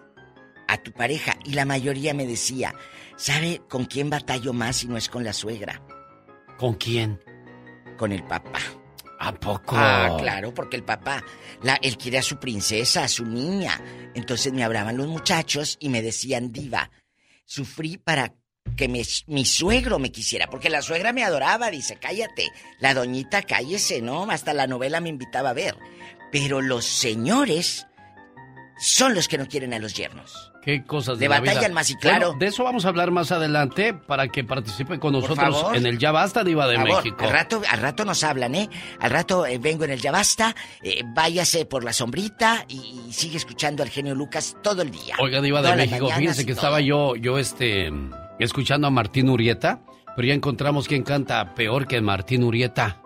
a 0.67 0.77
tu 0.77 0.91
pareja 0.91 1.37
y 1.43 1.53
la 1.53 1.65
mayoría 1.65 2.13
me 2.13 2.27
decía, 2.27 2.75
¿sabe 3.15 3.61
con 3.67 3.85
quién 3.85 4.09
batallo 4.11 4.53
más 4.53 4.77
si 4.77 4.87
no 4.87 4.97
es 4.97 5.09
con 5.09 5.23
la 5.23 5.33
suegra? 5.33 5.81
¿Con 6.59 6.75
quién? 6.75 7.19
Con 7.97 8.11
el 8.11 8.23
papá. 8.23 8.59
¿A 9.19 9.33
poco? 9.33 9.75
Ah, 9.75 10.15
claro, 10.19 10.53
porque 10.53 10.77
el 10.77 10.83
papá, 10.83 11.23
la, 11.63 11.75
él 11.81 11.97
quiere 11.97 12.19
a 12.19 12.23
su 12.23 12.37
princesa, 12.37 13.03
a 13.03 13.07
su 13.07 13.25
niña. 13.25 13.81
Entonces 14.13 14.53
me 14.53 14.63
hablaban 14.63 14.97
los 14.97 15.07
muchachos 15.07 15.77
y 15.79 15.89
me 15.89 16.03
decían, 16.03 16.51
diva, 16.51 16.91
sufrí 17.43 17.97
para 17.97 18.35
que 18.75 18.87
mi, 18.87 19.01
mi 19.25 19.45
suegro 19.45 19.97
me 19.97 20.11
quisiera, 20.11 20.47
porque 20.49 20.69
la 20.69 20.83
suegra 20.83 21.13
me 21.13 21.23
adoraba, 21.23 21.71
dice, 21.71 21.97
cállate, 21.97 22.49
la 22.79 22.93
doñita 22.93 23.41
cállese, 23.41 24.01
¿no? 24.01 24.29
Hasta 24.29 24.53
la 24.53 24.67
novela 24.67 25.01
me 25.01 25.09
invitaba 25.09 25.49
a 25.49 25.53
ver. 25.53 25.75
Pero 26.31 26.61
los 26.61 26.85
señores 26.85 27.87
son 28.77 29.15
los 29.15 29.27
que 29.27 29.37
no 29.37 29.47
quieren 29.47 29.73
a 29.73 29.79
los 29.79 29.95
yernos. 29.95 30.51
¿Qué 30.67 30.83
cosas 30.83 31.17
de, 31.17 31.23
De 31.23 31.29
la 31.29 31.39
batallan 31.39 31.61
vida? 31.63 31.73
más 31.75 31.89
y 31.89 31.95
claro. 31.95 32.25
Bueno, 32.27 32.39
de 32.39 32.47
eso 32.47 32.61
vamos 32.65 32.83
a 32.83 32.89
hablar 32.89 33.09
más 33.09 33.31
adelante 33.31 33.93
para 33.93 34.27
que 34.27 34.43
participe 34.43 34.99
con 34.99 35.13
nosotros 35.13 35.65
en 35.73 35.85
el 35.85 35.97
Ya 35.97 36.11
Basta, 36.11 36.43
Diva 36.43 36.67
de 36.67 36.75
favor, 36.75 36.95
México. 36.97 37.23
Al 37.23 37.31
rato, 37.31 37.61
al 37.69 37.79
rato 37.79 38.03
nos 38.03 38.21
hablan, 38.25 38.53
¿eh? 38.53 38.69
Al 38.99 39.11
rato 39.11 39.45
eh, 39.45 39.59
vengo 39.59 39.85
en 39.85 39.91
el 39.91 40.01
Ya 40.01 40.11
Basta, 40.11 40.53
eh, 40.83 41.03
váyase 41.15 41.65
por 41.65 41.85
la 41.85 41.93
sombrita 41.93 42.65
y, 42.67 43.03
y 43.07 43.13
sigue 43.13 43.37
escuchando 43.37 43.81
al 43.81 43.87
genio 43.89 44.13
Lucas 44.13 44.57
todo 44.61 44.81
el 44.81 44.91
día. 44.91 45.15
Oiga, 45.19 45.39
Diva 45.39 45.61
de 45.61 45.73
México, 45.73 46.09
fíjense 46.09 46.45
que 46.45 46.51
todo. 46.51 46.59
estaba 46.63 46.81
yo, 46.81 47.15
yo 47.15 47.37
este, 47.39 47.89
escuchando 48.37 48.87
a 48.87 48.89
Martín 48.89 49.29
Urieta, 49.29 49.79
pero 50.17 50.27
ya 50.27 50.33
encontramos 50.33 50.85
quién 50.89 51.03
canta 51.03 51.55
peor 51.55 51.87
que 51.87 52.01
Martín 52.01 52.43
Urieta. 52.43 53.01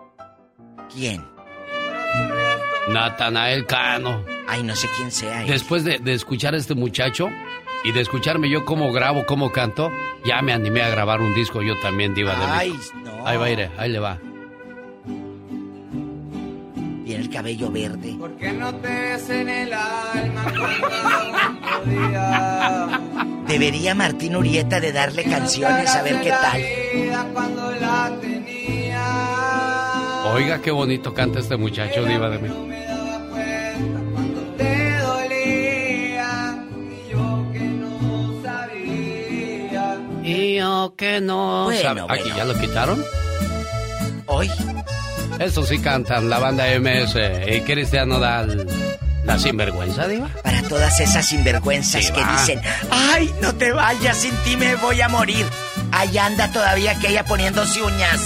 ¿Quién? 0.92 1.24
Natanael 2.88 3.66
Cano. 3.66 4.24
Ay, 4.48 4.62
no 4.64 4.74
sé 4.74 4.88
quién 4.96 5.10
sea. 5.12 5.42
él. 5.42 5.48
Después 5.48 5.84
de, 5.84 5.98
de 5.98 6.12
escuchar 6.14 6.54
a 6.54 6.56
este 6.56 6.74
muchacho 6.74 7.30
y 7.84 7.92
de 7.92 8.00
escucharme 8.00 8.48
yo 8.48 8.64
cómo 8.64 8.92
grabo, 8.92 9.24
cómo 9.26 9.50
canto, 9.52 9.90
ya 10.24 10.40
me 10.42 10.52
animé 10.52 10.82
a 10.82 10.88
grabar 10.90 11.20
un 11.20 11.34
disco 11.34 11.62
yo 11.62 11.78
también, 11.80 12.14
Diva 12.14 12.34
de 12.36 12.44
Ay, 12.44 12.70
México. 12.72 12.96
no. 13.04 13.26
Ahí 13.26 13.36
va, 13.38 13.50
iré, 13.50 13.70
ahí 13.78 13.90
le 13.90 13.98
va. 13.98 14.18
Tiene 17.04 17.24
el 17.24 17.30
cabello 17.30 17.70
verde. 17.70 18.14
¿Por 18.18 18.30
qué 18.36 18.52
no 18.52 18.74
te 18.76 18.88
ves 18.88 19.28
en 19.30 19.48
el 19.48 19.72
alma 19.72 20.44
cuando 20.44 21.48
podía? 21.84 23.00
Debería 23.48 23.94
Martín 23.94 24.36
Urieta 24.36 24.80
de 24.80 24.92
darle 24.92 25.24
canciones 25.24 25.94
a 25.94 26.02
ver 26.02 26.20
qué 26.22 26.30
tal. 26.30 26.62
Vida 26.94 27.26
cuando 27.34 27.70
la 27.72 28.12
tenía. 28.20 29.04
Oiga, 30.32 30.62
qué 30.62 30.70
bonito 30.70 31.12
canta 31.12 31.40
este 31.40 31.56
muchacho, 31.56 32.04
Diva 32.04 32.30
de 32.30 32.38
México. 32.38 32.68
Que 40.96 41.20
no 41.20 41.64
Bueno, 41.64 41.82
sabe- 41.82 42.00
¿Aquí 42.08 42.22
bueno. 42.30 42.36
ya 42.36 42.44
lo 42.44 42.54
quitaron? 42.60 43.04
Hoy. 44.26 44.50
Estos 45.40 45.68
sí 45.68 45.78
cantan, 45.80 46.30
la 46.30 46.38
banda 46.38 46.66
MS 46.78 47.16
y 47.48 47.60
Cristiano 47.62 48.18
Dal. 48.20 48.66
La 49.24 49.38
sinvergüenza, 49.38 50.06
Diva. 50.08 50.28
Para 50.42 50.62
todas 50.64 50.98
esas 51.00 51.26
sinvergüenzas 51.26 52.10
que 52.10 52.24
dicen, 52.24 52.60
ay, 52.90 53.32
no 53.40 53.54
te 53.54 53.72
vayas, 53.72 54.16
sin 54.18 54.34
ti 54.44 54.56
me 54.56 54.74
voy 54.76 55.00
a 55.00 55.08
morir. 55.08 55.46
Ahí 55.92 56.16
anda 56.18 56.50
todavía 56.52 56.92
aquella 56.92 57.24
poniéndose 57.24 57.82
uñas. 57.82 58.20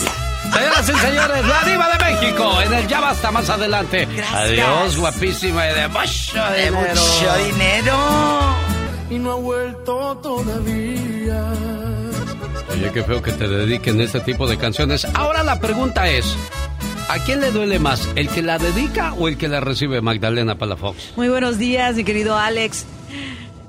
Señoras 0.53 0.89
y 0.89 0.93
señores, 1.07 1.47
la 1.47 1.63
Diva 1.71 1.89
de 1.89 2.05
México 2.05 2.61
en 2.63 2.73
el 2.75 2.87
Ya 2.89 3.01
Basta 3.01 3.31
más 3.31 3.49
adelante. 3.51 4.07
Adiós, 4.35 4.97
guapísima 4.97 5.67
y 5.71 5.75
de 5.75 5.89
mucho 5.89 6.45
De 6.51 6.65
dinero. 6.65 6.77
mucho 6.95 7.45
dinero. 7.45 7.97
Y 9.11 9.19
no 9.19 9.33
ha 9.33 9.37
vuelto 9.37 10.17
todavía. 10.23 11.43
Oye, 12.77 12.91
qué 12.93 13.03
feo 13.03 13.23
que 13.23 13.33
te 13.33 13.49
dediquen 13.49 14.01
este 14.01 14.21
tipo 14.21 14.47
de 14.47 14.57
canciones. 14.59 15.07
Ahora 15.15 15.43
la 15.43 15.59
pregunta 15.61 16.11
es, 16.11 16.37
¿a 17.09 17.19
quién 17.25 17.41
le 17.41 17.51
duele 17.51 17.79
más? 17.79 18.09
¿El 18.17 18.29
que 18.29 18.43
la 18.43 18.59
dedica 18.59 19.15
o 19.15 19.29
el 19.29 19.39
que 19.39 19.49
la 19.49 19.61
recibe 19.61 20.01
Magdalena 20.03 20.59
Palafox? 20.59 21.15
Muy 21.17 21.29
buenos 21.29 21.59
días, 21.59 21.97
mi 21.97 22.05
querido 22.05 22.37
Alex. 22.37 22.85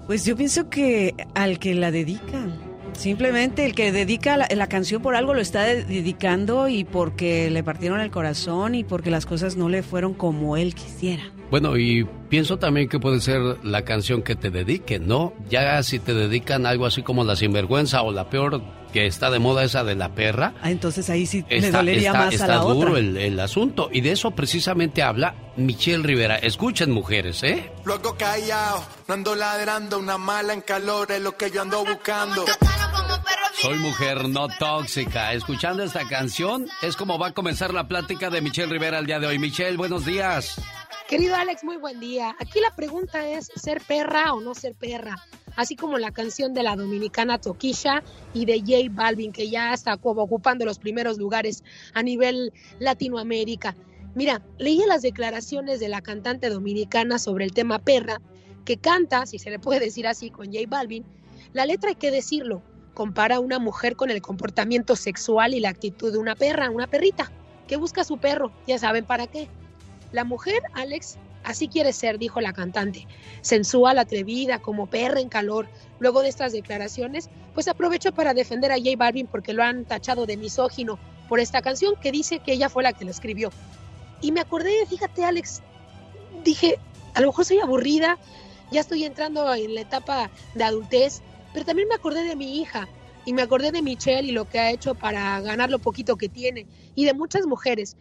Pues 0.08 0.26
yo 0.26 0.36
pienso 0.36 0.70
que 0.70 1.16
al 1.36 1.60
que 1.60 1.74
la 1.76 1.92
dedica. 1.92 2.46
Simplemente 2.94 3.64
el 3.66 3.76
que 3.76 3.92
dedica 3.92 4.38
la, 4.38 4.48
la 4.50 4.68
canción 4.68 5.02
por 5.04 5.16
algo 5.16 5.34
lo 5.36 5.42
está 5.42 5.64
de- 5.64 5.84
dedicando 5.84 6.68
y 6.68 6.84
porque 6.84 7.50
le 7.52 7.64
partieron 7.64 8.00
el 8.02 8.10
corazón 8.10 8.74
y 8.76 8.84
porque 8.84 9.12
las 9.12 9.26
cosas 9.26 9.56
no 9.56 9.70
le 9.70 9.84
fueron 9.84 10.16
como 10.16 10.58
él 10.58 10.74
quisiera. 10.74 11.24
Bueno, 11.52 11.78
y 11.78 12.06
pienso 12.28 12.58
también 12.58 12.90
que 12.90 13.00
puede 13.00 13.22
ser 13.22 13.40
la 13.64 13.84
canción 13.84 14.22
que 14.24 14.36
te 14.36 14.50
dediquen, 14.50 15.08
¿no? 15.08 15.34
Ya 15.50 15.82
si 15.84 16.00
te 16.00 16.14
dedican 16.14 16.66
algo 16.66 16.86
así 16.88 17.04
como 17.04 17.24
La 17.24 17.36
Sinvergüenza 17.36 18.02
o 18.02 18.12
la 18.12 18.30
peor 18.30 18.62
que 18.98 19.06
está 19.06 19.30
de 19.30 19.38
moda 19.40 19.64
esa 19.64 19.84
de 19.84 19.94
la 19.96 20.10
perra, 20.16 20.54
Ah, 20.62 20.72
entonces 20.72 21.08
ahí 21.12 21.26
sí 21.28 21.46
le 21.50 21.58
está, 21.58 21.78
dolería 21.78 22.10
está- 22.10 22.20
más 22.26 22.34
está 22.34 22.46
a 22.46 22.48
la 22.48 22.56
duro 22.58 22.90
otra. 22.92 23.00
el, 23.00 23.18
el 23.18 23.40
asunto. 23.40 23.90
Y 23.94 24.02
de 24.02 24.12
eso 24.14 24.32
precisamente 24.32 25.04
habla 25.04 25.36
Michelle 25.56 26.02
Rivera. 26.04 26.38
Escuchen, 26.38 26.92
mujeres, 26.92 27.44
¿eh? 27.44 27.72
Luego 27.86 28.16
callado, 28.18 28.84
no 29.08 29.14
ando 29.14 29.36
ladrando, 29.36 30.00
una 30.00 30.18
mala 30.18 30.54
en 30.54 30.62
calor 30.62 31.12
es 31.12 31.22
lo 31.22 31.38
que 31.38 31.52
yo 31.52 31.62
ando 31.62 31.86
buscando. 31.86 32.44
Soy 33.62 33.78
mujer 33.80 34.30
no 34.30 34.48
tóxica. 34.50 35.34
Escuchando 35.34 35.84
esta 35.84 36.08
canción 36.08 36.68
es 36.82 36.96
como 36.96 37.18
va 37.18 37.28
a 37.28 37.34
comenzar 37.34 37.74
la 37.74 37.88
plática 37.88 38.30
de 38.30 38.42
Michelle 38.42 38.72
Rivera 38.72 39.00
el 39.00 39.06
día 39.06 39.20
de 39.20 39.28
hoy. 39.28 39.40
Michelle, 39.40 39.78
buenos 39.78 40.06
días. 40.06 40.60
Querido 41.10 41.36
Alex, 41.36 41.64
muy 41.64 41.78
buen 41.78 42.00
día. 42.00 42.36
Aquí 42.40 42.60
la 42.60 42.76
pregunta 42.76 43.28
es 43.30 43.50
ser 43.56 43.82
perra 43.82 44.34
o 44.34 44.42
no 44.42 44.54
ser 44.54 44.76
perra, 44.76 45.16
así 45.58 45.76
como 45.76 45.98
la 45.98 46.12
canción 46.12 46.54
de 46.54 46.64
la 46.64 46.78
dominicana 46.78 47.42
Toquisha 47.42 48.04
y 48.34 48.46
de 48.46 48.60
J 48.60 48.90
Balvin, 48.92 49.34
que 49.34 49.50
ya 49.50 49.74
está 49.74 49.96
ocupando 49.96 50.64
los 50.64 50.80
primeros 50.80 51.18
lugares 51.18 51.64
a 51.94 52.04
nivel 52.04 52.54
Latinoamérica. 52.80 53.76
Mira, 54.16 54.42
leí 54.58 54.82
las 54.88 55.02
declaraciones 55.02 55.80
de 55.80 55.90
la 55.90 56.02
cantante 56.02 56.50
dominicana 56.50 57.20
sobre 57.20 57.44
el 57.44 57.54
tema 57.54 57.80
perra, 57.80 58.22
que 58.66 58.78
canta, 58.78 59.26
si 59.26 59.40
se 59.40 59.50
le 59.50 59.60
puede 59.60 59.80
decir 59.80 60.08
así, 60.08 60.30
con 60.30 60.46
J 60.46 60.60
Balvin. 60.68 61.04
La 61.54 61.66
letra 61.66 61.90
hay 61.90 61.96
que 61.96 62.12
decirlo, 62.12 62.62
compara 62.94 63.40
una 63.40 63.58
mujer 63.58 63.96
con 63.96 64.12
el 64.12 64.22
comportamiento 64.22 64.96
sexual 64.96 65.54
y 65.54 65.60
la 65.60 65.70
actitud 65.70 66.12
de 66.12 66.20
una 66.20 66.36
perra, 66.36 66.70
una 66.70 66.88
perrita, 66.88 67.32
que 67.68 67.78
busca 67.78 68.02
a 68.02 68.06
su 68.06 68.18
perro, 68.18 68.52
ya 68.68 68.78
saben 68.78 69.06
para 69.06 69.28
qué. 69.28 69.48
La 70.12 70.24
mujer, 70.24 70.62
Alex, 70.74 71.18
así 71.48 71.70
quiere 71.70 71.94
ser, 71.94 72.20
dijo 72.20 72.42
la 72.42 72.52
cantante. 72.52 73.08
Sensual, 73.42 73.98
atrevida, 74.00 74.60
como 74.60 74.88
perra 74.88 75.22
en 75.22 75.30
calor. 75.30 75.68
Luego 76.00 76.22
de 76.22 76.30
estas 76.30 76.52
declaraciones, 76.52 77.30
pues 77.54 77.68
aprovecho 77.70 78.12
para 78.12 78.34
defender 78.34 78.72
a 78.72 78.78
J 78.78 78.92
Balvin 78.98 79.28
porque 79.28 79.54
lo 79.54 79.64
han 79.64 79.86
tachado 79.86 80.26
de 80.26 80.36
misógino 80.36 81.00
por 81.30 81.40
esta 81.40 81.62
canción 81.62 81.96
que 82.02 82.12
dice 82.12 82.40
que 82.40 82.54
ella 82.54 82.70
fue 82.70 82.84
la 82.84 82.94
que 82.94 83.06
la 83.06 83.12
escribió. 83.12 83.50
Y 84.22 84.34
me 84.34 84.42
acordé, 84.42 84.72
fíjate, 84.90 85.24
Alex, 85.24 85.62
dije, 86.44 86.80
a 87.14 87.22
lo 87.22 87.28
mejor 87.28 87.46
soy 87.46 87.60
aburrida, 87.60 88.18
ya 88.72 88.82
estoy 88.82 89.06
entrando 89.06 89.54
en 89.54 89.74
la 89.74 89.82
etapa 89.82 90.30
de 90.54 90.64
adultez, 90.66 91.22
pero 91.54 91.66
también 91.66 91.88
me 91.88 91.96
acordé 91.96 92.24
de 92.24 92.36
mi 92.36 92.60
hija 92.60 92.90
y 93.26 93.32
me 93.32 93.42
acordé 93.42 93.72
de 93.72 93.82
Michelle 93.82 94.28
y 94.28 94.32
lo 94.32 94.46
que 94.50 94.60
ha 94.60 94.72
hecho 94.72 94.96
para 94.96 95.40
ganar 95.40 95.70
lo 95.70 95.80
poquito 95.80 96.18
que 96.18 96.28
tiene 96.28 96.68
y 96.94 97.06
de 97.06 97.14
muchas 97.14 97.46
mujeres. 97.46 97.96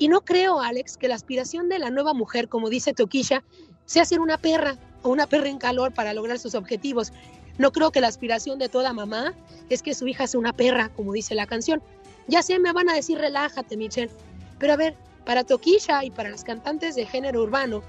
Y 0.00 0.08
no 0.08 0.22
creo, 0.22 0.62
Alex, 0.62 0.96
que 0.96 1.08
la 1.08 1.14
aspiración 1.14 1.68
de 1.68 1.78
la 1.78 1.90
nueva 1.90 2.14
mujer, 2.14 2.48
como 2.48 2.70
dice 2.70 2.94
Toquisha, 2.94 3.44
sea 3.84 4.06
ser 4.06 4.20
una 4.20 4.38
perra 4.38 4.78
o 5.02 5.10
una 5.10 5.26
perra 5.26 5.50
en 5.50 5.58
calor 5.58 5.92
para 5.92 6.14
lograr 6.14 6.38
sus 6.38 6.54
objetivos. 6.54 7.12
No 7.58 7.70
creo 7.70 7.90
que 7.90 8.00
la 8.00 8.08
aspiración 8.08 8.58
de 8.58 8.70
toda 8.70 8.94
mamá 8.94 9.34
es 9.68 9.82
que 9.82 9.92
su 9.94 10.08
hija 10.08 10.26
sea 10.26 10.40
una 10.40 10.54
perra, 10.54 10.88
como 10.96 11.12
dice 11.12 11.34
la 11.34 11.46
canción. 11.46 11.82
Ya 12.28 12.42
sé, 12.42 12.58
me 12.58 12.72
van 12.72 12.88
a 12.88 12.94
decir 12.94 13.18
relájate, 13.18 13.76
Michelle. 13.76 14.10
Pero 14.58 14.72
a 14.72 14.76
ver, 14.76 14.96
para 15.26 15.44
Toquisha 15.44 16.02
y 16.02 16.10
para 16.10 16.30
las 16.30 16.44
cantantes 16.44 16.94
de 16.94 17.04
género 17.04 17.42
urbano, 17.42 17.82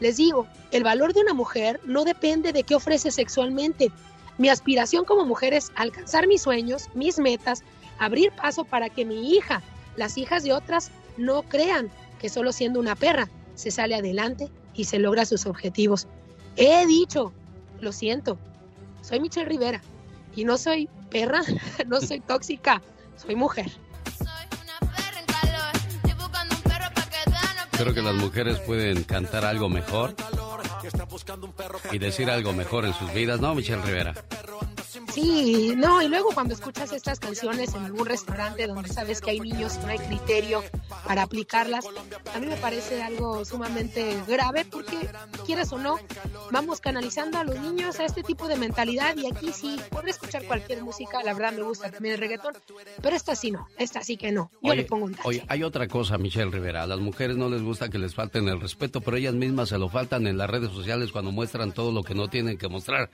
les 0.00 0.18
digo, 0.18 0.46
el 0.70 0.84
valor 0.84 1.14
de 1.14 1.22
una 1.22 1.32
mujer 1.32 1.80
no 1.86 2.04
depende 2.04 2.52
de 2.52 2.64
qué 2.64 2.74
ofrece 2.74 3.10
sexualmente. 3.10 3.90
Mi 4.36 4.50
aspiración 4.50 5.06
como 5.06 5.24
mujer 5.24 5.54
es 5.54 5.72
alcanzar 5.76 6.26
mis 6.26 6.42
sueños, 6.42 6.90
mis 6.92 7.18
metas, 7.18 7.62
abrir 7.98 8.32
paso 8.32 8.66
para 8.66 8.90
que 8.90 9.06
mi 9.06 9.34
hija, 9.34 9.62
las 9.96 10.18
hijas 10.18 10.44
de 10.44 10.52
otras, 10.52 10.90
no 11.16 11.42
crean 11.42 11.90
que 12.18 12.28
solo 12.28 12.52
siendo 12.52 12.80
una 12.80 12.94
perra 12.94 13.28
se 13.54 13.70
sale 13.70 13.94
adelante 13.94 14.50
y 14.74 14.84
se 14.84 14.98
logra 14.98 15.24
sus 15.24 15.46
objetivos. 15.46 16.06
He 16.56 16.86
dicho, 16.86 17.32
lo 17.80 17.92
siento, 17.92 18.38
soy 19.02 19.20
Michelle 19.20 19.48
Rivera 19.48 19.82
y 20.34 20.44
no 20.44 20.56
soy 20.58 20.88
perra, 21.10 21.42
no 21.86 22.00
soy 22.00 22.20
tóxica, 22.20 22.82
soy 23.16 23.36
mujer. 23.36 23.70
Creo 27.76 27.92
que 27.92 28.02
las 28.02 28.14
mujeres 28.14 28.60
pueden 28.60 29.02
cantar 29.02 29.44
algo 29.44 29.68
mejor. 29.68 30.14
y 31.90 31.98
decir 31.98 32.30
algo 32.30 32.52
mejor 32.52 32.84
en 32.84 32.94
sus 32.94 33.12
vidas, 33.12 33.40
¿no, 33.40 33.54
Michelle 33.54 33.82
Rivera? 33.82 34.14
Sí, 35.14 35.74
no, 35.76 36.02
y 36.02 36.08
luego 36.08 36.30
cuando 36.34 36.54
escuchas 36.54 36.92
estas 36.92 37.20
canciones 37.20 37.74
en 37.74 37.84
algún 37.84 38.06
restaurante 38.06 38.66
donde 38.66 38.88
sabes 38.88 39.20
que 39.20 39.30
hay 39.30 39.40
niños 39.40 39.78
no 39.82 39.88
hay 39.88 39.98
criterio 39.98 40.62
para 41.04 41.22
aplicarlas, 41.22 41.84
a 42.34 42.40
mí 42.40 42.46
me 42.46 42.56
parece 42.56 43.02
algo 43.02 43.44
sumamente 43.44 44.20
grave 44.26 44.64
porque, 44.64 44.96
quieras 45.46 45.72
o 45.72 45.78
no, 45.78 45.98
vamos 46.50 46.80
canalizando 46.80 47.38
a 47.38 47.44
los 47.44 47.60
niños 47.60 48.00
a 48.00 48.04
este 48.04 48.22
tipo 48.22 48.48
de 48.48 48.56
mentalidad 48.56 49.16
y 49.16 49.26
aquí 49.30 49.52
sí, 49.52 49.78
podré 49.90 50.10
escuchar 50.10 50.44
cualquier 50.44 50.82
música, 50.82 51.22
la 51.22 51.32
verdad 51.32 51.52
me 51.52 51.62
gusta 51.62 51.90
también 51.90 52.14
el 52.14 52.20
reggaetón, 52.20 52.54
pero 53.00 53.14
esta 53.14 53.36
sí 53.36 53.50
no, 53.50 53.68
esta 53.78 54.02
sí 54.02 54.16
que 54.16 54.32
no, 54.32 54.50
yo 54.62 54.70
Oye, 54.70 54.82
le 54.82 54.84
pongo 54.84 55.04
un 55.04 55.14
tache. 55.14 55.28
Oye, 55.28 55.44
hay 55.48 55.62
otra 55.62 55.86
cosa, 55.86 56.18
Michelle 56.18 56.50
Rivera. 56.50 56.82
A 56.82 56.86
las 56.86 56.98
mujeres 56.98 57.36
no 57.36 57.48
les 57.48 57.62
gusta 57.62 57.88
que 57.88 57.98
les 57.98 58.14
falten 58.14 58.48
el 58.48 58.60
respeto, 58.60 59.00
pero 59.00 59.16
ellas 59.16 59.34
mismas 59.34 59.68
se 59.68 59.78
lo 59.78 59.88
faltan 59.88 60.26
en 60.26 60.38
las 60.38 60.50
redes 60.50 60.70
sociales 60.70 61.12
cuando 61.12 61.30
muestran 61.30 61.72
todo 61.72 61.92
lo 61.92 62.02
que 62.02 62.14
no 62.14 62.28
tienen 62.28 62.58
que 62.58 62.68
mostrar. 62.68 63.10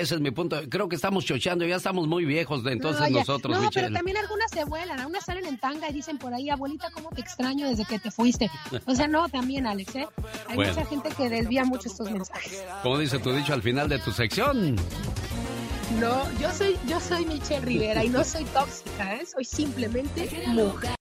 Ese 0.00 0.14
es 0.16 0.20
mi 0.20 0.30
punto. 0.30 0.60
Creo 0.68 0.88
que 0.88 0.96
estamos 0.96 1.24
chocheando, 1.24 1.66
ya 1.66 1.76
estamos 1.76 2.06
muy 2.08 2.24
viejos 2.24 2.64
de 2.64 2.72
entonces 2.72 3.10
No, 3.10 3.18
nosotros, 3.18 3.56
no, 3.56 3.62
Michelle. 3.62 3.86
pero 3.86 3.94
también 3.96 4.16
algunas 4.16 4.50
se 4.50 4.64
vuelan, 4.64 4.98
algunas 5.00 5.24
salen 5.24 5.46
en 5.46 5.58
tanga 5.58 5.88
y 5.90 5.92
dicen 5.92 6.18
por 6.18 6.32
ahí, 6.34 6.48
abuelita, 6.50 6.90
¿cómo 6.92 7.10
te 7.10 7.20
extraño 7.20 7.68
desde 7.68 7.84
que 7.84 7.98
te 7.98 8.10
fuiste? 8.10 8.50
O 8.86 8.94
sea, 8.94 9.08
no, 9.08 9.28
también, 9.28 9.66
Alex, 9.66 9.94
¿eh? 9.96 10.08
Hay 10.48 10.56
Bueno. 10.56 10.72
mucha 10.74 10.86
gente 10.86 11.08
que 11.16 11.28
desvía 11.28 11.64
mucho 11.64 11.88
estos 11.88 12.10
mensajes. 12.10 12.62
Como 12.82 12.98
dice 12.98 13.18
tu 13.18 13.32
dicho 13.32 13.52
al 13.52 13.62
final 13.62 13.88
de 13.88 13.98
tu 13.98 14.12
sección. 14.12 14.76
No, 16.00 16.22
yo 16.40 16.50
soy, 16.52 16.76
yo 16.88 16.98
soy 17.00 17.26
Michelle 17.26 17.60
Rivera 17.66 18.02
y 18.04 18.08
no 18.08 18.24
soy 18.24 18.44
tóxica, 18.44 19.16
¿eh? 19.16 19.26
Soy 19.26 19.44
simplemente 19.44 20.28
mujer. 20.48 20.94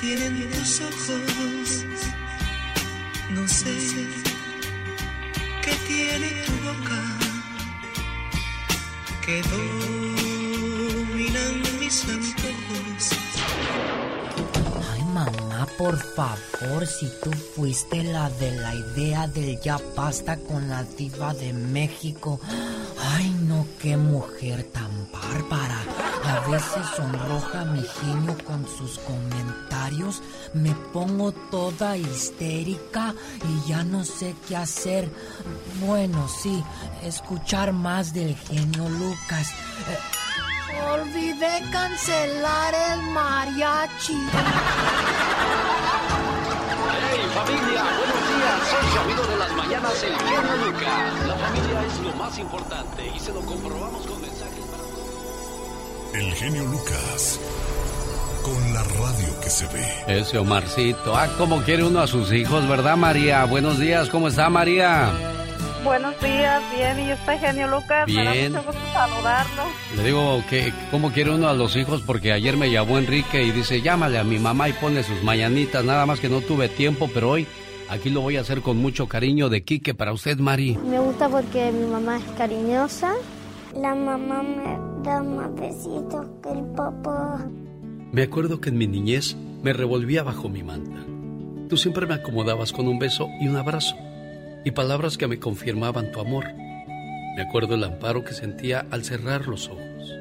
Tienen 0.00 0.48
tus 0.50 0.80
ojos. 0.80 1.84
No 3.30 3.46
sé 3.46 3.76
qué 5.62 5.72
tiene 5.86 6.28
tu 6.46 6.52
boca. 6.64 7.02
Que 9.24 9.42
por 15.78 15.96
favor, 15.96 16.86
si 16.88 17.08
tú 17.22 17.30
fuiste 17.30 18.02
la 18.02 18.28
de 18.30 18.50
la 18.50 18.74
idea 18.74 19.28
del 19.28 19.60
ya 19.60 19.78
basta 19.96 20.36
con 20.36 20.68
la 20.68 20.82
diva 20.82 21.32
de 21.34 21.52
México. 21.52 22.40
Ay, 23.12 23.30
no, 23.46 23.64
qué 23.80 23.96
mujer 23.96 24.64
tan 24.72 24.90
bárbara. 25.12 25.78
A 26.24 26.50
veces 26.50 26.84
sonroja 26.96 27.64
mi 27.66 27.82
genio 27.82 28.36
con 28.44 28.66
sus 28.66 28.98
comentarios. 28.98 30.20
Me 30.52 30.74
pongo 30.92 31.30
toda 31.30 31.96
histérica 31.96 33.14
y 33.48 33.68
ya 33.68 33.84
no 33.84 34.04
sé 34.04 34.34
qué 34.48 34.56
hacer. 34.56 35.08
Bueno, 35.86 36.28
sí, 36.28 36.62
escuchar 37.04 37.72
más 37.72 38.12
del 38.12 38.34
genio 38.34 38.88
Lucas. 38.88 39.50
Eh, 39.88 39.98
Olvidé 40.76 41.62
cancelar 41.72 42.74
el 42.92 43.02
mariachi. 43.02 44.18
¡Hey 47.10 47.20
familia! 47.34 47.84
¡Buenos 47.98 48.22
días! 48.28 48.68
Soy 48.70 48.90
su 48.92 48.98
amigo 48.98 49.22
de 49.26 49.36
las 49.38 49.52
mañanas, 49.52 50.02
el 50.02 50.16
genio 50.18 50.66
Lucas. 50.66 51.26
La 51.26 51.36
familia 51.36 51.86
es 51.86 52.00
lo 52.00 52.12
más 52.14 52.38
importante 52.38 53.12
y 53.16 53.18
se 53.18 53.32
lo 53.32 53.40
comprobamos 53.40 54.06
con 54.06 54.20
mensajes 54.20 54.64
El 56.12 56.34
genio 56.34 56.64
Lucas. 56.64 57.40
Con 58.42 58.74
la 58.74 58.82
radio 58.82 59.40
que 59.40 59.50
se 59.50 59.66
ve. 59.68 60.04
Ese 60.06 60.38
Omarcito. 60.38 61.16
Ah, 61.16 61.28
cómo 61.38 61.62
quiere 61.62 61.84
uno 61.84 62.00
a 62.00 62.06
sus 62.06 62.30
hijos, 62.32 62.68
¿verdad, 62.68 62.96
María? 62.96 63.44
Buenos 63.44 63.78
días, 63.78 64.08
¿cómo 64.10 64.28
está, 64.28 64.50
María? 64.50 65.37
Buenos 65.84 66.20
días, 66.20 66.62
bien, 66.74 67.08
y 67.08 67.12
usted, 67.12 67.38
genio 67.38 67.68
Lucas, 67.68 68.08
me 68.08 68.24
da 68.24 68.32
Bien. 68.32 68.52
mucho 68.52 68.64
gusto 68.64 68.80
saludarlo. 68.92 69.62
Le 69.96 70.04
digo 70.04 70.42
que 70.50 70.72
cómo 70.90 71.12
quiere 71.12 71.30
uno 71.30 71.48
a 71.48 71.54
los 71.54 71.76
hijos 71.76 72.02
porque 72.04 72.32
ayer 72.32 72.56
me 72.56 72.70
llamó 72.70 72.98
Enrique 72.98 73.42
y 73.44 73.52
dice, 73.52 73.80
llámale 73.80 74.18
a 74.18 74.24
mi 74.24 74.38
mamá 74.38 74.68
y 74.68 74.72
pone 74.72 75.02
sus 75.02 75.22
mañanitas. 75.22 75.84
Nada 75.84 76.04
más 76.04 76.20
que 76.20 76.28
no 76.28 76.40
tuve 76.40 76.68
tiempo, 76.68 77.08
pero 77.14 77.30
hoy 77.30 77.46
aquí 77.88 78.10
lo 78.10 78.20
voy 78.22 78.36
a 78.36 78.40
hacer 78.40 78.60
con 78.60 78.76
mucho 78.78 79.06
cariño 79.06 79.48
de 79.48 79.62
Quique 79.62 79.94
para 79.94 80.12
usted, 80.12 80.38
Mari. 80.38 80.76
Me 80.84 80.98
gusta 80.98 81.28
porque 81.28 81.70
mi 81.70 81.86
mamá 81.86 82.18
es 82.18 82.24
cariñosa. 82.36 83.12
La 83.74 83.94
mamá 83.94 84.42
me 84.42 85.04
da 85.04 85.22
más 85.22 85.54
besitos 85.54 86.26
que 86.42 86.50
el 86.50 86.64
papá. 86.74 87.46
Me 88.10 88.22
acuerdo 88.22 88.60
que 88.60 88.70
en 88.70 88.78
mi 88.78 88.86
niñez 88.88 89.36
me 89.62 89.72
revolvía 89.72 90.22
bajo 90.24 90.48
mi 90.48 90.62
manta. 90.62 91.04
Tú 91.68 91.76
siempre 91.76 92.06
me 92.06 92.14
acomodabas 92.14 92.72
con 92.72 92.88
un 92.88 92.98
beso 92.98 93.28
y 93.40 93.46
un 93.46 93.56
abrazo 93.56 93.94
y 94.68 94.70
palabras 94.70 95.16
que 95.16 95.26
me 95.26 95.38
confirmaban 95.38 96.12
tu 96.12 96.20
amor. 96.20 96.44
Me 96.54 97.40
acuerdo 97.40 97.74
el 97.74 97.84
amparo 97.84 98.22
que 98.22 98.34
sentía 98.34 98.86
al 98.90 99.02
cerrar 99.02 99.48
los 99.48 99.70
ojos. 99.70 100.12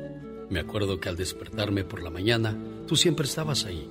Me 0.50 0.62
acuerdo 0.62 1.02
que 1.02 1.10
al 1.10 1.18
despertarme 1.18 1.84
por 1.84 2.02
la 2.02 2.10
mañana, 2.10 2.56
tú 2.88 2.96
siempre 2.96 3.26
estabas 3.26 3.66
ahí, 3.66 3.90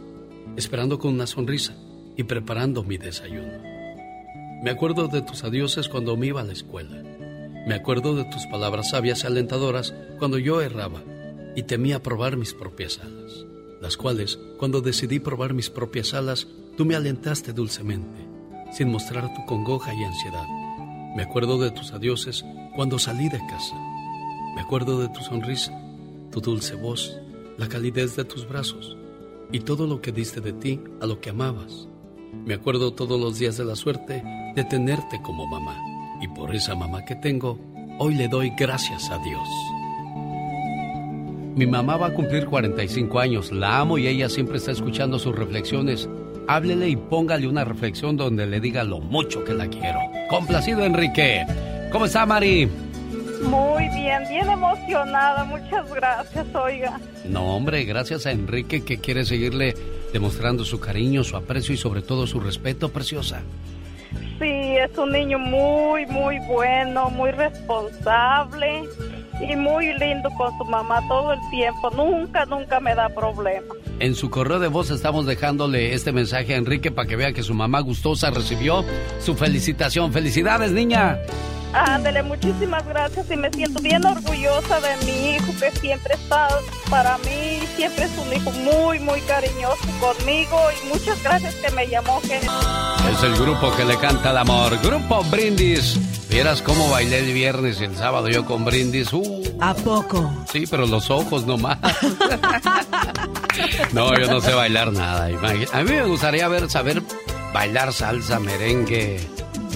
esperando 0.56 0.98
con 0.98 1.12
una 1.12 1.26
sonrisa 1.26 1.74
y 2.16 2.22
preparando 2.22 2.82
mi 2.84 2.96
desayuno. 2.96 3.52
Me 4.62 4.70
acuerdo 4.70 5.08
de 5.08 5.20
tus 5.20 5.44
adioses 5.44 5.90
cuando 5.90 6.16
me 6.16 6.28
iba 6.28 6.40
a 6.40 6.44
la 6.44 6.54
escuela. 6.54 7.02
Me 7.66 7.74
acuerdo 7.74 8.16
de 8.16 8.24
tus 8.24 8.46
palabras 8.46 8.92
sabias 8.92 9.24
y 9.24 9.26
alentadoras 9.26 9.92
cuando 10.18 10.38
yo 10.38 10.62
erraba 10.62 11.02
y 11.54 11.64
temía 11.64 12.02
probar 12.02 12.38
mis 12.38 12.54
propias 12.54 12.98
alas, 13.00 13.44
las 13.82 13.98
cuales, 13.98 14.38
cuando 14.56 14.80
decidí 14.80 15.20
probar 15.20 15.52
mis 15.52 15.68
propias 15.68 16.14
alas, 16.14 16.48
tú 16.78 16.86
me 16.86 16.94
alentaste 16.94 17.52
dulcemente, 17.52 18.35
sin 18.77 18.90
mostrar 18.90 19.32
tu 19.32 19.43
congoja 19.47 19.94
y 19.94 20.05
ansiedad. 20.05 20.47
Me 21.16 21.23
acuerdo 21.23 21.59
de 21.59 21.70
tus 21.70 21.93
adioses 21.93 22.44
cuando 22.74 22.98
salí 22.98 23.31
de 23.31 23.39
casa. 23.47 23.74
Me 24.55 24.61
acuerdo 24.61 25.01
de 25.01 25.09
tu 25.09 25.23
sonrisa, 25.23 25.73
tu 26.31 26.43
dulce 26.43 26.74
voz, 26.74 27.19
la 27.57 27.69
calidez 27.69 28.16
de 28.16 28.24
tus 28.24 28.47
brazos 28.47 28.94
y 29.51 29.61
todo 29.61 29.86
lo 29.86 30.03
que 30.03 30.12
diste 30.12 30.43
de 30.43 30.53
ti 30.53 30.78
a 31.01 31.07
lo 31.07 31.23
que 31.23 31.31
amabas. 31.31 31.89
Me 32.44 32.53
acuerdo 32.53 32.93
todos 32.93 33.19
los 33.19 33.39
días 33.39 33.57
de 33.57 33.65
la 33.65 33.77
suerte 33.77 34.23
de 34.55 34.65
tenerte 34.65 35.23
como 35.23 35.47
mamá. 35.47 35.77
Y 36.20 36.28
por 36.28 36.55
esa 36.55 36.74
mamá 36.74 37.03
que 37.07 37.16
tengo, 37.16 37.59
hoy 37.98 38.15
le 38.15 38.28
doy 38.28 38.53
gracias 38.59 39.11
a 39.11 39.16
Dios. 39.19 39.48
Mi 41.57 41.66
mamá 41.66 41.97
va 41.97 42.09
a 42.09 42.15
cumplir 42.15 42.44
45 42.44 43.19
años, 43.20 43.53
la 43.53 43.81
amo 43.81 43.97
y 43.97 44.07
ella 44.07 44.28
siempre 44.28 44.59
está 44.59 44.73
escuchando 44.73 45.19
sus 45.19 45.35
reflexiones. 45.35 46.11
Háblele 46.48 46.89
y 46.89 46.97
póngale 46.97 47.48
una 47.48 47.64
reflexión 47.64 48.16
donde 48.16 48.47
le 48.47 48.60
diga 48.60 48.85
lo 48.85 49.01
mucho 49.01 49.44
que 49.44 49.52
la 49.55 49.66
quiero. 49.68 49.98
Complacido 50.28 50.85
Enrique. 50.85 51.44
¿Cómo 51.90 52.06
está 52.06 52.24
Mari? 52.24 52.68
Muy 53.43 53.89
bien, 53.90 54.23
bien 54.28 54.48
emocionada, 54.48 55.44
muchas 55.44 55.93
gracias, 55.93 56.47
oiga. 56.55 56.98
No, 57.28 57.56
hombre, 57.56 57.85
gracias 57.85 58.27
a 58.27 58.31
Enrique 58.31 58.85
que 58.85 58.98
quiere 58.98 59.24
seguirle 59.24 59.74
demostrando 60.12 60.64
su 60.64 60.81
cariño, 60.81 61.24
su 61.24 61.36
aprecio 61.36 61.74
y 61.74 61.77
sobre 61.77 62.02
todo 62.02 62.27
su 62.27 62.40
respeto, 62.40 62.90
preciosa. 62.90 63.43
Sí, 64.39 64.77
es 64.77 64.97
un 64.97 65.12
niño 65.12 65.39
muy, 65.39 66.06
muy 66.06 66.39
bueno, 66.47 67.10
muy 67.10 67.31
responsable 67.31 68.85
y 69.40 69.56
muy 69.56 69.92
lindo 69.98 70.30
con 70.36 70.56
su 70.58 70.64
mamá 70.64 71.00
todo 71.08 71.32
el 71.32 71.40
tiempo. 71.50 71.90
Nunca, 71.90 72.44
nunca 72.46 72.80
me 72.80 72.94
da 72.94 73.08
problema. 73.08 73.74
En 73.98 74.14
su 74.14 74.30
correo 74.30 74.58
de 74.58 74.68
voz 74.68 74.90
estamos 74.90 75.26
dejándole 75.26 75.94
este 75.94 76.12
mensaje 76.12 76.54
a 76.54 76.58
Enrique 76.58 76.90
para 76.90 77.08
que 77.08 77.16
vea 77.16 77.32
que 77.32 77.42
su 77.42 77.54
mamá 77.54 77.80
gustosa 77.80 78.30
recibió 78.30 78.84
su 79.20 79.34
felicitación. 79.34 80.12
¡Felicidades, 80.12 80.72
niña! 80.72 81.18
Ándele, 81.72 82.22
muchísimas 82.22 82.86
gracias 82.86 83.30
y 83.30 83.36
me 83.36 83.50
siento 83.50 83.80
bien 83.82 84.04
orgullosa 84.04 84.80
de 84.80 84.96
mi 85.04 85.34
hijo 85.34 85.52
que 85.60 85.70
siempre 85.78 86.14
está 86.14 86.48
para 86.88 87.18
mí, 87.18 87.60
siempre 87.76 88.04
es 88.04 88.12
un 88.16 88.32
hijo 88.32 88.50
muy, 88.52 88.98
muy 89.00 89.20
cariñoso 89.22 89.86
conmigo 90.00 90.58
y 90.82 90.88
muchas 90.88 91.22
gracias 91.22 91.54
que 91.56 91.70
me 91.72 91.86
llamó. 91.86 92.20
Que... 92.22 92.36
Es 92.36 93.22
el 93.22 93.34
grupo 93.36 93.74
que 93.76 93.84
le 93.84 93.96
canta 93.98 94.30
el 94.30 94.38
amor. 94.38 94.78
Grupo 94.80 95.22
Brindis. 95.24 95.98
Vieras 96.36 96.60
cómo 96.60 96.90
bailé 96.90 97.20
el 97.20 97.32
viernes 97.32 97.80
y 97.80 97.84
el 97.84 97.96
sábado 97.96 98.28
yo 98.28 98.44
con 98.44 98.62
Brindis. 98.62 99.10
Uh, 99.10 99.42
¿A 99.58 99.72
poco? 99.72 100.30
Sí, 100.52 100.66
pero 100.70 100.86
los 100.86 101.08
ojos 101.08 101.46
nomás. 101.46 101.78
no, 103.94 104.14
yo 104.18 104.30
no 104.30 104.42
sé 104.42 104.52
bailar 104.52 104.92
nada. 104.92 105.30
A 105.72 105.82
mí 105.82 105.92
me 105.92 106.04
gustaría 106.04 106.46
ver, 106.48 106.68
saber 106.68 107.02
bailar 107.54 107.90
salsa, 107.90 108.38
merengue, 108.38 109.18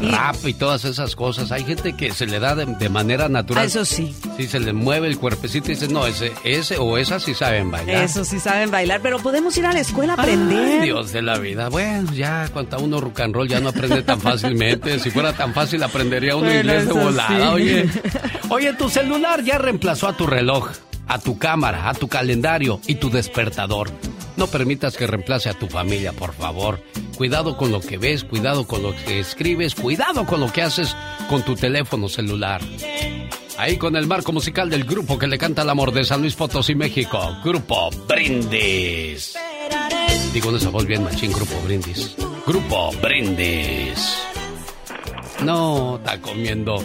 rap 0.01 0.37
y 0.47 0.55
todas 0.55 0.85
esas 0.85 1.15
cosas. 1.17 1.53
Hay 1.53 1.65
gente 1.65 1.93
que 1.95 2.13
se 2.13 2.27
le 2.27 2.39
da 2.41 2.55
de, 2.55 2.67
de 2.67 2.89
manera 2.89 3.29
natural. 3.29 3.65
Eso 3.67 3.85
sí. 3.85 4.15
Sí, 4.37 4.47
se 4.49 4.61
le 4.61 4.73
mueve 4.73 5.09
el 5.09 5.19
cuerpecito 5.19 5.71
y 5.71 5.75
dice, 5.75 5.89
no, 5.89 6.07
ese, 6.07 6.33
ese 6.45 6.79
o 6.79 6.97
esa 6.99 7.21
sí 7.21 7.35
saben 7.35 7.71
bailar. 7.71 8.05
Eso 8.05 8.25
sí 8.25 8.41
saben 8.41 8.71
bailar, 8.71 9.01
pero 9.03 9.19
podemos 9.19 9.57
ir 9.59 9.67
a 9.67 9.73
la 9.73 9.81
escuela 9.81 10.15
a 10.15 10.17
aprender. 10.17 10.81
Ay, 10.81 10.87
Dios 10.87 11.13
de 11.13 11.23
la 11.23 11.39
vida. 11.39 11.69
Bueno, 11.69 12.13
ya 12.13 12.49
cuando 12.53 12.79
uno 12.81 13.01
rock 13.01 13.21
and 13.21 13.35
roll 13.35 13.49
ya 13.49 13.61
no 13.61 13.69
aprende 13.71 14.03
tan 14.03 14.21
fácilmente. 14.21 14.99
Si 14.99 15.11
fuera 15.11 15.33
tan 15.33 15.53
fácil 15.55 15.83
aprendería 15.83 16.37
uno 16.37 16.47
Bueno, 16.47 16.61
inglés 16.61 16.87
de 16.87 16.93
volada. 16.93 17.29
sí. 17.39 17.53
Oye, 17.53 17.89
oye, 18.51 18.73
tu 18.75 18.89
celular 18.89 19.43
ya 19.43 19.59
reemplazó 19.59 20.09
a 20.09 20.17
tu 20.17 20.27
reloj, 20.27 20.69
a 21.07 21.19
tu 21.19 21.39
cámara, 21.39 21.89
a 21.89 21.95
tu 21.95 22.09
calendario 22.09 22.81
y 22.87 22.97
tu 22.97 23.11
despertador. 23.11 23.91
No 24.37 24.47
permitas 24.47 24.97
que 24.97 25.07
reemplace 25.07 25.49
a 25.49 25.55
tu 25.55 25.69
familia, 25.69 26.13
por 26.13 26.33
favor. 26.35 26.81
Cuidado 27.17 27.57
con 27.57 27.71
lo 27.71 27.81
que 27.81 27.99
ves, 27.99 28.25
cuidado 28.25 28.67
con 28.67 28.83
lo 28.83 28.95
que 28.95 29.21
escribes, 29.21 29.75
cuidado 29.75 30.25
con 30.27 30.41
lo 30.41 30.53
que 30.53 30.63
haces 30.63 30.97
con 31.29 31.45
tu 31.45 31.55
teléfono 31.55 32.09
celular. 32.09 32.61
Ahí 33.59 33.77
con 33.77 33.95
el 33.97 34.07
marco 34.07 34.33
musical 34.33 34.71
del 34.71 34.85
grupo 34.85 35.19
que 35.19 35.27
le 35.27 35.37
canta 35.37 35.63
el 35.63 35.69
amor 35.69 35.93
de 35.93 36.05
San 36.05 36.23
Luis 36.23 36.35
Potosí, 36.35 36.75
México. 36.75 37.37
Grupo 37.45 37.91
Brindis. 38.09 39.37
Digo 40.33 40.57
esa 40.57 40.71
voz 40.71 40.87
bien 40.87 41.05
machín, 41.05 41.33
Grupo 41.33 41.61
Brindis. 41.65 42.17
Grupo 42.47 42.91
Brindis. 43.03 44.17
No, 45.45 45.97
está 45.97 46.21
comiendo. 46.21 46.83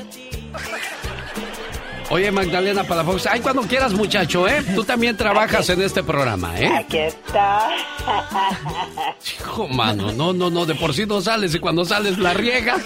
Oye, 2.15 2.31
Magdalena 2.31 2.85
Palafox, 2.85 3.27
ay, 3.27 3.41
cuando 3.41 3.63
quieras, 3.63 3.91
muchacho, 3.91 4.47
¿eh? 4.47 4.63
Tú 4.73 4.85
también 4.85 5.17
trabajas 5.17 5.67
en 5.69 5.81
este 5.81 6.01
programa, 6.01 6.57
¿eh? 6.57 6.69
Aquí 6.73 6.97
está. 6.97 7.67
Hijo, 9.41 9.67
mano, 9.67 10.13
no, 10.13 10.31
no, 10.31 10.49
no, 10.49 10.65
de 10.65 10.75
por 10.75 10.93
sí 10.93 11.05
no 11.05 11.19
sales 11.19 11.53
y 11.55 11.59
cuando 11.59 11.83
sales 11.83 12.17
la 12.17 12.33
riega. 12.33 12.77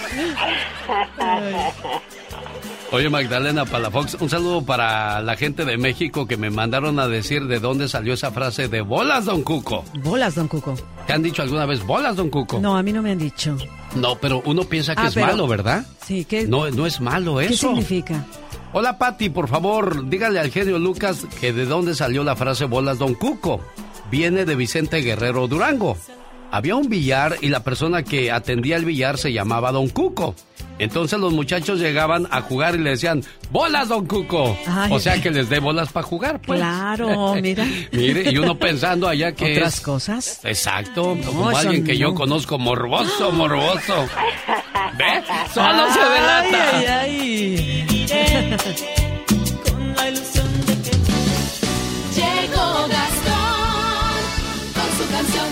Oye, 2.92 3.08
Magdalena 3.08 3.64
Palafox, 3.66 4.14
un 4.20 4.28
saludo 4.28 4.62
para 4.64 5.20
la 5.22 5.36
gente 5.36 5.64
de 5.64 5.76
México 5.78 6.26
que 6.26 6.36
me 6.36 6.50
mandaron 6.50 6.98
a 6.98 7.06
decir 7.06 7.46
de 7.46 7.60
dónde 7.60 7.86
salió 7.88 8.14
esa 8.14 8.32
frase 8.32 8.66
de 8.66 8.80
bolas, 8.80 9.26
don 9.26 9.42
Cuco. 9.44 9.84
Bolas, 10.02 10.34
don 10.34 10.48
Cuco. 10.48 10.74
¿Te 11.06 11.12
han 11.12 11.22
dicho 11.22 11.40
alguna 11.42 11.66
vez 11.66 11.86
bolas, 11.86 12.16
don 12.16 12.30
Cuco? 12.30 12.58
No, 12.58 12.76
a 12.76 12.82
mí 12.82 12.92
no 12.92 13.00
me 13.00 13.12
han 13.12 13.18
dicho. 13.18 13.56
No, 13.94 14.16
pero 14.16 14.42
uno 14.44 14.64
piensa 14.64 14.96
que 14.96 15.02
Ah, 15.02 15.06
es 15.06 15.14
pero- 15.14 15.26
malo, 15.28 15.46
¿verdad? 15.46 15.86
Sí, 16.04 16.24
¿qué, 16.24 16.48
No, 16.48 16.68
no 16.70 16.84
es 16.84 17.00
malo 17.00 17.36
¿qué 17.38 17.46
eso. 17.46 17.68
significa? 17.68 18.24
Hola, 18.72 18.98
Patti, 18.98 19.30
por 19.30 19.48
favor, 19.48 20.08
dígale 20.08 20.38
al 20.38 20.52
genio 20.52 20.78
Lucas 20.78 21.26
que 21.40 21.52
de 21.52 21.66
dónde 21.66 21.96
salió 21.96 22.22
la 22.22 22.36
frase 22.36 22.66
bolas, 22.66 22.98
don 22.98 23.14
Cuco. 23.14 23.60
Viene 24.12 24.44
de 24.44 24.54
Vicente 24.54 24.98
Guerrero 24.98 25.48
Durango. 25.48 25.96
Había 26.52 26.76
un 26.76 26.88
billar 26.88 27.36
y 27.40 27.48
la 27.48 27.64
persona 27.64 28.04
que 28.04 28.30
atendía 28.30 28.76
el 28.76 28.84
billar 28.84 29.18
se 29.18 29.32
llamaba 29.32 29.72
don 29.72 29.88
Cuco. 29.88 30.36
Entonces 30.80 31.18
los 31.20 31.32
muchachos 31.32 31.78
llegaban 31.78 32.26
a 32.30 32.40
jugar 32.40 32.74
y 32.74 32.78
le 32.78 32.90
decían, 32.90 33.22
bolas, 33.50 33.88
don 33.88 34.06
Cuco. 34.06 34.56
Ay. 34.66 34.90
O 34.92 34.98
sea 34.98 35.20
que 35.20 35.30
les 35.30 35.48
dé 35.48 35.60
bolas 35.60 35.92
para 35.92 36.06
jugar, 36.06 36.40
pues. 36.40 36.58
Claro, 36.58 37.34
mira. 37.42 37.64
Mire, 37.92 38.30
y 38.32 38.38
uno 38.38 38.58
pensando 38.58 39.06
allá 39.06 39.32
que 39.32 39.52
¿Otras 39.52 39.74
es- 39.74 39.80
cosas? 39.80 40.40
Exacto, 40.42 41.14
No, 41.20 41.26
como 41.26 41.48
alguien 41.50 41.84
que 41.84 41.96
yo 41.96 42.08
no. 42.08 42.14
conozco 42.14 42.58
morboso, 42.58 43.30
morboso. 43.30 44.06
¿Ve? 44.96 45.22
Solo 45.54 45.86
se 45.92 46.00
delata. 46.00 47.00
Ay, 47.02 47.86
ay, 47.86 47.86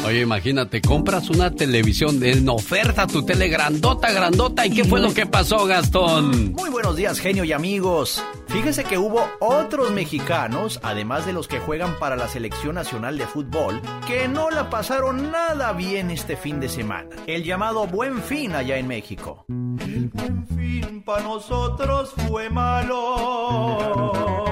Oye, 0.08 0.22
imagínate, 0.22 0.80
compras 0.80 1.28
una 1.28 1.50
televisión 1.50 2.24
en 2.24 2.48
oferta, 2.48 3.06
tu 3.06 3.26
tele 3.26 3.48
grandota, 3.48 4.10
grandota, 4.10 4.64
¿y 4.64 4.70
qué 4.70 4.84
fue 4.84 5.00
lo 5.00 5.12
que 5.12 5.26
pasó, 5.26 5.66
Gastón? 5.66 6.54
Muy 6.54 6.70
buenos 6.70 6.96
días, 6.96 7.18
genio 7.18 7.44
y 7.44 7.52
amigos. 7.52 8.24
Fíjese 8.46 8.84
que 8.84 8.96
hubo 8.96 9.28
otros 9.38 9.90
mexicanos, 9.90 10.80
además 10.82 11.26
de 11.26 11.34
los 11.34 11.46
que 11.46 11.58
juegan 11.58 11.98
para 11.98 12.16
la 12.16 12.26
Selección 12.26 12.76
Nacional 12.76 13.18
de 13.18 13.26
Fútbol, 13.26 13.82
que 14.06 14.28
no 14.28 14.48
la 14.48 14.70
pasaron 14.70 15.30
nada 15.30 15.74
bien 15.74 16.10
este 16.10 16.38
fin 16.38 16.58
de 16.58 16.70
semana. 16.70 17.10
El 17.26 17.44
llamado 17.44 17.86
Buen 17.86 18.22
Fin 18.22 18.54
allá 18.54 18.78
en 18.78 18.88
México. 18.88 19.44
El 19.50 20.08
buen 20.08 20.46
fin 20.46 21.02
para 21.04 21.22
nosotros 21.22 22.14
fue 22.26 22.48
malo. 22.48 24.47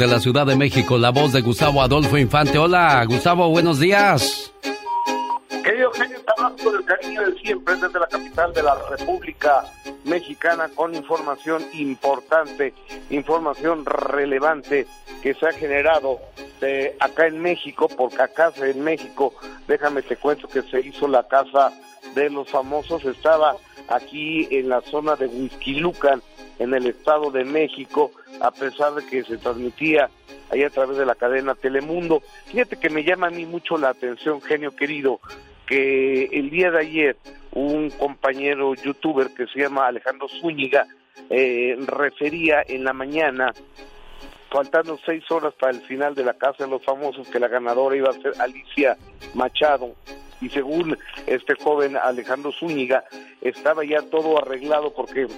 Desde 0.00 0.14
la 0.14 0.20
Ciudad 0.20 0.46
de 0.46 0.56
México, 0.56 0.96
la 0.96 1.10
voz 1.10 1.34
de 1.34 1.42
Gustavo 1.42 1.82
Adolfo 1.82 2.16
Infante. 2.16 2.56
Hola, 2.56 3.04
Gustavo, 3.04 3.50
buenos 3.50 3.78
días. 3.78 4.50
Querido 5.62 5.92
genio, 5.92 6.18
te 6.20 6.64
con 6.64 6.74
el 6.74 6.84
cariño 6.86 7.26
de 7.26 7.38
siempre 7.40 7.76
desde 7.76 8.00
la 8.00 8.06
capital 8.06 8.54
de 8.54 8.62
la 8.62 8.78
República 8.88 9.62
Mexicana 10.04 10.70
con 10.74 10.94
información 10.94 11.62
importante, 11.74 12.72
información 13.10 13.84
relevante 13.84 14.86
que 15.22 15.34
se 15.34 15.46
ha 15.46 15.52
generado 15.52 16.18
de 16.62 16.96
acá 16.98 17.26
en 17.26 17.42
México, 17.42 17.86
porque 17.94 18.22
acá 18.22 18.54
en 18.56 18.82
México, 18.82 19.34
déjame 19.68 20.00
te 20.00 20.16
cuento 20.16 20.48
que 20.48 20.62
se 20.62 20.80
hizo 20.80 21.08
la 21.08 21.28
casa 21.28 21.74
de 22.14 22.30
los 22.30 22.48
famosos, 22.48 23.04
estaba 23.04 23.54
aquí 23.88 24.48
en 24.50 24.70
la 24.70 24.80
zona 24.80 25.16
de 25.16 25.26
Huizquilucan, 25.26 26.22
en 26.58 26.72
el 26.72 26.86
Estado 26.86 27.30
de 27.30 27.44
México, 27.44 28.12
a 28.40 28.50
pesar 28.50 28.94
de 28.94 29.06
que 29.06 29.22
se 29.24 29.38
transmitía 29.38 30.10
ahí 30.50 30.62
a 30.62 30.70
través 30.70 30.98
de 30.98 31.06
la 31.06 31.14
cadena 31.14 31.54
Telemundo. 31.54 32.22
Fíjate 32.46 32.76
que 32.76 32.90
me 32.90 33.04
llama 33.04 33.28
a 33.28 33.30
mí 33.30 33.46
mucho 33.46 33.76
la 33.76 33.90
atención, 33.90 34.40
genio 34.40 34.74
querido, 34.74 35.20
que 35.66 36.24
el 36.24 36.50
día 36.50 36.70
de 36.70 36.80
ayer 36.80 37.16
un 37.52 37.90
compañero 37.90 38.74
youtuber 38.74 39.30
que 39.34 39.46
se 39.46 39.60
llama 39.60 39.86
Alejandro 39.86 40.28
Zúñiga 40.28 40.86
eh, 41.28 41.76
refería 41.86 42.62
en 42.66 42.84
la 42.84 42.92
mañana, 42.92 43.52
faltando 44.50 44.98
seis 45.04 45.22
horas 45.30 45.54
para 45.54 45.72
el 45.72 45.80
final 45.82 46.14
de 46.14 46.24
la 46.24 46.34
Casa 46.34 46.64
de 46.64 46.70
los 46.70 46.84
Famosos, 46.84 47.28
que 47.28 47.38
la 47.38 47.48
ganadora 47.48 47.96
iba 47.96 48.10
a 48.10 48.14
ser 48.14 48.32
Alicia 48.40 48.96
Machado. 49.34 49.94
Y 50.40 50.48
según 50.48 50.96
este 51.26 51.54
joven 51.54 51.96
Alejandro 51.96 52.50
Zúñiga, 52.50 53.04
estaba 53.40 53.84
ya 53.84 54.02
todo 54.02 54.38
arreglado 54.38 54.92
porque 54.92 55.28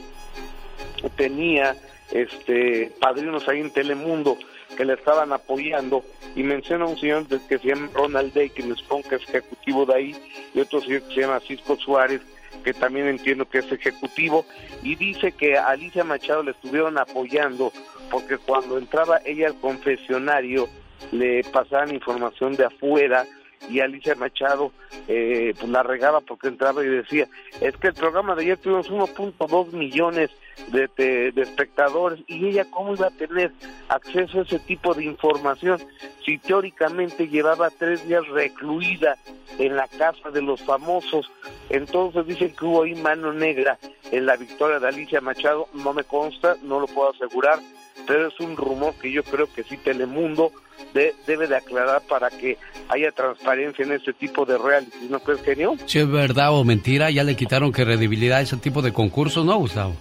tenía 1.17 1.77
este 2.13 2.93
padrinos 3.01 3.49
ahí 3.49 3.61
en 3.61 3.73
Telemundo 3.73 4.39
que 4.77 4.85
le 4.85 4.95
estaban 4.95 5.33
apoyando. 5.33 6.05
Y 6.35 6.43
menciona 6.43 6.87
un 6.87 6.99
señor 6.99 7.27
que 7.27 7.59
se 7.59 7.69
llama 7.69 7.91
Ronald 7.93 8.33
Day, 8.33 8.51
que 8.51 8.63
supongo 8.63 9.09
que 9.09 9.17
es 9.17 9.23
ejecutivo 9.29 9.85
de 9.85 9.95
ahí, 9.95 10.17
y 10.55 10.61
otro 10.61 10.81
señor 10.81 11.03
que 11.03 11.15
se 11.15 11.21
llama 11.21 11.41
Cisco 11.41 11.77
Suárez, 11.77 12.23
que 12.65 12.73
también 12.73 13.07
entiendo 13.07 13.45
que 13.45 13.59
es 13.59 13.71
ejecutivo, 13.71 14.47
y 14.83 14.95
dice 14.95 15.33
que 15.33 15.59
a 15.59 15.67
Alicia 15.67 16.05
Machado 16.05 16.43
le 16.43 16.53
estuvieron 16.53 16.97
apoyando 16.99 17.73
porque 18.11 18.37
cuando 18.39 18.79
entraba 18.79 19.21
ella 19.25 19.49
al 19.49 19.61
confesionario 19.61 20.69
le 21.11 21.43
pasaban 21.45 21.95
información 21.95 22.55
de 22.55 22.67
afuera 22.67 23.27
y 23.69 23.81
Alicia 23.81 24.15
Machado 24.15 24.73
eh, 25.09 25.55
pues 25.59 25.71
la 25.71 25.83
regaba 25.83 26.21
porque 26.21 26.49
entraba 26.49 26.85
y 26.85 26.89
decía, 26.89 27.27
es 27.61 27.77
que 27.77 27.89
el 27.89 27.95
programa 27.95 28.35
de 28.35 28.43
ayer 28.43 28.59
tuvimos 28.59 28.91
1.2 28.91 29.73
millones 29.73 30.31
de, 30.69 30.89
de- 30.97 31.33
de 31.33 31.43
espectadores 31.43 32.21
y 32.27 32.49
ella 32.49 32.67
cómo 32.71 32.95
iba 32.95 33.07
a 33.09 33.11
tener 33.11 33.53
acceso 33.89 34.41
a 34.41 34.43
ese 34.43 34.59
tipo 34.61 34.95
de 34.95 35.05
información 35.05 35.79
si 36.25 36.39
teóricamente 36.39 37.29
llevaba 37.29 37.71
tres 37.71 38.07
días 38.07 38.27
recluida 38.29 39.17
en 39.59 39.77
la 39.77 39.89
casa 39.89 40.31
de 40.31 40.43
los 40.43 40.63
famosos. 40.63 41.31
Entonces 41.71 42.27
dicen 42.27 42.55
que 42.55 42.65
hubo 42.65 42.83
ahí 42.83 42.95
mano 42.95 43.33
negra 43.33 43.79
en 44.11 44.27
la 44.27 44.37
victoria 44.37 44.79
de 44.79 44.89
Alicia 44.89 45.21
Machado, 45.21 45.69
no 45.75 45.93
me 45.93 46.05
consta, 46.05 46.57
no 46.63 46.81
lo 46.81 46.87
puedo 46.87 47.11
asegurar, 47.11 47.59
pero 48.07 48.29
es 48.29 48.39
un 48.41 48.57
rumor 48.57 48.95
que 49.01 49.11
yo 49.11 49.23
creo 49.25 49.47
que 49.53 49.63
sí 49.65 49.77
Telemundo 49.79 50.53
de- 50.95 51.15
debe 51.27 51.47
de 51.47 51.57
aclarar 51.57 52.03
para 52.09 52.31
que 52.31 52.59
haya 52.89 53.11
transparencia 53.13 53.85
en 53.85 53.93
este 53.93 54.13
tipo 54.13 54.45
de 54.45 54.59
reality, 54.59 55.07
¿no 55.09 55.21
crees, 55.21 55.43
genio? 55.43 55.77
Si 55.87 55.99
es 55.99 56.09
verdad 56.09 56.53
o 56.53 56.65
mentira, 56.65 57.11
ya 57.11 57.25
le 57.25 57.37
quitaron 57.37 57.73
credibilidad 57.73 58.39
a 58.39 58.43
ese 58.43 58.57
tipo 58.57 58.83
de 58.83 58.93
concursos, 58.93 59.45
¿no, 59.45 59.57
Gustavo? 59.57 59.95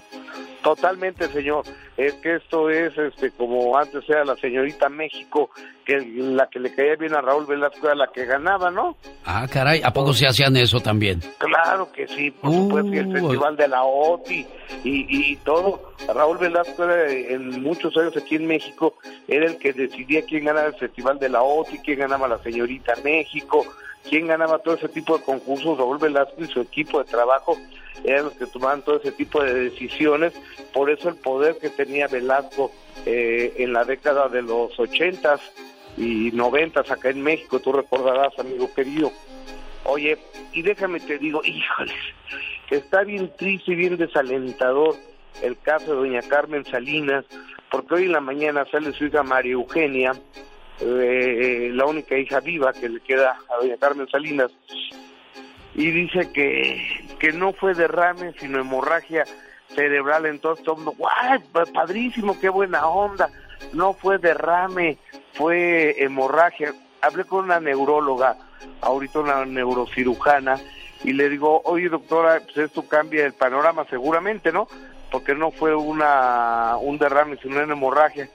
Totalmente, 0.62 1.28
señor. 1.30 1.66
Es 1.98 2.14
que 2.16 2.36
esto 2.36 2.70
es 2.70 2.96
este 2.98 3.32
como 3.32 3.78
antes 3.78 4.08
era 4.08 4.24
la 4.24 4.36
señorita 4.36 4.90
México, 4.90 5.50
que 5.86 6.00
la 6.00 6.48
que 6.48 6.60
le 6.60 6.74
caía 6.74 6.96
bien 6.96 7.16
a 7.16 7.22
Raúl 7.22 7.46
Velasco 7.46 7.88
era 7.88 7.96
la 7.96 8.08
que 8.08 8.26
ganaba, 8.26 8.70
¿no? 8.70 8.96
Ah, 9.26 9.48
caray, 9.52 9.82
¿a 9.84 9.92
poco 9.92 10.14
se 10.14 10.28
hacían 10.28 10.56
eso 10.56 10.80
también? 10.80 11.20
Claro 11.40 11.92
que 11.92 12.08
sí, 12.08 12.32
por 12.32 12.52
supuesto, 12.52 12.94
y 12.94 12.98
el 13.00 13.12
Festival 13.12 13.58
de 13.58 13.68
la 13.68 13.84
OTI 13.84 14.48
y, 14.84 15.32
y 15.32 15.36
todo. 15.38 15.94
Raúl 16.14 16.38
Velasco 16.38 16.84
era, 16.84 17.10
en 17.12 17.62
muchos 17.62 17.96
años 17.98 18.16
aquí 18.18 18.36
en 18.36 18.48
México 18.48 18.96
era 19.28 19.48
el 19.48 19.58
que 19.58 19.74
decidía 19.74 20.24
quién 20.26 20.46
ganaba 20.46 20.68
el 20.68 20.76
Festival 20.76 21.18
de 21.20 21.30
la 21.30 21.42
OTI, 21.42 21.80
quién 21.80 22.00
ganaba 22.00 22.28
la 22.28 22.38
Señorita 22.38 22.94
México, 23.04 23.66
quién 24.08 24.28
ganaba 24.28 24.60
todo 24.60 24.76
ese 24.76 24.90
tipo 24.90 25.18
de 25.18 25.24
concursos. 25.24 25.78
Raúl 25.78 25.98
Velasco 25.98 26.36
y 26.38 26.48
su 26.48 26.62
equipo 26.62 27.00
de 27.00 27.06
trabajo 27.06 27.58
eran 28.04 28.26
los 28.26 28.34
que 28.34 28.48
tomaban 28.48 28.82
todo 28.82 28.98
ese 28.98 29.12
tipo 29.12 29.44
de 29.44 29.70
decisiones. 29.70 30.34
Por 30.74 30.90
eso 30.90 31.10
el 31.10 31.16
poder 31.16 31.58
que 31.58 31.70
tenía 31.70 32.08
Velasco 32.08 32.72
eh, 33.06 33.54
en 33.58 33.74
la 33.74 33.84
década 33.84 34.28
de 34.28 34.42
los 34.42 34.80
ochentas 34.80 35.42
y 35.98 36.32
noventas 36.34 36.90
acá 36.90 37.10
en 37.10 37.22
México, 37.22 37.60
tú 37.60 37.74
recordarás, 37.74 38.38
amigo 38.40 38.74
querido. 38.74 39.12
Oye, 39.86 40.18
y 40.54 40.62
déjame 40.62 41.00
te 41.00 41.18
digo, 41.18 41.42
híjoles, 41.46 41.96
está 42.70 43.04
bien 43.04 43.32
triste 43.38 43.72
y 43.72 43.76
bien 43.76 43.98
desalentador 43.98 44.96
el 45.42 45.58
caso 45.60 45.88
de 45.88 45.98
doña 46.10 46.22
Carmen 46.22 46.66
Salinas, 46.66 47.26
porque 47.70 47.96
hoy 47.96 48.04
en 48.04 48.12
la 48.12 48.22
mañana 48.22 48.66
sale 48.70 48.92
su 48.94 49.06
hija 49.06 49.24
María 49.24 49.54
Eugenia, 49.54 50.14
eh, 50.80 51.70
la 51.74 51.86
única 51.86 52.18
hija 52.18 52.40
viva 52.40 52.74
que 52.74 52.90
le 52.90 53.00
queda 53.02 53.38
a 53.50 53.62
doña 53.62 53.78
Carmen 53.78 54.08
Salinas, 54.10 54.52
y 55.74 55.92
dice 55.92 56.32
que, 56.32 57.08
que 57.20 57.32
no 57.32 57.54
fue 57.54 57.74
derrame, 57.74 58.34
sino 58.40 58.60
hemorragia 58.60 59.24
cerebral. 59.70 60.26
Entonces, 60.26 60.64
todo 60.66 60.76
el 60.78 60.84
mundo, 60.84 60.98
¡guay! 60.98 61.40
pa- 61.52 61.66
Padrísimo, 61.66 62.40
qué 62.40 62.50
buena 62.50 62.88
onda. 62.88 63.30
No 63.74 63.94
fue 63.94 64.18
derrame, 64.18 64.98
fue 65.34 65.96
hemorragia. 66.04 66.74
Hablé 67.02 67.24
con 67.26 67.46
una 67.46 67.60
neuróloga, 67.60 68.36
ahorita 68.82 69.20
una 69.20 69.46
neurocirujana, 69.46 70.60
y 71.04 71.14
le 71.14 71.30
digo, 71.30 71.62
oye 71.66 71.90
doctora, 71.90 72.42
pues 72.44 72.58
esto 72.58 72.88
cambia 72.88 73.26
el 73.26 73.34
panorama 73.34 73.86
seguramente, 73.90 74.52
¿no? 74.52 74.68
Porque 75.10 75.34
no 75.34 75.52
fue 75.52 75.76
una 75.76 76.76
un 76.80 76.98
derrame, 76.98 77.38
sino 77.42 77.56
una 77.64 77.74
hemorragia. 77.74 78.30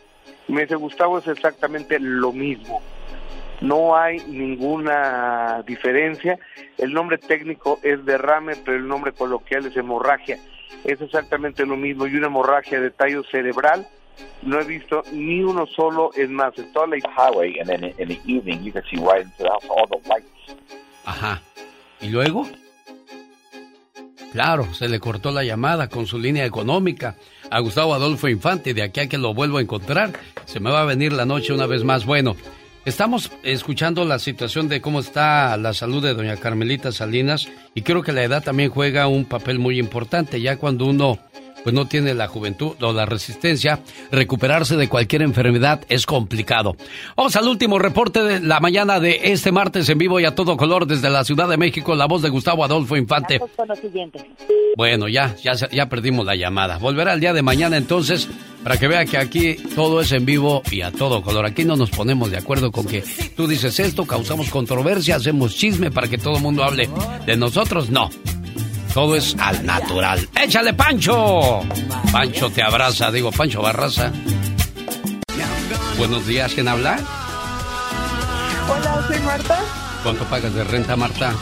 Y 0.48 0.52
me 0.52 0.62
dice, 0.62 0.74
Gustavo, 0.74 1.18
es 1.18 1.26
exactamente 1.28 1.98
lo 2.00 2.32
mismo 2.32 2.80
no 3.60 3.96
hay 3.96 4.18
ninguna 4.26 5.62
diferencia. 5.66 6.38
El 6.78 6.92
nombre 6.92 7.18
técnico 7.18 7.78
es 7.82 8.04
derrame, 8.04 8.56
pero 8.56 8.76
el 8.76 8.86
nombre 8.86 9.12
coloquial 9.12 9.66
es 9.66 9.76
hemorragia. 9.76 10.38
Es 10.84 11.00
exactamente 11.00 11.64
lo 11.64 11.76
mismo. 11.76 12.06
Y 12.06 12.16
una 12.16 12.26
hemorragia 12.26 12.80
de 12.80 12.90
tallo 12.90 13.22
cerebral, 13.30 13.86
no 14.42 14.60
he 14.60 14.64
visto 14.64 15.02
ni 15.12 15.42
uno 15.42 15.66
solo. 15.66 16.10
Es 16.14 16.28
más, 16.28 16.56
en 16.58 16.72
toda 16.72 16.86
la 16.86 16.96
highway, 16.96 17.58
and 17.60 17.68
then 17.68 17.84
in 17.84 18.08
the 18.08 18.20
evening 18.26 18.62
you 18.62 18.72
can 18.72 18.82
see 18.90 18.96
right 18.96 19.24
into 19.24 19.38
the 19.38 19.48
house, 19.48 19.64
all 19.68 19.86
the 19.88 20.08
lights. 20.08 20.28
Ajá. 21.04 21.40
¿Y 22.00 22.08
luego? 22.08 22.46
Claro, 24.32 24.74
se 24.74 24.88
le 24.88 25.00
cortó 25.00 25.30
la 25.30 25.44
llamada 25.44 25.88
con 25.88 26.06
su 26.06 26.18
línea 26.18 26.44
económica 26.44 27.14
a 27.50 27.60
Gustavo 27.60 27.94
Adolfo 27.94 28.28
Infante. 28.28 28.74
De 28.74 28.82
aquí 28.82 29.00
a 29.00 29.08
que 29.08 29.16
lo 29.16 29.32
vuelvo 29.32 29.58
a 29.58 29.62
encontrar, 29.62 30.12
se 30.44 30.60
me 30.60 30.70
va 30.70 30.82
a 30.82 30.84
venir 30.84 31.12
la 31.12 31.24
noche 31.24 31.54
una 31.54 31.66
vez 31.66 31.84
más. 31.84 32.04
Bueno, 32.04 32.36
estamos 32.86 33.32
escuchando 33.42 34.04
la 34.04 34.20
situación 34.20 34.68
de 34.68 34.80
cómo 34.80 35.00
está 35.00 35.56
la 35.56 35.74
salud 35.74 36.02
de 36.02 36.14
doña 36.14 36.36
Carmelita 36.36 36.92
Salinas 36.92 37.48
y 37.74 37.82
creo 37.82 38.02
que 38.02 38.12
la 38.12 38.22
edad 38.22 38.44
también 38.44 38.70
juega 38.70 39.08
un 39.08 39.24
papel 39.24 39.58
muy 39.58 39.78
importante. 39.78 40.40
Ya 40.40 40.56
cuando 40.56 40.86
uno 40.86 41.18
pues 41.66 41.74
no 41.74 41.88
tiene 41.88 42.14
la 42.14 42.28
juventud 42.28 42.76
o 42.80 42.92
la 42.92 43.06
resistencia, 43.06 43.80
recuperarse 44.12 44.76
de 44.76 44.88
cualquier 44.88 45.22
enfermedad 45.22 45.80
es 45.88 46.06
complicado. 46.06 46.76
Vamos 47.16 47.34
al 47.34 47.48
último 47.48 47.80
reporte 47.80 48.22
de 48.22 48.38
la 48.38 48.60
mañana 48.60 49.00
de 49.00 49.18
este 49.24 49.50
martes 49.50 49.88
en 49.88 49.98
vivo 49.98 50.20
y 50.20 50.26
a 50.26 50.36
todo 50.36 50.56
color 50.56 50.86
desde 50.86 51.10
la 51.10 51.24
Ciudad 51.24 51.48
de 51.48 51.56
México, 51.56 51.96
la 51.96 52.06
voz 52.06 52.22
de 52.22 52.28
Gustavo 52.28 52.64
Adolfo 52.64 52.96
Infante. 52.96 53.40
Con 53.40 53.66
lo 53.66 53.74
siguiente. 53.74 54.30
Bueno, 54.76 55.08
ya, 55.08 55.34
ya, 55.42 55.54
ya 55.54 55.88
perdimos 55.88 56.24
la 56.24 56.36
llamada. 56.36 56.78
Volverá 56.78 57.14
el 57.14 57.18
día 57.18 57.32
de 57.32 57.42
mañana 57.42 57.76
entonces 57.76 58.28
para 58.62 58.76
que 58.76 58.86
vea 58.86 59.04
que 59.04 59.18
aquí 59.18 59.56
todo 59.74 60.00
es 60.00 60.12
en 60.12 60.24
vivo 60.24 60.62
y 60.70 60.82
a 60.82 60.92
todo 60.92 61.20
color. 61.20 61.46
Aquí 61.46 61.64
no 61.64 61.74
nos 61.74 61.90
ponemos 61.90 62.30
de 62.30 62.36
acuerdo 62.36 62.70
con 62.70 62.86
que 62.86 63.02
tú 63.36 63.48
dices 63.48 63.80
esto, 63.80 64.06
causamos 64.06 64.50
controversia, 64.50 65.16
hacemos 65.16 65.56
chisme 65.56 65.90
para 65.90 66.06
que 66.06 66.16
todo 66.16 66.36
el 66.36 66.42
mundo 66.42 66.62
hable 66.62 66.88
de 67.26 67.36
nosotros. 67.36 67.90
No. 67.90 68.08
Todo 68.96 69.14
es 69.14 69.36
al 69.38 69.66
natural. 69.66 70.26
¡Échale, 70.34 70.72
Pancho! 70.72 71.60
Pancho 72.10 72.48
te 72.48 72.62
abraza, 72.62 73.10
digo, 73.12 73.30
Pancho 73.30 73.60
Barraza. 73.60 74.10
Buenos 75.98 76.26
días, 76.26 76.54
¿quién 76.54 76.66
habla? 76.66 76.98
Hola, 78.66 79.04
soy 79.06 79.20
Marta. 79.20 79.60
¿Cuánto 80.02 80.24
pagas 80.24 80.54
de 80.54 80.64
renta, 80.64 80.96
Marta? 80.96 81.34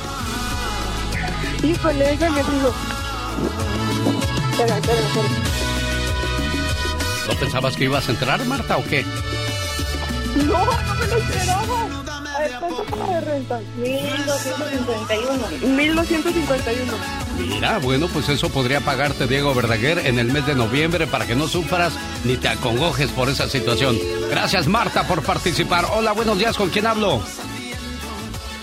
Híjole, 1.62 2.04
déjame 2.04 2.42
digo. 2.42 2.74
Espera, 4.50 4.76
espera, 4.76 4.98
espera. 4.98 5.28
¿No 7.28 7.34
pensabas 7.38 7.76
que 7.76 7.84
ibas 7.84 8.08
a 8.08 8.10
entrar, 8.10 8.44
Marta, 8.46 8.78
o 8.78 8.84
qué? 8.84 9.04
No, 10.38 10.58
no 10.58 10.94
me 10.96 11.06
lo 11.06 11.16
esperaba. 11.18 12.03
A 12.34 12.38
ver, 12.40 12.52
¿cuánto 12.58 12.84
de 12.84 13.20
renta? 13.20 13.60
1251. 13.76 15.76
1251. 15.76 16.92
Mira, 17.38 17.78
bueno, 17.78 18.08
pues 18.08 18.28
eso 18.28 18.48
podría 18.48 18.80
pagarte 18.80 19.26
Diego 19.26 19.54
Verdaguer 19.54 19.98
en 20.06 20.18
el 20.18 20.32
mes 20.32 20.46
de 20.46 20.54
noviembre 20.54 21.06
para 21.06 21.26
que 21.26 21.36
no 21.36 21.46
sufras 21.46 21.92
ni 22.24 22.36
te 22.36 22.48
acongojes 22.48 23.10
por 23.10 23.28
esa 23.28 23.48
situación. 23.48 23.96
Gracias, 24.30 24.66
Marta, 24.66 25.06
por 25.06 25.22
participar. 25.22 25.86
Hola, 25.94 26.12
buenos 26.12 26.38
días, 26.38 26.56
¿con 26.56 26.70
quién 26.70 26.86
hablo? 26.86 27.20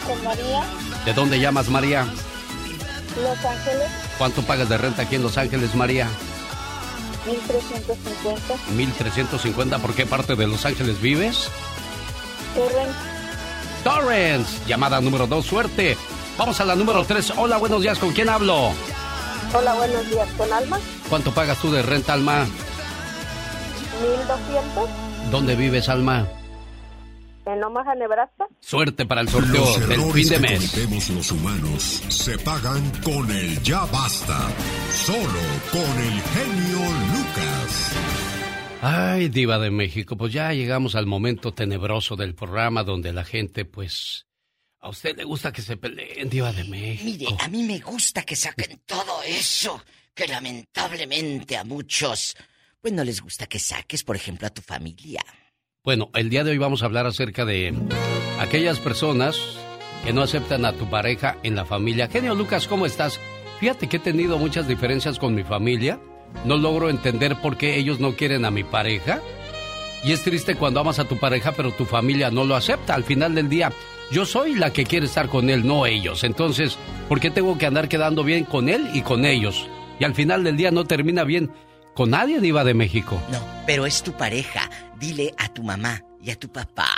Con 0.06 0.23
María, 0.23 0.64
¿De 1.06 1.14
dónde 1.14 1.39
llamas, 1.39 1.69
María? 1.69 2.06
Los 3.22 3.45
Ángeles, 3.45 3.88
¿Cuánto 4.18 4.41
pagas 4.41 4.69
de 4.69 4.77
renta 4.77 5.03
aquí 5.03 5.15
en 5.15 5.23
Los 5.23 5.38
Ángeles, 5.38 5.76
María? 5.76 6.07
1350. 7.26 8.56
1350, 8.76 9.80
¿por 9.80 9.93
qué 9.93 10.06
parte 10.06 10.35
de 10.35 10.48
Los 10.48 10.65
Ángeles 10.65 10.99
vives? 11.02 11.49
Torrent, 12.56 12.95
Torrance, 13.84 14.60
llamada 14.68 15.02
número 15.02 15.28
2, 15.28 15.45
suerte. 15.45 15.98
Vamos 16.38 16.60
a 16.62 16.66
la 16.66 16.76
número 16.76 17.03
3. 17.03 17.34
Hola, 17.38 17.58
buenos 17.58 17.82
días, 17.82 17.98
¿con 17.99 18.12
quién 18.14 18.30
hablo? 18.30 18.72
Hola, 19.53 19.74
buenos 19.76 20.10
días. 20.10 20.28
¿Con 20.38 20.52
Alma? 20.53 20.80
¿Cuánto 21.10 21.32
pagas 21.34 21.58
tú 21.60 21.72
de 21.72 21.82
renta, 21.82 22.14
Alma? 22.14 22.45
1200. 24.02 24.90
¿Dónde 25.32 25.56
vives, 25.56 25.90
Alma? 25.90 26.28
En 27.45 27.64
Omaha, 27.64 27.95
Nebraska. 27.95 28.45
Suerte 28.60 29.06
para 29.06 29.22
el 29.22 29.30
sorteo 29.30 29.66
Los 29.66 29.90
del 29.90 30.02
fin 30.14 30.30
de 30.30 30.36
que 30.36 30.40
mes. 30.41 30.72
cometemos 30.72 31.10
los 31.10 31.32
humanos 31.32 32.03
se 32.10 32.38
pagan 32.38 32.91
con 33.03 33.30
el 33.32 33.62
ya 33.64 33.84
basta. 33.86 34.38
Solo 34.94 35.41
con 35.72 35.99
el 35.99 36.22
genio 36.22 36.80
Lucas. 36.80 37.91
Ay, 38.84 39.30
diva 39.30 39.60
de 39.60 39.70
México, 39.70 40.18
pues 40.18 40.34
ya 40.34 40.52
llegamos 40.53 40.95
al 40.95 41.06
momento 41.06 41.53
tenebroso 41.53 42.16
del 42.16 42.34
programa 42.34 42.84
donde 42.84 43.14
la 43.14 43.24
gente, 43.24 43.64
pues, 43.64 44.26
a 44.80 44.90
usted 44.90 45.16
le 45.16 45.24
gusta 45.24 45.52
que 45.52 45.62
se 45.62 45.78
peleen, 45.78 46.30
diva 46.30 46.52
de 46.52 46.64
México. 46.64 47.06
Mire, 47.06 47.28
a 47.40 47.48
mí 47.48 47.62
me 47.62 47.78
gusta 47.78 48.24
que 48.24 48.36
saquen 48.36 48.82
todo 48.88 49.22
eso 49.22 49.84
que 50.16 50.26
lamentablemente 50.26 51.58
a 51.58 51.64
muchos, 51.64 52.36
pues 52.82 52.91
no 52.91 53.03
les 53.03 53.22
gusta 53.22 53.45
que 53.45 53.60
saques, 53.60 54.03
por 54.03 54.16
ejemplo, 54.16 54.48
a 54.48 54.49
tu 54.49 54.64
familia. 54.64 55.22
Bueno, 55.84 56.10
el 56.16 56.32
día 56.32 56.44
de 56.44 56.49
hoy 56.49 56.58
vamos 56.58 56.82
a 56.82 56.86
hablar 56.86 57.06
acerca 57.06 57.45
de 57.45 57.76
aquellas 58.40 58.80
personas 58.80 59.38
que 60.03 60.12
no 60.12 60.24
aceptan 60.24 60.66
a 60.66 60.74
tu 60.74 60.90
pareja 60.90 61.38
en 61.44 61.56
la 61.56 61.66
familia. 61.66 62.08
Genio 62.08 62.34
Lucas, 62.34 62.68
¿cómo 62.68 62.88
estás? 62.88 63.20
Fíjate 63.60 63.88
que 63.88 63.98
he 63.98 63.99
tenido 63.99 64.40
muchas 64.40 64.68
diferencias 64.68 65.20
con 65.20 65.36
mi 65.36 65.44
familia. 65.44 65.99
No 66.45 66.58
logro 66.58 66.90
entender 66.90 67.40
por 67.41 67.58
qué 67.58 67.78
ellos 67.78 67.99
no 67.99 68.16
quieren 68.16 68.45
a 68.45 68.52
mi 68.52 68.64
pareja. 68.64 69.22
Y 70.03 70.12
es 70.12 70.24
triste 70.24 70.56
cuando 70.56 70.80
amas 70.80 70.99
a 70.99 71.06
tu 71.06 71.18
pareja, 71.18 71.52
pero 71.52 71.72
tu 71.72 71.86
familia 71.86 72.32
no 72.32 72.44
lo 72.44 72.56
acepta. 72.56 72.95
Al 72.95 73.03
final 73.03 73.36
del 73.36 73.49
día, 73.49 73.72
yo 74.12 74.26
soy 74.26 74.56
la 74.56 74.74
que 74.74 74.86
quiere 74.86 75.06
estar 75.06 75.30
con 75.30 75.49
él, 75.49 75.66
no 75.66 75.86
ellos. 75.86 76.24
Entonces, 76.24 76.78
¿por 77.08 77.20
qué 77.20 77.30
tengo 77.30 77.58
que 77.58 77.68
andar 77.68 77.88
quedando 77.88 78.24
bien 78.24 78.45
con 78.45 78.68
él 78.68 78.90
y 78.94 79.02
con 79.02 79.26
ellos? 79.26 79.68
Y 79.99 80.03
al 80.03 80.16
final 80.16 80.44
del 80.44 80.58
día 80.58 80.72
no 80.72 80.86
termina 80.86 81.24
bien 81.24 81.52
con 81.94 82.10
nadie, 82.10 82.40
Diva 82.40 82.64
de 82.64 82.74
México. 82.74 83.22
No, 83.32 83.40
pero 83.68 83.86
es 83.86 84.02
tu 84.02 84.14
pareja. 84.14 84.70
Dile 84.99 85.34
a 85.38 85.49
tu 85.49 85.62
mamá 85.62 86.03
y 86.22 86.32
a 86.32 86.36
tu 86.36 86.52
papá. 86.52 86.90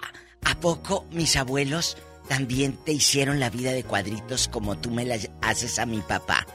¿A 0.46 0.56
poco 0.56 1.06
mis 1.12 1.36
abuelos 1.36 1.98
también 2.30 2.78
te 2.86 2.94
hicieron 2.94 3.40
la 3.40 3.50
vida 3.50 3.74
de 3.74 3.84
cuadritos 3.84 4.48
como 4.48 4.78
tú 4.78 4.92
me 4.92 5.06
la 5.06 5.18
haces 5.42 5.80
a 5.80 5.86
mi 5.86 6.00
papá? 6.00 6.46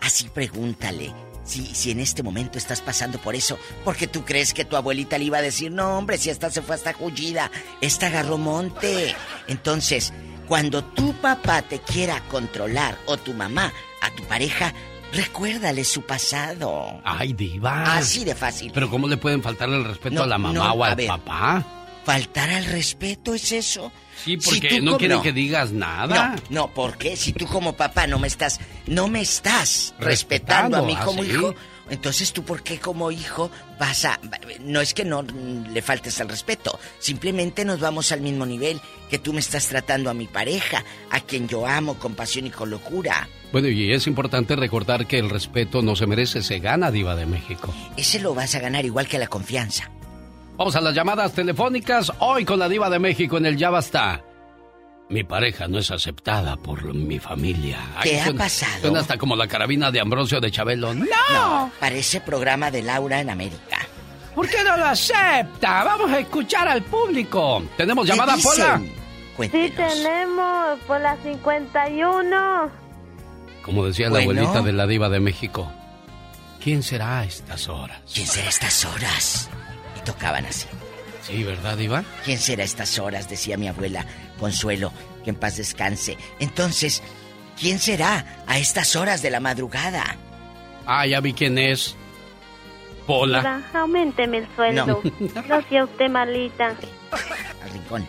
Así 0.00 0.28
pregúntale. 0.28 1.12
Si, 1.48 1.64
si 1.74 1.90
en 1.90 1.98
este 2.00 2.22
momento 2.22 2.58
estás 2.58 2.80
pasando 2.82 3.18
por 3.18 3.34
eso, 3.34 3.58
porque 3.84 4.06
tú 4.06 4.22
crees 4.24 4.52
que 4.52 4.64
tu 4.66 4.76
abuelita 4.76 5.16
le 5.16 5.24
iba 5.24 5.38
a 5.38 5.42
decir, 5.42 5.72
no 5.72 5.96
hombre, 5.96 6.18
si 6.18 6.28
esta 6.30 6.50
se 6.50 6.60
fue 6.62 6.74
hasta 6.74 6.92
Jullida, 6.92 7.50
esta 7.80 8.06
agarró 8.08 8.36
monte. 8.36 9.16
Entonces, 9.46 10.12
cuando 10.46 10.84
tu 10.84 11.14
papá 11.14 11.62
te 11.62 11.80
quiera 11.80 12.20
controlar 12.28 12.98
o 13.06 13.16
tu 13.16 13.32
mamá 13.32 13.72
a 14.02 14.10
tu 14.10 14.22
pareja, 14.24 14.74
recuérdale 15.12 15.84
su 15.84 16.02
pasado. 16.02 17.00
Ay, 17.02 17.32
Diva. 17.32 17.96
Así 17.96 18.24
de 18.24 18.34
fácil. 18.34 18.70
Pero 18.74 18.90
¿cómo 18.90 19.08
le 19.08 19.16
pueden 19.16 19.42
faltar 19.42 19.70
el 19.70 19.84
respeto 19.84 20.16
No, 20.16 20.22
a 20.24 20.26
la 20.26 20.36
mamá 20.38 20.54
no, 20.54 20.72
o 20.72 20.84
al 20.84 20.96
ver. 20.96 21.06
papá? 21.08 21.64
¿Faltar 22.04 22.50
al 22.50 22.66
respeto 22.66 23.34
es 23.34 23.52
eso? 23.52 23.90
Sí, 24.24 24.36
porque 24.36 24.80
no 24.80 24.92
como- 24.92 24.98
quieren 24.98 25.22
que 25.22 25.32
digas 25.32 25.72
nada. 25.72 26.36
No, 26.36 26.42
no, 26.50 26.74
porque 26.74 27.16
si 27.16 27.32
tú 27.32 27.46
como 27.46 27.74
papá 27.74 28.06
no 28.06 28.18
me 28.18 28.28
estás, 28.28 28.60
no 28.86 29.08
me 29.08 29.20
estás 29.20 29.94
respetando, 29.98 30.78
a 30.78 30.82
mí 30.82 30.96
como 30.96 31.22
¿ah, 31.22 31.24
sí? 31.24 31.30
hijo, 31.32 31.54
entonces 31.90 32.32
tú 32.32 32.42
por 32.44 32.62
qué 32.62 32.78
como 32.78 33.10
hijo 33.10 33.50
vas 33.78 34.04
a, 34.04 34.20
no 34.60 34.80
es 34.80 34.92
que 34.92 35.04
no 35.04 35.22
le 35.22 35.82
faltes 35.82 36.20
al 36.20 36.28
respeto, 36.28 36.78
simplemente 36.98 37.64
nos 37.64 37.80
vamos 37.80 38.12
al 38.12 38.20
mismo 38.20 38.44
nivel 38.44 38.80
que 39.08 39.18
tú 39.18 39.32
me 39.32 39.40
estás 39.40 39.66
tratando 39.68 40.10
a 40.10 40.14
mi 40.14 40.26
pareja, 40.26 40.84
a 41.10 41.20
quien 41.20 41.48
yo 41.48 41.66
amo 41.66 41.94
con 41.94 42.14
pasión 42.14 42.46
y 42.46 42.50
con 42.50 42.70
locura. 42.70 43.28
Bueno, 43.52 43.68
y 43.68 43.92
es 43.92 44.06
importante 44.06 44.54
recordar 44.56 45.06
que 45.06 45.18
el 45.18 45.30
respeto 45.30 45.80
no 45.80 45.96
se 45.96 46.06
merece, 46.06 46.42
se 46.42 46.58
gana, 46.58 46.90
Diva 46.90 47.16
de 47.16 47.24
México. 47.24 47.74
Ese 47.96 48.20
lo 48.20 48.34
vas 48.34 48.54
a 48.54 48.60
ganar 48.60 48.84
igual 48.84 49.08
que 49.08 49.18
la 49.18 49.28
confianza. 49.28 49.90
Vamos 50.58 50.74
a 50.74 50.80
las 50.80 50.92
llamadas 50.94 51.32
telefónicas 51.32 52.12
hoy 52.18 52.44
con 52.44 52.58
la 52.58 52.68
Diva 52.68 52.90
de 52.90 52.98
México 52.98 53.36
en 53.38 53.46
el 53.46 53.56
Ya 53.56 53.70
Basta. 53.70 54.22
Mi 55.08 55.22
pareja 55.24 55.68
no 55.68 55.78
es 55.78 55.90
aceptada 55.90 56.56
por 56.56 56.92
mi 56.92 57.18
familia. 57.18 57.78
¿Qué 58.02 58.20
ha 58.20 58.24
suena- 58.24 58.38
pasado? 58.44 58.80
Suena 58.82 59.00
hasta 59.00 59.16
como 59.16 59.36
la 59.36 59.46
carabina 59.46 59.90
de 59.90 60.00
Ambrosio 60.00 60.40
de 60.40 60.50
Chabelo. 60.50 60.92
¡No! 60.94 61.06
No, 61.32 61.70
parece 61.80 62.20
programa 62.20 62.70
de 62.70 62.82
Laura 62.82 63.20
en 63.20 63.30
América. 63.30 63.78
¿Por 64.34 64.48
qué 64.48 64.62
no 64.64 64.76
lo 64.76 64.84
acepta? 64.84 65.84
Vamos 65.84 66.10
a 66.10 66.18
escuchar 66.18 66.68
al 66.68 66.82
público. 66.82 67.62
¿Tenemos 67.76 68.06
llamada, 68.06 68.34
¿Qué 68.36 68.42
Pola? 68.42 68.78
dicen? 68.78 69.50
Sí 69.52 69.72
tenemos 69.76 70.78
por 70.86 71.00
la 71.00 71.16
51. 71.22 72.70
Como 73.62 73.86
decía 73.86 74.10
la 74.10 74.18
abuelita 74.20 74.60
de 74.62 74.72
la 74.72 74.86
Diva 74.88 75.08
de 75.08 75.20
México. 75.20 75.70
¿Quién 76.62 76.82
será 76.82 77.20
a 77.20 77.24
estas 77.24 77.68
horas? 77.68 78.00
¿Quién 78.12 78.26
será 78.26 78.46
a 78.46 78.50
estas 78.50 78.84
horas? 78.84 79.48
Y 79.98 80.04
tocaban 80.04 80.46
así. 80.46 80.66
Sí, 81.22 81.42
¿verdad, 81.44 81.76
Diva? 81.76 82.04
¿Quién 82.24 82.38
será 82.38 82.62
a 82.62 82.64
estas 82.66 82.98
horas? 82.98 83.28
Decía 83.28 83.56
mi 83.56 83.68
abuela 83.68 84.06
Consuelo, 84.38 84.92
que 85.24 85.30
en 85.30 85.36
paz 85.36 85.56
descanse. 85.56 86.16
Entonces, 86.38 87.02
¿quién 87.60 87.78
será 87.78 88.24
a 88.46 88.58
estas 88.58 88.96
horas 88.96 89.20
de 89.20 89.30
la 89.30 89.40
madrugada? 89.40 90.16
Ah, 90.86 91.06
ya 91.06 91.20
vi 91.20 91.34
quién 91.34 91.58
es. 91.58 91.96
Pola. 93.06 93.62
Aumenteme 93.74 94.38
el 94.38 94.48
sueldo. 94.54 95.02
No. 95.18 95.42
No 95.48 95.68
sea 95.68 95.84
usted 95.84 96.08
malita. 96.10 96.68
Al 97.64 97.70
rincón. 97.72 98.06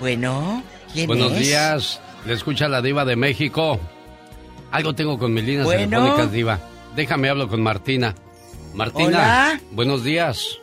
Bueno, 0.00 0.62
¿quién 0.92 1.06
Buenos 1.06 1.32
es? 1.32 1.38
días. 1.38 2.00
Le 2.26 2.34
escucha 2.34 2.68
la 2.68 2.82
Diva 2.82 3.04
de 3.04 3.16
México. 3.16 3.78
Algo 4.70 4.94
tengo 4.94 5.18
con 5.18 5.32
mis 5.32 5.44
líneas 5.44 5.64
Bueno. 5.66 5.88
telefónicas, 5.88 6.32
Diva. 6.32 6.58
Déjame 6.96 7.28
hablo 7.28 7.48
con 7.48 7.62
Martina. 7.62 8.14
Martina. 8.74 9.08
Hola. 9.08 9.60
Buenos 9.72 10.04
días. 10.04 10.58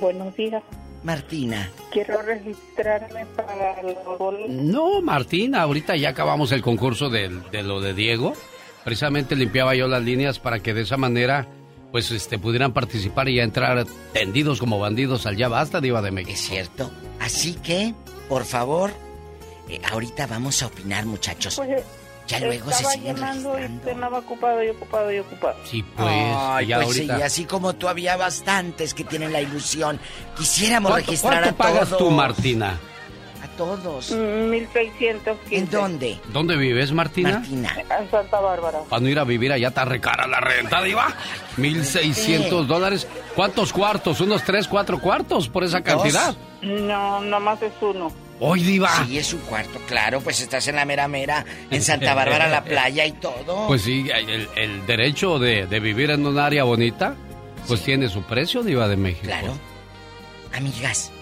Buenos 0.00 0.34
días. 0.36 0.62
Martina. 1.02 1.68
Quiero 1.90 2.22
registrarme 2.22 3.26
para 3.36 3.82
los 3.82 4.18
boletos. 4.18 4.50
No, 4.50 5.02
Martina, 5.02 5.62
ahorita 5.62 5.96
ya 5.96 6.10
acabamos 6.10 6.52
el 6.52 6.62
concurso 6.62 7.10
de, 7.10 7.28
de 7.50 7.62
lo 7.62 7.80
de 7.80 7.92
Diego. 7.92 8.34
Precisamente 8.84 9.36
limpiaba 9.36 9.74
yo 9.74 9.88
las 9.88 10.02
líneas 10.02 10.38
para 10.38 10.60
que 10.60 10.74
de 10.74 10.82
esa 10.82 10.96
manera, 10.96 11.46
pues, 11.90 12.10
este, 12.10 12.38
pudieran 12.38 12.72
participar 12.72 13.28
y 13.28 13.36
ya 13.36 13.42
entrar 13.42 13.84
tendidos 14.12 14.58
como 14.58 14.78
bandidos 14.78 15.26
al 15.26 15.36
ya 15.36 15.48
basta, 15.48 15.80
Diva 15.80 16.02
de 16.02 16.10
México. 16.10 16.32
Es 16.32 16.40
cierto. 16.40 16.90
Así 17.20 17.54
que, 17.54 17.94
por 18.28 18.44
favor, 18.44 18.92
eh, 19.68 19.80
ahorita 19.90 20.26
vamos 20.26 20.62
a 20.62 20.66
opinar, 20.66 21.06
muchachos. 21.06 21.56
Pues, 21.56 21.82
Ya 22.28 22.38
luego 22.40 22.66
se 22.70 22.76
estaba 22.76 22.92
siguen 22.94 23.16
llamando 23.16 23.58
y 23.58 23.62
registrando. 23.62 23.90
estaba 23.92 24.18
ocupado 24.18 24.62
y 24.64 24.68
ocupado 24.70 25.12
y 25.12 25.18
ocupado. 25.18 25.56
Sí, 25.64 25.82
pues, 25.82 26.08
Ay, 26.08 26.66
ya 26.68 26.76
pues 26.80 26.92
sí, 26.94 27.00
ahorita. 27.00 27.18
y 27.18 27.22
así 27.22 27.44
como 27.44 27.74
tú 27.74 27.88
había 27.88 28.16
bastantes 28.16 28.94
que 28.94 29.04
tienen 29.04 29.32
la 29.32 29.40
ilusión. 29.40 29.98
Quisiéramos 30.36 30.92
¿Cuánto, 30.92 31.06
registrar 31.10 31.42
cuánto 31.42 31.62
a 31.62 31.66
pagas 31.66 31.88
todos. 31.88 31.98
tú, 31.98 32.10
Martina? 32.10 32.78
A 33.42 33.48
todos. 33.56 34.12
Mm, 34.12 34.50
1615. 34.50 35.56
¿En 35.56 35.68
dónde? 35.68 36.18
¿Dónde 36.32 36.56
vives, 36.56 36.92
Martina? 36.92 37.32
Martina. 37.40 37.76
En 38.00 38.10
Santa 38.10 38.40
Bárbara. 38.40 38.78
Para 38.88 39.00
no 39.02 39.08
ir 39.08 39.18
a 39.18 39.24
vivir 39.24 39.52
allá 39.52 39.68
está 39.68 39.84
recara 39.84 40.26
la 40.28 40.40
renta, 40.40 40.80
Diva. 40.80 41.08
1.600 41.58 42.66
dólares. 42.66 43.06
¿Cuántos 43.34 43.72
cuartos? 43.72 44.20
¿Unos 44.20 44.42
tres, 44.44 44.68
cuatro 44.68 45.00
cuartos 45.00 45.48
por 45.48 45.64
esa 45.64 45.82
cantidad? 45.82 46.34
No, 46.62 47.20
nomás 47.20 47.60
es 47.62 47.72
uno. 47.80 48.12
Hoy, 48.44 48.64
Diva. 48.64 49.06
Sí, 49.06 49.18
es 49.18 49.32
un 49.32 49.40
cuarto, 49.42 49.78
claro, 49.86 50.20
pues 50.20 50.40
estás 50.40 50.66
en 50.66 50.74
la 50.74 50.84
mera 50.84 51.06
mera, 51.06 51.44
en 51.70 51.80
Santa 51.80 52.12
Bárbara, 52.16 52.48
la 52.48 52.64
playa 52.64 53.06
y 53.06 53.12
todo. 53.12 53.68
Pues 53.68 53.82
sí, 53.82 54.08
el, 54.12 54.48
el 54.56 54.84
derecho 54.84 55.38
de, 55.38 55.68
de 55.68 55.78
vivir 55.78 56.10
en 56.10 56.26
un 56.26 56.40
área 56.40 56.64
bonita, 56.64 57.14
pues 57.68 57.82
tiene 57.84 58.08
su 58.08 58.22
precio, 58.24 58.64
Diva 58.64 58.88
de 58.88 58.96
México. 58.96 59.26
Claro. 59.26 59.56
Amigas, 60.52 61.12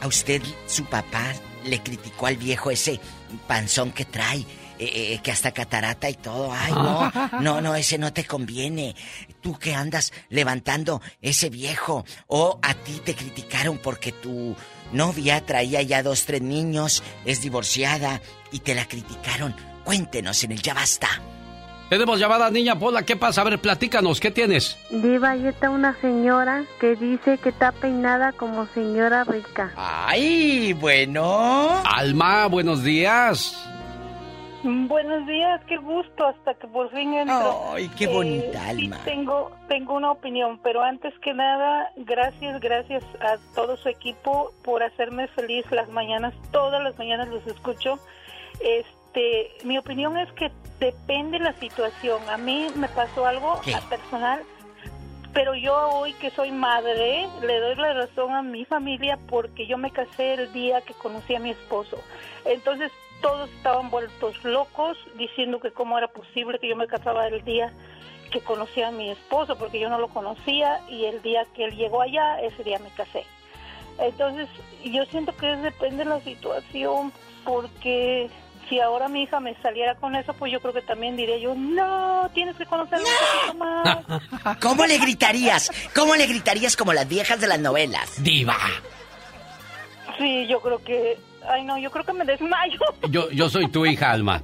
a 0.00 0.06
usted 0.06 0.40
su 0.68 0.84
papá 0.84 1.32
le 1.64 1.82
criticó 1.82 2.26
al 2.28 2.36
viejo 2.36 2.70
ese 2.70 3.00
panzón 3.48 3.90
que 3.90 4.04
trae, 4.04 4.38
eh, 4.38 4.44
eh, 4.78 5.20
que 5.20 5.32
hasta 5.32 5.50
catarata 5.50 6.08
y 6.08 6.14
todo. 6.14 6.52
Ay, 6.52 6.72
no, 6.72 7.12
no, 7.40 7.60
no, 7.60 7.74
ese 7.74 7.98
no 7.98 8.12
te 8.12 8.24
conviene. 8.24 8.94
Tú 9.40 9.58
que 9.58 9.74
andas 9.74 10.12
levantando 10.28 11.02
ese 11.20 11.50
viejo. 11.50 12.04
O 12.28 12.60
a 12.62 12.74
ti 12.74 13.00
te 13.04 13.14
criticaron 13.14 13.78
porque 13.78 14.12
tu 14.12 14.54
novia 14.92 15.44
traía 15.44 15.82
ya 15.82 16.02
dos, 16.02 16.24
tres 16.24 16.42
niños, 16.42 17.02
es 17.24 17.40
divorciada 17.42 18.20
y 18.52 18.60
te 18.60 18.74
la 18.74 18.86
criticaron. 18.86 19.54
Cuéntenos 19.84 20.42
en 20.44 20.52
el 20.52 20.62
Ya 20.62 20.74
Basta. 20.74 21.08
Tenemos 21.88 22.20
llamada, 22.20 22.50
niña 22.50 22.78
Pola. 22.78 23.02
¿Qué 23.02 23.16
pasa? 23.16 23.40
A 23.40 23.44
ver, 23.44 23.58
platícanos. 23.58 24.20
¿Qué 24.20 24.30
tienes? 24.30 24.76
Diva, 24.90 25.30
ahí 25.30 25.46
está 25.46 25.70
una 25.70 25.98
señora 26.00 26.64
que 26.80 26.94
dice 26.96 27.38
que 27.38 27.48
está 27.48 27.72
peinada 27.72 28.32
como 28.32 28.66
señora 28.74 29.24
rica. 29.24 29.72
Ay, 29.74 30.74
bueno. 30.74 31.82
Alma, 31.86 32.46
buenos 32.46 32.84
días. 32.84 33.56
Buenos 34.70 35.26
días, 35.26 35.62
qué 35.66 35.78
gusto, 35.78 36.26
hasta 36.26 36.52
que 36.52 36.66
por 36.68 36.90
fin 36.90 37.14
entro. 37.14 37.72
Ay, 37.72 37.88
qué 37.96 38.04
Eh, 38.04 38.08
bonita, 38.08 38.60
sí 38.64 38.82
Alma. 38.82 38.98
tengo, 39.02 39.50
tengo 39.66 39.94
una 39.94 40.10
opinión, 40.12 40.58
pero 40.62 40.82
antes 40.82 41.18
que 41.20 41.32
nada, 41.32 41.90
gracias, 41.96 42.60
gracias 42.60 43.02
a 43.20 43.38
todo 43.54 43.78
su 43.78 43.88
equipo 43.88 44.52
por 44.62 44.82
hacerme 44.82 45.26
feliz 45.28 45.64
las 45.70 45.88
mañanas. 45.88 46.34
Todas 46.52 46.82
las 46.82 46.98
mañanas 46.98 47.28
los 47.28 47.46
escucho. 47.46 47.98
Este, 48.60 49.52
mi 49.64 49.78
opinión 49.78 50.18
es 50.18 50.30
que 50.32 50.52
depende 50.80 51.38
la 51.38 51.54
situación. 51.54 52.20
A 52.28 52.36
mí 52.36 52.66
me 52.74 52.88
pasó 52.88 53.24
algo 53.26 53.58
¿Qué? 53.64 53.74
a 53.74 53.80
personal, 53.88 54.42
pero 55.32 55.54
yo 55.54 55.74
hoy 55.92 56.12
que 56.14 56.28
soy 56.30 56.52
madre, 56.52 57.26
le 57.40 57.58
doy 57.60 57.74
la 57.76 57.94
razón 57.94 58.32
a 58.34 58.42
mi 58.42 58.66
familia 58.66 59.18
porque 59.30 59.66
yo 59.66 59.78
me 59.78 59.90
casé 59.92 60.34
el 60.34 60.52
día 60.52 60.82
que 60.82 60.92
conocí 60.92 61.34
a 61.34 61.40
mi 61.40 61.52
esposo. 61.52 61.96
Entonces 62.44 62.92
todos 63.20 63.50
estaban 63.50 63.90
vueltos 63.90 64.42
locos 64.44 64.96
diciendo 65.16 65.60
que 65.60 65.70
cómo 65.70 65.98
era 65.98 66.08
posible 66.08 66.58
que 66.58 66.68
yo 66.68 66.76
me 66.76 66.86
casaba 66.86 67.26
el 67.26 67.44
día 67.44 67.72
que 68.30 68.40
conocí 68.40 68.82
a 68.82 68.90
mi 68.90 69.10
esposo 69.10 69.56
porque 69.56 69.80
yo 69.80 69.88
no 69.88 69.98
lo 69.98 70.08
conocía 70.08 70.80
y 70.88 71.06
el 71.06 71.22
día 71.22 71.46
que 71.54 71.64
él 71.64 71.76
llegó 71.76 72.02
allá, 72.02 72.40
ese 72.40 72.62
día 72.62 72.78
me 72.78 72.90
casé. 72.90 73.24
Entonces 73.98 74.48
yo 74.84 75.04
siento 75.06 75.34
que 75.36 75.46
depende 75.56 76.04
de 76.04 76.10
la 76.10 76.20
situación 76.20 77.12
porque 77.44 78.30
si 78.68 78.80
ahora 78.80 79.08
mi 79.08 79.22
hija 79.22 79.40
me 79.40 79.54
saliera 79.62 79.94
con 79.94 80.14
eso, 80.14 80.34
pues 80.34 80.52
yo 80.52 80.60
creo 80.60 80.74
que 80.74 80.82
también 80.82 81.16
diría 81.16 81.38
yo, 81.38 81.54
no, 81.54 82.30
tienes 82.34 82.56
que 82.56 82.66
conocerlo 82.66 83.06
un 83.06 83.14
poquito 83.14 83.54
más. 83.54 84.58
¿Cómo 84.60 84.84
le 84.86 84.98
gritarías? 84.98 85.70
¿Cómo 85.94 86.14
le 86.14 86.26
gritarías 86.26 86.76
como 86.76 86.92
las 86.92 87.08
viejas 87.08 87.40
de 87.40 87.46
las 87.46 87.58
novelas? 87.58 88.22
Diva. 88.22 88.56
Sí, 90.18 90.46
yo 90.48 90.60
creo 90.60 90.82
que, 90.82 91.16
ay 91.48 91.64
no, 91.64 91.78
yo 91.78 91.90
creo 91.90 92.04
que 92.04 92.12
me 92.12 92.24
desmayo. 92.24 92.78
Yo, 93.10 93.30
yo 93.30 93.48
soy 93.48 93.68
tu 93.68 93.86
hija, 93.86 94.10
Alma. 94.10 94.42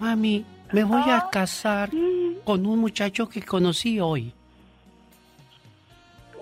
Mami, 0.00 0.44
me 0.72 0.84
voy 0.84 1.10
a 1.10 1.26
casar 1.30 1.90
con 2.44 2.64
un 2.66 2.78
muchacho 2.78 3.28
que 3.28 3.42
conocí 3.42 3.98
hoy. 4.00 4.32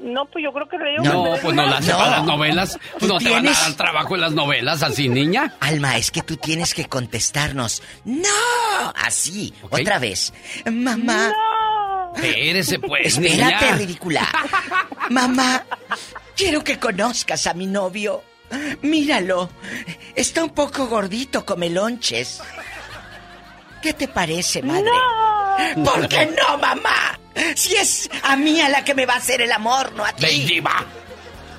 No, 0.00 0.26
pues 0.26 0.44
yo 0.44 0.52
creo 0.52 0.68
que 0.68 0.76
le 0.76 0.90
digo 0.90 1.04
No, 1.04 1.24
pues 1.40 1.54
no 1.54 1.64
la 1.64 1.78
hace 1.78 1.90
No. 1.90 1.96
para 1.98 2.10
las 2.18 2.24
novelas. 2.26 2.78
Tú 2.98 3.06
No 3.06 3.16
te 3.18 3.24
van 3.30 3.38
a 3.38 3.40
tienes- 3.50 3.60
dar 3.62 3.74
trabajo 3.74 4.14
en 4.14 4.20
las 4.20 4.32
novelas 4.32 4.82
así, 4.82 5.08
niña. 5.08 5.54
Alma, 5.58 5.96
es 5.96 6.10
que 6.10 6.20
tú 6.22 6.36
tienes 6.36 6.74
que 6.74 6.84
contestarnos. 6.86 7.82
¡No! 8.04 8.28
Así, 8.94 9.54
otra 9.70 9.98
vez. 9.98 10.34
Mamá. 10.70 11.32
Espérese, 12.14 12.78
pues, 12.78 13.16
Espérate, 13.18 13.64
niña. 13.64 13.76
ridícula. 13.76 14.28
Mamá, 15.10 15.64
quiero 16.36 16.62
que 16.62 16.78
conozcas 16.78 17.46
a 17.46 17.54
mi 17.54 17.66
novio. 17.66 18.22
Míralo. 18.82 19.50
Está 20.14 20.44
un 20.44 20.50
poco 20.50 20.86
gordito, 20.86 21.44
come 21.44 21.70
lonches. 21.70 22.40
¿Qué 23.82 23.92
te 23.92 24.08
parece, 24.08 24.62
madre? 24.62 24.90
¿Por 25.84 26.08
qué 26.08 26.26
no, 26.26 26.58
mamá? 26.58 27.18
Si 27.54 27.74
es 27.76 28.08
a 28.22 28.36
mí 28.36 28.60
a 28.60 28.68
la 28.68 28.84
que 28.84 28.94
me 28.94 29.06
va 29.06 29.14
a 29.14 29.18
hacer 29.18 29.40
el 29.42 29.52
amor, 29.52 29.92
no 29.92 30.04
a 30.04 30.12
ti. 30.12 30.26
Ey, 30.26 30.44
diva. 30.46 30.84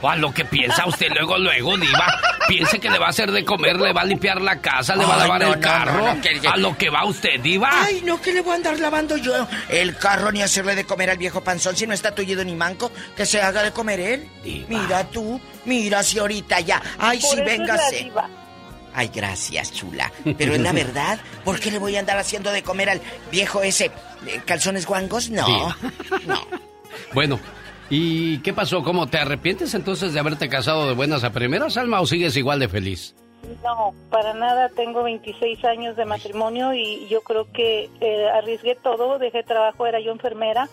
O 0.02 0.10
a 0.10 0.16
lo 0.16 0.32
que 0.34 0.46
piensa 0.46 0.86
usted 0.86 1.08
luego, 1.10 1.38
luego, 1.40 1.76
diva. 1.78 2.06
Piense 2.48 2.80
que 2.80 2.90
le 2.90 3.00
va 3.00 3.08
a 3.08 3.10
hacer 3.10 3.32
de 3.32 3.44
comer, 3.44 3.78
le 3.80 3.92
va 3.94 4.02
a 4.02 4.06
limpiar 4.06 4.40
la 4.42 4.62
casa, 4.62 4.96
le 4.96 5.04
va 5.06 5.16
a 5.16 5.18
lavar 5.18 5.42
no, 5.42 5.48
el 5.54 5.60
no, 5.60 5.62
carro. 5.62 5.98
no, 6.06 6.14
no, 6.16 6.22
que- 6.22 6.48
A 6.48 6.56
lo 6.58 6.78
que 6.78 6.90
va 6.90 7.04
usted, 7.06 7.40
diva. 7.42 7.70
Ay, 7.72 8.02
no, 8.06 8.22
que 8.22 8.32
le 8.32 8.42
voy 8.42 8.54
a 8.54 8.56
andar 8.56 8.80
lavando 8.80 9.18
yo 9.18 9.48
el 9.70 9.98
carro 9.98 10.32
ni 10.32 10.42
hacerle 10.44 10.76
de 10.76 10.84
comer 10.86 11.10
al 11.10 11.18
viejo 11.18 11.44
panzón 11.44 11.76
si 11.76 11.88
no 11.88 11.94
está 11.94 12.14
tullido 12.14 12.44
ni 12.46 12.54
manco, 12.56 12.92
que 13.16 13.26
se 13.26 13.42
haga 13.42 13.64
de 13.64 13.72
comer 13.72 14.00
él. 14.00 14.30
Mira 14.70 15.04
tú, 15.10 15.42
mira 15.66 16.04
si 16.04 16.20
ahorita 16.20 16.60
ya. 16.62 16.82
Ay, 17.00 17.20
Por 17.20 17.36
sí, 17.36 17.42
véngase. 17.44 18.04
diva. 18.04 18.30
Ay, 18.94 19.12
gracias, 19.14 19.72
chula. 19.74 20.12
Pero 20.38 20.54
es 20.54 20.60
la 20.62 20.72
verdad. 20.74 21.20
¿Por 21.44 21.60
qué 21.60 21.70
le 21.72 21.80
voy 21.80 21.96
a 21.96 22.00
andar 22.00 22.18
haciendo 22.18 22.52
de 22.52 22.64
comer 22.64 22.90
al 22.90 23.02
viejo 23.32 23.62
ese 23.62 23.92
eh, 24.28 24.42
calzones 24.46 24.86
guangos? 24.86 25.30
No. 25.30 25.76
Bueno, 27.14 27.40
¿y 27.90 28.40
qué 28.40 28.54
pasó? 28.54 28.84
¿Cómo 28.84 29.08
te 29.08 29.18
arrepientes 29.18 29.74
entonces 29.74 30.14
de 30.14 30.20
haberte 30.20 30.50
casado 30.50 30.88
de 30.88 30.94
buenas 30.94 31.24
a 31.24 31.32
primeras, 31.32 31.78
Alma, 31.78 32.02
o 32.02 32.06
sigues 32.06 32.36
igual 32.38 32.60
de 32.60 32.68
feliz? 32.68 33.16
No, 33.64 33.94
para 34.10 34.34
nada. 34.34 34.70
Tengo 34.70 35.04
26 35.04 35.64
años 35.66 35.96
de 35.96 36.06
matrimonio 36.06 36.74
y 36.74 37.08
yo 37.08 37.22
creo 37.22 37.52
que 37.52 37.90
eh, 38.02 38.28
arriesgué 38.34 38.76
todo. 38.76 39.20
Dejé 39.20 39.44
trabajo, 39.44 39.86
era 39.86 40.00
yo 40.00 40.12
enfermera. 40.12 40.68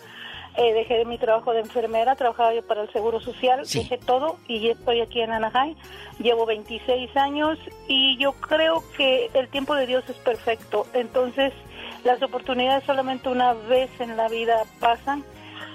eh, 0.56 0.72
dejé 0.72 1.04
mi 1.04 1.18
trabajo 1.18 1.52
de 1.52 1.60
enfermera, 1.60 2.14
trabajaba 2.16 2.54
yo 2.54 2.66
para 2.66 2.82
el 2.82 2.92
Seguro 2.92 3.20
Social. 3.20 3.62
Dejé 3.72 3.98
todo 3.98 4.38
y 4.48 4.68
estoy 4.68 5.00
aquí 5.00 5.20
en 5.20 5.32
Anaheim. 5.32 5.76
Llevo 6.20 6.46
26 6.46 7.16
años 7.16 7.58
y 7.88 8.16
yo 8.18 8.32
creo 8.32 8.82
que 8.96 9.30
el 9.34 9.48
tiempo 9.48 9.74
de 9.74 9.86
Dios 9.86 10.04
es 10.08 10.16
perfecto. 10.16 10.86
Entonces, 10.94 11.52
las 12.04 12.22
oportunidades 12.22 12.84
solamente 12.84 13.28
una 13.28 13.52
vez 13.52 13.90
en 14.00 14.16
la 14.16 14.28
vida 14.28 14.62
pasan, 14.80 15.24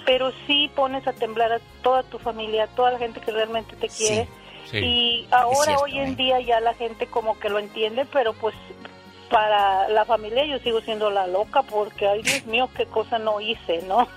pero 0.05 0.31
sí 0.47 0.69
pones 0.75 1.07
a 1.07 1.13
temblar 1.13 1.51
a 1.51 1.59
toda 1.81 2.03
tu 2.03 2.19
familia, 2.19 2.65
a 2.65 2.67
toda 2.67 2.91
la 2.91 2.99
gente 2.99 3.19
que 3.21 3.31
realmente 3.31 3.75
te 3.75 3.87
quiere. 3.87 4.27
sí. 4.69 4.77
Y 4.77 5.27
ahora, 5.31 5.63
cierto, 5.63 5.83
hoy 5.83 5.99
en 5.99 6.15
día, 6.15 6.39
ya 6.41 6.59
la 6.59 6.73
gente 6.73 7.07
como 7.07 7.39
que 7.39 7.49
lo 7.49 7.59
entiende, 7.59 8.05
pero 8.11 8.33
pues 8.33 8.55
para 9.29 9.87
la 9.89 10.05
familia 10.05 10.45
yo 10.45 10.59
sigo 10.59 10.81
siendo 10.81 11.09
la 11.09 11.27
loca 11.27 11.61
porque, 11.63 12.07
ay 12.07 12.23
Dios 12.23 12.45
mío, 12.45 12.69
qué 12.75 12.85
cosa 12.85 13.19
no 13.19 13.39
hice, 13.39 13.83
¿no? 13.87 14.07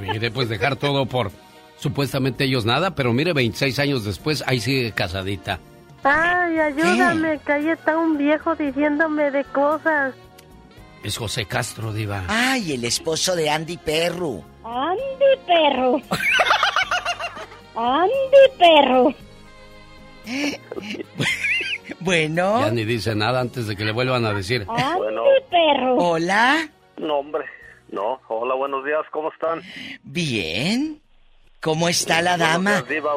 Mire, 0.00 0.30
pues 0.30 0.48
dejar 0.48 0.76
todo 0.76 1.06
por 1.06 1.30
supuestamente 1.78 2.44
ellos 2.44 2.64
nada, 2.64 2.94
pero 2.94 3.12
mire, 3.12 3.32
26 3.32 3.78
años 3.78 4.04
después, 4.04 4.44
ahí 4.46 4.60
sigue 4.60 4.92
casadita. 4.92 5.58
Ay, 6.04 6.58
ayúdame, 6.58 7.38
que 7.44 7.52
ahí 7.52 7.68
está 7.68 7.96
un 7.98 8.18
viejo 8.18 8.54
diciéndome 8.54 9.30
de 9.30 9.44
cosas. 9.44 10.14
Es 11.02 11.16
José 11.16 11.46
Castro, 11.46 11.92
diva. 11.92 12.24
Ay, 12.28 12.72
el 12.72 12.84
esposo 12.84 13.36
de 13.36 13.48
Andy 13.50 13.76
Perru. 13.76 14.42
¡Ande, 14.64 15.38
perro! 15.46 16.00
¡Ande, 17.74 18.52
perro! 18.58 19.14
Bueno. 22.00 22.60
Ya 22.60 22.70
ni 22.70 22.84
dice 22.84 23.14
nada 23.14 23.40
antes 23.40 23.66
de 23.66 23.74
que 23.74 23.84
le 23.84 23.92
vuelvan 23.92 24.24
a 24.24 24.32
decir. 24.32 24.64
Bueno. 24.64 25.22
perro! 25.50 25.96
Hola. 25.96 26.68
No, 26.96 27.18
hombre. 27.18 27.44
No. 27.90 28.20
Hola, 28.28 28.54
buenos 28.54 28.84
días. 28.84 29.00
¿Cómo 29.10 29.32
están? 29.32 29.62
Bien. 30.04 31.00
¿Cómo 31.60 31.88
está 31.88 32.22
la 32.22 32.36
dama? 32.36 32.74
días, 32.82 32.88
Diva. 32.88 33.10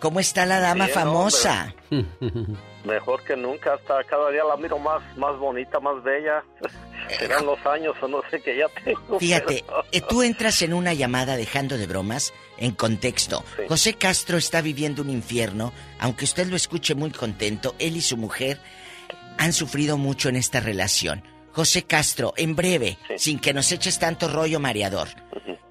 ¿Cómo 0.00 0.20
está 0.20 0.44
la 0.44 0.60
dama 0.60 0.84
Bien, 0.84 0.94
famosa? 0.94 1.74
Mejor 2.86 3.22
que 3.24 3.36
nunca. 3.36 3.74
Hasta 3.74 4.02
cada 4.04 4.30
día 4.30 4.44
la 4.44 4.56
miro 4.56 4.78
más, 4.78 5.02
más 5.16 5.36
bonita, 5.38 5.80
más 5.80 6.02
bella. 6.02 6.42
Serán 7.18 7.46
los 7.46 7.64
años 7.66 7.94
o 8.02 8.08
no 8.08 8.20
sé 8.30 8.40
qué 8.42 8.56
ya 8.56 8.66
tengo. 8.84 9.18
Fíjate, 9.20 9.64
pero- 9.66 9.84
eh, 9.92 10.00
tú 10.00 10.22
entras 10.22 10.60
en 10.62 10.72
una 10.74 10.92
llamada 10.94 11.36
dejando 11.36 11.78
de 11.78 11.86
bromas 11.86 12.32
en 12.58 12.72
contexto. 12.72 13.44
José 13.68 13.94
Castro 13.94 14.38
está 14.38 14.60
viviendo 14.60 15.02
un 15.02 15.10
infierno, 15.10 15.72
aunque 16.00 16.24
usted 16.24 16.46
lo 16.48 16.56
escuche 16.56 16.94
muy 16.94 17.10
contento, 17.10 17.74
él 17.78 17.96
y 17.96 18.00
su 18.00 18.16
mujer 18.16 18.58
han 19.38 19.52
sufrido 19.52 19.96
mucho 19.98 20.28
en 20.30 20.36
esta 20.36 20.60
relación. 20.60 21.22
José 21.52 21.84
Castro, 21.84 22.34
en 22.36 22.56
breve, 22.56 22.98
sin 23.16 23.38
que 23.38 23.54
nos 23.54 23.70
eches 23.72 23.98
tanto 23.98 24.28
rollo 24.28 24.58
mareador, 24.60 25.08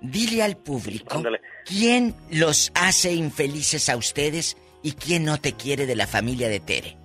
dile 0.01 0.41
al 0.41 0.55
público 0.57 1.21
quién 1.65 2.15
los 2.31 2.71
hace 2.75 3.13
infelices 3.13 3.89
a 3.89 3.97
ustedes 3.97 4.55
y 4.83 4.93
quién 4.93 5.25
no 5.25 5.39
te 5.39 5.53
quiere 5.53 5.85
de 5.85 5.95
la 5.95 6.07
familia 6.07 6.47
de 6.49 6.59
Tere. 6.59 6.97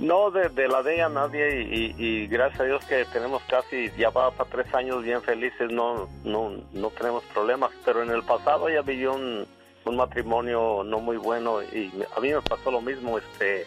No, 0.00 0.30
de, 0.30 0.48
de 0.48 0.66
la 0.66 0.82
de 0.82 0.94
ella 0.94 1.08
nadie 1.10 1.60
y, 1.62 1.94
y- 1.98 2.04
y 2.06 2.26
gracias 2.26 2.60
a 2.60 2.64
Dios 2.64 2.84
que 2.86 3.04
tenemos 3.12 3.42
casi, 3.44 3.90
ya 3.98 4.08
va 4.10 4.30
para 4.30 4.48
tres 4.48 4.72
años 4.74 5.02
bien 5.02 5.20
felices, 5.22 5.70
no, 5.70 6.08
no, 6.24 6.52
no 6.72 6.90
tenemos 6.90 7.22
problemas, 7.34 7.70
pero 7.84 8.02
en 8.02 8.10
el 8.10 8.22
pasado 8.22 8.68
ella 8.68 8.80
vivió 8.82 9.12
un, 9.14 9.46
un 9.84 9.96
matrimonio 9.96 10.82
no 10.84 11.00
muy 11.00 11.18
bueno 11.18 11.62
y 11.62 11.92
a 12.16 12.20
mí 12.20 12.32
me 12.32 12.40
pasó 12.40 12.70
lo 12.70 12.80
mismo, 12.80 13.18
este, 13.18 13.66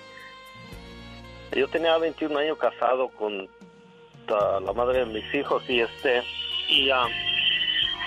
yo 1.56 1.68
tenía 1.68 1.98
21 2.00 2.36
años 2.40 2.58
casado 2.58 3.10
con 3.10 3.48
la, 4.28 4.74
madre 4.74 5.00
de 5.00 5.06
mis 5.06 5.36
hijos 5.36 5.64
y 5.70 5.82
este, 5.82 6.24
y 6.68 6.88
ya, 6.88 7.06
y 7.08 7.33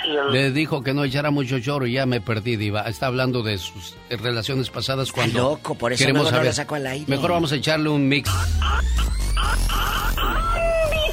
el- 0.06 0.32
Le 0.32 0.50
dijo 0.52 0.82
que 0.82 0.94
no 0.94 1.04
echara 1.04 1.30
mucho 1.30 1.58
choro 1.60 1.86
y 1.86 1.92
ya 1.92 2.06
me 2.06 2.20
perdí, 2.20 2.56
Diva. 2.56 2.82
Está 2.82 3.06
hablando 3.06 3.42
de 3.42 3.58
sus 3.58 3.94
relaciones 4.10 4.70
pasadas 4.70 5.12
cuando. 5.12 5.40
loco, 5.40 5.74
por 5.74 5.92
eso 5.92 6.00
queremos 6.00 6.24
no 6.24 6.30
saber. 6.30 6.46
lo 6.46 6.52
saco 6.52 6.74
al 6.76 6.86
aire. 6.86 7.04
Mejor 7.08 7.30
vamos 7.32 7.52
a 7.52 7.56
echarle 7.56 7.88
un 7.88 8.06
mix. 8.08 8.30
¡Mi 8.30 8.36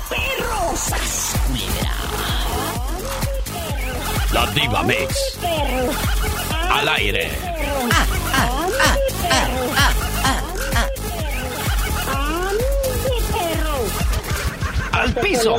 perro! 0.10 0.74
La 4.34 4.46
Diva 4.52 4.84
Mix. 4.84 5.38
perro! 5.42 5.92
Al 6.72 6.90
aire. 6.90 7.30
Al 14.92 15.14
piso. 15.16 15.58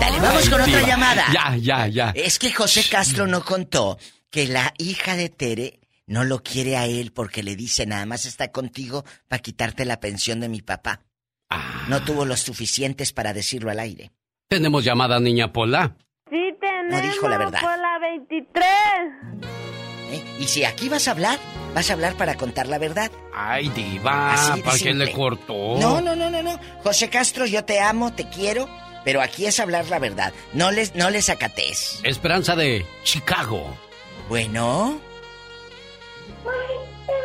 Dale, 0.00 0.20
vamos 0.20 0.48
con 0.48 0.60
otra 0.60 0.86
llamada. 0.86 1.24
Ya, 1.32 1.56
ya, 1.56 1.86
ya. 1.86 2.10
Es 2.14 2.38
que 2.38 2.52
José 2.52 2.84
Castro 2.90 3.26
no 3.26 3.44
contó 3.44 3.98
que 4.30 4.46
la 4.46 4.72
hija 4.78 5.16
de 5.16 5.28
Tere 5.28 5.80
no 6.06 6.24
lo 6.24 6.42
quiere 6.42 6.76
a 6.76 6.86
él 6.86 7.12
porque 7.12 7.42
le 7.42 7.54
dice 7.56 7.86
nada 7.86 8.06
más 8.06 8.24
está 8.24 8.50
contigo 8.50 9.04
para 9.28 9.40
quitarte 9.42 9.84
la 9.84 10.00
pensión 10.00 10.40
de 10.40 10.48
mi 10.48 10.62
papá. 10.62 11.02
Ah. 11.50 11.84
No 11.88 12.02
tuvo 12.02 12.24
los 12.24 12.40
suficientes 12.40 13.12
para 13.12 13.32
decirlo 13.32 13.70
al 13.70 13.78
aire. 13.80 14.10
Tenemos 14.48 14.84
llamada, 14.84 15.20
niña 15.20 15.52
Pola. 15.52 15.96
Sí 16.30 16.54
tenemos, 16.60 16.92
No 16.92 17.00
dijo 17.00 17.28
la 17.28 17.38
verdad. 17.38 17.60
por 17.60 17.78
la 17.78 17.98
23. 18.00 18.66
¿eh? 20.12 20.24
Y 20.40 20.44
si 20.46 20.64
aquí 20.64 20.88
vas 20.88 21.08
a 21.08 21.12
hablar, 21.12 21.38
vas 21.74 21.88
a 21.90 21.92
hablar 21.94 22.14
para 22.16 22.34
contar 22.34 22.66
la 22.68 22.78
verdad. 22.78 23.10
Ay, 23.34 23.68
Diva, 23.70 24.34
¿para 24.64 24.78
qué 24.78 24.92
le 24.94 25.12
cortó? 25.12 25.78
No, 25.78 26.00
no, 26.00 26.14
no, 26.16 26.30
no, 26.30 26.42
no. 26.42 26.58
José 26.82 27.08
Castro, 27.10 27.46
yo 27.46 27.64
te 27.64 27.80
amo, 27.80 28.12
te 28.14 28.28
quiero, 28.28 28.68
pero 29.04 29.20
aquí 29.22 29.46
es 29.46 29.58
hablar 29.60 29.86
la 29.88 29.98
verdad. 29.98 30.32
No 30.52 30.70
les, 30.70 30.94
no 30.94 31.10
les 31.10 31.28
acates. 31.30 32.00
Esperanza 32.02 32.54
de 32.56 32.84
Chicago. 33.04 33.76
Bueno. 34.28 35.00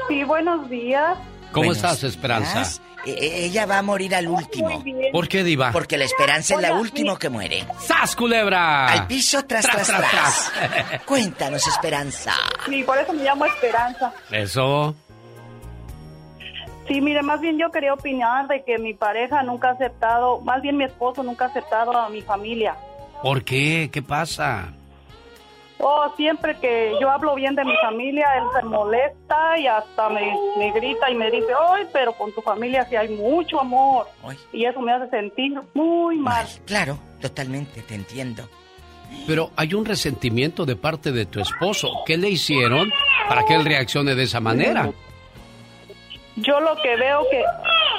Sí, 0.07 0.23
buenos 0.23 0.69
días. 0.69 1.17
¿Cómo 1.51 1.67
Buenos 1.67 1.77
estás, 1.77 2.03
Esperanza? 2.03 2.53
días. 2.55 2.81
E- 3.05 3.11
e- 3.11 3.45
ella 3.45 3.65
va 3.65 3.79
a 3.79 3.81
morir 3.81 4.15
al 4.15 4.27
último. 4.29 4.81
¿Por 5.11 5.27
qué, 5.27 5.43
Diva? 5.43 5.71
Porque 5.73 5.97
la 5.97 6.05
esperanza 6.05 6.55
es 6.55 6.61
la 6.61 6.73
última 6.73 7.19
que 7.19 7.27
muere. 7.29 7.65
¡Sas, 7.85 8.15
culebra! 8.15 8.87
Al 8.87 9.07
piso, 9.07 9.43
tras, 9.45 9.65
tras, 9.65 9.87
Tras, 9.87 10.09
tras. 10.09 10.51
tras, 10.51 11.01
Cuéntanos, 11.03 11.67
Esperanza. 11.67 12.33
Sí, 12.65 12.81
por 12.83 12.97
eso 12.97 13.11
me 13.13 13.23
llamo 13.23 13.45
Esperanza. 13.45 14.13
Eso. 14.31 14.95
Sí, 16.87 16.99
mire, 17.01 17.21
más 17.21 17.39
bien 17.39 17.57
yo 17.57 17.71
quería 17.71 17.93
opinar 17.93 18.47
de 18.47 18.63
que 18.63 18.77
mi 18.77 18.93
pareja 18.93 19.41
nunca 19.43 19.69
ha 19.69 19.71
aceptado, 19.71 20.41
más 20.41 20.61
bien 20.61 20.77
mi 20.77 20.83
esposo 20.83 21.23
nunca 21.23 21.45
ha 21.45 21.47
aceptado 21.47 21.95
a 21.97 22.09
mi 22.09 22.21
familia. 22.21 22.75
¿Por 23.21 23.43
qué? 23.43 23.89
¿Qué 23.91 24.01
pasa? 24.01 24.73
Oh, 25.79 26.13
siempre 26.15 26.57
que 26.59 26.93
yo 27.01 27.09
hablo 27.09 27.35
bien 27.35 27.55
de 27.55 27.65
mi 27.65 27.75
familia, 27.81 28.25
él 28.37 28.43
se 28.57 28.65
molesta 28.65 29.57
y 29.57 29.67
hasta 29.67 30.09
me, 30.09 30.33
me 30.57 30.71
grita 30.71 31.09
y 31.09 31.15
me 31.15 31.29
dice, 31.29 31.47
ay, 31.69 31.85
pero 31.91 32.13
con 32.13 32.31
tu 32.33 32.41
familia 32.41 32.85
sí 32.89 32.95
hay 32.95 33.09
mucho 33.09 33.59
amor. 33.59 34.07
Y 34.53 34.65
eso 34.65 34.79
me 34.79 34.93
hace 34.93 35.09
sentir 35.09 35.59
muy 35.73 36.17
mal. 36.17 36.45
Claro, 36.65 36.97
totalmente, 37.19 37.81
te 37.81 37.95
entiendo. 37.95 38.47
Pero 39.27 39.51
hay 39.55 39.73
un 39.73 39.85
resentimiento 39.85 40.65
de 40.65 40.75
parte 40.75 41.11
de 41.11 41.25
tu 41.25 41.39
esposo. 41.39 41.89
¿Qué 42.05 42.17
le 42.17 42.29
hicieron 42.29 42.91
para 43.27 43.43
que 43.45 43.55
él 43.55 43.65
reaccione 43.65 44.15
de 44.15 44.23
esa 44.23 44.39
manera? 44.39 44.89
Yo 46.35 46.59
lo 46.59 46.75
que 46.81 46.95
veo 46.95 47.21
que, 47.29 47.43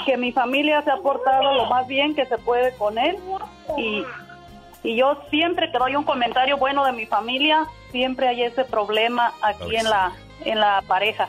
que 0.07 0.17
mi 0.17 0.33
familia 0.33 0.83
se 0.83 0.91
ha 0.91 0.97
portado 0.97 1.55
lo 1.55 1.67
más 1.67 1.87
bien 1.87 2.15
que 2.15 2.27
se 2.27 2.37
puede 2.39 2.75
con 2.77 2.99
él 2.99 3.17
y, 3.79 4.03
y 4.83 4.97
yo 4.97 5.23
siempre 5.31 5.71
que 5.71 5.79
doy 5.79 5.95
un 5.97 6.05
comentario 6.05 6.57
bueno 6.57 6.85
de 6.85 6.93
mi 6.93 7.07
familia, 7.07 7.67
siempre 7.93 8.29
hay 8.29 8.43
ese 8.43 8.65
problema 8.65 9.33
aquí 9.41 9.77
en 9.77 9.85
la, 9.89 10.13
en 10.45 10.59
la 10.59 10.83
pareja. 10.87 11.29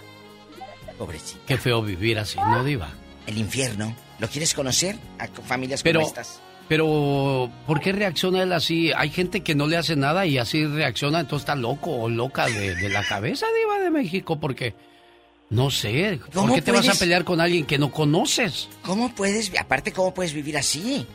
Pobrecito. 0.98 1.42
Qué 1.46 1.58
feo 1.58 1.82
vivir 1.82 2.18
así, 2.20 2.40
¿no, 2.40 2.64
Diva? 2.64 2.90
El 3.28 3.38
infierno. 3.38 3.94
¿Lo 4.20 4.28
quieres 4.28 4.54
conocer? 4.54 4.96
A 5.20 5.28
familias 5.28 5.84
Pero, 5.84 6.00
como 6.00 6.08
estas. 6.08 6.42
pero, 6.70 7.50
¿por 7.68 7.82
qué 7.82 7.92
reacciona 7.92 8.42
él 8.44 8.54
así? 8.54 8.92
Hay 8.96 9.10
gente 9.10 9.42
que 9.44 9.56
no 9.56 9.68
le 9.68 9.76
hace 9.78 9.96
nada 9.98 10.26
y 10.26 10.38
así 10.38 10.66
reacciona, 10.66 11.20
entonces 11.20 11.44
está 11.44 11.56
loco 11.56 11.92
o 11.92 12.10
loca 12.10 12.46
de, 12.48 12.76
de 12.76 12.90
la 12.90 13.04
cabeza, 13.04 13.46
Diva 13.60 13.80
de 13.80 13.92
México, 13.92 14.40
porque, 14.40 14.74
no 15.50 15.70
sé, 15.72 16.20
¿por 16.26 16.34
¿Cómo 16.34 16.56
qué 16.56 16.62
te 16.62 16.72
vas 16.72 16.82
a 16.82 16.84
puedes? 16.84 17.00
pelear 17.00 17.24
con 17.24 17.40
alguien 17.42 17.66
que 17.66 17.78
no 17.78 17.92
conoces? 17.92 18.68
¿Cómo 18.84 19.14
puedes, 19.14 19.52
aparte, 19.60 19.92
cómo 19.94 20.14
puedes 20.14 20.34
vivir 20.34 20.58
así? 20.58 21.08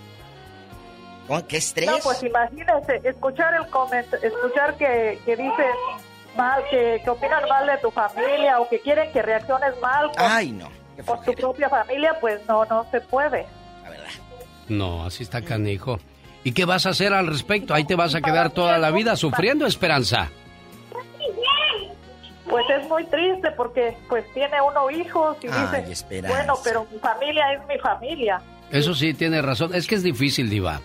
¿Cómo- 1.26 1.46
¿Qué 1.46 1.56
estrés? 1.58 1.86
No, 1.90 1.98
pues 2.02 2.22
imagínese, 2.22 3.00
escuchar 3.08 3.54
el 3.54 3.66
coment 3.68 4.06
escuchar 4.22 4.76
que, 4.76 5.18
que 5.24 5.36
dices 5.36 5.74
mal, 6.36 6.62
que, 6.70 7.00
que 7.04 7.10
opinan 7.10 7.48
mal 7.48 7.66
de 7.66 7.78
tu 7.78 7.90
familia 7.90 8.60
o 8.60 8.68
que 8.68 8.80
quieren 8.80 9.12
que 9.12 9.22
reacciones 9.22 9.74
mal 9.82 10.06
con, 10.16 10.16
Ay, 10.18 10.52
no. 10.52 10.70
con 11.06 11.22
tu 11.24 11.32
propia 11.34 11.68
familia, 11.68 12.16
pues 12.20 12.40
no, 12.48 12.64
no 12.66 12.86
se 12.90 13.00
puede. 13.00 13.46
No, 14.68 15.04
así 15.04 15.24
está 15.24 15.42
canijo. 15.42 15.98
¿Y 16.44 16.52
qué 16.52 16.64
vas 16.64 16.86
a 16.86 16.90
hacer 16.90 17.12
al 17.12 17.26
respecto? 17.26 17.74
Ahí 17.74 17.84
te 17.84 17.96
vas 17.96 18.14
a 18.14 18.20
quedar 18.20 18.50
toda 18.50 18.78
la 18.78 18.90
vida 18.92 19.16
sufriendo, 19.16 19.66
Esperanza. 19.66 20.30
Pues 22.50 22.64
es 22.68 22.88
muy 22.88 23.04
triste 23.04 23.50
porque 23.56 23.96
pues 24.08 24.24
tiene 24.34 24.56
uno 24.60 24.90
hijos 24.90 25.36
y 25.42 25.46
Ay, 25.46 25.82
dice, 25.82 25.92
Esperanza. 25.92 26.36
bueno, 26.36 26.54
pero 26.64 26.86
mi 26.92 26.98
familia 26.98 27.52
es 27.54 27.60
mi 27.68 27.78
familia. 27.78 28.42
Eso 28.70 28.94
sí, 28.94 29.14
tiene 29.14 29.40
razón. 29.40 29.74
Es 29.74 29.86
que 29.86 29.94
es 29.94 30.02
difícil, 30.02 30.50
Diva. 30.50 30.80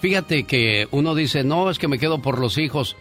Fíjate 0.00 0.44
que 0.44 0.88
uno 0.90 1.14
dice, 1.14 1.44
no, 1.44 1.70
es 1.70 1.78
que 1.78 1.88
me 1.88 1.98
quedo 1.98 2.20
por 2.20 2.38
los 2.38 2.58
hijos. 2.58 2.96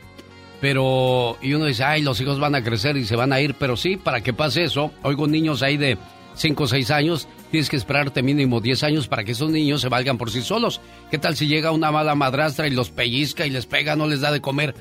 Pero, 0.59 1.37
y 1.41 1.53
uno 1.53 1.65
dice, 1.65 1.83
ay, 1.83 2.03
los 2.03 2.21
hijos 2.21 2.39
van 2.39 2.53
a 2.53 2.63
crecer 2.63 2.95
y 2.95 3.05
se 3.05 3.15
van 3.15 3.33
a 3.33 3.41
ir. 3.41 3.55
Pero 3.55 3.75
sí, 3.75 3.97
para 3.97 4.21
que 4.21 4.33
pase 4.33 4.63
eso, 4.63 4.91
oigo 5.01 5.25
niños 5.27 5.63
ahí 5.63 5.77
de 5.77 5.97
5 6.35 6.63
o 6.63 6.67
6 6.67 6.91
años, 6.91 7.27
tienes 7.49 7.69
que 7.69 7.75
esperarte 7.77 8.21
mínimo 8.21 8.61
10 8.61 8.83
años 8.83 9.07
para 9.07 9.23
que 9.23 9.31
esos 9.31 9.49
niños 9.49 9.81
se 9.81 9.89
valgan 9.89 10.17
por 10.19 10.29
sí 10.29 10.41
solos. 10.41 10.79
¿Qué 11.09 11.17
tal 11.17 11.35
si 11.35 11.47
llega 11.47 11.71
una 11.71 11.91
mala 11.91 12.13
madrastra 12.13 12.67
y 12.67 12.71
los 12.71 12.91
pellizca 12.91 13.45
y 13.45 13.49
les 13.49 13.65
pega, 13.65 13.95
no 13.95 14.07
les 14.07 14.21
da 14.21 14.31
de 14.31 14.41
comer? 14.41 14.75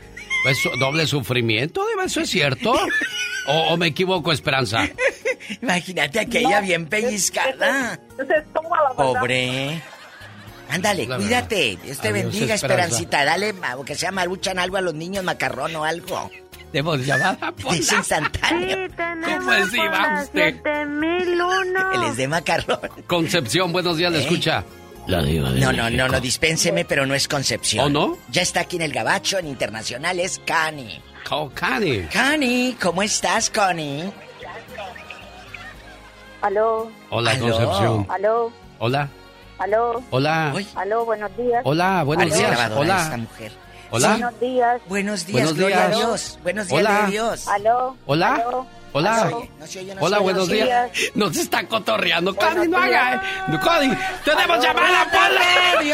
¿Es 0.46 0.58
doble 0.78 1.06
sufrimiento? 1.06 1.84
¿Eso 2.04 2.20
es 2.20 2.30
cierto? 2.30 2.72
¿O, 3.46 3.52
o 3.72 3.76
me 3.76 3.88
equivoco, 3.88 4.32
Esperanza? 4.32 4.88
Imagínate 5.62 6.20
aquella 6.20 6.60
bien 6.60 6.86
pellizcada. 6.86 7.98
Es 8.18 8.28
la. 8.28 8.94
Pobre. 8.96 9.82
Ándale, 10.68 11.06
La 11.06 11.16
cuídate. 11.16 11.78
Dios 11.82 11.98
te 12.00 12.08
Adiós, 12.08 12.24
bendiga, 12.24 12.54
Esperanza. 12.54 12.84
Esperancita. 13.00 13.24
Dale, 13.24 13.54
aunque 13.72 13.94
sea 13.96 14.12
maruchan 14.12 14.58
algo 14.58 14.76
a 14.76 14.80
los 14.80 14.94
niños, 14.94 15.24
macarrón 15.24 15.74
o 15.76 15.84
algo. 15.84 16.30
Demos 16.72 17.04
llamada, 17.04 17.52
Es 17.72 17.90
instantáneo. 17.92 18.86
Sí, 18.86 18.94
tenemos 18.96 19.38
¿Cómo 19.38 19.52
es, 19.52 19.70
por 19.70 19.84
la 19.90 20.22
usted? 20.22 20.54
7001. 20.62 21.90
Que 21.90 21.98
les 21.98 22.16
dé 22.16 22.28
macarrón. 22.28 22.78
Concepción, 23.08 23.72
buenos 23.72 23.96
días, 23.96 24.12
le 24.12 24.20
escucha. 24.20 24.64
La 25.11 25.23
diva 25.23 25.51
de. 25.51 25.61
No, 25.61 25.73
no, 25.73 25.85
México. 25.85 25.97
no, 26.05 26.09
no, 26.09 26.20
dispénseme, 26.20 26.85
pero 26.85 27.05
no 27.07 27.15
es 27.15 27.27
Concepción. 27.28 27.85
¿Oh, 27.87 27.89
no? 27.89 28.19
Ya 28.31 28.43
está 28.43 28.61
aquí 28.61 28.77
en 28.77 28.82
el 28.82 28.93
Gabacho, 28.93 29.39
en 29.39 29.49
Internacional, 29.49 30.19
es 30.20 30.41
Cani. 30.45 31.03
Oh, 31.31 31.51
Cani. 31.55 32.03
Cani, 32.12 32.77
¿cómo 32.81 33.03
estás, 33.03 33.51
Connie? 33.51 34.11
Aló, 36.43 36.91
Hola, 37.11 37.32
Aló. 37.32 37.45
Concepción. 37.51 38.07
aló, 38.09 38.53
Hola. 38.78 39.09
aló. 39.59 40.03
Hola. 40.11 40.55
Aló, 40.74 41.05
buenos 41.05 41.37
días. 41.37 41.61
Hola, 41.65 42.03
buenos 42.05 42.27
días. 42.35 42.51
grabadora 42.51 42.81
Hola. 42.81 43.03
esta 43.03 43.16
mujer. 43.19 43.53
Hola. 43.91 44.09
Buenos 44.12 44.41
días. 44.41 44.81
Buenos 44.89 45.27
días, 45.27 45.32
Buenos 45.43 45.55
gloria 45.55 45.77
días. 45.77 45.93
a 45.93 45.97
Dios. 45.99 46.39
Buenos 46.43 46.69
días, 46.69 46.81
Hola. 46.81 47.07
Dios. 47.11 47.49
Aló. 47.49 47.97
Hola. 48.07 48.35
aló, 48.37 48.66
Hola. 48.92 49.30
No 49.58 49.66
se 49.66 49.78
oye, 49.80 49.94
no 49.94 50.00
Hola, 50.02 50.16
se 50.16 50.22
oye, 50.22 50.22
buenos 50.24 50.40
no 50.40 50.46
se 50.46 50.52
oye. 50.52 50.64
días. 50.64 50.90
Nos 51.14 51.36
está 51.36 51.66
cotorreando. 51.66 52.34
Cani, 52.34 52.66
no 52.68 52.78
haga. 52.78 53.14
eh. 53.48 53.58
Cody, 53.62 53.96
tenemos 54.24 54.64
llamada, 54.64 55.06
Polo. 55.10 55.80
Sí, 55.80 55.92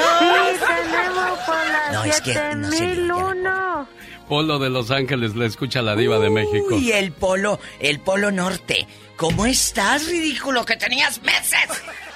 tenemos 0.67 1.39
por 1.41 1.57
la 1.57 1.93
No, 1.93 2.05
es 2.05 2.21
que 2.23 2.35
no 2.57 2.71
se 2.73 2.85
le 2.95 3.13
oye. 3.13 3.35
7001. 3.35 3.89
Polo 4.29 4.59
de 4.59 4.71
Los 4.71 4.91
Ángeles 4.91 5.37
le 5.37 5.47
escucha 5.47 5.83
la 5.83 5.95
diva 5.95 6.19
de 6.19 6.31
México. 6.31 6.77
Y 6.77 6.91
el 6.93 7.13
polo, 7.13 7.61
el 7.79 8.01
polo 8.01 8.33
norte. 8.33 8.87
¿Cómo 9.17 9.47
estás, 9.47 10.07
ridículo? 10.09 10.65
Que 10.65 10.77
tenías 10.77 11.23
meses 11.23 11.69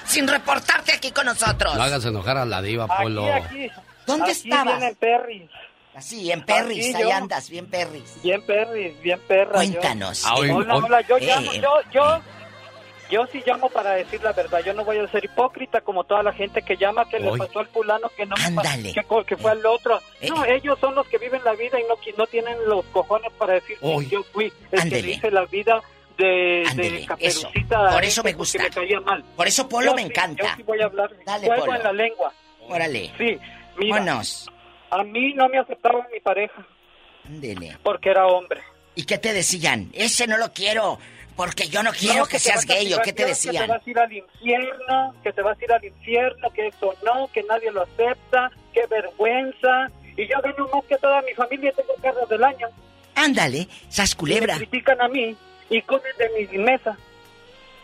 sin 0.05 0.27
reportarte 0.27 0.91
aquí 0.91 1.11
con 1.11 1.25
nosotros. 1.25 1.73
No 1.75 1.81
hagas 1.81 2.03
enojar 2.05 2.37
a 2.37 2.45
la 2.45 2.61
diva, 2.61 2.85
Polo. 2.87 3.25
¿Dónde 4.05 4.23
Aquí 4.31 4.49
estabas? 4.49 4.77
viene 4.79 4.95
Perry. 4.95 5.49
Así, 5.95 6.31
en 6.31 6.43
Perris, 6.45 6.95
ahí 6.95 7.03
yo. 7.03 7.11
andas, 7.13 7.49
bien 7.49 7.67
Perris. 7.69 8.21
Bien 8.23 8.41
Perry, 8.45 8.95
bien 9.03 9.19
perra. 9.27 9.53
Cuéntanos. 9.53 10.23
Ah, 10.25 10.35
hoy- 10.35 10.47
Yo, 10.47 10.55
hola, 10.57 10.75
hoy- 10.75 10.83
hola, 10.85 11.01
yo 11.01 11.17
Eh, 11.17 11.21
llamo, 11.25 11.51
eh, 11.51 11.59
yo, 11.61 11.69
yo, 11.91 12.21
yo 13.09 13.27
sí 13.31 13.43
llamo 13.45 13.69
para 13.69 13.91
decir 13.95 14.23
la 14.23 14.31
verdad. 14.31 14.61
Yo 14.65 14.73
no 14.73 14.85
voy 14.85 14.97
a 14.99 15.07
ser 15.09 15.25
hipócrita 15.25 15.81
como 15.81 16.05
toda 16.05 16.23
la 16.23 16.31
gente 16.31 16.61
que 16.61 16.77
llama 16.77 17.07
que 17.09 17.17
Hoy. 17.17 17.23
le 17.23 17.45
pasó 17.45 17.59
al 17.59 17.67
fulano 17.67 18.09
que 18.15 18.25
no 18.25 18.35
me 18.37 18.41
pa- 18.55 18.61
Ándale. 18.61 18.93
que, 18.93 19.03
que 19.25 19.35
fue 19.37 19.51
al 19.51 19.65
otro. 19.65 19.99
Eh. 20.21 20.29
No, 20.29 20.45
ellos 20.45 20.79
son 20.79 20.95
los 20.95 21.05
que 21.07 21.17
viven 21.17 21.43
la 21.43 21.53
vida 21.53 21.77
y 21.77 21.83
no, 21.83 21.95
no 22.17 22.27
tienen 22.27 22.55
los 22.67 22.85
cojones 22.85 23.31
para 23.37 23.55
decir 23.55 23.77
Hoy. 23.81 24.05
que 24.05 24.11
yo 24.11 24.23
fui 24.31 24.53
el 24.71 24.79
Ándele. 24.79 25.01
que 25.01 25.07
dice 25.15 25.31
la 25.31 25.45
vida 25.45 25.81
de, 26.17 26.63
Ándele, 26.69 26.89
de 26.91 26.97
eso. 26.99 27.07
Caperucita. 27.07 27.89
Por 27.89 28.03
eso 28.05 28.23
me 28.23 28.33
gusta. 28.33 28.63
me 28.63 28.69
caía 28.69 28.99
mal. 29.01 29.23
Por 29.35 29.47
eso 29.47 29.67
Polo 29.67 29.87
Yo 29.87 29.95
me 29.95 30.03
sí, 30.03 30.07
encanta. 30.07 30.43
Yo 30.43 30.55
sí 30.55 30.63
voy 30.63 30.79
a 30.81 30.85
hablar. 30.85 31.09
Dale, 31.25 31.47
Fuego 31.47 31.65
Polo. 31.65 31.75
en 31.77 31.83
la 31.83 31.93
lengua. 31.93 32.33
Órale. 32.69 33.11
Sí, 33.17 33.37
mira, 33.77 33.97
Vámonos. 33.99 34.47
A 34.91 35.03
mí 35.03 35.33
no 35.33 35.47
me 35.49 35.57
aceptaba 35.57 36.07
mi 36.13 36.19
pareja 36.19 36.65
Ándele. 37.25 37.77
porque 37.83 38.09
era 38.09 38.27
hombre. 38.27 38.61
¿Y 38.95 39.05
qué 39.05 39.17
te 39.17 39.33
decían? 39.33 39.89
Ese 39.93 40.27
no 40.27 40.37
lo 40.37 40.51
quiero, 40.53 40.99
porque 41.35 41.69
yo 41.69 41.81
no 41.81 41.91
quiero 41.91 42.19
No, 42.19 42.25
que 42.25 42.33
te 42.33 42.39
seas 42.39 42.65
gay, 42.65 42.93
¿o 42.93 42.97
qué 42.97 43.05
te 43.05 43.11
Que 43.13 43.23
te 43.23 43.25
decían? 43.29 43.67
vas 43.69 43.81
a 43.85 43.89
ir 43.89 43.97
al 43.99 44.11
infierno, 44.13 45.15
que 45.23 45.31
te 45.33 45.41
vas 45.41 45.57
a 45.59 45.63
ir 45.63 45.71
al 45.71 45.85
infierno, 45.85 46.49
que 46.51 46.67
eso 46.67 46.93
no, 47.05 47.29
que 47.33 47.41
nadie 47.43 47.71
lo 47.71 47.83
acepta, 47.83 48.51
qué 48.73 48.85
vergüenza. 48.87 49.89
Y 50.17 50.27
yo 50.27 50.41
gano 50.43 50.67
más 50.73 50.83
que 50.85 50.97
toda 50.97 51.21
mi 51.21 51.33
familia, 51.33 51.71
tengo 51.71 51.93
carros 52.01 52.27
del 52.29 52.43
año. 52.43 52.67
Ándale, 53.15 53.67
sas 53.89 54.11
Y 54.11 54.15
culebra. 54.15 54.53
me 54.57 54.67
critican 54.67 54.99
a 55.01 55.07
mí 55.07 55.35
y 55.69 55.81
comen 55.83 56.11
de 56.17 56.47
mi 56.47 56.57
mesa. 56.57 56.97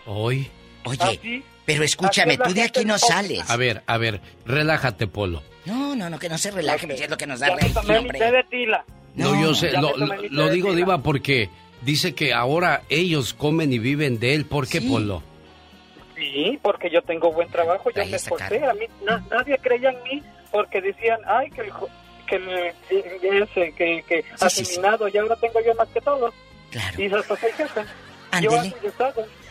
Hoy. 0.05 0.49
Oye, 0.83 0.97
Así, 1.03 1.43
pero 1.65 1.83
escúchame, 1.83 2.37
tú 2.37 2.53
de 2.53 2.63
aquí 2.63 2.85
no 2.85 2.97
sales. 2.97 3.49
A 3.49 3.57
ver, 3.57 3.83
a 3.87 3.97
ver, 3.97 4.21
relájate, 4.45 5.07
Polo. 5.07 5.41
No, 5.67 5.95
no, 5.95 6.09
no, 6.09 6.17
que 6.19 6.29
no 6.29 6.37
se 6.37 6.51
relaje, 6.51 6.87
pues 6.87 7.01
es 7.01 7.09
lo 7.09 7.17
que 7.17 7.27
nos 7.27 7.39
da 7.39 7.55
mi 7.55 7.95
hombre. 7.95 8.19
té 8.19 8.31
de 8.31 8.43
tila. 8.45 8.85
No, 9.15 9.33
No, 9.35 9.41
yo 9.41 9.53
sé, 9.53 9.71
lo, 9.73 10.49
digo, 10.49 10.69
tila. 10.69 10.75
Diva, 10.77 10.97
porque 11.03 11.49
dice 11.81 12.13
que 12.15 12.33
ahora 12.33 12.83
ellos 12.89 13.33
comen 13.33 13.73
y 13.73 13.79
viven 13.79 14.19
de 14.19 14.33
él. 14.35 14.45
¿Por 14.45 14.67
qué, 14.67 14.79
Sí. 14.79 14.87
Polo? 14.89 15.23
Sí, 16.15 16.57
porque 16.61 16.89
yo 16.89 17.01
tengo 17.03 17.31
buen 17.31 17.49
trabajo, 17.49 17.91
yo 17.91 18.01
Ahí 18.01 18.09
me 18.09 18.17
esforcé. 18.17 18.63
A 18.65 18.73
mí 18.73 18.85
na- 19.05 19.23
nadie 19.29 19.57
creía 19.59 19.89
en 19.91 20.01
mí 20.03 20.23
porque 20.51 20.81
decían, 20.81 21.19
ay, 21.27 21.51
que 21.51 21.61
el, 21.61 21.71
que 22.27 22.35
el, 22.37 23.43
ese, 23.43 23.71
que, 23.73 24.03
que 24.07 24.21
Sí, 24.23 24.27
sí, 24.29 24.45
asesinado, 24.45 25.07
y 25.07 25.17
ahora 25.17 25.35
tengo 25.35 25.59
yo 25.65 25.75
más 25.75 25.87
que 25.89 26.01
todo. 26.01 26.33
Claro. 26.71 27.01
Y 27.01 27.05
hasta 27.13 27.35
soy 27.37 27.51
jefe. 27.51 27.81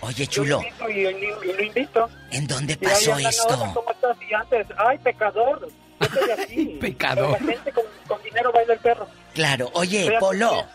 Oye, 0.01 0.25
Yo 0.27 0.31
chulo, 0.31 0.59
invito 0.63 0.91
y, 0.91 1.01
y- 1.01 1.51
y 1.51 1.53
lo 1.57 1.63
invito. 1.65 2.09
¿en 2.31 2.47
dónde 2.47 2.73
Y 2.81 2.85
ahí 2.87 2.93
pasó 2.93 3.13
andan, 3.15 3.19
"Hola, 3.21 3.29
esto? 3.31 3.71
¿Cómo 3.75 3.91
estás? 3.91 4.17
Y 4.29 4.35
antes, 4.35 4.67
ay, 4.77 4.99
pecador. 4.99 5.69
Aquí. 6.01 6.78
Pecador. 6.81 7.36
Pero 7.39 7.47
La 7.47 7.52
gente 7.55 7.73
con, 7.73 7.85
con 8.09 8.23
dinero 8.23 8.52
baila 8.52 8.74
el 8.74 8.81
perro. 8.81 9.06
Claro, 9.35 9.70
oye, 9.74 10.01
Fíjate 10.05 10.18
Polo, 10.18 10.66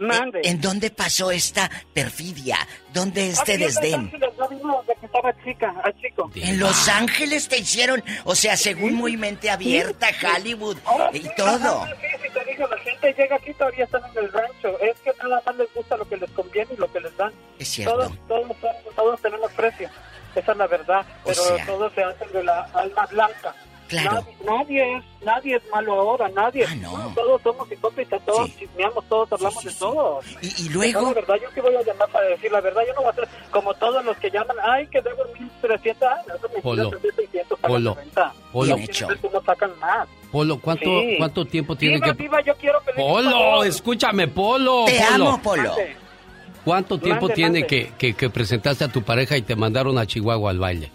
Mande. 0.00 0.40
¿en 0.44 0.60
dónde 0.60 0.90
pasó 0.90 1.30
esta 1.32 1.68
perfidia? 1.92 2.56
¿Dónde 2.92 3.30
este 3.30 3.42
Aquí 3.42 3.52
en 3.54 3.60
Los 3.60 3.74
desdén? 3.74 3.94
Ángeles, 4.00 4.50
mismo 4.50 4.84
de 4.86 4.94
que 4.94 5.06
estaba 5.06 5.34
chica, 5.44 5.74
a 5.82 5.92
chico. 6.00 6.30
En 6.36 6.60
Los 6.60 6.88
Ángeles 6.88 7.48
te 7.48 7.58
hicieron, 7.58 8.04
o 8.24 8.34
sea, 8.36 8.56
según 8.56 8.94
muy 8.94 9.16
mente 9.16 9.50
abierta, 9.50 10.08
Hollywood 10.36 10.76
Oh, 10.84 11.08
y 11.12 11.22
sí, 11.22 11.30
todo. 11.36 11.82
ajá, 11.82 11.94
Sí, 12.00 12.06
sí, 12.22 12.28
te 12.32 12.44
digo, 12.52 12.68
la 12.68 12.78
gente 12.78 13.12
llega 13.14 13.36
aquí 13.36 13.52
todavía 13.54 13.84
están 13.84 14.02
en 14.12 14.24
el 14.24 14.32
rancho. 14.32 14.78
Es 14.80 14.96
que 15.00 15.12
nada 15.20 15.42
más 15.44 15.56
les 15.56 15.74
gusta 15.74 15.96
lo 15.96 16.08
que 16.08 16.16
les 16.16 16.30
conviene 16.30 16.74
y 16.74 16.76
lo 16.76 16.92
que 16.92 17.00
les 17.00 17.16
dan. 17.16 17.32
Es 17.58 17.68
cierto. 17.68 17.94
Todos, 17.96 18.12
todos 18.28 18.56
todos 18.94 19.20
tenemos 19.20 19.50
precio. 19.52 19.90
Esa 20.36 20.52
es 20.52 20.58
la 20.58 20.66
verdad, 20.68 21.04
pero 21.24 21.42
todos 21.66 21.92
se 21.94 22.04
hacen 22.04 22.30
de 22.32 22.44
la 22.44 22.60
alma 22.74 23.04
blanca. 23.06 23.52
Claro. 23.88 24.10
Nadie, 24.16 24.34
nadie 24.44 24.96
es, 24.98 25.04
nadie 25.24 25.56
es 25.56 25.62
malo 25.72 25.92
ahora, 25.94 26.28
nadie. 26.28 26.66
Todos 27.14 27.40
somos 27.42 27.70
hipócritas, 27.72 28.20
todos 28.26 28.50
chismeamos, 28.58 29.04
todos 29.08 29.32
hablamos 29.32 29.64
de 29.64 29.72
todos. 29.72 30.24
Y, 30.42 30.66
y 30.66 30.68
luego... 30.68 31.02
La 31.02 31.12
verdad, 31.14 31.34
yo 31.42 31.48
sí 31.54 31.60
voy 31.60 31.74
a 31.74 31.82
llamar 31.82 32.08
para 32.10 32.26
decir 32.28 32.52
la 32.52 32.60
verdad. 32.60 32.82
Yo 32.86 32.92
no 32.94 33.00
voy 33.02 33.10
a 33.10 33.14
ser 33.14 33.28
como 33.50 33.72
todos 33.74 34.04
los 34.04 34.16
que 34.18 34.30
llaman, 34.30 34.56
ay, 34.62 34.86
que 34.88 35.00
debo 35.00 35.22
1.300 35.62 35.66
años. 36.06 36.26
Eso 36.26 36.36
es 36.36 36.42
mentira, 36.42 36.62
Polo. 36.62 36.90
3.600 36.90 37.48
para 37.60 37.74
Polo. 37.74 37.94
la 37.94 38.00
renta. 38.02 38.32
Polo. 38.52 38.76
Bien 38.76 38.88
hecho. 38.90 39.08
no 39.32 39.42
sacan 39.42 39.78
más. 39.80 40.08
Polo, 40.30 40.60
¿cuánto, 40.60 40.84
Sí. 40.84 41.14
¿cuánto 41.16 41.44
tiempo 41.46 41.74
tiene 41.74 41.94
Viva, 41.96 42.06
que...? 42.08 42.12
viva, 42.22 42.40
yo 42.42 42.54
quiero 42.56 42.78
pedir 42.82 42.96
Polo, 42.96 43.64
escúchame, 43.64 44.28
Polo. 44.28 44.84
Te 44.86 45.00
Polo. 45.12 45.28
amo, 45.30 45.42
Polo. 45.42 45.74
¿Cuánto 46.64 46.98
tiempo 46.98 47.22
Mande, 47.22 47.34
tiene 47.34 47.60
mande. 47.60 47.66
que, 47.66 47.92
que, 47.96 48.14
que 48.14 48.28
presentaste 48.28 48.84
a 48.84 48.88
tu 48.88 49.02
pareja 49.02 49.38
y 49.38 49.42
te 49.42 49.56
mandaron 49.56 49.96
a 49.96 50.06
Chihuahua 50.06 50.50
al 50.50 50.58
baile? 50.58 50.90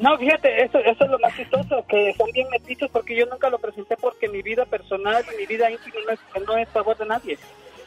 No, 0.00 0.16
fíjate, 0.18 0.62
eso, 0.64 0.78
eso 0.78 1.04
es 1.04 1.10
lo 1.10 1.18
más 1.18 1.34
chistoso, 1.36 1.84
que 1.88 2.14
son 2.16 2.30
bien 2.32 2.48
metidos 2.50 2.90
porque 2.92 3.16
yo 3.16 3.26
nunca 3.26 3.48
lo 3.50 3.58
presenté 3.58 3.96
porque 3.96 4.28
mi 4.28 4.42
vida 4.42 4.64
personal 4.66 5.24
y 5.32 5.36
mi 5.40 5.46
vida 5.46 5.70
íntima 5.70 5.96
no 6.06 6.12
es, 6.12 6.46
no 6.46 6.56
es 6.56 6.68
favor 6.70 6.96
de 6.96 7.06
nadie. 7.06 7.38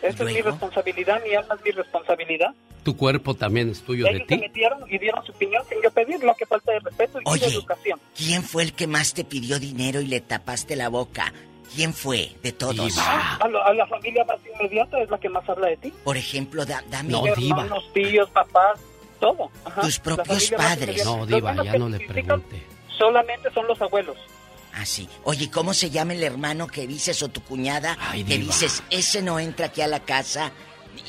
Esa 0.02 0.24
es 0.24 0.34
mi 0.34 0.42
responsabilidad, 0.42 1.22
mi 1.24 1.34
alma 1.36 1.56
es 1.56 1.64
mi 1.64 1.72
responsabilidad. 1.72 2.54
Tu 2.84 2.96
cuerpo 2.96 3.34
también 3.34 3.70
es 3.70 3.82
tuyo 3.82 4.04
de 4.06 4.12
Ellos 4.12 4.24
se 4.28 4.36
ti. 4.36 4.42
metieron 4.42 4.80
y 4.88 4.98
dieron 5.00 5.26
su 5.26 5.32
opinión 5.32 5.64
sin 5.68 5.82
yo 5.82 5.90
pedir, 5.92 6.24
lo 6.24 6.36
que 6.36 6.46
falta 6.46 6.72
de 6.72 6.80
respeto 6.80 7.20
y 7.20 7.24
Oye. 7.26 7.48
de 7.48 7.54
educación. 7.54 8.00
¿Quién 8.16 8.44
fue 8.44 8.62
el 8.64 8.74
que 8.74 8.86
más 8.86 9.14
te 9.16 9.24
pidió 9.24 9.58
dinero 9.60 10.02
y 10.02 10.08
le 10.08 10.22
tapaste 10.22 10.76
la 10.76 10.90
boca? 10.90 11.34
¿Quién 11.74 11.94
fue 11.94 12.30
de 12.44 12.52
todos? 12.52 12.96
A, 13.00 13.48
lo- 13.48 13.64
a 13.66 13.74
la 13.74 13.88
familia 13.88 14.24
más 14.26 14.38
inmediata 14.54 15.02
es 15.02 15.10
la 15.10 15.18
que 15.18 15.30
más 15.30 15.48
habla 15.50 15.68
de 15.68 15.78
ti. 15.78 15.94
Por 16.04 16.16
ejemplo, 16.16 16.64
da- 16.66 16.84
dame... 16.90 17.14
Hermanos, 17.28 17.90
tíos, 17.94 18.30
papás, 18.30 18.80
todo. 19.20 19.50
Ajá. 19.66 19.82
Tus 19.82 20.00
propios 20.00 20.52
padres. 20.52 21.06
No, 21.06 21.26
Diva, 21.26 21.56
ya 21.64 21.72
que 21.72 21.80
no 21.80 21.90
le 21.90 22.00
pregunte. 22.00 22.64
Solamente 22.98 23.52
son 23.54 23.68
los 23.68 23.82
abuelos. 23.82 24.18
Ah, 24.74 24.86
sí. 24.86 25.08
Oye, 25.24 25.50
¿cómo 25.50 25.74
se 25.74 25.90
llama 25.90 26.14
el 26.14 26.24
hermano 26.24 26.68
que 26.68 26.86
dices 26.86 27.22
o 27.24 27.30
tu 27.30 27.42
cuñada 27.42 27.98
que 28.12 28.24
diva. 28.24 28.46
dices, 28.46 28.84
ese 28.90 29.22
no 29.22 29.40
entra 29.40 29.68
aquí 29.68 29.82
a 29.82 29.88
la 29.88 30.02
casa? 30.02 30.52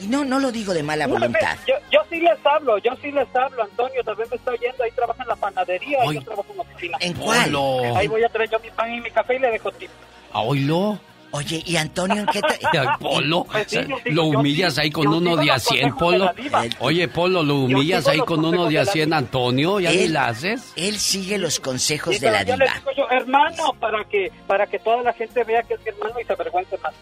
Y 0.00 0.06
no, 0.06 0.24
no 0.24 0.38
lo 0.40 0.50
digo 0.52 0.74
de 0.74 0.82
mala 0.82 1.06
No, 1.06 1.14
voluntad. 1.14 1.56
Yo, 1.66 1.74
yo 1.92 2.00
sí 2.10 2.20
les 2.20 2.44
hablo, 2.44 2.78
yo 2.78 2.92
sí 3.00 3.10
les 3.12 3.26
hablo, 3.34 3.62
Antonio, 3.62 4.02
también 4.04 4.28
me 4.30 4.36
está 4.36 4.50
oyendo, 4.50 4.82
ahí 4.84 4.90
trabaja 4.92 5.22
en 5.22 5.28
la 5.28 5.36
panadería, 5.36 5.98
Ay. 6.02 6.14
yo 6.16 6.22
trabajo 6.22 6.46
en 6.50 6.56
la 6.56 6.62
oficina. 6.62 6.98
¿En 7.00 7.14
cuál? 7.14 7.56
Ahí 7.96 8.06
voy 8.08 8.22
a 8.24 8.28
traer 8.28 8.50
yo 8.50 8.58
mi 8.60 8.70
pan 8.70 8.92
y 8.92 9.00
mi 9.00 9.10
café 9.10 9.36
y 9.36 9.38
le 9.38 9.50
dejo 9.50 9.70
tip. 9.72 9.90
¿A 10.32 10.40
oílo? 10.40 10.98
Oye, 11.32 11.62
¿y 11.66 11.76
Antonio 11.76 12.16
en 12.22 12.26
qué 12.26 12.40
te... 12.40 12.58
Polo, 13.00 13.44
Pues 13.50 13.66
sí, 13.68 13.76
yo 13.88 13.96
sí, 14.02 14.10
lo 14.10 14.24
yo 14.32 14.38
humillas 14.38 14.74
sí, 14.74 14.80
ahí 14.80 14.90
con 14.90 15.04
yo 15.04 15.16
uno 15.18 15.36
de 15.36 15.50
a 15.50 15.54
los 15.54 15.62
100, 15.64 15.90
consejos 15.90 16.36
de 16.36 16.50
Polo. 16.50 16.68
Oye, 16.80 17.08
Polo, 17.08 17.42
lo 17.42 17.54
humillas 17.56 18.06
ahí 18.08 18.18
con 18.20 18.44
uno 18.44 18.64
de 18.66 18.78
a 18.78 18.80
de 18.80 18.86
la 18.86 18.92
100, 18.92 19.04
diva. 19.06 19.16
Antonio, 19.18 19.80
ya 19.80 19.90
ni 19.90 19.96
Él- 19.98 20.12
la 20.12 20.28
haces. 20.28 20.72
Él 20.76 20.98
sigue 20.98 21.38
los 21.38 21.60
consejos 21.60 22.14
Sí, 22.14 22.20
de 22.20 22.30
la 22.30 22.42
yo 22.42 22.54
diva. 22.54 22.66
digo 22.74 22.90
yo, 22.96 23.10
hermano, 23.10 23.74
para 23.78 24.04
que 24.04 24.30
para 24.46 24.66
que 24.66 24.78
toda 24.78 25.02
la 25.02 25.12
gente 25.12 25.44
vea 25.44 25.62
que 25.62 25.74
es 25.74 25.80
mi 25.82 25.88
hermano 25.90 26.20
y 26.20 26.24
se 26.24 26.32
avergüence 26.32 26.78
más. 26.78 26.94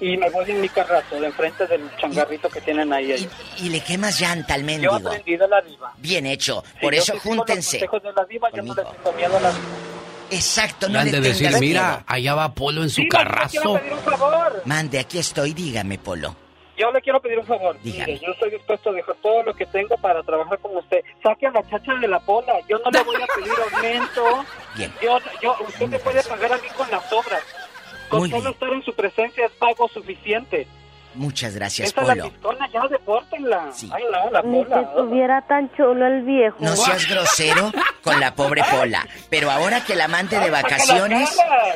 Y 0.00 0.16
me 0.16 0.28
voy 0.30 0.50
en 0.50 0.60
mi 0.60 0.68
carrazo, 0.68 1.20
de 1.20 1.26
enfrente 1.28 1.64
del 1.68 1.88
changarrito 1.96 2.48
que 2.48 2.60
tienen 2.60 2.92
ahí. 2.92 3.12
ahí. 3.12 3.28
Y 3.58 3.68
le 3.68 3.80
quemas 3.80 4.20
llanta 4.20 4.54
al 4.54 4.60
Yo 4.62 4.66
mendigo. 4.66 4.94
aprendí 4.96 5.36
de 5.36 5.46
la 5.48 5.60
diva. 5.60 5.92
Bien 5.98 6.26
hecho. 6.26 6.64
Sí, 6.72 6.78
Por 6.82 6.92
yo 6.94 6.98
eso 7.00 7.12
sigo 7.12 7.16
los 7.16 7.22
júntense. 7.38 7.78
consejos 7.78 8.02
de 8.02 8.12
la 8.12 8.24
diva, 8.24 8.48
yo 8.52 8.62
no 8.62 8.74
le 8.74 8.82
tengo 8.82 9.12
miedo 9.16 9.36
a 9.36 9.40
la 9.40 9.50
diva. 9.52 9.62
Exacto, 10.32 10.86
Le 10.86 10.92
no 10.94 10.98
han 11.00 11.04
le 11.06 11.12
de 11.12 11.20
decir, 11.20 11.50
mira, 11.60 12.04
allá 12.06 12.34
va 12.34 12.54
Polo 12.54 12.82
en 12.82 12.90
su 12.90 13.02
Diva, 13.02 13.18
yo 13.18 13.24
le 13.24 13.30
quiero 13.48 13.72
carrazo. 13.72 13.74
pedir 13.74 13.92
un 13.92 13.98
favor. 14.00 14.62
Mande, 14.64 14.98
aquí 14.98 15.18
estoy, 15.18 15.52
dígame, 15.52 15.98
Polo. 15.98 16.34
Yo 16.76 16.90
le 16.90 17.00
quiero 17.02 17.20
pedir 17.20 17.38
un 17.38 17.46
favor. 17.46 17.76
Dígame. 17.82 18.12
Mire, 18.14 18.26
yo 18.26 18.32
estoy 18.32 18.50
dispuesto 18.50 18.90
a 18.90 18.92
dejar 18.94 19.14
todo 19.22 19.42
lo 19.42 19.54
que 19.54 19.66
tengo 19.66 19.96
para 19.98 20.22
trabajar 20.22 20.58
con 20.58 20.76
usted. 20.76 21.00
Saque 21.22 21.46
a 21.46 21.50
la 21.50 21.62
chacha 21.68 21.94
de 21.94 22.08
la 22.08 22.18
pola. 22.20 22.54
Yo 22.68 22.78
no 22.78 22.90
le 22.90 23.02
voy 23.04 23.16
a 23.16 23.26
pedir 23.26 23.52
aumento. 23.72 24.44
Bien. 24.76 24.92
Yo, 25.02 25.18
yo, 25.42 25.54
usted 25.68 25.86
me 25.86 25.98
puede 25.98 26.22
pagar 26.22 26.52
a 26.52 26.56
mí 26.56 26.68
con 26.76 26.90
las 26.90 27.12
obras. 27.12 27.42
Con 28.08 28.20
Muy 28.20 28.30
solo 28.30 28.42
bien. 28.42 28.52
estar 28.54 28.72
en 28.72 28.82
su 28.84 28.94
presencia 28.94 29.46
es 29.46 29.52
pago 29.52 29.86
suficiente. 29.88 30.66
Muchas 31.14 31.54
gracias, 31.54 31.90
Esa 31.90 32.00
es 32.00 32.06
la 32.08 32.14
Polo. 32.14 32.30
pistona, 32.30 32.70
ya 32.72 32.88
depórtenla. 32.88 33.70
Ay, 33.92 34.04
no, 34.10 34.30
la 34.30 34.42
Ni 34.42 34.58
que 34.62 34.70
pola. 34.70 34.80
estuviera 34.82 35.42
tan 35.46 35.70
chulo 35.76 36.06
el 36.06 36.22
viejo. 36.22 36.56
No 36.60 36.74
seas 36.76 37.06
grosero 37.08 37.72
con 38.02 38.18
la 38.20 38.34
pobre 38.34 38.62
Pola. 38.70 39.06
Pero 39.30 39.50
ahora 39.50 39.84
que 39.84 39.94
la 39.94 40.08
mande 40.08 40.38
de 40.38 40.50
vacaciones. 40.50 41.28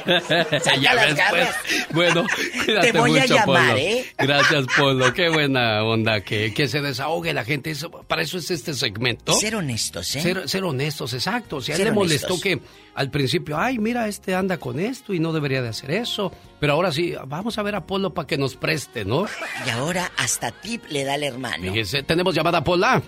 Saca 0.05 0.77
ya 0.81 0.95
las 0.95 1.07
ves, 1.07 1.17
garras. 1.17 1.57
pues. 1.65 1.87
Bueno, 1.93 2.27
cuídate 2.65 2.93
Te 2.93 2.99
voy 2.99 3.19
a 3.19 3.23
mucho, 3.23 3.35
llamar, 3.35 3.67
Polo. 3.73 3.79
¿eh? 3.79 4.07
Gracias, 4.19 4.65
Polo. 4.77 5.13
Qué 5.15 5.29
buena 5.29 5.83
onda 5.85 6.21
que, 6.21 6.53
que 6.55 6.69
se 6.69 6.81
desahogue 6.81 7.33
la 7.33 7.45
gente. 7.45 7.71
Eso- 7.71 7.91
para 7.91 8.23
eso 8.23 8.39
es 8.39 8.51
este 8.51 8.75
segmento. 8.75 9.33
Ser 9.33 9.57
honestos, 9.57 10.15
¿eh? 10.17 10.21
Ser, 10.21 10.49
ser 10.49 10.65
honestos, 10.65 11.13
exacto. 11.15 11.61
Si 11.61 11.73
a 11.73 11.75
él 11.75 11.79
Ser 11.79 11.87
le 11.89 11.93
molestó 11.93 12.35
honestos. 12.35 12.43
que 12.43 12.61
al 12.95 13.11
principio, 13.11 13.59
ay, 13.59 13.79
mira, 13.79 14.09
este 14.09 14.35
anda 14.35 14.57
con 14.59 14.81
esto 14.81 15.13
y 15.13 15.21
no 15.21 15.33
debería 15.33 15.61
de 15.63 15.69
hacer 15.69 15.91
eso. 15.91 16.33
Pero 16.67 16.75
ahora 16.75 16.91
sí, 16.91 17.15
vamos 17.29 17.57
a 17.59 17.63
ver 17.63 17.77
a 17.77 17.87
Polo 17.87 18.13
para 18.13 18.27
que 18.27 18.37
nos 18.37 18.57
preste, 18.57 19.05
¿no? 19.05 19.27
Y 19.65 19.71
ahora 19.71 20.11
hasta 20.17 20.51
tip 20.51 20.83
le 20.89 21.05
da 21.05 21.15
el 21.15 21.23
hermano. 21.23 21.63
Fíjese, 21.63 22.03
tenemos 22.03 22.35
llamada 22.35 22.59
a 22.59 22.65
Pola. 22.65 23.01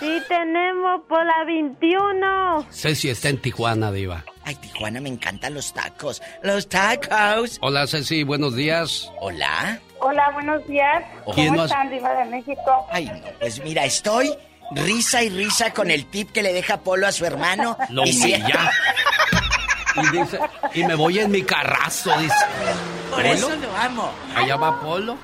Sí, 0.00 0.18
tenemos 0.28 1.00
por 1.08 1.24
la 1.24 1.42
21. 1.46 2.66
Ceci 2.70 3.08
está 3.08 3.30
en 3.30 3.38
Tijuana, 3.38 3.90
Diva. 3.90 4.22
Ay, 4.44 4.54
Tijuana, 4.56 5.00
me 5.00 5.08
encantan 5.08 5.54
los 5.54 5.72
tacos. 5.72 6.20
Los 6.42 6.68
tacos. 6.68 7.56
Hola, 7.62 7.86
Ceci, 7.86 8.22
buenos 8.22 8.54
días. 8.54 9.10
Hola. 9.18 9.80
Hola, 10.00 10.28
buenos 10.34 10.66
días. 10.68 11.02
¿Quién 11.34 11.54
¿Cómo 11.54 11.64
están, 11.64 11.88
Diva 11.88 12.12
de 12.12 12.26
México? 12.26 12.86
Ay, 12.90 13.06
no, 13.06 13.30
pues 13.38 13.64
mira, 13.64 13.86
estoy 13.86 14.30
risa 14.72 15.22
y 15.22 15.30
risa 15.30 15.72
con 15.72 15.90
el 15.90 16.04
tip 16.04 16.32
que 16.32 16.42
le 16.42 16.52
deja 16.52 16.80
Polo 16.82 17.06
a 17.06 17.12
su 17.12 17.24
hermano. 17.24 17.78
Lo 17.88 18.04
Y 18.04 18.12
si- 18.12 18.34
humilla. 18.34 18.70
Y 19.96 20.16
dice, 20.18 20.38
y 20.74 20.84
me 20.84 20.94
voy 20.94 21.18
en 21.18 21.30
mi 21.30 21.42
carrazo, 21.42 22.16
dice. 22.18 22.34
Por 23.10 23.24
eso 23.26 23.50
lo 23.56 23.76
amo. 23.76 24.10
Allá 24.34 24.56
va 24.56 24.80
Polo. 24.80 25.16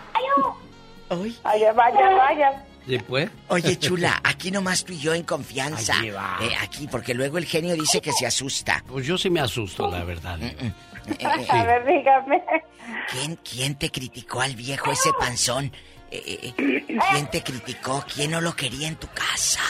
Ay. 1.09 1.38
Vaya, 1.44 1.72
vaya, 1.72 2.10
vaya. 2.16 2.64
¿Sí, 2.86 2.98
pues? 2.98 3.28
Oye, 3.48 3.76
chula, 3.78 4.20
aquí 4.24 4.51
nomás 4.51 4.84
tú 4.84 4.93
y 4.93 4.98
yo 4.98 5.12
en 5.14 5.22
confianza. 5.24 5.94
Ay, 5.97 6.06
Diva. 6.06 6.38
Eh, 6.40 6.52
aquí, 6.60 6.86
porque 6.88 7.14
luego 7.14 7.38
el 7.38 7.44
genio 7.44 7.74
dice 7.74 8.01
que 8.01 8.12
se 8.12 8.26
asusta. 8.26 8.82
Pues 8.86 9.06
yo 9.06 9.16
sí 9.18 9.28
me 9.30 9.40
asusto, 9.40 9.90
la 9.90 10.05
verdad. 10.05 10.38
Eh, 10.43 10.72
A 11.51 11.64
ver, 11.64 11.84
dígame. 11.86 12.43
¿Quién, 13.10 13.36
¿Quién 13.36 13.74
te 13.76 13.90
criticó 13.90 14.40
al 14.40 14.55
viejo 14.56 14.90
ese 14.93 15.12
panzón? 15.18 15.72
Eh, 16.10 16.52
eh, 16.56 16.84
¿Quién 17.10 17.26
te 17.30 17.43
criticó? 17.43 18.05
¿Quién 18.12 18.30
no 18.32 18.40
lo 18.40 18.55
quería 18.55 18.86
en 18.88 18.97
tu 18.97 19.09
casa? 19.09 19.60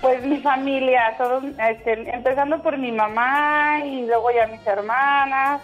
Pues 0.00 0.22
mi 0.24 0.38
familia, 0.40 1.14
todos, 1.18 1.42
este, 1.68 1.92
empezando 2.14 2.62
por 2.62 2.76
mi 2.78 2.92
mamá 2.92 3.80
y 3.84 4.06
luego 4.06 4.30
ya 4.30 4.46
mis 4.46 4.64
hermanas. 4.66 5.60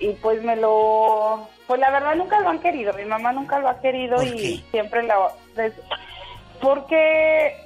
Y 0.00 0.12
pues 0.14 0.42
me 0.42 0.54
lo... 0.56 1.48
Pues 1.66 1.80
la 1.80 1.90
verdad 1.90 2.14
nunca 2.14 2.38
lo 2.40 2.50
han 2.50 2.60
querido, 2.60 2.92
mi 2.94 3.04
mamá 3.04 3.32
nunca 3.32 3.58
lo 3.58 3.68
ha 3.68 3.80
querido 3.80 4.16
¿Por 4.16 4.26
y 4.26 4.30
qué? 4.62 4.70
siempre 4.70 5.02
la... 5.02 5.16
des- 5.56 5.74
Porque 6.60 7.56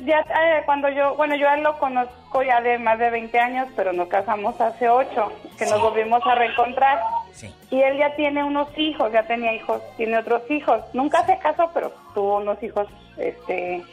ya 0.00 0.18
eh, 0.20 0.62
cuando 0.66 0.88
yo, 0.88 1.14
bueno, 1.16 1.36
yo 1.36 1.46
lo 1.56 1.78
conozco 1.78 2.42
ya 2.42 2.60
de 2.60 2.78
más 2.78 2.98
de 2.98 3.10
20 3.10 3.38
años, 3.38 3.68
pero 3.76 3.92
nos 3.92 4.08
casamos 4.08 4.60
hace 4.60 4.88
8, 4.88 5.32
que 5.56 5.66
nos 5.66 5.80
volvimos 5.80 6.20
a 6.26 6.34
reencontrar. 6.34 7.00
Sí. 7.32 7.54
Y 7.70 7.80
él 7.80 7.96
ya 7.98 8.14
tiene 8.16 8.42
unos 8.42 8.68
hijos, 8.76 9.12
ya 9.12 9.22
tenía 9.22 9.52
hijos, 9.54 9.80
tiene 9.96 10.18
otros 10.18 10.42
hijos. 10.50 10.82
Nunca 10.94 11.24
se 11.26 11.38
casó, 11.38 11.70
pero 11.72 11.92
tuvo 12.12 12.38
unos 12.38 12.60
hijos, 12.62 12.88
este, 13.16 13.84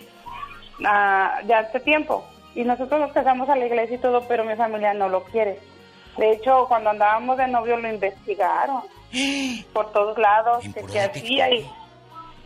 ah, 0.83 1.39
ya 1.47 1.59
hace 1.59 1.79
tiempo. 1.79 2.25
Y 2.55 2.63
nosotros 2.63 2.99
nos 2.99 3.11
casamos 3.11 3.49
a 3.49 3.55
la 3.55 3.65
iglesia 3.65 3.95
y 3.95 3.99
todo, 3.99 4.21
pero 4.27 4.43
mi 4.45 4.55
familia 4.55 4.93
no 4.93 5.09
lo 5.09 5.23
quiere. 5.25 5.59
De 6.17 6.31
hecho, 6.31 6.65
cuando 6.67 6.89
andábamos 6.91 7.37
de 7.37 7.47
novio 7.47 7.77
lo 7.77 7.89
investigaron 7.89 8.81
por 9.73 9.91
todos 9.91 10.17
lados, 10.17 10.63
que 10.73 10.81
qué 10.85 11.01
hacía. 11.01 11.49
Y 11.51 11.65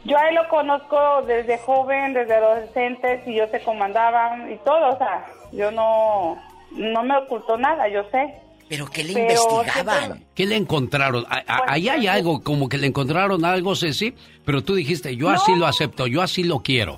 yo 0.06 0.18
a 0.18 0.30
él 0.30 0.36
lo 0.36 0.48
conozco 0.50 1.22
desde 1.28 1.58
joven, 1.60 2.14
desde 2.14 2.36
adolescentes, 2.36 3.28
y 3.28 3.36
yo 3.36 3.48
sé 3.48 3.62
cómo 3.62 3.84
andaban 3.84 4.52
y 4.52 4.58
todo. 4.58 4.90
O 4.96 4.98
sea, 4.98 5.26
yo 5.52 5.70
no, 5.72 6.38
no 6.72 7.04
me 7.04 7.18
ocultó 7.18 7.58
nada, 7.58 7.88
yo 7.88 8.04
sé. 8.12 8.34
¿Pero 8.68 8.86
qué 8.88 9.04
le 9.04 9.14
Pero 9.14 9.42
investigaban? 9.50 10.00
siempre- 10.00 10.26
¿Qué 10.36 10.46
le 10.46 10.56
encontraron? 10.56 11.26
A- 11.30 11.44
a- 11.48 11.64
Ahí 11.74 11.90
hay 11.90 12.06
algo, 12.08 12.44
como 12.44 12.70
que 12.70 12.78
le 12.78 12.86
encontraron 12.88 13.44
algo, 13.44 13.76
Ceci, 13.76 14.16
pero 14.46 14.64
tú 14.64 14.76
dijiste, 14.76 15.16
yo 15.16 15.30
así 15.30 15.56
lo 15.56 15.66
acepto, 15.66 16.06
yo 16.08 16.22
así 16.22 16.44
lo 16.44 16.60
quiero. 16.60 16.96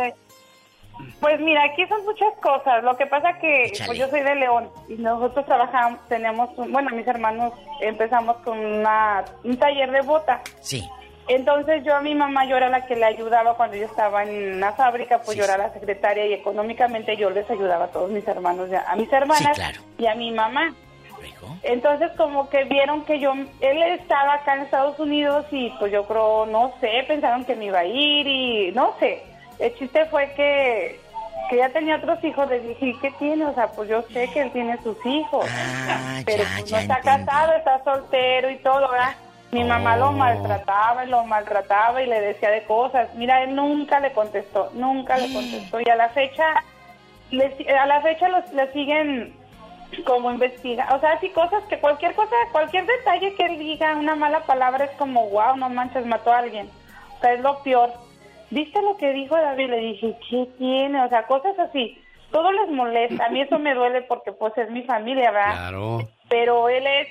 Pues 1.19 1.39
mira, 1.39 1.63
aquí 1.63 1.85
son 1.87 2.03
muchas 2.05 2.33
cosas. 2.41 2.83
Lo 2.83 2.95
que 2.97 3.05
pasa 3.05 3.37
que 3.39 3.71
pues 3.85 3.97
yo 3.99 4.07
soy 4.07 4.21
de 4.21 4.35
León 4.35 4.69
y 4.89 4.93
nosotros 4.95 5.45
trabajamos, 5.45 5.99
tenemos, 6.07 6.49
un- 6.57 6.71
bueno, 6.71 6.89
mis 6.95 7.07
hermanos 7.07 7.53
empezamos 7.81 8.37
con 8.37 8.57
una, 8.57 9.23
un 9.43 9.57
taller 9.57 9.91
de 9.91 10.01
bota. 10.01 10.41
Sí. 10.61 10.87
Entonces 11.27 11.83
yo 11.85 11.95
a 11.95 12.01
mi 12.01 12.15
mamá 12.15 12.45
yo 12.45 12.57
era 12.57 12.67
la 12.69 12.85
que 12.87 12.95
le 12.95 13.05
ayudaba 13.05 13.55
cuando 13.55 13.77
yo 13.77 13.85
estaba 13.85 14.23
en 14.23 14.59
la 14.59 14.73
fábrica, 14.73 15.21
pues 15.23 15.37
yo 15.37 15.43
era 15.43 15.57
la 15.57 15.71
secretaria 15.71 16.25
y 16.25 16.33
económicamente 16.33 17.15
yo 17.15 17.29
les 17.29 17.49
ayudaba 17.49 17.85
a 17.85 17.91
todos 17.91 18.09
mis 18.09 18.27
hermanos, 18.27 18.69
a 18.73 18.95
mis 18.95 19.11
hermanas 19.13 19.55
y 19.99 20.07
a 20.07 20.15
mi 20.15 20.31
mamá. 20.31 20.73
Entonces 21.63 22.09
como 22.17 22.49
que 22.49 22.63
vieron 22.63 23.05
que 23.05 23.19
yo, 23.19 23.33
él 23.33 23.81
estaba 23.83 24.33
acá 24.33 24.55
en 24.55 24.63
Estados 24.63 24.99
Unidos 24.99 25.45
y 25.51 25.69
pues 25.79 25.91
yo 25.91 26.05
creo, 26.07 26.47
no 26.47 26.73
sé, 26.81 26.89
pensaron 27.07 27.45
que 27.45 27.55
me 27.55 27.65
iba 27.65 27.79
a 27.79 27.85
ir 27.85 28.25
y 28.27 28.71
no 28.71 28.95
sé. 28.99 29.21
El 29.61 29.75
chiste 29.77 30.05
fue 30.07 30.31
que, 30.35 30.99
que 31.49 31.57
ya 31.57 31.69
tenía 31.69 31.97
otros 31.97 32.23
hijos. 32.23 32.49
Le 32.49 32.59
dije, 32.59 32.87
¿y 32.87 32.99
qué 32.99 33.11
tiene? 33.11 33.45
O 33.45 33.53
sea, 33.53 33.67
pues 33.67 33.89
yo 33.89 34.01
sé 34.13 34.29
que 34.33 34.41
él 34.41 34.51
tiene 34.51 34.77
sus 34.81 34.97
hijos. 35.05 35.45
pero 36.25 36.43
pues, 36.57 36.71
no 36.71 36.77
está 36.77 36.99
casado, 36.99 37.53
está 37.53 37.83
soltero 37.83 38.49
y 38.49 38.57
todo, 38.57 38.89
¿verdad? 38.89 39.15
Mi 39.51 39.63
mamá 39.65 39.97
lo 39.97 40.13
maltrataba 40.13 41.03
y 41.03 41.09
lo 41.09 41.25
maltrataba 41.25 42.01
y 42.01 42.07
le 42.07 42.21
decía 42.21 42.49
de 42.49 42.63
cosas. 42.63 43.13
Mira, 43.15 43.43
él 43.43 43.53
nunca 43.55 43.99
le 43.99 44.13
contestó, 44.13 44.71
nunca 44.73 45.17
le 45.17 45.31
contestó. 45.33 45.81
Y 45.81 45.89
a 45.89 45.95
la 45.95 46.09
fecha, 46.09 46.63
le, 47.31 47.53
a 47.77 47.85
la 47.85 48.01
fecha 48.01 48.29
los, 48.29 48.49
le 48.53 48.71
siguen 48.71 49.35
como 50.05 50.31
investiga, 50.31 50.87
o 50.95 50.99
sea, 51.01 51.13
así 51.13 51.29
cosas 51.29 51.63
que 51.65 51.77
cualquier 51.79 52.15
cosa, 52.15 52.33
cualquier 52.53 52.85
detalle 52.85 53.35
que 53.35 53.45
él 53.45 53.59
diga, 53.59 53.93
una 53.95 54.15
mala 54.15 54.39
palabra 54.41 54.85
es 54.85 54.91
como, 54.91 55.29
wow, 55.29 55.57
no 55.57 55.69
manches, 55.69 56.05
mató 56.05 56.31
a 56.31 56.39
alguien. 56.39 56.69
O 57.17 57.19
sea, 57.19 57.33
es 57.33 57.41
lo 57.41 57.61
peor. 57.61 57.91
¿Viste 58.51 58.81
lo 58.81 58.95
que 58.97 59.11
dijo 59.13 59.35
David? 59.35 59.69
Le 59.69 59.77
dije, 59.77 60.15
¿qué 60.29 60.47
tiene? 60.57 61.01
O 61.03 61.09
sea, 61.09 61.23
cosas 61.25 61.57
así. 61.57 61.97
Todo 62.31 62.51
les 62.51 62.69
molesta. 62.69 63.25
A 63.25 63.29
mí 63.29 63.41
eso 63.41 63.57
me 63.59 63.73
duele 63.73 64.03
porque 64.03 64.31
pues 64.31 64.55
es 64.57 64.69
mi 64.69 64.83
familia, 64.83 65.31
¿verdad? 65.31 65.51
Claro. 65.53 66.09
Pero 66.29 66.69
él 66.69 66.85
es, 66.85 67.07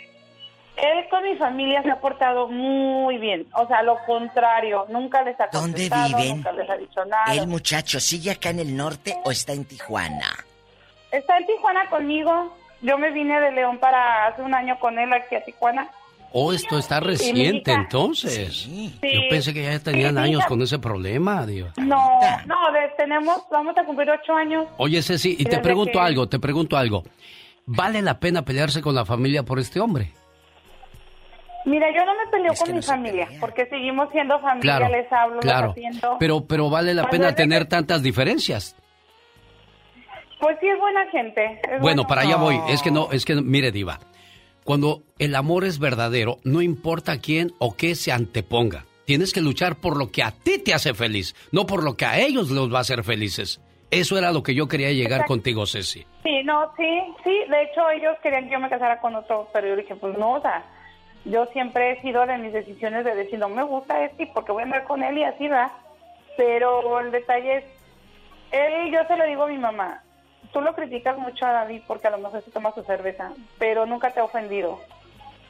él 0.77 1.09
con 1.11 1.23
mi 1.25 1.35
familia 1.37 1.83
se 1.83 1.91
ha 1.91 2.01
portado 2.01 2.47
muy 2.49 3.19
bien. 3.19 3.47
O 3.55 3.67
sea, 3.67 3.83
lo 3.83 3.99
contrario, 4.07 4.87
nunca 4.89 5.23
les 5.23 5.39
ha 5.41 5.49
¿Dónde 5.53 5.89
contestado, 5.89 6.17
viven? 6.17 6.37
nunca 6.37 6.53
les 6.53 6.71
ha 6.71 6.77
dicho 6.77 7.05
nada. 7.07 7.35
¿El 7.35 7.47
muchacho 7.49 8.01
sigue 8.01 8.31
acá 8.31 8.51
en 8.51 8.61
el 8.61 8.77
norte 8.77 9.17
o 9.25 9.31
está 9.31 9.53
en 9.53 9.65
Tijuana? 9.65 10.31
Está 11.11 11.37
en 11.39 11.47
Tijuana 11.47 11.89
conmigo. 11.91 12.55
Yo 12.83 12.97
me 12.97 13.11
vine 13.11 13.39
de 13.41 13.51
León 13.53 13.79
para 13.79 14.27
hace 14.29 14.41
un 14.43 14.55
año 14.55 14.79
con 14.79 14.99
él 14.99 15.13
aquí 15.13 15.35
a 15.35 15.45
Tijuana. 15.45 15.91
Oh, 16.33 16.53
esto 16.53 16.79
está 16.79 17.01
reciente 17.01 17.73
entonces. 17.73 18.69
Yo 18.69 19.21
pensé 19.29 19.53
que 19.53 19.65
ya 19.65 19.79
tenían 19.81 20.15
Sí, 20.15 20.21
años 20.21 20.47
con 20.47 20.63
ese 20.63 20.79
problema, 20.79 21.45
Dios. 21.47 21.73
No, 21.77 22.21
no, 22.47 22.57
tenemos, 22.97 23.43
vamos 23.51 23.77
a 23.77 23.85
cumplir 23.85 24.09
ocho 24.11 24.33
años. 24.35 24.67
Oye, 24.77 25.03
Ceci, 25.03 25.35
y 25.39 25.45
te 25.45 25.59
pregunto 25.59 25.93
que- 25.95 25.99
algo, 25.99 26.29
te 26.29 26.39
pregunto 26.39 26.77
algo. 26.77 27.03
¿Vale 27.67 28.01
la 28.03 28.19
pena 28.21 28.45
pelearse 28.45 28.81
con 28.81 28.95
la 28.95 29.05
familia 29.05 29.43
por 29.45 29.59
este 29.59 29.81
hombre? 29.81 30.13
Mira, 31.67 31.89
yo 31.95 32.05
no 32.07 32.15
me 32.15 32.31
peleo 32.31 32.55
con 32.55 32.75
mi 32.75 32.83
familia, 32.83 33.29
porque 33.39 33.67
seguimos 33.67 34.09
siendo 34.13 34.39
familia, 34.41 34.79
Claro, 34.79 34.89
les 34.89 35.13
hablo, 35.13 35.35
les 35.37 35.43
claro. 35.43 35.71
atiendo. 35.73 36.17
Pero, 36.19 36.47
pero 36.47 36.71
vale 36.71 36.95
la 36.95 37.03
Pues 37.03 37.13
pena 37.13 37.29
que- 37.31 37.43
tener 37.43 37.67
tantas 37.67 38.03
diferencias. 38.03 38.77
Pues 40.41 40.57
sí, 40.61 40.69
es 40.69 40.79
buena 40.79 41.07
gente. 41.11 41.45
es 41.45 41.81
Bueno, 41.81 42.03
buena- 42.05 42.07
para 42.07 42.21
allá 42.23 42.37
voy. 42.37 42.59
Es 42.71 42.81
que 42.83 42.91
no, 42.91 43.11
es 43.13 43.25
que, 43.27 43.35
mire, 43.35 43.73
Diva. 43.73 43.99
Cuando 44.65 45.03
el 45.19 45.35
amor 45.35 45.65
es 45.65 45.79
verdadero, 45.79 46.39
no 46.45 46.63
importa 46.63 47.19
quién 47.21 47.53
o 47.59 47.77
qué 47.77 47.95
se 47.95 48.13
anteponga. 48.13 48.85
Tienes 49.07 49.33
que 49.33 49.41
luchar 49.41 49.77
por 49.77 49.97
lo 49.97 50.13
que 50.13 50.23
a 50.23 50.31
ti 50.31 50.59
te 50.59 50.73
hace 50.75 50.95
feliz, 50.95 51.35
no 51.51 51.67
por 51.67 51.83
lo 51.83 51.97
que 51.97 52.05
a 52.05 52.19
ellos 52.19 52.51
los 52.51 52.73
va 52.73 52.79
a 52.79 52.83
hacer 52.83 53.03
felices. 53.03 53.61
Eso 53.91 54.17
era 54.17 54.31
lo 54.31 54.45
que 54.45 54.55
yo 54.55 54.69
quería 54.69 54.93
llegar 54.93 55.23
Exacto. 55.23 55.33
contigo, 55.33 55.67
Ceci. 55.67 56.07
Sí, 56.23 56.43
no, 56.45 56.71
sí, 56.77 57.01
sí. 57.25 57.43
De 57.51 57.63
hecho, 57.65 57.91
ellos 57.91 58.17
querían 58.23 58.45
que 58.45 58.53
yo 58.53 58.61
me 58.61 58.69
casara 58.69 59.01
con 59.01 59.17
otro, 59.17 59.49
pero 59.53 59.67
yo 59.67 59.77
dije, 59.77 59.97
pues 59.97 60.17
no, 60.17 60.35
o 60.35 60.41
sea, 60.41 60.65
yo 61.25 61.47
siempre 61.47 61.93
he 61.93 62.03
sido 62.03 62.25
de 62.25 62.39
mis 62.39 62.53
decisiones 62.53 63.05
de 63.05 63.15
decir, 63.17 63.39
no 63.39 63.49
me 63.49 63.65
gusta 63.65 64.05
este, 64.05 64.29
porque 64.33 64.53
voy 64.53 64.63
a 64.63 64.67
andar 64.67 64.85
con 64.85 65.03
él 65.03 65.19
y 65.19 65.25
así 65.25 65.49
va. 65.49 65.73
Pero 66.37 67.01
el 67.01 67.11
detalle 67.11 67.57
es, 67.57 67.65
él, 68.53 68.93
yo 68.93 69.01
se 69.09 69.17
lo 69.17 69.25
digo 69.27 69.43
a 69.43 69.49
mi 69.49 69.59
mamá, 69.59 70.05
tú 70.53 70.61
lo 70.61 70.75
criticas 70.75 71.17
mucho 71.19 71.47
a 71.47 71.53
David 71.53 71.83
porque 71.87 72.09
a 72.09 72.11
lo 72.11 72.19
mejor 72.19 72.43
se 72.43 72.51
toma 72.51 72.73
su 72.73 72.83
cerveza, 72.83 73.33
pero 73.59 73.87
nunca 73.87 74.11
te 74.11 74.21
ha 74.21 74.25
ofendido. 74.25 74.79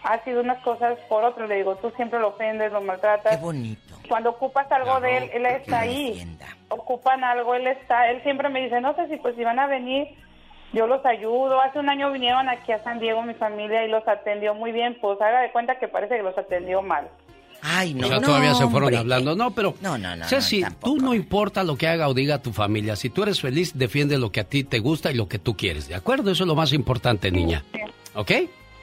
Ha 0.03 0.19
sido 0.25 0.41
unas 0.41 0.63
cosas 0.63 0.99
por 1.09 1.25
otro, 1.25 1.47
le 1.47 1.57
digo, 1.57 1.77
tú 1.77 1.91
siempre 1.91 2.19
lo 2.19 2.29
ofendes, 2.29 2.73
lo 2.73 2.81
maltratas. 2.81 3.37
Qué 3.37 3.43
bonito. 3.43 3.97
Cuando 4.09 4.31
ocupas 4.31 4.71
algo 4.73 5.01
de 5.01 5.19
él, 5.19 5.31
él 5.35 5.47
está 5.47 5.81
ahí. 5.81 6.27
Ocupan 6.69 7.23
algo, 7.23 7.55
él 7.55 7.67
está, 7.67 8.11
él 8.11 8.23
siempre 8.23 8.49
me 8.49 8.63
dice, 8.63 8.81
no 8.81 8.95
sé 8.95 9.09
si 9.09 9.17
pues 9.19 9.37
si 9.37 9.45
van 9.45 9.59
a 9.59 9.67
venir, 9.67 10.09
yo 10.73 10.87
los 10.87 11.05
ayudo. 11.05 11.61
Hace 11.61 11.79
un 11.79 11.91
año 11.91 12.11
vinieron 12.11 12.49
aquí 12.49 12.73
a 12.73 12.83
San 12.83 12.99
Diego 12.99 13.23
mi 13.23 13.35
familia 13.35 13.85
y 13.85 13.89
los 13.89 14.07
atendió 14.09 14.55
muy 14.55 14.73
bien, 14.73 14.97
pues 15.01 15.21
haga 15.21 15.43
de 15.43 15.53
cuenta 15.53 15.79
que 15.79 15.89
parece 15.89 16.17
que 16.17 16.23
los 16.23 16.39
atendió 16.39 16.81
mal. 16.81 17.09
Ay, 17.63 17.95
no, 17.95 18.07
o 18.07 18.09
sea, 18.09 18.21
no, 18.21 18.27
todavía 18.27 18.55
se 18.55 18.63
fueron 18.65 18.85
hombre. 18.85 18.99
hablando. 18.99 19.37
No, 19.37 19.51
pero. 19.51 19.75
No, 19.81 19.99
no, 19.99 20.17
no, 20.17 20.27
Ceci, 20.27 20.61
no, 20.63 20.69
tú 20.83 20.97
no 20.99 21.15
importa 21.15 21.63
lo 21.63 21.77
que 21.77 21.89
haga 21.89 22.09
o 22.09 22.15
diga 22.15 22.39
tu 22.41 22.53
familia. 22.53 22.97
Si 22.97 23.11
tú 23.11 23.23
eres 23.23 23.41
feliz, 23.41 23.73
defiende 23.75 24.19
lo 24.19 24.33
que 24.33 24.41
a 24.41 24.45
ti 24.45 24.65
te 24.65 24.79
gusta 24.79 25.11
y 25.11 25.15
lo 25.15 25.29
que 25.29 25.39
tú 25.39 25.57
quieres. 25.57 25.89
¿De 25.89 25.95
acuerdo? 25.95 26.31
Eso 26.31 26.45
es 26.45 26.49
lo 26.49 26.55
más 26.55 26.73
importante, 26.73 27.31
niña. 27.31 27.65
¿Ok? 28.15 28.33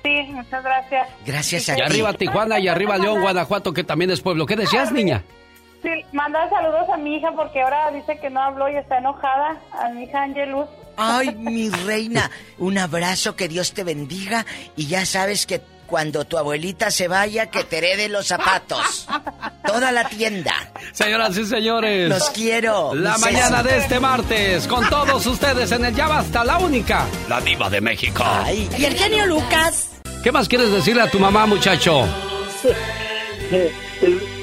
Sí, 0.03 0.31
muchas 0.31 0.63
gracias. 0.63 1.07
Gracias 1.25 1.67
Y 1.67 1.81
arriba 1.81 2.13
Tijuana 2.13 2.59
y 2.59 2.67
arriba 2.67 2.97
León, 2.97 3.21
Guanajuato, 3.21 3.73
que 3.73 3.83
también 3.83 4.11
es 4.11 4.21
pueblo. 4.21 4.45
¿Qué 4.45 4.55
decías, 4.55 4.91
niña? 4.91 5.23
Sí, 5.83 5.89
manda 6.11 6.49
saludos 6.49 6.89
a 6.91 6.97
mi 6.97 7.15
hija 7.17 7.31
porque 7.35 7.61
ahora 7.61 7.91
dice 7.91 8.17
que 8.19 8.29
no 8.29 8.41
habló 8.41 8.69
y 8.69 8.75
está 8.75 8.97
enojada, 8.97 9.61
a 9.71 9.89
mi 9.89 10.03
hija 10.03 10.23
Angelus. 10.23 10.67
Ay, 10.97 11.35
mi 11.35 11.69
reina, 11.69 12.31
un 12.57 12.77
abrazo, 12.77 13.35
que 13.35 13.47
Dios 13.47 13.73
te 13.73 13.83
bendiga 13.83 14.45
y 14.75 14.87
ya 14.87 15.05
sabes 15.05 15.45
que 15.45 15.61
cuando 15.87 16.25
tu 16.25 16.37
abuelita 16.37 16.91
se 16.91 17.07
vaya, 17.07 17.49
que 17.49 17.63
te 17.63 17.79
herede 17.79 18.09
los 18.09 18.27
zapatos. 18.27 19.07
Toda 19.65 19.91
la 19.91 20.07
tienda. 20.07 20.53
Señoras 20.91 21.35
y 21.37 21.45
señores. 21.45 22.09
Los 22.09 22.29
quiero. 22.29 22.93
La 22.93 23.17
mañana 23.17 23.63
de 23.63 23.77
este 23.77 23.99
martes, 23.99 24.67
con 24.67 24.87
todos 24.89 25.25
ustedes 25.25 25.71
en 25.71 25.85
el 25.85 25.95
Ya 25.95 26.07
Basta, 26.07 26.43
la 26.43 26.59
única, 26.59 27.07
la 27.27 27.41
diva 27.41 27.69
de 27.69 27.81
México. 27.81 28.23
Y 28.77 28.85
el 28.85 28.93
genio 28.93 29.25
Lucas. 29.25 29.91
¿Qué 30.23 30.31
más 30.31 30.47
quieres 30.47 30.71
decirle 30.71 31.01
a 31.01 31.09
tu 31.09 31.19
mamá, 31.19 31.45
muchacho? 31.45 32.05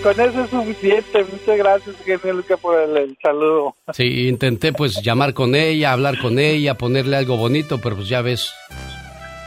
Con 0.02 0.20
eso 0.20 0.44
es 0.44 0.50
suficiente. 0.50 1.24
Muchas 1.30 1.58
gracias, 1.58 1.96
genio 2.04 2.34
Luca, 2.34 2.56
por 2.56 2.80
el, 2.80 2.96
el 2.96 3.18
saludo. 3.22 3.74
Sí, 3.92 4.28
intenté 4.28 4.72
pues 4.72 5.02
llamar 5.02 5.34
con 5.34 5.54
ella, 5.54 5.92
hablar 5.92 6.18
con 6.18 6.38
ella, 6.38 6.74
ponerle 6.74 7.16
algo 7.16 7.36
bonito, 7.36 7.80
pero 7.80 7.96
pues 7.96 8.08
ya 8.08 8.22
ves. 8.22 8.52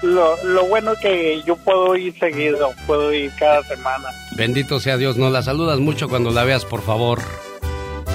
Lo, 0.02 0.44
lo 0.44 0.66
bueno 0.68 0.94
que 1.02 1.42
yo 1.46 1.56
puedo 1.56 1.96
ir 1.96 2.18
seguido, 2.20 2.72
puedo 2.86 3.12
ir 3.14 3.32
cada 3.40 3.64
semana. 3.64 4.10
Bendito 4.36 4.80
sea 4.80 4.98
Dios, 4.98 5.18
no 5.18 5.30
la 5.30 5.42
saludas 5.42 5.80
mucho 5.80 6.08
cuando 6.08 6.32
la 6.32 6.44
veas, 6.44 6.66
por 6.66 6.82
favor. 6.82 7.20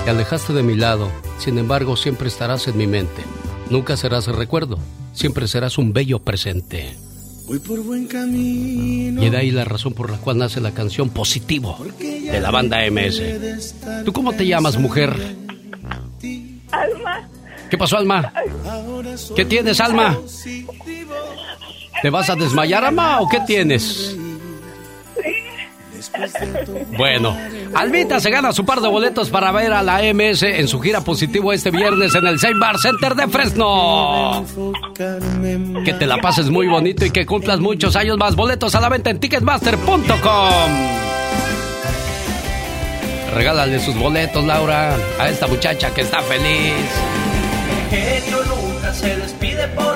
Te 0.04 0.10
alejaste 0.10 0.52
de 0.52 0.62
mi 0.62 0.76
lado, 0.76 1.10
sin 1.38 1.58
embargo 1.58 1.96
siempre 1.96 2.28
estarás 2.28 2.66
en 2.68 2.76
mi 2.76 2.86
mente. 2.86 3.22
Nunca 3.70 3.96
serás 3.96 4.28
el 4.28 4.36
recuerdo, 4.36 4.78
siempre 5.12 5.46
serás 5.48 5.78
un 5.78 5.92
bello 5.92 6.18
presente. 6.18 6.94
Voy 7.46 7.58
por 7.58 7.80
buen 7.80 8.06
camino. 8.06 9.22
Y 9.22 9.30
de 9.30 9.36
ahí 9.36 9.50
la 9.50 9.64
razón 9.64 9.92
por 9.92 10.10
la 10.10 10.18
cual 10.18 10.38
nace 10.38 10.60
la 10.60 10.72
canción 10.72 11.10
Positivo 11.10 11.78
de 11.98 12.40
la 12.40 12.50
banda 12.50 12.78
MS. 12.90 14.04
¿Tú 14.04 14.12
cómo 14.12 14.32
te 14.32 14.46
llamas, 14.46 14.76
mujer? 14.76 15.14
Alma. 16.70 17.28
¿Qué 17.68 17.78
pasó, 17.78 17.96
Alma? 17.96 18.32
¿Qué 19.34 19.44
tienes, 19.44 19.80
Alma? 19.80 20.18
¿Te 22.02 22.10
vas 22.10 22.28
a 22.28 22.34
desmayar, 22.34 22.84
Alma, 22.84 23.20
o 23.20 23.28
qué 23.28 23.40
tienes? 23.46 24.16
Bueno, 26.96 27.36
Almita 27.74 28.18
se 28.18 28.28
gana 28.30 28.52
su 28.52 28.64
par 28.64 28.80
de 28.80 28.88
boletos 28.88 29.30
para 29.30 29.52
ver 29.52 29.72
a 29.72 29.82
la 29.82 30.00
MS 30.12 30.42
en 30.42 30.66
su 30.66 30.80
gira 30.80 31.02
positivo 31.02 31.52
este 31.52 31.70
viernes 31.70 32.14
en 32.16 32.26
el 32.26 32.40
Same 32.40 32.58
Bar 32.58 32.76
Center 32.78 33.14
de 33.14 33.28
Fresno. 33.28 34.44
Que 35.84 35.92
te 35.94 36.06
la 36.06 36.18
pases 36.18 36.50
muy 36.50 36.66
bonito 36.66 37.04
y 37.04 37.10
que 37.10 37.24
cumplas 37.24 37.60
muchos 37.60 37.94
años 37.94 38.18
más. 38.18 38.34
Boletos 38.34 38.74
a 38.74 38.80
la 38.80 38.88
venta 38.88 39.10
en 39.10 39.20
ticketmaster.com. 39.20 40.10
Regálale 43.34 43.78
sus 43.80 43.96
boletos, 43.96 44.44
Laura, 44.44 44.96
a 45.18 45.28
esta 45.28 45.46
muchacha 45.46 45.94
que 45.94 46.02
está 46.02 46.20
feliz. 46.22 46.74
Se 48.92 49.16
despide 49.16 49.68
por 49.68 49.91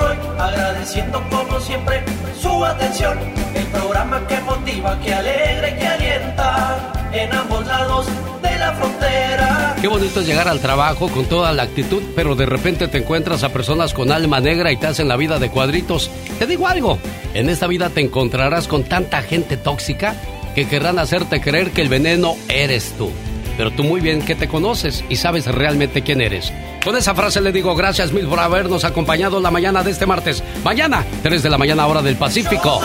agradeciendo 0.86 1.22
como 1.30 1.60
siempre 1.60 2.02
su 2.40 2.64
atención. 2.64 3.18
El 3.54 3.66
programa 3.66 4.26
que 4.28 4.40
motiva, 4.40 4.98
que 5.00 5.14
alegra 5.14 5.70
y 5.70 5.74
que 5.74 5.86
alienta 5.86 6.92
en 7.12 7.32
ambos 7.32 7.66
lados 7.66 8.06
de 8.42 8.58
la 8.58 8.72
frontera. 8.74 9.76
Qué 9.80 9.88
bonito 9.88 10.20
es 10.20 10.26
llegar 10.26 10.48
al 10.48 10.60
trabajo 10.60 11.08
con 11.08 11.24
toda 11.26 11.52
la 11.52 11.64
actitud, 11.64 12.02
pero 12.14 12.36
de 12.36 12.46
repente 12.46 12.86
te 12.88 12.98
encuentras 12.98 13.42
a 13.42 13.48
personas 13.48 13.94
con 13.94 14.12
alma 14.12 14.40
negra 14.40 14.70
y 14.70 14.76
te 14.76 14.86
hacen 14.86 15.08
la 15.08 15.16
vida 15.16 15.38
de 15.38 15.50
cuadritos. 15.50 16.10
Te 16.38 16.46
digo 16.46 16.68
algo, 16.68 16.98
en 17.34 17.50
esta 17.50 17.66
vida 17.66 17.90
te 17.90 18.00
encontrarás 18.00 18.68
con 18.68 18.84
tanta 18.84 19.22
gente 19.22 19.56
tóxica 19.56 20.14
que 20.54 20.68
querrán 20.68 20.98
hacerte 20.98 21.40
creer 21.40 21.72
que 21.72 21.82
el 21.82 21.88
veneno 21.88 22.36
eres 22.48 22.94
tú. 22.96 23.10
Pero 23.56 23.70
tú 23.70 23.84
muy 23.84 24.00
bien 24.00 24.22
que 24.22 24.34
te 24.34 24.48
conoces 24.48 25.04
y 25.08 25.16
sabes 25.16 25.46
realmente 25.46 26.02
quién 26.02 26.20
eres. 26.20 26.52
Con 26.84 26.96
esa 26.96 27.14
frase 27.14 27.40
le 27.40 27.52
digo 27.52 27.74
gracias 27.74 28.12
mil 28.12 28.26
por 28.26 28.40
habernos 28.40 28.84
acompañado 28.84 29.40
la 29.40 29.50
mañana 29.50 29.82
de 29.82 29.90
este 29.90 30.06
martes. 30.06 30.42
Mañana, 30.64 31.04
3 31.22 31.42
de 31.42 31.50
la 31.50 31.58
mañana 31.58 31.86
hora 31.86 32.02
del 32.02 32.16
Pacífico. 32.16 32.80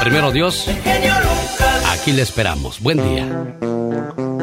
Primero 0.00 0.32
Dios, 0.32 0.68
aquí 1.88 2.12
le 2.12 2.22
esperamos. 2.22 2.80
Buen 2.80 2.98
día. 2.98 4.35